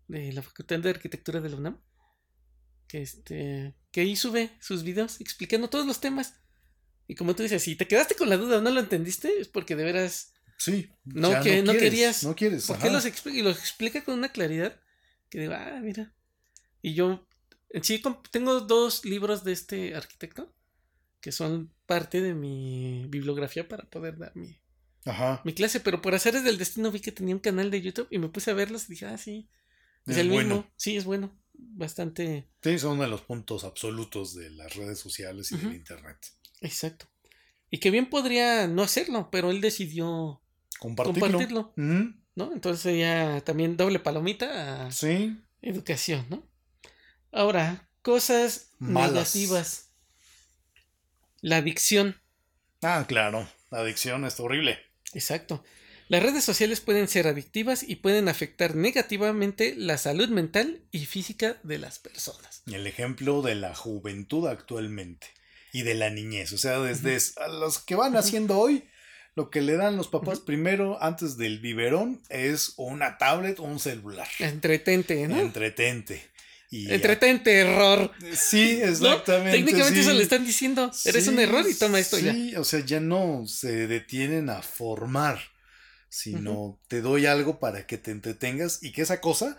de 0.09 0.33
la 0.33 0.43
Facultad 0.43 0.81
de 0.81 0.91
Arquitectura 0.91 1.41
de 1.41 1.49
la 1.49 1.57
UNAM 1.57 1.81
que 2.89 3.03
este 3.03 3.75
que 3.91 4.03
ahí 4.03 4.17
sube 4.17 4.51
sus 4.61 4.83
videos 4.83 5.21
explicando 5.21 5.69
todos 5.69 5.87
los 5.87 6.01
temas. 6.01 6.35
Y 7.09 7.15
como 7.15 7.35
tú 7.35 7.43
dices, 7.43 7.63
si 7.63 7.77
te 7.77 7.89
quedaste 7.89 8.15
con 8.15 8.29
la 8.29 8.37
duda 8.37 8.59
o 8.59 8.61
no 8.61 8.71
lo 8.71 8.81
entendiste, 8.81 9.41
es 9.41 9.49
porque 9.49 9.77
de 9.77 9.85
veras 9.85 10.33
Sí. 10.63 10.89
No, 11.05 11.41
que, 11.41 11.63
no, 11.63 11.73
querías. 11.73 12.23
No 12.23 12.37
quieres. 12.37 12.67
Porque 12.67 12.89
los 12.89 13.05
explica, 13.05 13.37
y 13.37 13.43
los 13.43 13.59
explica 13.59 14.05
con 14.05 14.17
una 14.17 14.31
claridad 14.31 14.81
que 15.29 15.41
digo, 15.41 15.55
ah, 15.55 15.81
mira. 15.83 16.15
Y 16.81 16.95
yo, 16.95 17.27
sí, 17.83 18.01
tengo 18.31 18.61
dos 18.61 19.05
libros 19.05 19.43
de 19.43 19.53
este 19.53 19.97
arquitecto 19.97 20.55
que 21.21 21.33
son 21.33 21.73
parte 21.87 22.21
de 22.21 22.35
mi 22.35 23.07
bibliografía 23.09 23.69
para 23.69 23.91
poder 23.91 24.19
dar 24.19 24.37
mi, 24.37 24.61
mi 25.45 25.53
clase, 25.53 25.81
pero 25.81 26.01
por 26.01 26.15
hacer 26.15 26.41
del 26.41 26.59
destino 26.59 26.91
vi 26.91 27.01
que 27.01 27.13
tenía 27.13 27.35
un 27.35 27.41
canal 27.41 27.71
de 27.71 27.83
YouTube 27.83 28.09
y 28.11 28.19
me 28.19 28.29
puse 28.29 28.51
a 28.51 28.55
verlos 28.55 28.85
y 28.85 28.93
dije, 28.93 29.07
ah, 29.07 29.19
sí, 29.19 29.49
es, 30.07 30.17
el 30.17 30.29
mismo, 30.29 30.67
sí, 30.77 30.97
es 30.97 31.05
bueno, 31.05 31.33
bastante... 31.55 32.49
Sí, 32.63 32.79
son 32.79 32.93
uno 32.93 33.03
de 33.03 33.09
los 33.09 33.23
puntos 33.23 33.65
absolutos 33.65 34.35
de 34.35 34.51
las 34.51 34.75
redes 34.77 34.99
sociales 34.99 35.51
y 35.53 35.57
del 35.57 35.75
Internet. 35.75 36.19
Exacto. 36.61 37.07
Y 37.71 37.79
que 37.79 37.91
bien 37.91 38.09
podría 38.09 38.69
no 38.69 38.83
hacerlo, 38.83 39.29
pero 39.33 39.51
él 39.51 39.61
decidió 39.61 40.43
compartirlo. 40.79 41.73
¿No? 42.35 42.53
Entonces 42.53 42.99
ya 42.99 43.43
también 43.43 43.77
doble 43.77 43.99
palomita 43.99 44.87
a 44.87 44.91
sí. 44.91 45.39
educación, 45.61 46.25
¿no? 46.31 46.47
Ahora, 47.31 47.89
cosas 48.03 48.73
negativas. 48.79 49.91
La 51.41 51.59
adicción. 51.59 52.17
Ah, 52.83 53.05
claro, 53.07 53.49
la 53.71 53.81
adicción 53.81 54.25
es 54.25 54.39
horrible. 54.39 54.79
Exacto. 55.15 55.63
Las 56.09 56.23
redes 56.23 56.45
sociales 56.45 56.81
pueden 56.81 57.09
ser 57.09 57.27
adictivas 57.27 57.83
y 57.83 57.97
pueden 57.97 58.29
afectar 58.29 58.75
negativamente 58.75 59.75
la 59.77 59.97
salud 59.97 60.29
mental 60.29 60.83
y 60.91 61.07
física 61.07 61.57
de 61.63 61.79
las 61.79 61.99
personas. 61.99 62.63
El 62.67 62.87
ejemplo 62.87 63.41
de 63.41 63.55
la 63.55 63.75
juventud 63.75 64.47
actualmente 64.47 65.29
y 65.73 65.83
de 65.83 65.95
la 65.95 66.11
niñez, 66.11 66.53
o 66.53 66.59
sea, 66.59 66.81
desde 66.81 67.17
a 67.41 67.49
los 67.49 67.79
que 67.79 67.95
van 67.95 68.17
haciendo 68.17 68.59
hoy, 68.59 68.85
lo 69.35 69.49
que 69.49 69.63
le 69.63 69.77
dan 69.79 69.97
los 69.97 70.09
papás 70.09 70.41
primero 70.41 71.03
antes 71.03 71.39
del 71.39 71.61
biberón 71.61 72.21
es 72.29 72.75
una 72.77 73.17
tablet 73.17 73.59
o 73.59 73.63
un 73.63 73.81
celular. 73.81 74.29
Entretente, 74.39 75.27
¿no? 75.27 75.41
Entretente. 75.41 76.31
Entretente, 76.73 77.59
error. 77.59 78.11
Sí, 78.35 78.81
exactamente. 78.83 79.59
Técnicamente 79.59 80.01
eso 80.01 80.13
le 80.13 80.23
están 80.23 80.45
diciendo. 80.45 80.91
Eres 81.05 81.29
un 81.29 81.39
error 81.39 81.65
y 81.69 81.75
toma 81.75 81.99
esto 81.99 82.19
ya. 82.19 82.33
Sí, 82.33 82.57
o 82.57 82.65
sea, 82.65 82.81
ya 82.81 83.01
no 83.01 83.45
se 83.47 83.87
detienen 83.87 84.49
a 84.51 84.63
formar, 84.63 85.39
sino 86.09 86.81
te 86.89 87.01
doy 87.01 87.27
algo 87.27 87.59
para 87.59 87.87
que 87.87 87.99
te 87.99 88.11
entretengas 88.11 88.83
y 88.83 88.93
que 88.93 89.03
esa 89.03 89.21
cosa 89.21 89.57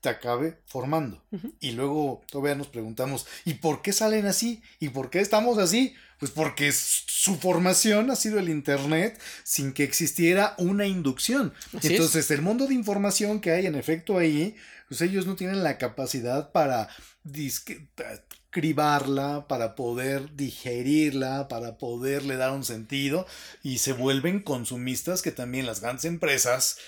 te 0.00 0.08
acabe 0.08 0.58
formando. 0.66 1.22
Y 1.60 1.72
luego 1.72 2.22
todavía 2.30 2.54
nos 2.54 2.68
preguntamos, 2.68 3.26
¿y 3.44 3.54
por 3.54 3.82
qué 3.82 3.92
salen 3.92 4.26
así? 4.26 4.62
¿Y 4.78 4.90
por 4.90 5.10
qué 5.10 5.20
estamos 5.20 5.58
así? 5.58 5.94
Pues 6.18 6.30
porque 6.30 6.72
su 7.20 7.36
formación 7.36 8.10
ha 8.10 8.16
sido 8.16 8.38
el 8.38 8.48
Internet 8.48 9.20
sin 9.44 9.74
que 9.74 9.84
existiera 9.84 10.54
una 10.56 10.86
inducción. 10.86 11.52
Entonces, 11.82 12.30
el 12.30 12.40
mundo 12.40 12.66
de 12.66 12.72
información 12.72 13.42
que 13.42 13.50
hay 13.50 13.66
en 13.66 13.74
efecto 13.74 14.16
ahí, 14.16 14.56
pues 14.88 15.02
ellos 15.02 15.26
no 15.26 15.36
tienen 15.36 15.62
la 15.62 15.76
capacidad 15.76 16.50
para 16.50 16.88
cribarla, 18.48 19.46
para 19.48 19.74
poder 19.74 20.34
digerirla, 20.34 21.46
para 21.48 21.76
poderle 21.76 22.36
dar 22.36 22.52
un 22.52 22.64
sentido 22.64 23.26
y 23.62 23.78
se 23.78 23.92
vuelven 23.92 24.40
consumistas 24.40 25.20
que 25.20 25.30
también 25.30 25.66
las 25.66 25.82
grandes 25.82 26.06
empresas, 26.06 26.78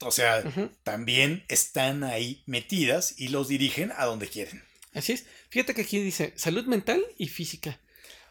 o 0.00 0.10
sea, 0.10 0.42
también 0.82 1.44
están 1.46 2.02
ahí 2.02 2.42
metidas 2.46 3.14
y 3.16 3.28
los 3.28 3.46
dirigen 3.46 3.92
a 3.96 4.06
donde 4.06 4.26
quieren. 4.26 4.60
Así 4.92 5.12
es. 5.12 5.26
Fíjate 5.50 5.72
que 5.72 5.82
aquí 5.82 6.00
dice 6.00 6.32
salud 6.34 6.64
mental 6.66 7.00
y 7.16 7.28
física. 7.28 7.78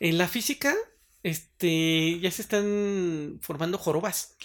En 0.01 0.17
la 0.17 0.27
física, 0.27 0.75
este, 1.27 2.19
ya 2.19 2.31
se 2.31 2.41
están 2.41 3.39
formando 3.41 3.77
jorobas. 3.77 4.35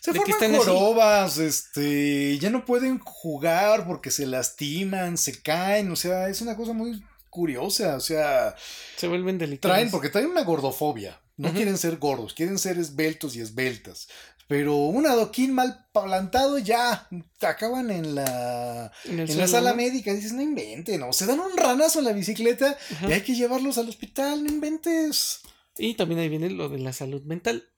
Se 0.00 0.12
forman 0.12 0.56
jorobas, 0.56 1.38
este, 1.38 2.38
ya 2.38 2.50
no 2.50 2.66
pueden 2.66 2.98
jugar 2.98 3.86
porque 3.86 4.10
se 4.10 4.26
lastiman, 4.26 5.16
se 5.16 5.40
caen, 5.40 5.90
o 5.90 5.96
sea, 5.96 6.28
es 6.28 6.42
una 6.42 6.56
cosa 6.56 6.74
muy 6.74 7.02
curiosa, 7.30 7.96
o 7.96 8.00
sea... 8.00 8.54
Se 8.96 9.08
vuelven 9.08 9.38
delicados. 9.38 9.74
Traen, 9.74 9.90
porque 9.90 10.10
traen 10.10 10.28
una 10.28 10.44
gordofobia. 10.44 11.20
No 11.36 11.52
quieren 11.52 11.78
ser 11.78 11.96
gordos, 11.96 12.32
quieren 12.32 12.58
ser 12.58 12.78
esbeltos 12.78 13.34
y 13.34 13.40
esbeltas. 13.40 14.06
Pero 14.46 14.76
un 14.76 15.06
adoquín 15.06 15.52
mal 15.52 15.86
plantado 15.92 16.58
ya 16.58 17.08
acaban 17.40 17.90
en 17.90 18.14
la, 18.14 18.92
en, 19.04 19.38
la 19.38 19.48
sala 19.48 19.72
médica. 19.72 20.12
Dices, 20.12 20.32
no 20.32 20.42
inventen, 20.42 21.00
¿no? 21.00 21.12
Se 21.12 21.26
dan 21.26 21.40
un 21.40 21.56
ranazo 21.56 21.98
en 22.00 22.04
la 22.04 22.12
bicicleta 22.12 22.76
y 23.08 23.12
hay 23.12 23.22
que 23.22 23.34
llevarlos 23.34 23.78
al 23.78 23.88
hospital, 23.88 24.44
no 24.44 24.50
inventes. 24.50 25.40
Y 25.76 25.94
también 25.94 26.20
ahí 26.20 26.28
viene 26.28 26.50
lo 26.50 26.68
de 26.68 26.78
la 26.78 26.92
salud 26.92 27.22
mental. 27.22 27.68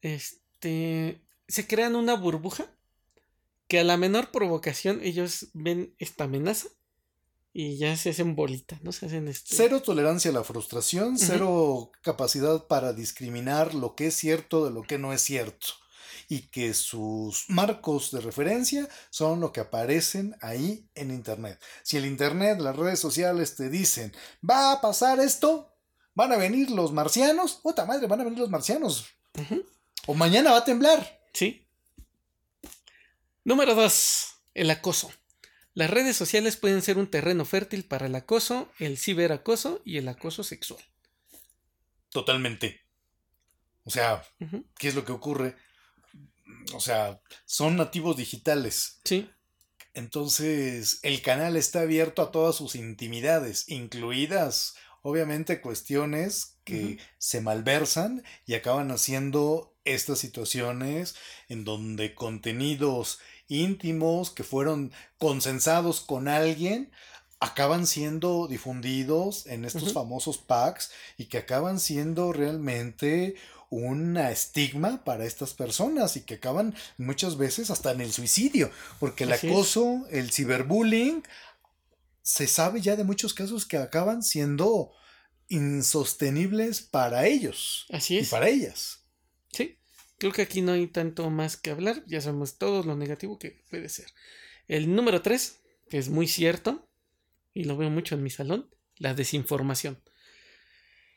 Este. 0.00 1.22
Se 1.48 1.66
crean 1.66 1.94
una 1.94 2.14
burbuja 2.14 2.66
que 3.68 3.80
a 3.80 3.84
la 3.84 3.96
menor 3.96 4.30
provocación 4.30 5.00
ellos 5.02 5.48
ven 5.52 5.94
esta 5.98 6.24
amenaza 6.24 6.68
y 7.52 7.78
ya 7.78 7.96
se 7.96 8.10
hacen 8.10 8.36
bolita, 8.36 8.78
¿no? 8.82 8.92
Se 8.92 9.06
hacen 9.06 9.28
este... 9.28 9.56
Cero 9.56 9.80
tolerancia 9.80 10.30
a 10.30 10.34
la 10.34 10.44
frustración, 10.44 11.18
cero 11.18 11.90
capacidad 12.02 12.66
para 12.66 12.92
discriminar 12.92 13.74
lo 13.74 13.94
que 13.94 14.08
es 14.08 14.14
cierto 14.14 14.66
de 14.66 14.70
lo 14.70 14.82
que 14.82 14.98
no 14.98 15.12
es 15.12 15.22
cierto. 15.22 15.68
Y 16.28 16.48
que 16.48 16.74
sus 16.74 17.48
marcos 17.48 18.10
de 18.10 18.20
referencia 18.20 18.88
son 19.10 19.40
lo 19.40 19.52
que 19.52 19.60
aparecen 19.60 20.36
ahí 20.42 20.86
en 20.94 21.10
Internet. 21.10 21.58
Si 21.82 21.96
el 21.96 22.04
Internet, 22.04 22.60
las 22.60 22.76
redes 22.76 22.98
sociales 22.98 23.54
te 23.56 23.70
dicen, 23.70 24.12
va 24.48 24.72
a 24.72 24.80
pasar 24.82 25.20
esto, 25.20 25.72
van 26.16 26.32
a 26.32 26.36
venir 26.36 26.70
los 26.70 26.92
marcianos, 26.92 27.60
puta 27.62 27.84
madre, 27.84 28.08
van 28.08 28.22
a 28.22 28.24
venir 28.24 28.40
los 28.40 28.50
marcianos. 28.50 29.06
O 30.06 30.14
mañana 30.14 30.50
va 30.50 30.58
a 30.58 30.64
temblar. 30.64 31.20
Sí. 31.32 31.64
Número 33.44 33.74
dos, 33.74 34.38
el 34.54 34.70
acoso. 34.70 35.12
Las 35.74 35.90
redes 35.90 36.16
sociales 36.16 36.56
pueden 36.56 36.80
ser 36.80 36.96
un 36.96 37.10
terreno 37.10 37.44
fértil 37.44 37.84
para 37.84 38.06
el 38.06 38.14
acoso, 38.14 38.72
el 38.78 38.96
ciberacoso 38.96 39.82
y 39.84 39.98
el 39.98 40.08
acoso 40.08 40.42
sexual. 40.42 40.82
Totalmente. 42.08 42.80
O 43.84 43.90
sea, 43.90 44.24
¿qué 44.78 44.88
es 44.88 44.94
lo 44.94 45.04
que 45.04 45.12
ocurre? 45.12 45.54
O 46.72 46.80
sea, 46.80 47.20
son 47.44 47.76
nativos 47.76 48.16
digitales. 48.16 49.00
Sí. 49.04 49.30
Entonces, 49.92 50.98
el 51.02 51.20
canal 51.20 51.56
está 51.56 51.80
abierto 51.80 52.22
a 52.22 52.30
todas 52.30 52.56
sus 52.56 52.74
intimidades, 52.74 53.68
incluidas, 53.68 54.74
obviamente, 55.06 55.60
cuestiones 55.60 56.56
que 56.64 56.98
se 57.18 57.40
malversan 57.40 58.24
y 58.44 58.54
acaban 58.54 58.90
haciendo 58.90 59.72
estas 59.84 60.18
situaciones 60.18 61.14
en 61.48 61.64
donde 61.64 62.16
contenidos 62.16 63.20
íntimos 63.46 64.30
que 64.30 64.42
fueron 64.42 64.90
consensados 65.16 66.00
con 66.00 66.26
alguien 66.26 66.90
acaban 67.38 67.86
siendo 67.86 68.48
difundidos 68.48 69.46
en 69.46 69.64
estos 69.64 69.92
famosos 69.92 70.38
packs 70.38 70.90
y 71.16 71.26
que 71.26 71.38
acaban 71.38 71.78
siendo 71.78 72.32
realmente 72.32 73.36
un 73.70 74.16
estigma 74.16 75.04
para 75.04 75.24
estas 75.24 75.54
personas 75.54 76.16
y 76.16 76.22
que 76.22 76.34
acaban 76.34 76.74
muchas 76.98 77.36
veces 77.36 77.70
hasta 77.70 77.92
en 77.92 78.00
el 78.00 78.12
suicidio, 78.12 78.70
porque 78.98 79.24
el 79.24 79.32
acoso, 79.32 80.04
el 80.10 80.32
ciberbullying, 80.32 81.22
se 82.26 82.48
sabe 82.48 82.80
ya 82.80 82.96
de 82.96 83.04
muchos 83.04 83.34
casos 83.34 83.66
que 83.66 83.76
acaban 83.76 84.24
siendo 84.24 84.90
insostenibles 85.46 86.82
para 86.82 87.28
ellos 87.28 87.86
Así 87.88 88.18
es. 88.18 88.26
y 88.26 88.30
para 88.32 88.48
ellas. 88.48 89.04
Creo 90.18 90.32
que 90.32 90.42
aquí 90.42 90.62
no 90.62 90.72
hay 90.72 90.86
tanto 90.86 91.28
más 91.28 91.58
que 91.58 91.70
hablar, 91.70 92.02
ya 92.06 92.22
sabemos 92.22 92.56
todo 92.56 92.82
lo 92.82 92.96
negativo 92.96 93.38
que 93.38 93.62
puede 93.68 93.90
ser. 93.90 94.06
El 94.66 94.94
número 94.94 95.20
3, 95.20 95.60
que 95.90 95.98
es 95.98 96.08
muy 96.08 96.26
cierto, 96.26 96.88
y 97.52 97.64
lo 97.64 97.76
veo 97.76 97.90
mucho 97.90 98.14
en 98.14 98.22
mi 98.22 98.30
salón, 98.30 98.74
la 98.96 99.12
desinformación. 99.12 100.02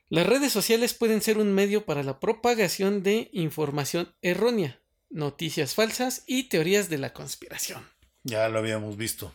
Las 0.09 0.27
redes 0.27 0.51
sociales 0.51 0.93
pueden 0.93 1.21
ser 1.21 1.37
un 1.37 1.53
medio 1.53 1.85
para 1.85 2.03
la 2.03 2.19
propagación 2.19 3.01
de 3.01 3.29
información 3.31 4.13
errónea, 4.21 4.81
noticias 5.09 5.75
falsas 5.75 6.23
y 6.27 6.49
teorías 6.49 6.89
de 6.89 6.97
la 6.97 7.13
conspiración. 7.13 7.87
Ya 8.23 8.49
lo 8.49 8.59
habíamos 8.59 8.97
visto. 8.97 9.33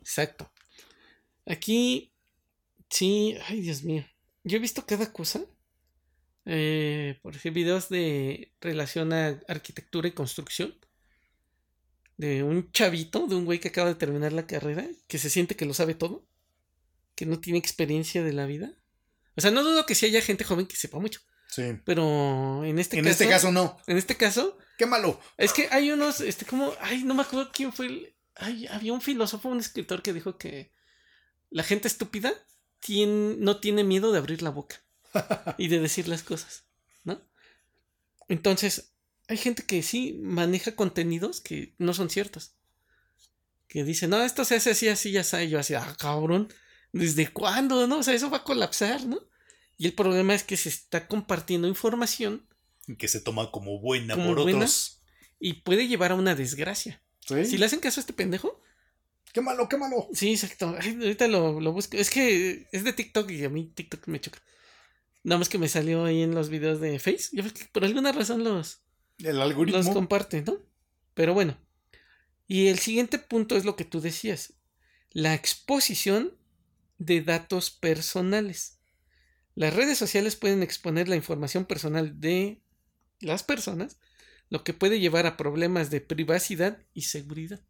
Exacto. 0.00 0.50
Aquí, 1.46 2.12
sí, 2.88 3.36
ay 3.48 3.60
Dios 3.60 3.82
mío, 3.82 4.06
yo 4.44 4.56
he 4.56 4.60
visto 4.60 4.84
cada 4.86 5.12
cosa 5.12 5.44
eh, 6.46 7.18
por 7.22 7.36
ejemplo, 7.36 7.60
videos 7.60 7.88
de 7.88 8.52
relación 8.60 9.12
a 9.12 9.40
arquitectura 9.48 10.08
y 10.08 10.12
construcción. 10.12 10.74
De 12.16 12.42
un 12.42 12.70
chavito, 12.72 13.26
de 13.26 13.34
un 13.34 13.46
güey 13.46 13.60
que 13.60 13.68
acaba 13.68 13.88
de 13.88 13.94
terminar 13.94 14.32
la 14.32 14.46
carrera, 14.46 14.86
que 15.06 15.18
se 15.18 15.30
siente 15.30 15.56
que 15.56 15.64
lo 15.64 15.72
sabe 15.72 15.94
todo, 15.94 16.26
que 17.14 17.24
no 17.24 17.40
tiene 17.40 17.58
experiencia 17.58 18.22
de 18.22 18.32
la 18.32 18.46
vida. 18.46 18.72
O 19.36 19.40
sea, 19.40 19.50
no 19.50 19.62
dudo 19.62 19.86
que 19.86 19.94
si 19.94 20.06
haya 20.06 20.20
gente 20.20 20.44
joven 20.44 20.66
que 20.66 20.76
sepa 20.76 20.98
mucho. 20.98 21.20
Sí. 21.48 21.78
Pero 21.84 22.64
en 22.64 22.78
este 22.78 22.96
caso. 22.98 23.06
En 23.06 23.12
este 23.12 23.28
caso 23.28 23.52
no. 23.52 23.78
En 23.86 23.96
este 23.96 24.16
caso. 24.16 24.58
Qué 24.76 24.86
malo. 24.86 25.18
Es 25.38 25.52
que 25.52 25.68
hay 25.70 25.90
unos, 25.90 26.20
este, 26.20 26.44
como, 26.44 26.74
ay, 26.80 27.04
no 27.04 27.14
me 27.14 27.22
acuerdo 27.22 27.50
quién 27.52 27.72
fue 27.72 27.86
el. 27.86 28.14
Ay, 28.34 28.66
había 28.66 28.92
un 28.92 29.00
filósofo, 29.00 29.48
un 29.48 29.60
escritor 29.60 30.02
que 30.02 30.12
dijo 30.12 30.36
que 30.36 30.72
la 31.50 31.62
gente 31.62 31.88
estúpida 31.88 32.32
tiene, 32.80 33.36
no 33.38 33.58
tiene 33.58 33.84
miedo 33.84 34.12
de 34.12 34.18
abrir 34.18 34.42
la 34.42 34.50
boca 34.50 34.82
y 35.58 35.68
de 35.68 35.80
decir 35.80 36.08
las 36.08 36.22
cosas, 36.22 36.64
¿no? 37.04 37.20
Entonces, 38.28 38.92
hay 39.28 39.36
gente 39.36 39.64
que 39.64 39.82
sí 39.82 40.18
maneja 40.22 40.74
contenidos 40.74 41.40
que 41.40 41.74
no 41.78 41.94
son 41.94 42.10
ciertos. 42.10 42.54
Que 43.68 43.84
dice, 43.84 44.08
no, 44.08 44.22
esto 44.22 44.44
se 44.44 44.56
hace 44.56 44.70
así, 44.70 44.88
así, 44.88 45.12
ya 45.12 45.22
sabe. 45.22 45.48
Yo 45.48 45.60
así, 45.60 45.74
ah, 45.74 45.96
cabrón, 45.98 46.52
¿desde 46.92 47.28
cuándo? 47.32 47.86
¿No? 47.86 47.98
O 47.98 48.02
sea, 48.02 48.14
eso 48.14 48.30
va 48.30 48.38
a 48.38 48.44
colapsar, 48.44 49.06
¿no? 49.06 49.20
Y 49.78 49.86
el 49.86 49.94
problema 49.94 50.34
es 50.34 50.42
que 50.42 50.56
se 50.56 50.68
está 50.68 51.06
compartiendo 51.06 51.68
información. 51.68 52.44
Que 52.98 53.06
se 53.06 53.20
toma 53.20 53.52
como 53.52 53.78
buena 53.78 54.16
por 54.16 54.40
otros. 54.40 55.00
Y 55.38 55.54
puede 55.62 55.86
llevar 55.86 56.12
a 56.12 56.16
una 56.16 56.34
desgracia. 56.34 57.00
Si 57.20 57.56
le 57.56 57.66
hacen 57.66 57.80
caso 57.80 58.00
a 58.00 58.02
este 58.02 58.12
pendejo. 58.12 58.60
Qué 59.32 59.40
malo, 59.40 59.68
qué 59.68 59.76
malo. 59.76 60.08
Sí, 60.12 60.32
exacto. 60.32 60.66
ahorita 60.66 61.28
lo, 61.28 61.60
lo 61.60 61.72
busco. 61.72 61.96
Es 61.96 62.10
que 62.10 62.68
es 62.72 62.84
de 62.84 62.92
TikTok 62.92 63.30
y 63.30 63.44
a 63.44 63.48
mí 63.48 63.70
TikTok 63.74 64.06
me 64.08 64.20
choca. 64.20 64.40
Nada 65.22 65.38
más 65.38 65.48
que 65.48 65.58
me 65.58 65.68
salió 65.68 66.04
ahí 66.04 66.22
en 66.22 66.34
los 66.34 66.48
videos 66.48 66.80
de 66.80 66.98
Face. 66.98 67.28
Yo 67.32 67.44
que 67.44 67.66
por 67.72 67.84
alguna 67.84 68.12
razón 68.12 68.42
los, 68.42 68.80
el 69.18 69.40
algoritmo. 69.40 69.78
los 69.78 69.90
comparte, 69.90 70.42
¿no? 70.42 70.58
Pero 71.14 71.34
bueno. 71.34 71.58
Y 72.46 72.68
el 72.68 72.78
siguiente 72.78 73.18
punto 73.18 73.56
es 73.56 73.64
lo 73.64 73.76
que 73.76 73.84
tú 73.84 74.00
decías. 74.00 74.54
La 75.12 75.34
exposición 75.34 76.36
de 76.98 77.20
datos 77.20 77.70
personales. 77.70 78.78
Las 79.54 79.74
redes 79.74 79.98
sociales 79.98 80.36
pueden 80.36 80.62
exponer 80.62 81.08
la 81.08 81.16
información 81.16 81.64
personal 81.64 82.20
de 82.20 82.62
las 83.20 83.42
personas, 83.42 83.98
lo 84.48 84.64
que 84.64 84.74
puede 84.74 85.00
llevar 85.00 85.26
a 85.26 85.36
problemas 85.36 85.90
de 85.90 86.00
privacidad 86.00 86.78
y 86.94 87.02
seguridad. 87.02 87.60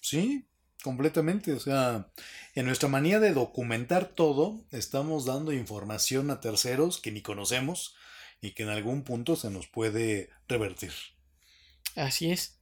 Sí, 0.00 0.46
Completamente, 0.82 1.52
o 1.52 1.60
sea, 1.60 2.08
en 2.54 2.66
nuestra 2.66 2.88
manía 2.88 3.20
de 3.20 3.32
documentar 3.32 4.08
todo, 4.08 4.64
estamos 4.70 5.26
dando 5.26 5.52
información 5.52 6.30
a 6.30 6.40
terceros 6.40 6.98
que 6.98 7.12
ni 7.12 7.20
conocemos 7.20 7.94
y 8.40 8.52
que 8.52 8.62
en 8.62 8.70
algún 8.70 9.02
punto 9.02 9.36
se 9.36 9.50
nos 9.50 9.66
puede 9.66 10.30
revertir. 10.48 10.92
Así 11.96 12.30
es. 12.30 12.58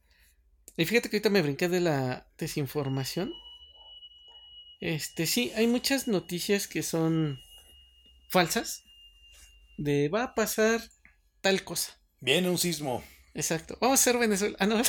Y 0.75 0.85
fíjate 0.85 1.09
que 1.09 1.17
ahorita 1.17 1.29
me 1.29 1.41
brinqué 1.41 1.69
de 1.69 1.79
la 1.79 2.27
desinformación. 2.37 3.31
Este, 4.81 5.25
sí, 5.25 5.51
hay 5.55 5.67
muchas 5.67 6.07
noticias 6.07 6.67
que 6.67 6.83
son 6.83 7.39
falsas. 8.29 8.83
De 9.77 10.09
va 10.09 10.23
a 10.23 10.35
pasar 10.35 10.81
tal 11.41 11.63
cosa. 11.63 11.97
Viene 12.19 12.49
un 12.49 12.57
sismo. 12.57 13.03
Exacto. 13.33 13.77
Vamos 13.79 13.99
a 13.99 14.03
ser 14.03 14.17
Venezuela. 14.17 14.57
Ah, 14.59 14.65
no. 14.65 14.81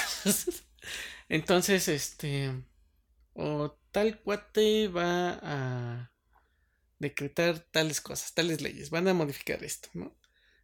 Entonces, 1.29 1.87
este 1.87 2.53
o 3.35 3.77
tal 3.93 4.21
cuate 4.21 4.89
va 4.89 5.39
a 5.43 6.13
decretar 6.99 7.59
tales 7.71 8.01
cosas, 8.01 8.35
tales 8.35 8.61
leyes, 8.61 8.91
van 8.91 9.09
a 9.09 9.15
modificar 9.15 9.65
esto, 9.65 9.89
¿no? 9.95 10.17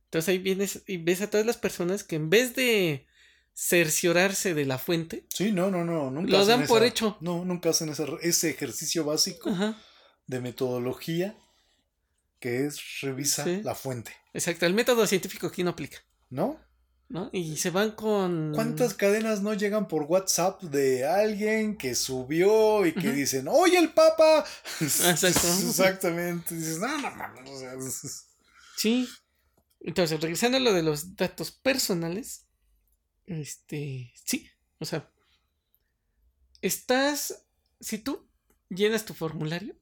Entonces 0.04 0.28
ahí 0.28 0.38
vienes 0.38 0.82
y 0.86 0.98
ves 0.98 1.20
a 1.22 1.30
todas 1.30 1.46
las 1.46 1.56
personas 1.56 2.04
que 2.04 2.16
en 2.16 2.30
vez 2.30 2.54
de 2.54 3.06
cerciorarse 3.54 4.54
de 4.54 4.66
la 4.66 4.78
fuente, 4.78 5.26
sí, 5.32 5.50
no, 5.50 5.70
no, 5.70 5.84
no, 5.84 6.10
nunca 6.10 6.30
lo 6.30 6.44
dan 6.44 6.66
por 6.66 6.84
hecho. 6.84 7.16
No, 7.20 7.44
nunca 7.44 7.70
hacen 7.70 7.88
ese, 8.22 8.50
ejercicio 8.50 9.04
básico 9.04 9.50
de 10.26 10.40
metodología 10.40 11.36
que 12.38 12.66
es 12.66 13.00
revisa 13.00 13.46
la 13.46 13.74
fuente. 13.74 14.12
Exacto, 14.34 14.66
el 14.66 14.74
método 14.74 15.06
científico 15.06 15.46
aquí 15.46 15.64
no 15.64 15.70
aplica. 15.70 15.98
¿No? 16.28 16.60
¿No? 17.08 17.30
Y 17.32 17.56
se 17.56 17.70
van 17.70 17.92
con... 17.92 18.52
¿Cuántas 18.54 18.94
cadenas 18.94 19.40
no 19.42 19.54
llegan 19.54 19.86
por 19.88 20.02
WhatsApp 20.02 20.62
de 20.62 21.06
alguien 21.06 21.76
que 21.76 21.94
subió 21.94 22.84
y 22.84 22.92
que 22.92 23.12
dicen, 23.12 23.46
oye 23.48 23.78
el 23.78 23.92
Papa? 23.92 24.44
Exactamente. 24.80 26.54
Dices, 26.54 26.78
no, 26.78 26.98
no, 26.98 27.10
no, 27.10 27.90
Sí. 28.76 29.08
Entonces, 29.80 30.20
regresando 30.20 30.58
a 30.58 30.60
lo 30.60 30.72
de 30.72 30.82
los 30.82 31.16
datos 31.16 31.50
personales, 31.52 32.46
Este, 33.26 34.12
sí, 34.24 34.48
o 34.78 34.84
sea, 34.84 35.10
estás, 36.60 37.44
si 37.80 37.98
tú 37.98 38.28
llenas 38.68 39.04
tu 39.04 39.14
formulario 39.14 39.76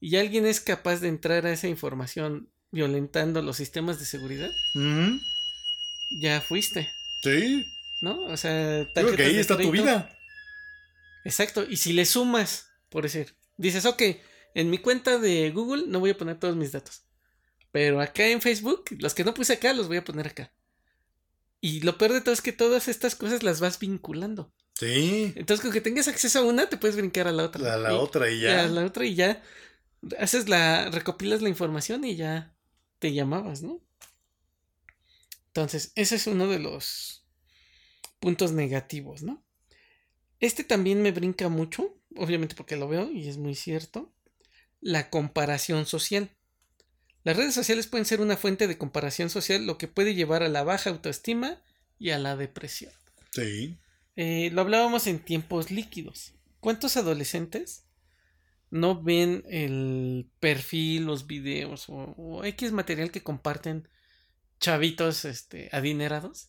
y 0.00 0.16
alguien 0.16 0.46
es 0.46 0.60
capaz 0.60 1.00
de 1.00 1.08
entrar 1.08 1.46
a 1.46 1.52
esa 1.52 1.68
información 1.68 2.50
violentando 2.72 3.42
los 3.42 3.56
sistemas 3.58 3.98
de 4.00 4.06
seguridad, 4.06 4.50
ya 6.20 6.40
fuiste. 6.40 6.90
Sí. 7.22 7.64
¿No? 8.00 8.24
O 8.24 8.36
sea, 8.36 8.88
Creo 8.94 9.14
que 9.14 9.22
ahí 9.22 9.38
está 9.38 9.56
tu 9.56 9.70
vida. 9.70 10.10
Exacto. 11.24 11.64
Y 11.68 11.76
si 11.76 11.92
le 11.92 12.04
sumas, 12.04 12.68
por 12.88 13.04
decir, 13.04 13.34
dices, 13.56 13.86
ok, 13.86 14.02
en 14.54 14.70
mi 14.70 14.78
cuenta 14.78 15.18
de 15.18 15.50
Google 15.50 15.84
no 15.86 16.00
voy 16.00 16.10
a 16.10 16.16
poner 16.16 16.38
todos 16.38 16.56
mis 16.56 16.72
datos. 16.72 17.04
Pero 17.70 18.00
acá 18.00 18.26
en 18.26 18.42
Facebook, 18.42 18.84
los 18.98 19.14
que 19.14 19.24
no 19.24 19.34
puse 19.34 19.54
acá, 19.54 19.72
los 19.72 19.88
voy 19.88 19.96
a 19.96 20.04
poner 20.04 20.26
acá. 20.26 20.52
Y 21.60 21.80
lo 21.80 21.96
peor 21.96 22.12
de 22.12 22.20
todo 22.20 22.34
es 22.34 22.42
que 22.42 22.52
todas 22.52 22.88
estas 22.88 23.14
cosas 23.14 23.42
las 23.42 23.60
vas 23.60 23.78
vinculando. 23.78 24.52
Sí. 24.74 25.32
Entonces, 25.36 25.62
con 25.62 25.72
que 25.72 25.80
tengas 25.80 26.08
acceso 26.08 26.40
a 26.40 26.42
una, 26.42 26.68
te 26.68 26.76
puedes 26.76 26.96
brincar 26.96 27.28
a 27.28 27.32
la 27.32 27.44
otra. 27.44 27.74
A 27.74 27.76
la 27.76 27.94
otra 27.94 28.28
y 28.30 28.40
ya. 28.40 28.64
A 28.64 28.66
la 28.66 28.84
otra 28.84 29.06
y 29.06 29.14
ya. 29.14 29.42
Haces 30.18 30.48
la. 30.48 30.90
recopilas 30.90 31.40
la 31.40 31.48
información 31.48 32.04
y 32.04 32.16
ya 32.16 32.54
te 32.98 33.12
llamabas, 33.12 33.62
¿no? 33.62 33.80
Entonces, 35.52 35.92
ese 35.96 36.16
es 36.16 36.26
uno 36.26 36.48
de 36.48 36.58
los 36.58 37.26
puntos 38.20 38.52
negativos, 38.52 39.22
¿no? 39.22 39.44
Este 40.40 40.64
también 40.64 41.02
me 41.02 41.12
brinca 41.12 41.48
mucho, 41.48 41.94
obviamente 42.16 42.54
porque 42.54 42.76
lo 42.76 42.88
veo 42.88 43.10
y 43.10 43.28
es 43.28 43.36
muy 43.36 43.54
cierto. 43.54 44.12
La 44.80 45.10
comparación 45.10 45.86
social. 45.86 46.30
Las 47.22 47.36
redes 47.36 47.54
sociales 47.54 47.86
pueden 47.86 48.06
ser 48.06 48.20
una 48.20 48.36
fuente 48.36 48.66
de 48.66 48.78
comparación 48.78 49.30
social, 49.30 49.66
lo 49.66 49.78
que 49.78 49.88
puede 49.88 50.14
llevar 50.14 50.42
a 50.42 50.48
la 50.48 50.64
baja 50.64 50.90
autoestima 50.90 51.62
y 51.98 52.10
a 52.10 52.18
la 52.18 52.36
depresión. 52.36 52.92
Sí. 53.30 53.78
Eh, 54.16 54.50
lo 54.52 54.62
hablábamos 54.62 55.06
en 55.06 55.20
tiempos 55.20 55.70
líquidos. 55.70 56.34
¿Cuántos 56.60 56.96
adolescentes 56.96 57.84
no 58.70 59.02
ven 59.02 59.44
el 59.50 60.30
perfil, 60.40 61.04
los 61.04 61.26
videos 61.26 61.86
o, 61.88 62.42
X 62.42 62.72
material 62.72 63.10
que 63.10 63.22
comparten 63.22 63.86
chavitos 64.62 65.26
este, 65.26 65.68
adinerados? 65.72 66.48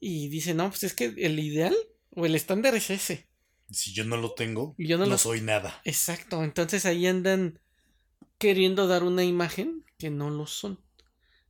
Y 0.00 0.28
dicen, 0.28 0.58
no, 0.58 0.70
pues 0.70 0.84
es 0.84 0.94
que 0.94 1.06
el 1.18 1.38
ideal 1.38 1.76
o 2.10 2.24
el 2.24 2.34
estándar 2.34 2.74
es 2.74 2.90
ese. 2.90 3.28
Si 3.70 3.92
yo 3.92 4.04
no 4.04 4.16
lo 4.16 4.34
tengo, 4.34 4.74
yo 4.78 4.96
no, 4.96 5.18
soy 5.18 5.40
nada. 5.40 5.80
Exacto, 5.84 6.44
entonces 6.44 6.86
ahí 6.86 7.06
andan 7.06 7.58
queriendo 8.38 8.86
dar 8.86 9.02
una 9.02 9.24
imagen 9.24 9.84
que 9.98 10.08
no 10.08 10.30
lo 10.30 10.46
son. 10.46 10.80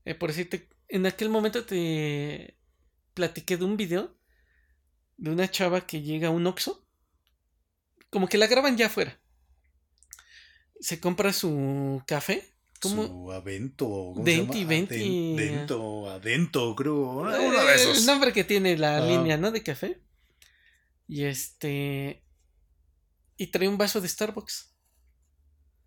Eh, 0.04 0.14
por 0.14 0.30
decirte, 0.30 0.68
en 0.88 1.04
aquel 1.04 1.28
momento 1.28 1.64
te 1.64 2.56
platiqué 3.12 3.56
de 3.56 3.64
un 3.64 3.76
video 3.76 4.16
de 5.18 5.30
una 5.30 5.50
chava 5.50 5.86
que 5.86 6.02
llega 6.02 6.28
a 6.28 6.30
un 6.30 6.46
Oxxo. 6.46 6.86
Como 8.10 8.28
que 8.28 8.38
la 8.38 8.46
graban 8.46 8.76
ya 8.76 8.86
afuera. 8.86 9.20
Se 10.80 11.00
compra 11.00 11.32
su 11.32 12.02
café. 12.06 12.55
¿Cómo? 12.88 13.06
Su 13.06 13.32
Avento. 13.32 14.14
Denti, 14.16 14.64
Venti. 14.64 15.36
Dento, 15.36 16.10
Adento, 16.10 16.74
creo. 16.74 17.18
Uno 17.18 17.30
de 17.30 17.74
esos. 17.74 17.98
El 17.98 18.06
nombre 18.06 18.32
que 18.32 18.44
tiene 18.44 18.76
la 18.76 19.00
línea, 19.00 19.36
¿no? 19.36 19.50
De 19.50 19.62
café. 19.62 20.00
Y 21.08 21.24
este. 21.24 22.22
Y 23.36 23.48
trae 23.48 23.68
un 23.68 23.78
vaso 23.78 24.00
de 24.00 24.08
Starbucks. 24.08 24.72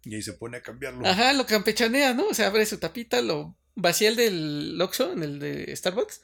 Y 0.03 0.15
ahí 0.15 0.21
se 0.21 0.33
pone 0.33 0.57
a 0.57 0.61
cambiarlo. 0.61 1.05
Ajá, 1.05 1.33
lo 1.33 1.45
campechanea, 1.45 2.13
¿no? 2.13 2.27
O 2.27 2.33
sea, 2.33 2.47
abre 2.47 2.65
su 2.65 2.77
tapita, 2.77 3.21
lo 3.21 3.57
vacía 3.75 4.09
el 4.09 4.15
del 4.15 4.81
Oxxo, 4.81 5.13
en 5.13 5.23
el 5.23 5.39
de 5.39 5.75
Starbucks, 5.75 6.21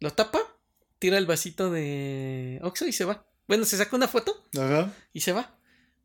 lo 0.00 0.12
tapa, 0.12 0.40
tira 0.98 1.18
el 1.18 1.26
vasito 1.26 1.70
de 1.70 2.60
Oxxo 2.62 2.86
y 2.86 2.92
se 2.92 3.04
va. 3.04 3.26
Bueno, 3.46 3.64
se 3.64 3.76
saca 3.76 3.96
una 3.96 4.08
foto 4.08 4.44
Ajá. 4.58 4.92
y 5.12 5.20
se 5.20 5.32
va. 5.32 5.58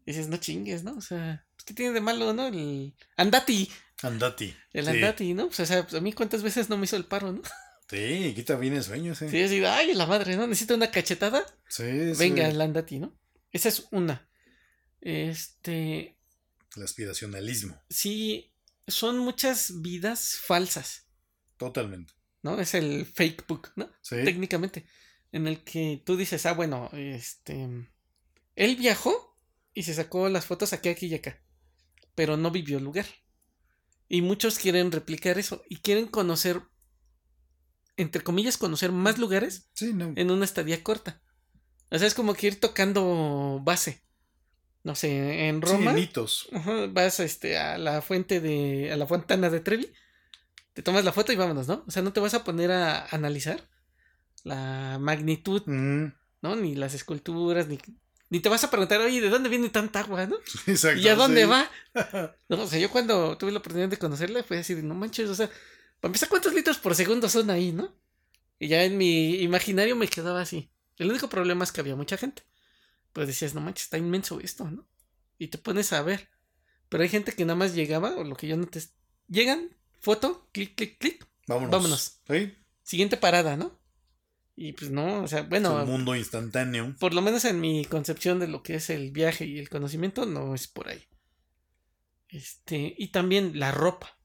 Y 0.06 0.12
dices, 0.12 0.28
no 0.28 0.38
chingues, 0.38 0.84
¿no? 0.84 0.96
O 0.96 1.02
sea, 1.02 1.46
¿qué 1.70 1.76
tiene 1.76 1.94
de 1.94 2.02
malo, 2.02 2.34
no? 2.34 2.48
El 2.48 2.96
Andati. 3.16 3.70
Andati. 4.02 4.56
El 4.74 4.88
Andati, 4.88 5.36
¿no? 5.36 5.46
Pues, 5.48 5.60
o 5.60 5.66
sea, 5.68 5.84
pues, 5.84 5.94
a 5.94 6.02
mí 6.02 6.14
cuántas 6.14 6.42
veces 6.42 6.68
no 6.68 6.78
me 6.78 6.86
hizo 6.86 6.96
el 6.96 7.06
paro, 7.06 7.32
¿no? 7.32 7.42
Sí, 7.90 8.34
quita 8.36 8.56
bien 8.56 8.76
el 8.76 8.84
sueño, 8.84 9.16
sí. 9.16 9.28
Sí, 9.30 9.42
así, 9.42 9.66
ay, 9.66 9.96
la 9.96 10.06
madre, 10.06 10.36
¿no? 10.36 10.46
Necesito 10.46 10.76
una 10.76 10.92
cachetada. 10.92 11.44
Sí, 11.68 11.84
Venga, 12.20 12.48
el 12.48 12.62
Andati, 12.62 13.00
¿no? 13.00 13.20
Esa 13.52 13.70
es 13.70 13.88
una. 13.90 14.30
Este. 15.02 16.16
El 16.76 16.84
aspiracionalismo. 16.84 17.82
Sí, 17.90 18.54
son 18.88 19.18
muchas 19.18 19.82
vidas 19.82 20.38
falsas. 20.38 21.08
Totalmente. 21.58 22.14
¿No? 22.44 22.60
Es 22.60 22.76
el 22.76 23.08
fake 23.08 23.48
book, 23.48 23.72
¿no? 23.76 23.92
Sí. 24.02 24.18
Técnicamente. 24.24 24.86
En 25.32 25.48
el 25.48 25.64
que 25.64 26.04
tú 26.06 26.16
dices, 26.16 26.46
ah, 26.46 26.54
bueno, 26.54 26.92
este. 26.94 27.88
Él 28.56 28.76
viajó 28.76 29.36
y 29.74 29.82
se 29.82 29.96
sacó 29.96 30.30
las 30.30 30.46
fotos 30.46 30.74
aquí, 30.74 30.90
aquí 30.90 31.08
y 31.08 31.16
acá. 31.16 31.42
Pero 32.20 32.36
no 32.36 32.52
vivió 32.52 32.80
el 32.80 32.84
lugar. 32.84 33.06
Y 34.10 34.22
muchos 34.22 34.60
quieren 34.60 34.92
replicar 34.92 35.40
eso 35.40 35.64
y 35.70 35.78
quieren 35.78 36.06
conocer, 36.06 36.62
entre 37.96 38.24
comillas, 38.24 38.58
conocer 38.58 38.92
más 38.92 39.18
lugares 39.18 39.72
en 39.80 40.30
una 40.30 40.44
estadía 40.44 40.84
corta. 40.84 41.22
O 41.90 41.98
sea, 41.98 42.08
es 42.08 42.16
como 42.16 42.34
que 42.34 42.48
ir 42.48 42.60
tocando 42.60 43.62
base 43.64 44.04
no 44.84 44.96
sé, 44.96 45.48
en 45.48 45.62
Roma. 45.62 45.94
vas 46.92 47.22
este, 47.22 47.58
a 47.58 47.78
la 47.78 48.02
fuente 48.02 48.42
de. 48.42 48.92
a 48.92 48.98
la 48.98 49.08
fontana 49.08 49.50
de 49.50 49.62
Trevi. 49.62 49.90
Te 50.74 50.82
tomas 50.82 51.06
la 51.06 51.14
foto 51.14 51.32
y 51.32 51.38
vámonos, 51.38 51.70
¿no? 51.70 51.86
O 51.88 51.92
sea, 51.92 52.02
no 52.02 52.12
te 52.12 52.20
vas 52.20 52.34
a 52.34 52.44
poner 52.44 52.72
a 52.72 53.06
analizar 53.08 53.70
la 54.44 54.98
magnitud, 55.00 55.64
mm. 55.66 56.14
¿no? 56.42 56.56
Ni 56.58 56.76
las 56.76 56.94
esculturas, 56.96 57.70
ni, 57.70 57.78
ni 58.30 58.40
te 58.40 58.50
vas 58.50 58.64
a 58.64 58.70
preguntar, 58.70 59.02
oye, 59.02 59.22
¿de 59.22 59.30
dónde 59.30 59.50
viene 59.50 59.70
tanta 59.70 60.00
agua, 60.00 60.26
no? 60.26 60.38
Exacto. 60.68 61.00
¿Y 61.00 61.08
a 61.08 61.16
dónde 61.16 61.46
va? 61.46 61.70
no, 62.50 62.64
o 62.64 62.68
sea, 62.68 62.80
yo 62.80 62.90
cuando 62.90 63.38
tuve 63.38 63.52
la 63.52 63.60
oportunidad 63.60 63.90
de 63.90 63.98
conocerla 63.98 64.44
fue 64.44 64.60
así 64.60 64.74
de, 64.74 64.84
no 64.84 64.96
manches, 64.96 65.30
o 65.30 65.36
sea, 65.36 65.48
para 66.00 66.10
empezar, 66.10 66.30
¿cuántos 66.30 66.54
litros 66.54 66.78
por 66.78 66.96
segundo 66.96 67.28
son 67.30 67.50
ahí, 67.50 67.72
no? 67.72 67.94
Y 68.60 68.68
ya 68.68 68.84
en 68.84 68.98
mi 68.98 69.42
imaginario 69.42 69.96
me 69.96 70.08
quedaba 70.08 70.42
así. 70.42 70.70
El 70.98 71.10
único 71.10 71.30
problema 71.30 71.64
es 71.64 71.72
que 71.72 71.82
había 71.82 71.96
mucha 71.96 72.18
gente 72.18 72.44
pues 73.14 73.28
decías, 73.28 73.54
no 73.54 73.62
manches, 73.62 73.86
está 73.86 73.98
inmenso 73.98 74.40
esto, 74.40 74.70
¿no? 74.70 74.88
Y 75.38 75.48
te 75.48 75.58
pones 75.58 75.94
a 75.94 76.02
ver. 76.02 76.30
Pero 76.90 77.04
hay 77.04 77.10
gente 77.10 77.34
que 77.34 77.46
nada 77.46 77.56
más 77.56 77.76
llegaba, 77.76 78.16
o 78.16 78.24
lo 78.24 78.36
que 78.36 78.48
yo 78.48 78.58
no 78.58 78.68
te... 78.68 78.82
Llegan, 79.28 79.76
foto, 80.00 80.50
clic, 80.52 80.76
clic, 80.76 80.98
clic. 80.98 81.28
Vámonos. 81.48 81.72
Vámonos. 81.72 82.20
¿Sí? 82.28 82.56
Siguiente 82.84 83.18
parada, 83.18 83.58
¿no? 83.58 83.79
Y 84.62 84.74
pues 84.74 84.92
no, 84.92 85.24
o 85.24 85.28
sea, 85.30 85.44
bueno. 85.44 85.78
Es 85.80 85.86
un 85.86 85.92
mundo 85.92 86.18
instantáneo. 86.18 86.94
Por 87.00 87.14
lo 87.14 87.22
menos 87.22 87.46
en 87.46 87.62
mi 87.62 87.86
concepción 87.86 88.40
de 88.40 88.48
lo 88.50 88.62
que 88.62 88.76
es 88.76 88.90
el 88.90 89.10
viaje 89.12 89.46
y 89.46 89.58
el 89.58 89.70
conocimiento, 89.70 90.26
no 90.26 90.54
es 90.54 90.68
por 90.68 90.90
ahí. 90.90 91.08
Este, 92.28 92.94
y 92.98 93.08
también 93.08 93.58
la 93.58 93.72
ropa. 93.72 94.20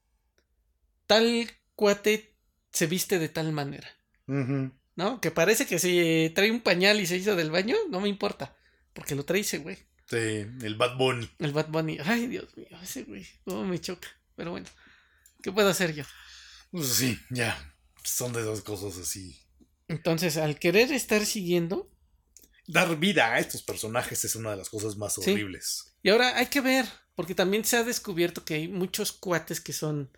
Tal 1.07 1.49
cuate 1.73 2.35
se 2.69 2.85
viste 2.85 3.17
de 3.17 3.29
tal 3.29 3.53
manera. 3.53 3.87
¿No? 4.25 5.21
Que 5.21 5.31
parece 5.31 5.67
que 5.67 5.79
si 5.79 6.29
trae 6.35 6.51
un 6.51 6.59
pañal 6.59 6.99
y 6.99 7.05
se 7.05 7.15
hizo 7.15 7.37
del 7.37 7.49
baño, 7.49 7.77
no 7.89 8.01
me 8.01 8.09
importa. 8.09 8.57
Porque 8.91 9.15
lo 9.15 9.23
trae 9.23 9.39
ese 9.39 9.59
güey. 9.59 9.77
Sí, 10.09 10.17
el 10.17 10.75
Bad 10.75 10.97
Bunny. 10.97 11.29
El 11.39 11.53
Bad 11.53 11.69
Bunny. 11.69 11.97
Ay, 12.03 12.27
Dios 12.27 12.57
mío, 12.57 12.67
ese 12.83 13.03
güey. 13.03 13.25
Oh, 13.45 13.63
me 13.63 13.79
choca. 13.79 14.09
Pero 14.35 14.51
bueno, 14.51 14.67
¿qué 15.41 15.53
puedo 15.53 15.69
hacer 15.69 15.95
yo? 15.95 16.03
Pues 16.71 16.89
sí, 16.89 17.17
ya. 17.29 17.73
Son 18.03 18.33
de 18.33 18.41
esas 18.41 18.59
cosas 18.59 18.97
así. 18.97 19.44
Entonces, 19.87 20.37
al 20.37 20.57
querer 20.59 20.91
estar 20.91 21.25
siguiendo. 21.25 21.89
Dar 22.67 22.97
vida 22.97 23.33
a 23.33 23.39
estos 23.39 23.61
personajes 23.61 24.25
es 24.25 24.35
una 24.35 24.51
de 24.51 24.57
las 24.57 24.69
cosas 24.69 24.97
más 24.97 25.17
horribles. 25.17 25.93
Y 26.01 26.09
ahora 26.09 26.37
hay 26.37 26.47
que 26.47 26.61
ver, 26.61 26.85
porque 27.15 27.35
también 27.35 27.63
se 27.63 27.77
ha 27.77 27.83
descubierto 27.83 28.43
que 28.43 28.55
hay 28.55 28.67
muchos 28.67 29.11
cuates 29.11 29.61
que 29.61 29.73
son 29.73 30.09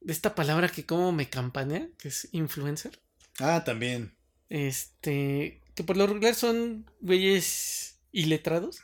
de 0.00 0.12
esta 0.12 0.34
palabra 0.34 0.68
que 0.68 0.86
como 0.86 1.10
me 1.10 1.28
campanea, 1.28 1.88
que 1.98 2.08
es 2.08 2.28
influencer. 2.30 3.00
Ah, 3.40 3.64
también. 3.64 4.16
Este, 4.48 5.60
que 5.74 5.82
por 5.82 5.96
lo 5.96 6.06
regular 6.06 6.34
son 6.34 6.88
güeyes 7.00 7.98
y 8.12 8.26
letrados 8.26 8.82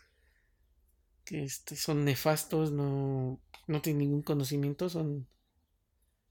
que 1.28 1.45
este, 1.45 1.77
son 1.77 2.07
nefastos, 2.07 2.73
no, 2.73 3.39
no 3.66 3.82
tienen 3.82 4.01
ningún 4.01 4.23
conocimiento, 4.23 4.89
son 4.89 5.28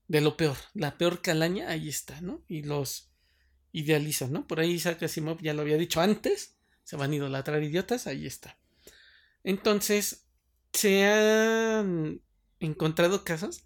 de 0.07 0.21
lo 0.21 0.35
peor, 0.35 0.57
la 0.73 0.97
peor 0.97 1.21
calaña, 1.21 1.69
ahí 1.69 1.87
está, 1.87 2.19
¿no? 2.21 2.41
Y 2.47 2.63
los 2.63 3.11
idealizan, 3.71 4.31
¿no? 4.31 4.47
Por 4.47 4.59
ahí 4.59 4.71
Isaac 4.71 5.03
Asimov 5.03 5.41
ya 5.41 5.53
lo 5.53 5.61
había 5.61 5.77
dicho 5.77 6.01
antes, 6.01 6.55
se 6.83 6.95
van 6.95 7.11
a 7.11 7.15
idolatrar 7.15 7.63
idiotas, 7.63 8.07
ahí 8.07 8.25
está. 8.25 8.57
Entonces, 9.43 10.25
se 10.73 11.05
han 11.05 12.21
encontrado 12.59 13.23
casos 13.23 13.63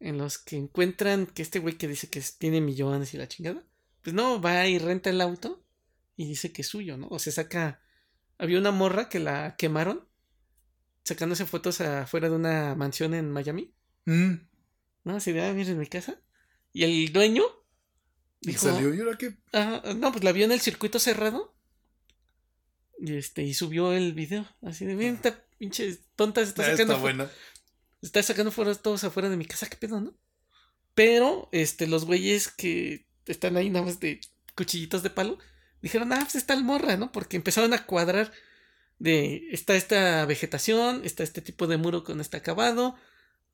en 0.00 0.18
los 0.18 0.38
que 0.38 0.56
encuentran 0.56 1.26
que 1.26 1.42
este 1.42 1.58
güey 1.58 1.76
que 1.76 1.88
dice 1.88 2.08
que 2.08 2.22
tiene 2.38 2.60
millones 2.60 3.14
y 3.14 3.18
la 3.18 3.28
chingada, 3.28 3.64
pues 4.02 4.14
no, 4.14 4.40
va 4.40 4.66
y 4.66 4.78
renta 4.78 5.10
el 5.10 5.20
auto 5.20 5.64
y 6.16 6.26
dice 6.26 6.52
que 6.52 6.62
es 6.62 6.68
suyo, 6.68 6.96
¿no? 6.96 7.08
O 7.08 7.18
se 7.18 7.32
saca 7.32 7.80
había 8.38 8.58
una 8.58 8.70
morra 8.70 9.08
que 9.08 9.18
la 9.18 9.56
quemaron 9.56 10.06
sacándose 11.04 11.46
fotos 11.46 11.80
afuera 11.80 12.28
de 12.28 12.34
una 12.34 12.74
mansión 12.74 13.14
en 13.14 13.30
Miami. 13.30 13.72
Mm. 14.04 14.34
No, 15.04 15.18
de, 15.18 15.42
ah, 15.42 15.52
miren 15.52 15.78
mi 15.78 15.86
casa. 15.86 16.20
Y 16.72 16.84
el 16.84 17.12
dueño 17.12 17.44
¿Y 18.46 18.52
salió? 18.54 18.94
¿Y 18.94 19.00
ahora 19.00 19.18
qué? 19.18 19.36
no, 19.96 20.12
pues 20.12 20.24
la 20.24 20.32
vio 20.32 20.44
en 20.44 20.52
el 20.52 20.60
circuito 20.60 20.98
cerrado. 20.98 21.54
Y 22.98 23.16
este, 23.16 23.42
y 23.42 23.54
subió 23.54 23.92
el 23.92 24.14
video. 24.14 24.46
Así 24.62 24.86
de 24.86 24.94
bien, 24.94 25.16
esta 25.16 25.44
pinche 25.58 25.98
tonta 26.14 26.40
está 26.40 26.62
ah, 26.62 26.70
sacando. 26.70 26.94
Está 26.94 27.02
buena. 27.02 27.30
Está 28.00 28.22
sacando 28.22 28.52
fuera 28.52 28.74
todos 28.74 29.04
afuera 29.04 29.28
de 29.28 29.36
mi 29.36 29.46
casa, 29.46 29.68
qué 29.68 29.76
pedo, 29.76 30.00
¿no? 30.00 30.16
Pero, 30.94 31.48
este, 31.52 31.86
los 31.86 32.04
güeyes 32.04 32.48
que 32.48 33.06
están 33.26 33.56
ahí 33.56 33.68
nada 33.68 33.84
más 33.84 34.00
de 34.00 34.20
cuchillitos 34.54 35.02
de 35.02 35.10
palo, 35.10 35.38
dijeron, 35.82 36.12
ah, 36.12 36.20
pues 36.20 36.36
está 36.36 36.54
el 36.54 36.64
morra, 36.64 36.96
¿no? 36.96 37.12
Porque 37.12 37.36
empezaron 37.36 37.74
a 37.74 37.84
cuadrar 37.84 38.32
de, 38.98 39.48
está 39.50 39.76
esta 39.76 40.24
vegetación, 40.24 41.02
está 41.04 41.22
este 41.22 41.42
tipo 41.42 41.66
de 41.66 41.76
muro 41.76 42.04
con 42.04 42.20
este 42.20 42.36
acabado, 42.36 42.96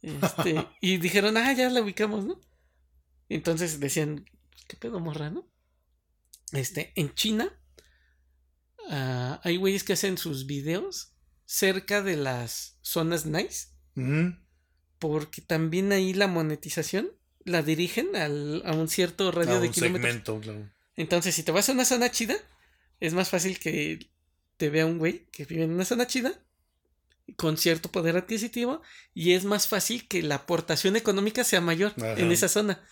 este, 0.02 0.66
y 0.80 0.98
dijeron, 0.98 1.36
ah, 1.36 1.52
ya 1.52 1.68
la 1.70 1.82
ubicamos, 1.82 2.24
¿no? 2.24 2.40
Entonces 3.28 3.80
decían, 3.80 4.26
¿qué 4.68 4.76
pedo, 4.76 5.00
morra, 5.00 5.30
no? 5.30 5.48
Este, 6.52 6.92
en 6.96 7.14
China 7.14 7.50
uh, 8.88 9.38
hay 9.42 9.56
güeyes 9.56 9.84
que 9.84 9.94
hacen 9.94 10.18
sus 10.18 10.46
videos 10.46 11.12
cerca 11.44 12.02
de 12.02 12.16
las 12.16 12.78
zonas 12.82 13.26
nice. 13.26 13.68
Porque 14.98 15.42
también 15.42 15.92
ahí 15.92 16.14
la 16.14 16.28
monetización 16.28 17.10
la 17.44 17.62
dirigen 17.62 18.14
al, 18.16 18.62
a 18.64 18.72
un 18.72 18.88
cierto 18.88 19.30
radio 19.32 19.60
de 19.60 19.70
kilómetros. 19.70 20.46
Entonces, 20.96 21.34
si 21.34 21.42
te 21.42 21.52
vas 21.52 21.68
a 21.68 21.72
una 21.72 21.84
zona 21.84 22.10
chida, 22.10 22.36
es 23.00 23.14
más 23.14 23.28
fácil 23.28 23.58
que 23.58 24.10
te 24.56 24.70
vea 24.70 24.86
un 24.86 24.98
güey 24.98 25.26
que 25.32 25.44
vive 25.44 25.64
en 25.64 25.72
una 25.72 25.84
zona 25.84 26.06
chida 26.06 26.32
con 27.36 27.56
cierto 27.56 27.90
poder 27.90 28.16
adquisitivo 28.16 28.82
y 29.14 29.32
es 29.32 29.44
más 29.44 29.66
fácil 29.66 30.06
que 30.06 30.22
la 30.22 30.36
aportación 30.36 30.96
económica 30.96 31.44
sea 31.44 31.60
mayor 31.60 31.94
en 31.96 32.30
esa 32.30 32.48
zona. 32.48 32.82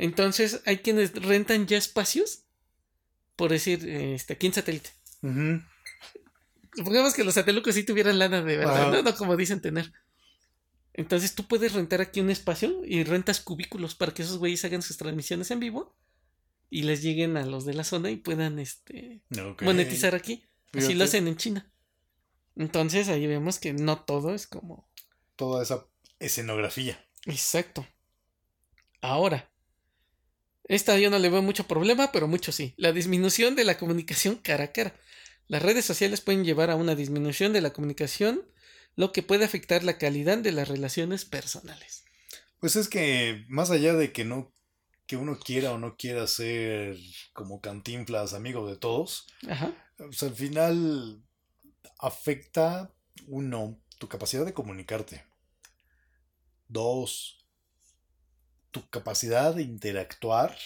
Entonces 0.00 0.62
hay 0.64 0.78
quienes 0.78 1.12
rentan 1.12 1.66
ya 1.66 1.76
espacios, 1.76 2.44
por 3.36 3.50
decir, 3.50 3.86
este, 3.86 4.32
aquí 4.32 4.46
en 4.46 4.54
satélite. 4.54 4.88
Supongamos 6.74 7.12
que 7.12 7.22
los 7.22 7.34
satélites 7.34 7.74
sí 7.74 7.84
tuvieran 7.84 8.18
lana 8.18 8.40
de 8.40 8.56
verdad, 8.56 9.02
¿no? 9.02 9.14
como 9.14 9.36
dicen 9.36 9.60
tener. 9.60 9.92
Entonces 10.94 11.34
tú 11.34 11.46
puedes 11.46 11.74
rentar 11.74 12.00
aquí 12.00 12.20
un 12.20 12.30
espacio 12.30 12.80
y 12.86 13.04
rentas 13.04 13.40
cubículos 13.40 13.94
para 13.94 14.14
que 14.14 14.22
esos 14.22 14.38
güeyes 14.38 14.64
hagan 14.64 14.80
sus 14.80 14.96
transmisiones 14.96 15.50
en 15.50 15.60
vivo 15.60 15.94
y 16.70 16.84
les 16.84 17.02
lleguen 17.02 17.36
a 17.36 17.44
los 17.44 17.66
de 17.66 17.74
la 17.74 17.84
zona 17.84 18.10
y 18.10 18.16
puedan 18.16 18.58
este 18.58 19.20
monetizar 19.60 20.14
aquí. 20.14 20.46
Así 20.72 20.94
lo 20.94 21.04
hacen 21.04 21.28
en 21.28 21.36
China. 21.36 21.70
Entonces 22.56 23.10
ahí 23.10 23.26
vemos 23.26 23.58
que 23.58 23.74
no 23.74 24.02
todo 24.02 24.34
es 24.34 24.46
como. 24.46 24.88
Toda 25.36 25.62
esa 25.62 25.86
escenografía. 26.18 27.06
Exacto. 27.26 27.86
Ahora, 29.02 29.49
esta 30.70 30.98
yo 30.98 31.10
no 31.10 31.18
le 31.18 31.28
veo 31.30 31.42
mucho 31.42 31.66
problema, 31.66 32.12
pero 32.12 32.28
mucho 32.28 32.52
sí. 32.52 32.74
La 32.76 32.92
disminución 32.92 33.56
de 33.56 33.64
la 33.64 33.76
comunicación 33.76 34.36
cara 34.36 34.64
a 34.64 34.72
cara. 34.72 34.94
Las 35.48 35.62
redes 35.62 35.84
sociales 35.84 36.20
pueden 36.20 36.44
llevar 36.44 36.70
a 36.70 36.76
una 36.76 36.94
disminución 36.94 37.52
de 37.52 37.60
la 37.60 37.72
comunicación, 37.72 38.42
lo 38.94 39.12
que 39.12 39.24
puede 39.24 39.44
afectar 39.44 39.82
la 39.82 39.98
calidad 39.98 40.38
de 40.38 40.52
las 40.52 40.68
relaciones 40.68 41.24
personales. 41.24 42.04
Pues 42.60 42.76
es 42.76 42.88
que 42.88 43.44
más 43.48 43.70
allá 43.70 43.94
de 43.94 44.12
que 44.12 44.24
no 44.24 44.54
que 45.06 45.16
uno 45.16 45.40
quiera 45.40 45.72
o 45.72 45.78
no 45.78 45.96
quiera 45.96 46.24
ser 46.28 46.96
como 47.32 47.60
cantinflas 47.60 48.32
amigo 48.32 48.68
de 48.68 48.76
todos, 48.76 49.26
Ajá. 49.48 49.74
Pues 49.96 50.22
al 50.22 50.34
final 50.34 51.22
afecta, 51.98 52.94
uno, 53.26 53.78
tu 53.98 54.08
capacidad 54.08 54.46
de 54.46 54.54
comunicarte. 54.54 55.26
Dos, 56.68 57.39
tu 58.70 58.88
capacidad 58.88 59.54
de 59.54 59.62
interactuar. 59.62 60.56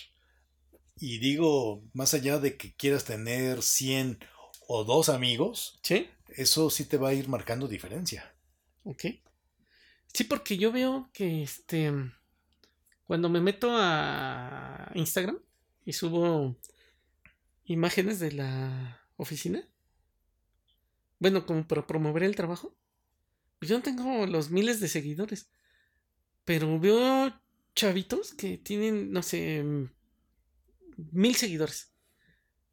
Y 0.96 1.18
digo, 1.18 1.82
más 1.92 2.14
allá 2.14 2.38
de 2.38 2.56
que 2.56 2.74
quieras 2.74 3.04
tener 3.04 3.62
100 3.62 4.18
o 4.68 4.84
dos 4.84 5.08
amigos, 5.08 5.78
¿Sí? 5.82 6.08
eso 6.28 6.70
sí 6.70 6.84
te 6.84 6.96
va 6.96 7.10
a 7.10 7.14
ir 7.14 7.28
marcando 7.28 7.68
diferencia. 7.68 8.34
Ok. 8.84 9.04
Sí, 10.12 10.24
porque 10.24 10.56
yo 10.56 10.70
veo 10.70 11.10
que 11.12 11.42
este. 11.42 11.92
Cuando 13.04 13.28
me 13.28 13.40
meto 13.40 13.70
a 13.72 14.90
Instagram 14.94 15.38
y 15.84 15.92
subo 15.92 16.56
imágenes 17.64 18.18
de 18.18 18.32
la 18.32 19.02
oficina, 19.16 19.68
bueno, 21.18 21.44
como 21.44 21.66
para 21.66 21.86
promover 21.86 22.22
el 22.22 22.36
trabajo, 22.36 22.74
yo 23.60 23.76
no 23.76 23.82
tengo 23.82 24.26
los 24.26 24.50
miles 24.50 24.80
de 24.80 24.88
seguidores. 24.88 25.50
Pero 26.44 26.78
veo 26.78 27.32
chavitos 27.74 28.32
que 28.34 28.58
tienen, 28.58 29.12
no 29.12 29.22
sé, 29.22 29.64
mil 31.12 31.34
seguidores. 31.34 31.92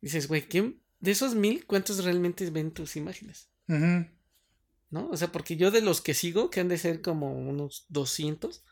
Dices, 0.02 0.28
güey, 0.28 0.48
¿quién? 0.48 0.82
De 1.00 1.12
esos 1.12 1.36
mil, 1.36 1.66
¿cuántos 1.66 2.04
realmente 2.04 2.50
ven 2.50 2.72
tus 2.72 2.96
imágenes? 2.96 3.50
¿No? 3.68 5.10
O 5.10 5.18
sea, 5.18 5.32
porque 5.32 5.56
yo 5.56 5.72
de 5.72 5.82
los 5.82 6.02
que 6.02 6.14
sigo, 6.14 6.50
que 6.50 6.60
han 6.60 6.68
de 6.68 6.78
ser 6.78 7.02
como 7.02 7.34
unos 7.34 7.86
200, 7.90 8.64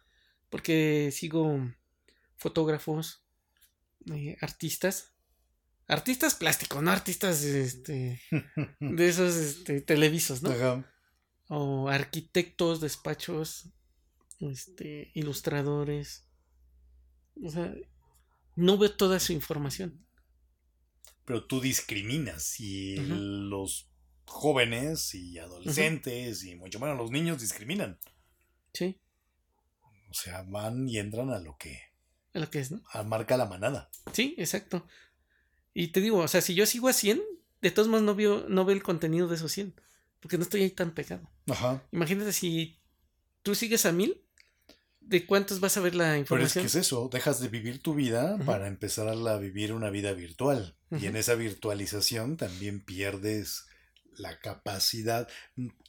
porque 0.50 1.12
sigo 1.12 1.72
fotógrafos, 2.36 3.24
eh, 4.14 4.38
artistas, 4.42 5.14
artistas 5.88 6.36
plásticos, 6.36 6.84
no 6.84 6.92
artistas 6.92 7.44
este, 7.44 8.22
de 8.80 9.10
esos 9.10 9.36
este, 9.36 9.82
televisos, 9.82 10.44
¿no? 10.44 10.86
O 11.48 11.90
arquitectos, 11.90 12.80
despachos, 12.82 13.74
este, 14.40 15.12
ilustradores. 15.14 16.28
O 17.44 17.50
sea, 17.50 17.74
no 18.56 18.78
veo 18.78 18.96
toda 18.96 19.20
su 19.20 19.34
información. 19.34 20.06
Pero 21.26 21.46
tú 21.46 21.62
discriminas 21.62 22.60
y 22.60 22.96
los 22.98 23.90
jóvenes 24.26 25.14
y 25.14 25.38
adolescentes 25.38 26.44
y 26.44 26.56
mucho 26.56 26.80
menos 26.80 26.98
los 26.98 27.12
niños 27.12 27.42
discriminan. 27.42 28.00
Sí. 28.74 29.00
O 30.10 30.14
sea, 30.14 30.44
van 30.44 30.88
y 30.88 30.98
entran 30.98 31.30
a 31.30 31.40
lo 31.40 31.56
que... 31.58 31.80
A 32.34 32.40
lo 32.40 32.50
que 32.50 32.60
es, 32.60 32.72
¿no? 32.72 32.82
A 32.92 33.04
marca 33.04 33.38
la 33.38 33.46
manada. 33.46 33.90
Sí, 34.14 34.36
exacto. 34.38 34.88
Y 35.74 35.90
te 35.90 36.02
digo, 36.02 36.18
o 36.20 36.28
sea, 36.28 36.42
si 36.42 36.56
yo 36.56 36.66
sigo 36.66 36.88
a 36.88 36.94
100, 36.94 37.22
de 37.62 37.72
todos 37.72 37.88
modos 37.88 38.04
no 38.04 38.16
veo, 38.16 38.48
no 38.50 38.66
veo 38.66 38.76
el 38.76 38.84
contenido 38.84 39.28
de 39.28 39.36
esos 39.36 39.52
100. 39.52 39.76
Porque 40.20 40.38
no 40.38 40.44
estoy 40.44 40.64
ahí 40.64 40.72
tan 40.72 40.94
pegado. 40.94 41.32
Ajá. 41.48 41.88
Imagínate 41.92 42.34
si 42.34 42.80
tú 43.42 43.56
sigues 43.56 43.86
a 43.86 43.92
1000, 43.92 44.22
¿de 45.10 45.26
cuántos 45.26 45.60
vas 45.60 45.76
a 45.76 45.82
ver 45.82 45.96
la 45.96 46.18
información? 46.18 46.52
Pero 46.54 46.68
es 46.68 46.74
que 46.74 46.80
es 46.80 46.86
eso, 46.86 47.10
dejas 47.12 47.40
de 47.40 47.48
vivir 47.48 47.82
tu 47.82 47.96
vida 47.96 48.38
para 48.46 48.68
empezar 48.68 49.08
a 49.08 49.38
vivir 49.38 49.74
una 49.74 49.90
vida 49.90 50.14
virtual. 50.14 50.76
Y 50.92 51.08
en 51.08 51.16
esa 51.16 51.36
virtualización 51.36 52.38
también 52.38 52.80
pierdes 52.80 53.66
la 54.18 54.40
capacidad 54.40 55.28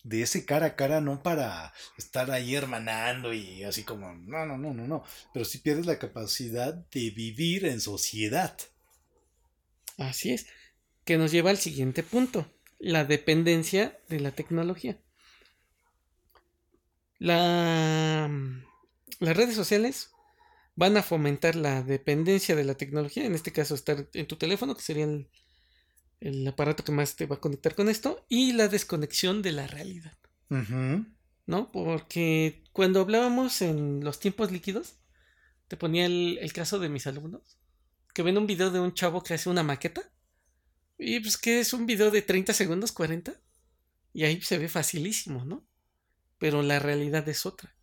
de 0.04 0.22
ese 0.22 0.44
cara 0.46 0.66
a 0.66 0.76
cara, 0.76 1.00
no 1.00 1.22
para 1.22 1.72
estar 1.98 2.30
ahí 2.30 2.54
hermanando 2.54 3.34
y 3.34 3.64
así 3.64 3.82
como, 3.82 4.14
no, 4.14 4.46
no, 4.46 4.56
no, 4.56 4.72
no, 4.72 4.86
no, 4.86 5.04
pero 5.34 5.44
sí 5.44 5.58
pierdes 5.58 5.86
la 5.86 5.98
capacidad 5.98 6.72
de 6.72 7.10
vivir 7.10 7.66
en 7.66 7.80
sociedad. 7.80 8.56
Así 9.98 10.32
es, 10.32 10.46
que 11.04 11.18
nos 11.18 11.30
lleva 11.30 11.50
al 11.50 11.58
siguiente 11.58 12.02
punto, 12.02 12.50
la 12.78 13.04
dependencia 13.04 13.98
de 14.08 14.20
la 14.20 14.30
tecnología. 14.30 14.98
La, 17.18 18.30
las 19.20 19.36
redes 19.36 19.54
sociales 19.54 20.10
van 20.74 20.96
a 20.96 21.02
fomentar 21.02 21.54
la 21.54 21.82
dependencia 21.82 22.56
de 22.56 22.64
la 22.64 22.74
tecnología, 22.74 23.24
en 23.24 23.34
este 23.34 23.52
caso 23.52 23.74
estar 23.74 24.08
en 24.12 24.26
tu 24.26 24.36
teléfono, 24.36 24.74
que 24.74 24.82
sería 24.82 25.04
el, 26.20 26.48
aparato 26.48 26.84
que 26.84 26.92
más 26.92 27.16
te 27.16 27.26
va 27.26 27.36
a 27.36 27.40
conectar 27.40 27.74
con 27.74 27.88
esto, 27.88 28.24
y 28.28 28.52
la 28.52 28.68
desconexión 28.68 29.42
de 29.42 29.52
la 29.52 29.66
realidad. 29.66 30.16
¿No? 31.46 31.70
Porque 31.70 32.64
cuando 32.72 33.00
hablábamos 33.00 33.62
en 33.62 34.02
los 34.02 34.18
tiempos 34.18 34.50
líquidos, 34.50 34.96
te 35.68 35.76
ponía 35.76 36.06
el, 36.06 36.38
el 36.40 36.52
caso 36.52 36.80
de 36.80 36.88
mis 36.88 37.06
alumnos 37.06 37.60
que 38.12 38.22
ven 38.22 38.38
un 38.38 38.46
video 38.46 38.70
de 38.70 38.80
un 38.80 38.94
chavo 38.94 39.22
que 39.22 39.34
hace 39.34 39.48
una 39.48 39.62
maqueta. 39.62 40.02
Y 40.98 41.20
pues 41.20 41.36
que 41.36 41.60
es 41.60 41.72
un 41.72 41.86
video 41.86 42.10
de 42.10 42.22
30 42.22 42.52
segundos, 42.52 42.92
40. 42.92 43.34
Y 44.12 44.24
ahí 44.24 44.40
se 44.42 44.58
ve 44.58 44.68
facilísimo, 44.68 45.44
¿no? 45.44 45.66
Pero 46.38 46.62
la 46.62 46.78
realidad 46.78 47.28
es 47.28 47.46
otra. 47.46 47.74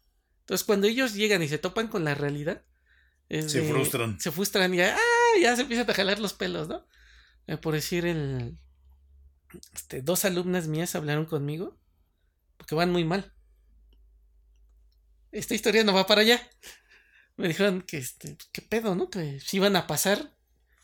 Entonces 0.47 0.65
cuando 0.65 0.87
ellos 0.87 1.13
llegan 1.13 1.43
y 1.43 1.47
se 1.47 1.57
topan 1.57 1.87
con 1.87 2.03
la 2.03 2.15
realidad, 2.15 2.63
se 3.29 3.63
frustran. 3.63 4.19
Se 4.19 4.31
frustran 4.31 4.73
y 4.73 4.77
ya, 4.77 4.97
ya 5.41 5.55
se 5.55 5.63
empiezan 5.63 5.89
a 5.89 5.93
jalar 5.93 6.19
los 6.19 6.33
pelos, 6.33 6.67
¿no? 6.67 6.85
Eh, 7.47 7.57
por 7.57 7.73
decir, 7.73 8.05
el, 8.05 8.57
este, 9.73 10.01
dos 10.01 10.25
alumnas 10.25 10.67
mías 10.67 10.95
hablaron 10.95 11.25
conmigo 11.25 11.77
porque 12.57 12.75
van 12.75 12.91
muy 12.91 13.03
mal. 13.03 13.33
Esta 15.31 15.53
historia 15.53 15.83
no 15.83 15.93
va 15.93 16.07
para 16.07 16.21
allá 16.21 16.41
me 17.37 17.47
dijeron 17.47 17.83
que, 17.83 17.97
este, 17.97 18.35
qué 18.51 18.61
pedo, 18.61 18.95
¿no? 18.95 19.09
Que 19.09 19.39
si 19.39 19.57
iban 19.57 19.75
a 19.75 19.87
pasar. 19.87 20.33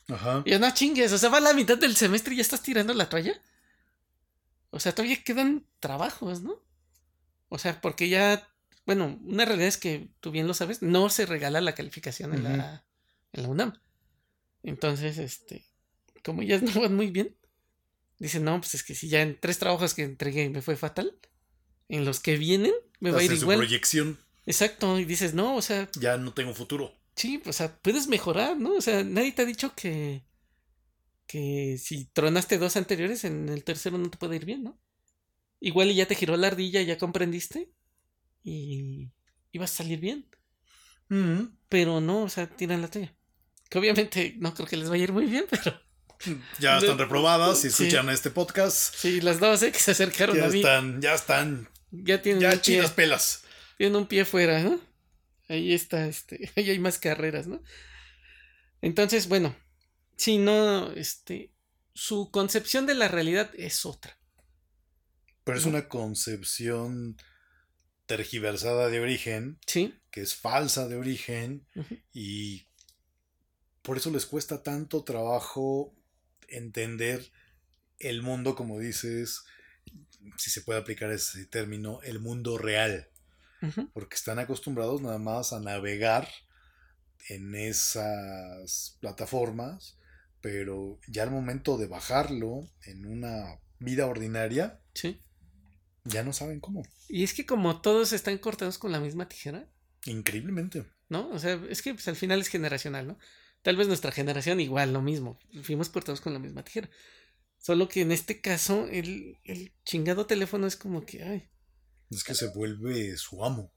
Ajá. 0.08 0.44
Y 0.46 0.52
yo, 0.52 0.60
no 0.60 0.72
chingues, 0.72 1.12
o 1.12 1.18
sea, 1.18 1.30
va 1.30 1.40
a 1.40 1.42
la 1.42 1.54
mitad 1.54 1.78
del 1.78 1.96
semestre 1.96 2.34
y 2.34 2.38
ya 2.38 2.42
estás 2.42 2.62
tirando 2.62 2.94
la 2.94 3.10
toalla. 3.10 3.42
O 4.70 4.80
sea, 4.80 4.94
todavía 4.94 5.24
quedan 5.24 5.66
trabajos, 5.80 6.42
¿no? 6.42 6.62
O 7.50 7.58
sea, 7.58 7.82
porque 7.82 8.08
ya, 8.08 8.48
bueno, 8.86 9.20
una 9.24 9.46
realidad 9.46 9.70
es 9.70 9.78
que 9.78 10.10
tú 10.20 10.32
bien 10.32 10.48
lo 10.48 10.54
sabes, 10.54 10.82
no 10.82 11.10
se 11.10 11.26
regala 11.26 11.62
la 11.62 11.76
calificación 11.76 12.34
en, 12.34 12.44
la, 12.44 12.86
en 13.32 13.44
la 13.44 13.50
UNAM. 13.50 13.74
Entonces, 14.62 15.18
este, 15.18 15.66
como 16.24 16.42
ellas 16.42 16.62
no 16.64 16.82
van 16.82 16.96
muy 16.96 17.10
bien, 17.10 17.36
dicen, 18.20 18.44
no, 18.44 18.60
pues 18.60 18.76
es 18.76 18.84
que 18.84 18.96
si 18.96 19.08
ya 19.08 19.22
en 19.22 19.40
tres 19.40 19.60
trabajos 19.60 19.94
que 19.94 20.04
entregué 20.04 20.50
me 20.50 20.62
fue 20.62 20.76
fatal, 20.76 21.18
en 21.90 22.06
los 22.06 22.20
que 22.20 22.38
vienen 22.38 22.74
me 23.00 23.12
va 23.12 23.20
a 23.20 23.24
ir 23.24 23.32
igual. 23.32 23.58
proyección. 23.58 24.20
Exacto, 24.46 25.00
y 25.00 25.06
dices, 25.06 25.34
no, 25.34 25.56
o 25.56 25.62
sea... 25.62 25.90
Ya 25.98 26.18
no 26.18 26.34
tengo 26.34 26.54
futuro. 26.54 26.94
Sí, 27.16 27.42
o 27.46 27.54
sea, 27.54 27.78
puedes 27.78 28.08
mejorar, 28.08 28.58
¿no? 28.58 28.74
O 28.74 28.82
sea, 28.82 29.04
nadie 29.04 29.32
te 29.32 29.44
ha 29.44 29.46
dicho 29.46 29.74
que, 29.76 30.26
que 31.28 31.78
si 31.82 32.06
tronaste 32.06 32.58
dos 32.58 32.76
anteriores, 32.76 33.24
en 33.24 33.48
el 33.48 33.64
tercero 33.64 33.98
no 33.98 34.10
te 34.10 34.18
puede 34.18 34.36
ir 34.36 34.46
bien, 34.46 34.64
¿no? 34.64 34.78
Igual 35.62 35.92
y 35.92 35.96
ya 35.96 36.08
te 36.08 36.16
giró 36.16 36.36
la 36.36 36.48
ardilla, 36.48 36.82
ya 36.82 36.98
comprendiste 36.98 37.72
y, 38.44 39.12
y 39.52 39.58
vas 39.58 39.72
a 39.72 39.78
salir 39.78 40.00
bien. 40.00 40.28
Pero 41.70 42.02
no, 42.02 42.24
o 42.24 42.30
sea, 42.30 42.48
tiran 42.48 42.82
la 42.82 42.90
tuya. 42.90 43.14
Que 43.70 43.78
obviamente 43.78 44.36
no 44.40 44.54
creo 44.54 44.68
que 44.68 44.78
les 44.78 44.90
vaya 44.90 45.02
a 45.02 45.04
ir 45.04 45.14
muy 45.14 45.26
bien, 45.26 45.46
pero... 45.50 45.80
Ya 46.60 46.78
están 46.78 46.98
reprobadas 46.98 47.66
y 47.66 47.68
escuchan 47.68 48.10
este 48.10 48.30
podcast. 48.30 48.96
Sí, 48.96 49.20
las 49.20 49.42
dos 49.42 49.62
¿eh? 49.62 49.74
que 49.74 49.80
se 49.80 49.92
acercaron 49.92 50.38
ya 50.38 50.46
a 50.46 50.48
mí. 50.48 50.60
Están, 50.60 51.02
ya 51.02 51.14
están. 51.16 51.70
Ya 51.92 52.22
tienen 52.22 52.42
ya 52.42 52.62
chidas 52.62 52.92
pelas. 52.92 53.44
Tienen 53.78 53.98
un 53.98 54.08
pie 54.08 54.24
fuera, 54.24 54.64
¿no? 54.64 54.80
Ahí 55.50 55.74
está, 55.74 56.08
este, 56.08 56.50
ahí 56.56 56.70
hay 56.70 56.80
más 56.80 56.98
carreras, 56.98 57.48
¿no? 57.48 57.62
Entonces, 58.82 59.28
bueno, 59.28 59.54
si 60.16 60.38
no, 60.38 60.92
este, 60.94 61.52
su 61.94 62.32
concepción 62.32 62.86
de 62.86 62.96
la 62.96 63.10
realidad 63.10 63.52
es 63.58 63.86
otra. 63.86 64.18
Pero 65.44 65.58
es 65.58 65.66
una 65.66 65.90
concepción 65.90 67.18
tergiversada 68.06 68.90
de 68.90 69.00
origen, 69.00 69.60
sí. 69.66 69.96
que 70.12 70.22
es 70.22 70.36
falsa 70.36 70.88
de 70.88 70.96
origen 70.96 71.66
y 72.12 72.68
por 73.82 73.98
eso 73.98 74.12
les 74.12 74.26
cuesta 74.26 74.64
tanto 74.64 75.04
trabajo 75.04 75.94
entender 76.48 77.32
el 78.00 78.22
mundo, 78.22 78.56
como 78.56 78.80
dices, 78.80 79.44
si 80.38 80.50
se 80.50 80.62
puede 80.62 80.80
aplicar 80.80 81.12
ese 81.12 81.46
término, 81.46 82.02
el 82.04 82.20
mundo 82.20 82.58
real 82.58 83.10
porque 83.94 84.16
están 84.16 84.40
acostumbrados 84.40 85.02
nada 85.02 85.18
más 85.18 85.54
a 85.54 85.60
navegar 85.60 86.28
en 87.30 87.56
esas 87.56 88.98
plataformas, 89.00 89.98
pero 90.42 91.00
ya 91.08 91.24
al 91.24 91.32
momento 91.32 91.78
de 91.78 91.88
bajarlo 91.88 92.70
en 92.86 93.06
una 93.06 93.60
vida 93.80 94.08
ordinaria, 94.08 94.82
sí. 94.94 95.22
Ya 96.06 96.24
no 96.24 96.34
saben 96.34 96.60
cómo. 96.60 96.84
Y 97.08 97.24
es 97.24 97.34
que 97.34 97.46
como 97.46 97.82
todos 97.82 98.14
están 98.14 98.38
cortados 98.38 98.78
con 98.78 98.92
la 98.92 99.00
misma 99.00 99.28
tijera. 99.30 99.70
Increíblemente. 100.06 100.86
¿No? 101.10 101.30
O 101.30 101.40
sea, 101.40 101.62
es 101.70 101.82
que 101.82 101.94
pues, 101.94 102.08
al 102.08 102.16
final 102.16 102.42
es 102.42 102.48
generacional, 102.48 103.08
¿no? 103.08 103.18
Tal 103.62 103.78
vez 103.78 103.88
nuestra 103.88 104.12
generación 104.12 104.60
igual, 104.60 104.92
lo 104.92 105.02
mismo. 105.02 105.40
Fuimos 105.62 105.90
cortados 105.90 106.22
con 106.22 106.34
la 106.34 106.40
misma 106.40 106.64
tijera. 106.64 106.90
Solo 107.58 107.88
que 107.88 108.02
en 108.02 108.12
este 108.12 108.42
caso, 108.42 108.88
el, 108.90 109.38
el 109.46 109.74
chingado 109.86 110.26
teléfono 110.26 110.68
es 110.68 110.76
como 110.76 111.06
que, 111.06 111.24
ay, 111.24 111.50
es 112.16 112.24
que 112.24 112.36
se 112.36 112.48
vuelve 112.48 113.16
su 113.18 113.44
amo. 113.44 113.74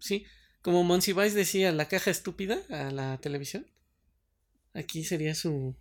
Sí, 0.00 0.24
como 0.62 0.84
Monsiváis 0.84 1.34
decía, 1.34 1.72
la 1.72 1.88
caja 1.88 2.10
estúpida 2.10 2.60
a 2.70 2.90
la 2.90 3.18
televisión. 3.20 3.66
Aquí 4.74 5.04
sería 5.04 5.34
su. 5.34 5.76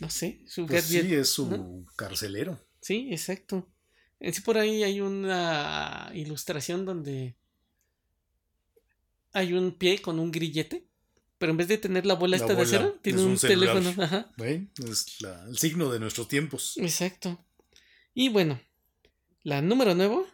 No 0.00 0.10
sé, 0.10 0.42
su 0.46 0.66
pues 0.66 0.84
Sí, 0.84 1.14
es 1.14 1.30
su 1.30 1.86
carcelero. 1.96 2.66
Sí, 2.80 3.08
exacto. 3.10 3.68
En 4.20 4.32
sí, 4.32 4.40
por 4.40 4.58
ahí 4.58 4.82
hay 4.82 5.00
una 5.00 6.10
ilustración 6.14 6.84
donde 6.84 7.36
hay 9.32 9.52
un 9.52 9.72
pie 9.72 10.00
con 10.00 10.18
un 10.18 10.32
grillete, 10.32 10.86
pero 11.38 11.50
en 11.52 11.58
vez 11.58 11.68
de 11.68 11.78
tener 11.78 12.06
la 12.06 12.14
bola 12.14 12.36
esta 12.36 12.54
de 12.54 12.62
acero, 12.62 12.98
tiene 13.02 13.22
un, 13.22 13.36
teléfono. 13.36 13.94
Ajá. 14.02 14.32
Es 14.38 15.18
el 15.22 15.58
signo 15.58 15.90
de 15.90 16.00
nuestros 16.00 16.28
tiempos. 16.28 16.74
Exacto. 16.78 17.44
Y 18.14 18.30
bueno, 18.30 18.60
la 19.42 19.60
número 19.60 19.94
nuevo 19.94 20.26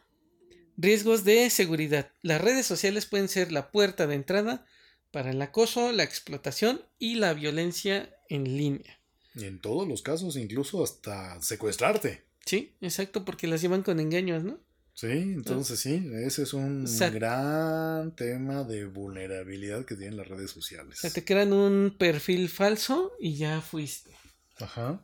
Riesgos 0.76 1.24
de 1.24 1.50
seguridad. 1.50 2.12
Las 2.22 2.40
redes 2.40 2.66
sociales 2.66 3.06
pueden 3.06 3.28
ser 3.28 3.52
la 3.52 3.70
puerta 3.70 4.06
de 4.06 4.14
entrada 4.14 4.66
para 5.10 5.30
el 5.30 5.42
acoso, 5.42 5.92
la 5.92 6.02
explotación 6.02 6.82
y 6.98 7.16
la 7.16 7.34
violencia 7.34 8.16
en 8.28 8.56
línea. 8.56 8.98
En 9.34 9.60
todos 9.60 9.86
los 9.86 10.02
casos, 10.02 10.36
incluso 10.36 10.82
hasta 10.82 11.40
secuestrarte. 11.42 12.24
Sí, 12.46 12.74
exacto, 12.80 13.24
porque 13.24 13.46
las 13.46 13.62
llevan 13.62 13.82
con 13.82 14.00
engaños, 14.00 14.44
¿no? 14.44 14.58
Sí, 14.94 15.08
entonces 15.08 15.80
sí, 15.80 16.10
ese 16.12 16.42
es 16.42 16.52
un 16.52 16.84
gran 16.84 18.14
tema 18.14 18.62
de 18.62 18.84
vulnerabilidad 18.84 19.84
que 19.86 19.96
tienen 19.96 20.18
las 20.18 20.28
redes 20.28 20.50
sociales. 20.50 20.98
O 20.98 21.00
sea, 21.00 21.10
te 21.10 21.24
crean 21.24 21.52
un 21.52 21.96
perfil 21.98 22.48
falso 22.48 23.12
y 23.18 23.36
ya 23.36 23.60
fuiste. 23.62 24.10
Ajá. 24.58 25.02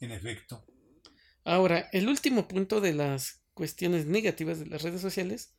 En 0.00 0.12
efecto. 0.12 0.64
Ahora, 1.44 1.88
el 1.92 2.08
último 2.08 2.46
punto 2.46 2.80
de 2.80 2.94
las 2.94 3.40
cuestiones 3.54 4.06
negativas 4.06 4.60
de 4.60 4.66
las 4.66 4.82
redes 4.82 5.00
sociales, 5.00 5.54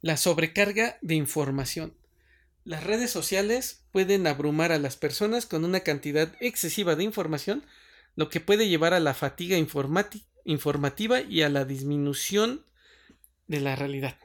la 0.00 0.16
sobrecarga 0.16 0.98
de 1.00 1.14
información. 1.14 1.96
Las 2.64 2.82
redes 2.82 3.10
sociales 3.10 3.84
pueden 3.92 4.26
abrumar 4.26 4.72
a 4.72 4.78
las 4.78 4.96
personas 4.96 5.46
con 5.46 5.64
una 5.64 5.80
cantidad 5.80 6.34
excesiva 6.40 6.96
de 6.96 7.04
información, 7.04 7.64
lo 8.16 8.28
que 8.28 8.40
puede 8.40 8.68
llevar 8.68 8.94
a 8.94 9.00
la 9.00 9.14
fatiga 9.14 9.56
informativa 9.56 11.20
y 11.20 11.42
a 11.42 11.48
la 11.48 11.64
disminución 11.64 12.64
de 13.46 13.60
la 13.60 13.76
realidad. 13.76 14.16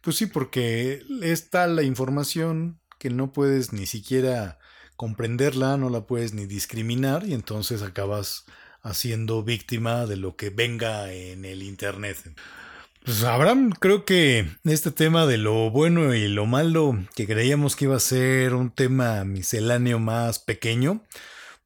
Pues 0.00 0.16
sí, 0.16 0.26
porque 0.26 1.02
está 1.22 1.66
la 1.66 1.82
información 1.82 2.80
que 2.98 3.10
no 3.10 3.32
puedes 3.32 3.72
ni 3.72 3.86
siquiera 3.86 4.58
comprenderla, 4.96 5.76
no 5.76 5.88
la 5.88 6.06
puedes 6.06 6.34
ni 6.34 6.46
discriminar 6.46 7.26
y 7.26 7.32
entonces 7.32 7.82
acabas 7.82 8.44
haciendo 8.82 9.42
víctima 9.42 10.06
de 10.06 10.16
lo 10.16 10.36
que 10.36 10.50
venga 10.50 11.12
en 11.12 11.44
el 11.44 11.62
Internet. 11.62 12.18
Pues 13.04 13.24
Abraham, 13.24 13.70
creo 13.70 14.04
que 14.04 14.46
este 14.64 14.90
tema 14.90 15.24
de 15.26 15.38
lo 15.38 15.70
bueno 15.70 16.14
y 16.14 16.28
lo 16.28 16.44
malo, 16.44 16.98
que 17.16 17.26
creíamos 17.26 17.76
que 17.76 17.86
iba 17.86 17.96
a 17.96 18.00
ser 18.00 18.54
un 18.54 18.70
tema 18.70 19.24
misceláneo 19.24 19.98
más 19.98 20.38
pequeño, 20.38 21.02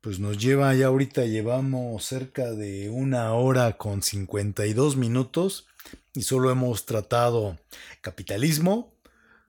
pues 0.05 0.19
nos 0.19 0.37
lleva 0.37 0.75
ya 0.75 0.89
ahorita, 0.89 1.25
llevamos 1.25 2.05
cerca 2.05 2.53
de 2.53 2.91
una 2.91 3.33
hora 3.33 3.79
con 3.79 4.03
52 4.03 4.97
minutos 4.97 5.67
y 6.15 6.25
solo 6.25 6.51
hemos 6.51 6.85
tratado 6.85 7.59
capitalismo, 8.03 8.93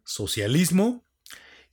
socialismo 0.05 1.03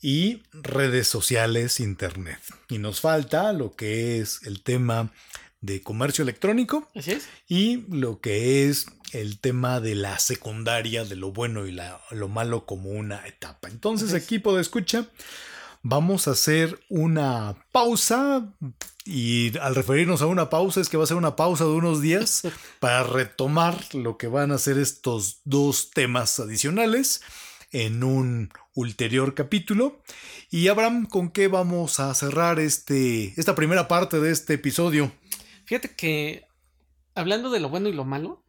y 0.01 0.43
redes 0.53 1.07
sociales, 1.07 1.79
internet. 1.79 2.41
Y 2.71 2.79
nos 2.79 3.01
falta 3.01 3.53
lo 3.53 3.77
que 3.77 4.19
es 4.19 4.43
el 4.43 4.65
tema 4.65 5.13
de 5.61 5.81
comercio 5.81 6.23
electrónico. 6.23 6.91
Y 7.47 7.85
lo 7.89 8.21
que 8.21 8.69
es 8.69 8.87
el 9.13 9.39
tema 9.39 9.81
de 9.81 9.95
la 9.95 10.19
secundaria, 10.19 11.05
de 11.05 11.15
lo 11.15 11.31
bueno 11.31 11.69
y 11.69 11.79
lo 12.11 12.29
malo 12.29 12.67
como 12.67 12.91
una 12.91 13.29
etapa. 13.29 13.69
Entonces, 13.69 14.13
equipo 14.13 14.57
de 14.57 14.63
escucha, 14.63 15.07
vamos 15.83 16.29
a 16.29 16.33
hacer 16.33 16.79
una 16.89 17.57
pausa. 17.73 18.49
Y 19.05 19.57
al 19.59 19.75
referirnos 19.75 20.23
a 20.23 20.27
una 20.27 20.49
pausa, 20.49 20.81
es 20.81 20.89
que 20.89 20.97
va 20.97 21.05
a 21.05 21.09
ser 21.09 21.17
una 21.17 21.37
pausa 21.37 21.65
de 21.65 21.71
unos 21.71 22.01
días 22.01 22.43
para 22.81 23.03
retomar 23.03 23.79
lo 23.95 24.17
que 24.17 24.29
van 24.29 24.53
a 24.53 24.59
ser 24.59 24.79
estos 24.79 25.41
dos 25.45 25.91
temas 25.91 26.39
adicionales 26.41 27.23
en 27.73 28.05
un 28.05 28.51
ulterior 28.75 29.35
capítulo. 29.35 30.01
Y 30.51 30.69
Abraham, 30.69 31.07
¿con 31.07 31.31
qué 31.31 31.49
vamos 31.49 31.99
a 32.01 32.15
cerrar 32.15 32.61
este, 32.61 33.33
esta 33.39 33.55
primera 33.55 33.89
parte 33.89 34.21
de 34.21 34.31
este 34.31 34.55
episodio? 34.55 35.11
Fíjate 35.65 35.95
que 35.95 36.45
hablando 37.15 37.51
de 37.51 37.61
lo 37.61 37.69
bueno 37.71 37.89
y 37.89 37.93
lo 37.93 38.05
malo, 38.05 38.42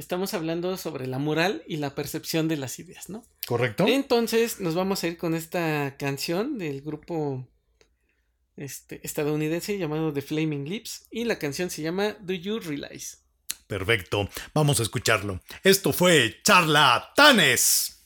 estamos 0.00 0.34
hablando 0.34 0.76
sobre 0.76 1.06
la 1.06 1.18
moral 1.18 1.62
y 1.68 1.76
la 1.76 1.94
percepción 1.94 2.48
de 2.48 2.56
las 2.56 2.78
ideas, 2.78 3.08
¿no? 3.08 3.22
Correcto. 3.46 3.86
Entonces 3.86 4.60
nos 4.60 4.74
vamos 4.74 5.04
a 5.04 5.08
ir 5.08 5.16
con 5.16 5.34
esta 5.34 5.96
canción 5.98 6.58
del 6.58 6.80
grupo 6.80 7.46
este, 8.56 9.00
estadounidense 9.04 9.78
llamado 9.78 10.12
The 10.12 10.22
Flaming 10.22 10.68
Lips 10.68 11.06
y 11.10 11.24
la 11.24 11.38
canción 11.38 11.70
se 11.70 11.82
llama 11.82 12.16
Do 12.20 12.34
You 12.34 12.58
Realize? 12.60 13.18
Perfecto, 13.66 14.28
vamos 14.52 14.80
a 14.80 14.82
escucharlo. 14.82 15.40
Esto 15.62 15.92
fue 15.92 16.40
Charlatanes. 16.42 18.04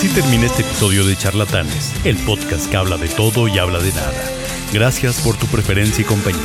Así 0.00 0.08
termina 0.08 0.46
este 0.46 0.62
episodio 0.62 1.04
de 1.04 1.14
Charlatanes, 1.14 1.92
el 2.04 2.16
podcast 2.16 2.70
que 2.70 2.76
habla 2.78 2.96
de 2.96 3.06
todo 3.08 3.48
y 3.48 3.58
habla 3.58 3.80
de 3.80 3.92
nada. 3.92 4.30
Gracias 4.72 5.20
por 5.20 5.36
tu 5.36 5.46
preferencia 5.46 6.00
y 6.00 6.06
compañía. 6.06 6.40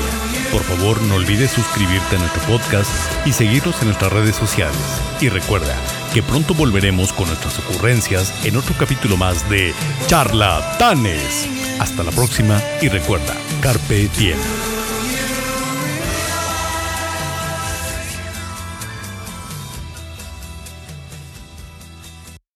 Por 0.51 0.61
favor, 0.63 1.01
no 1.03 1.15
olvides 1.15 1.51
suscribirte 1.51 2.17
a 2.17 2.19
nuestro 2.19 2.41
podcast 2.43 2.91
y 3.25 3.31
seguirnos 3.31 3.79
en 3.79 3.87
nuestras 3.87 4.11
redes 4.11 4.35
sociales. 4.35 4.75
Y 5.21 5.29
recuerda 5.29 5.73
que 6.13 6.21
pronto 6.21 6.53
volveremos 6.53 7.13
con 7.13 7.27
nuestras 7.27 7.57
ocurrencias 7.59 8.33
en 8.43 8.57
otro 8.57 8.75
capítulo 8.77 9.15
más 9.15 9.49
de 9.49 9.73
Charlatanes. 10.07 11.64
Hasta 11.79 12.03
la 12.03 12.11
próxima 12.11 12.61
y 12.81 12.89
recuerda, 12.89 13.35
Carpe 13.61 14.09
Diem. 14.17 14.74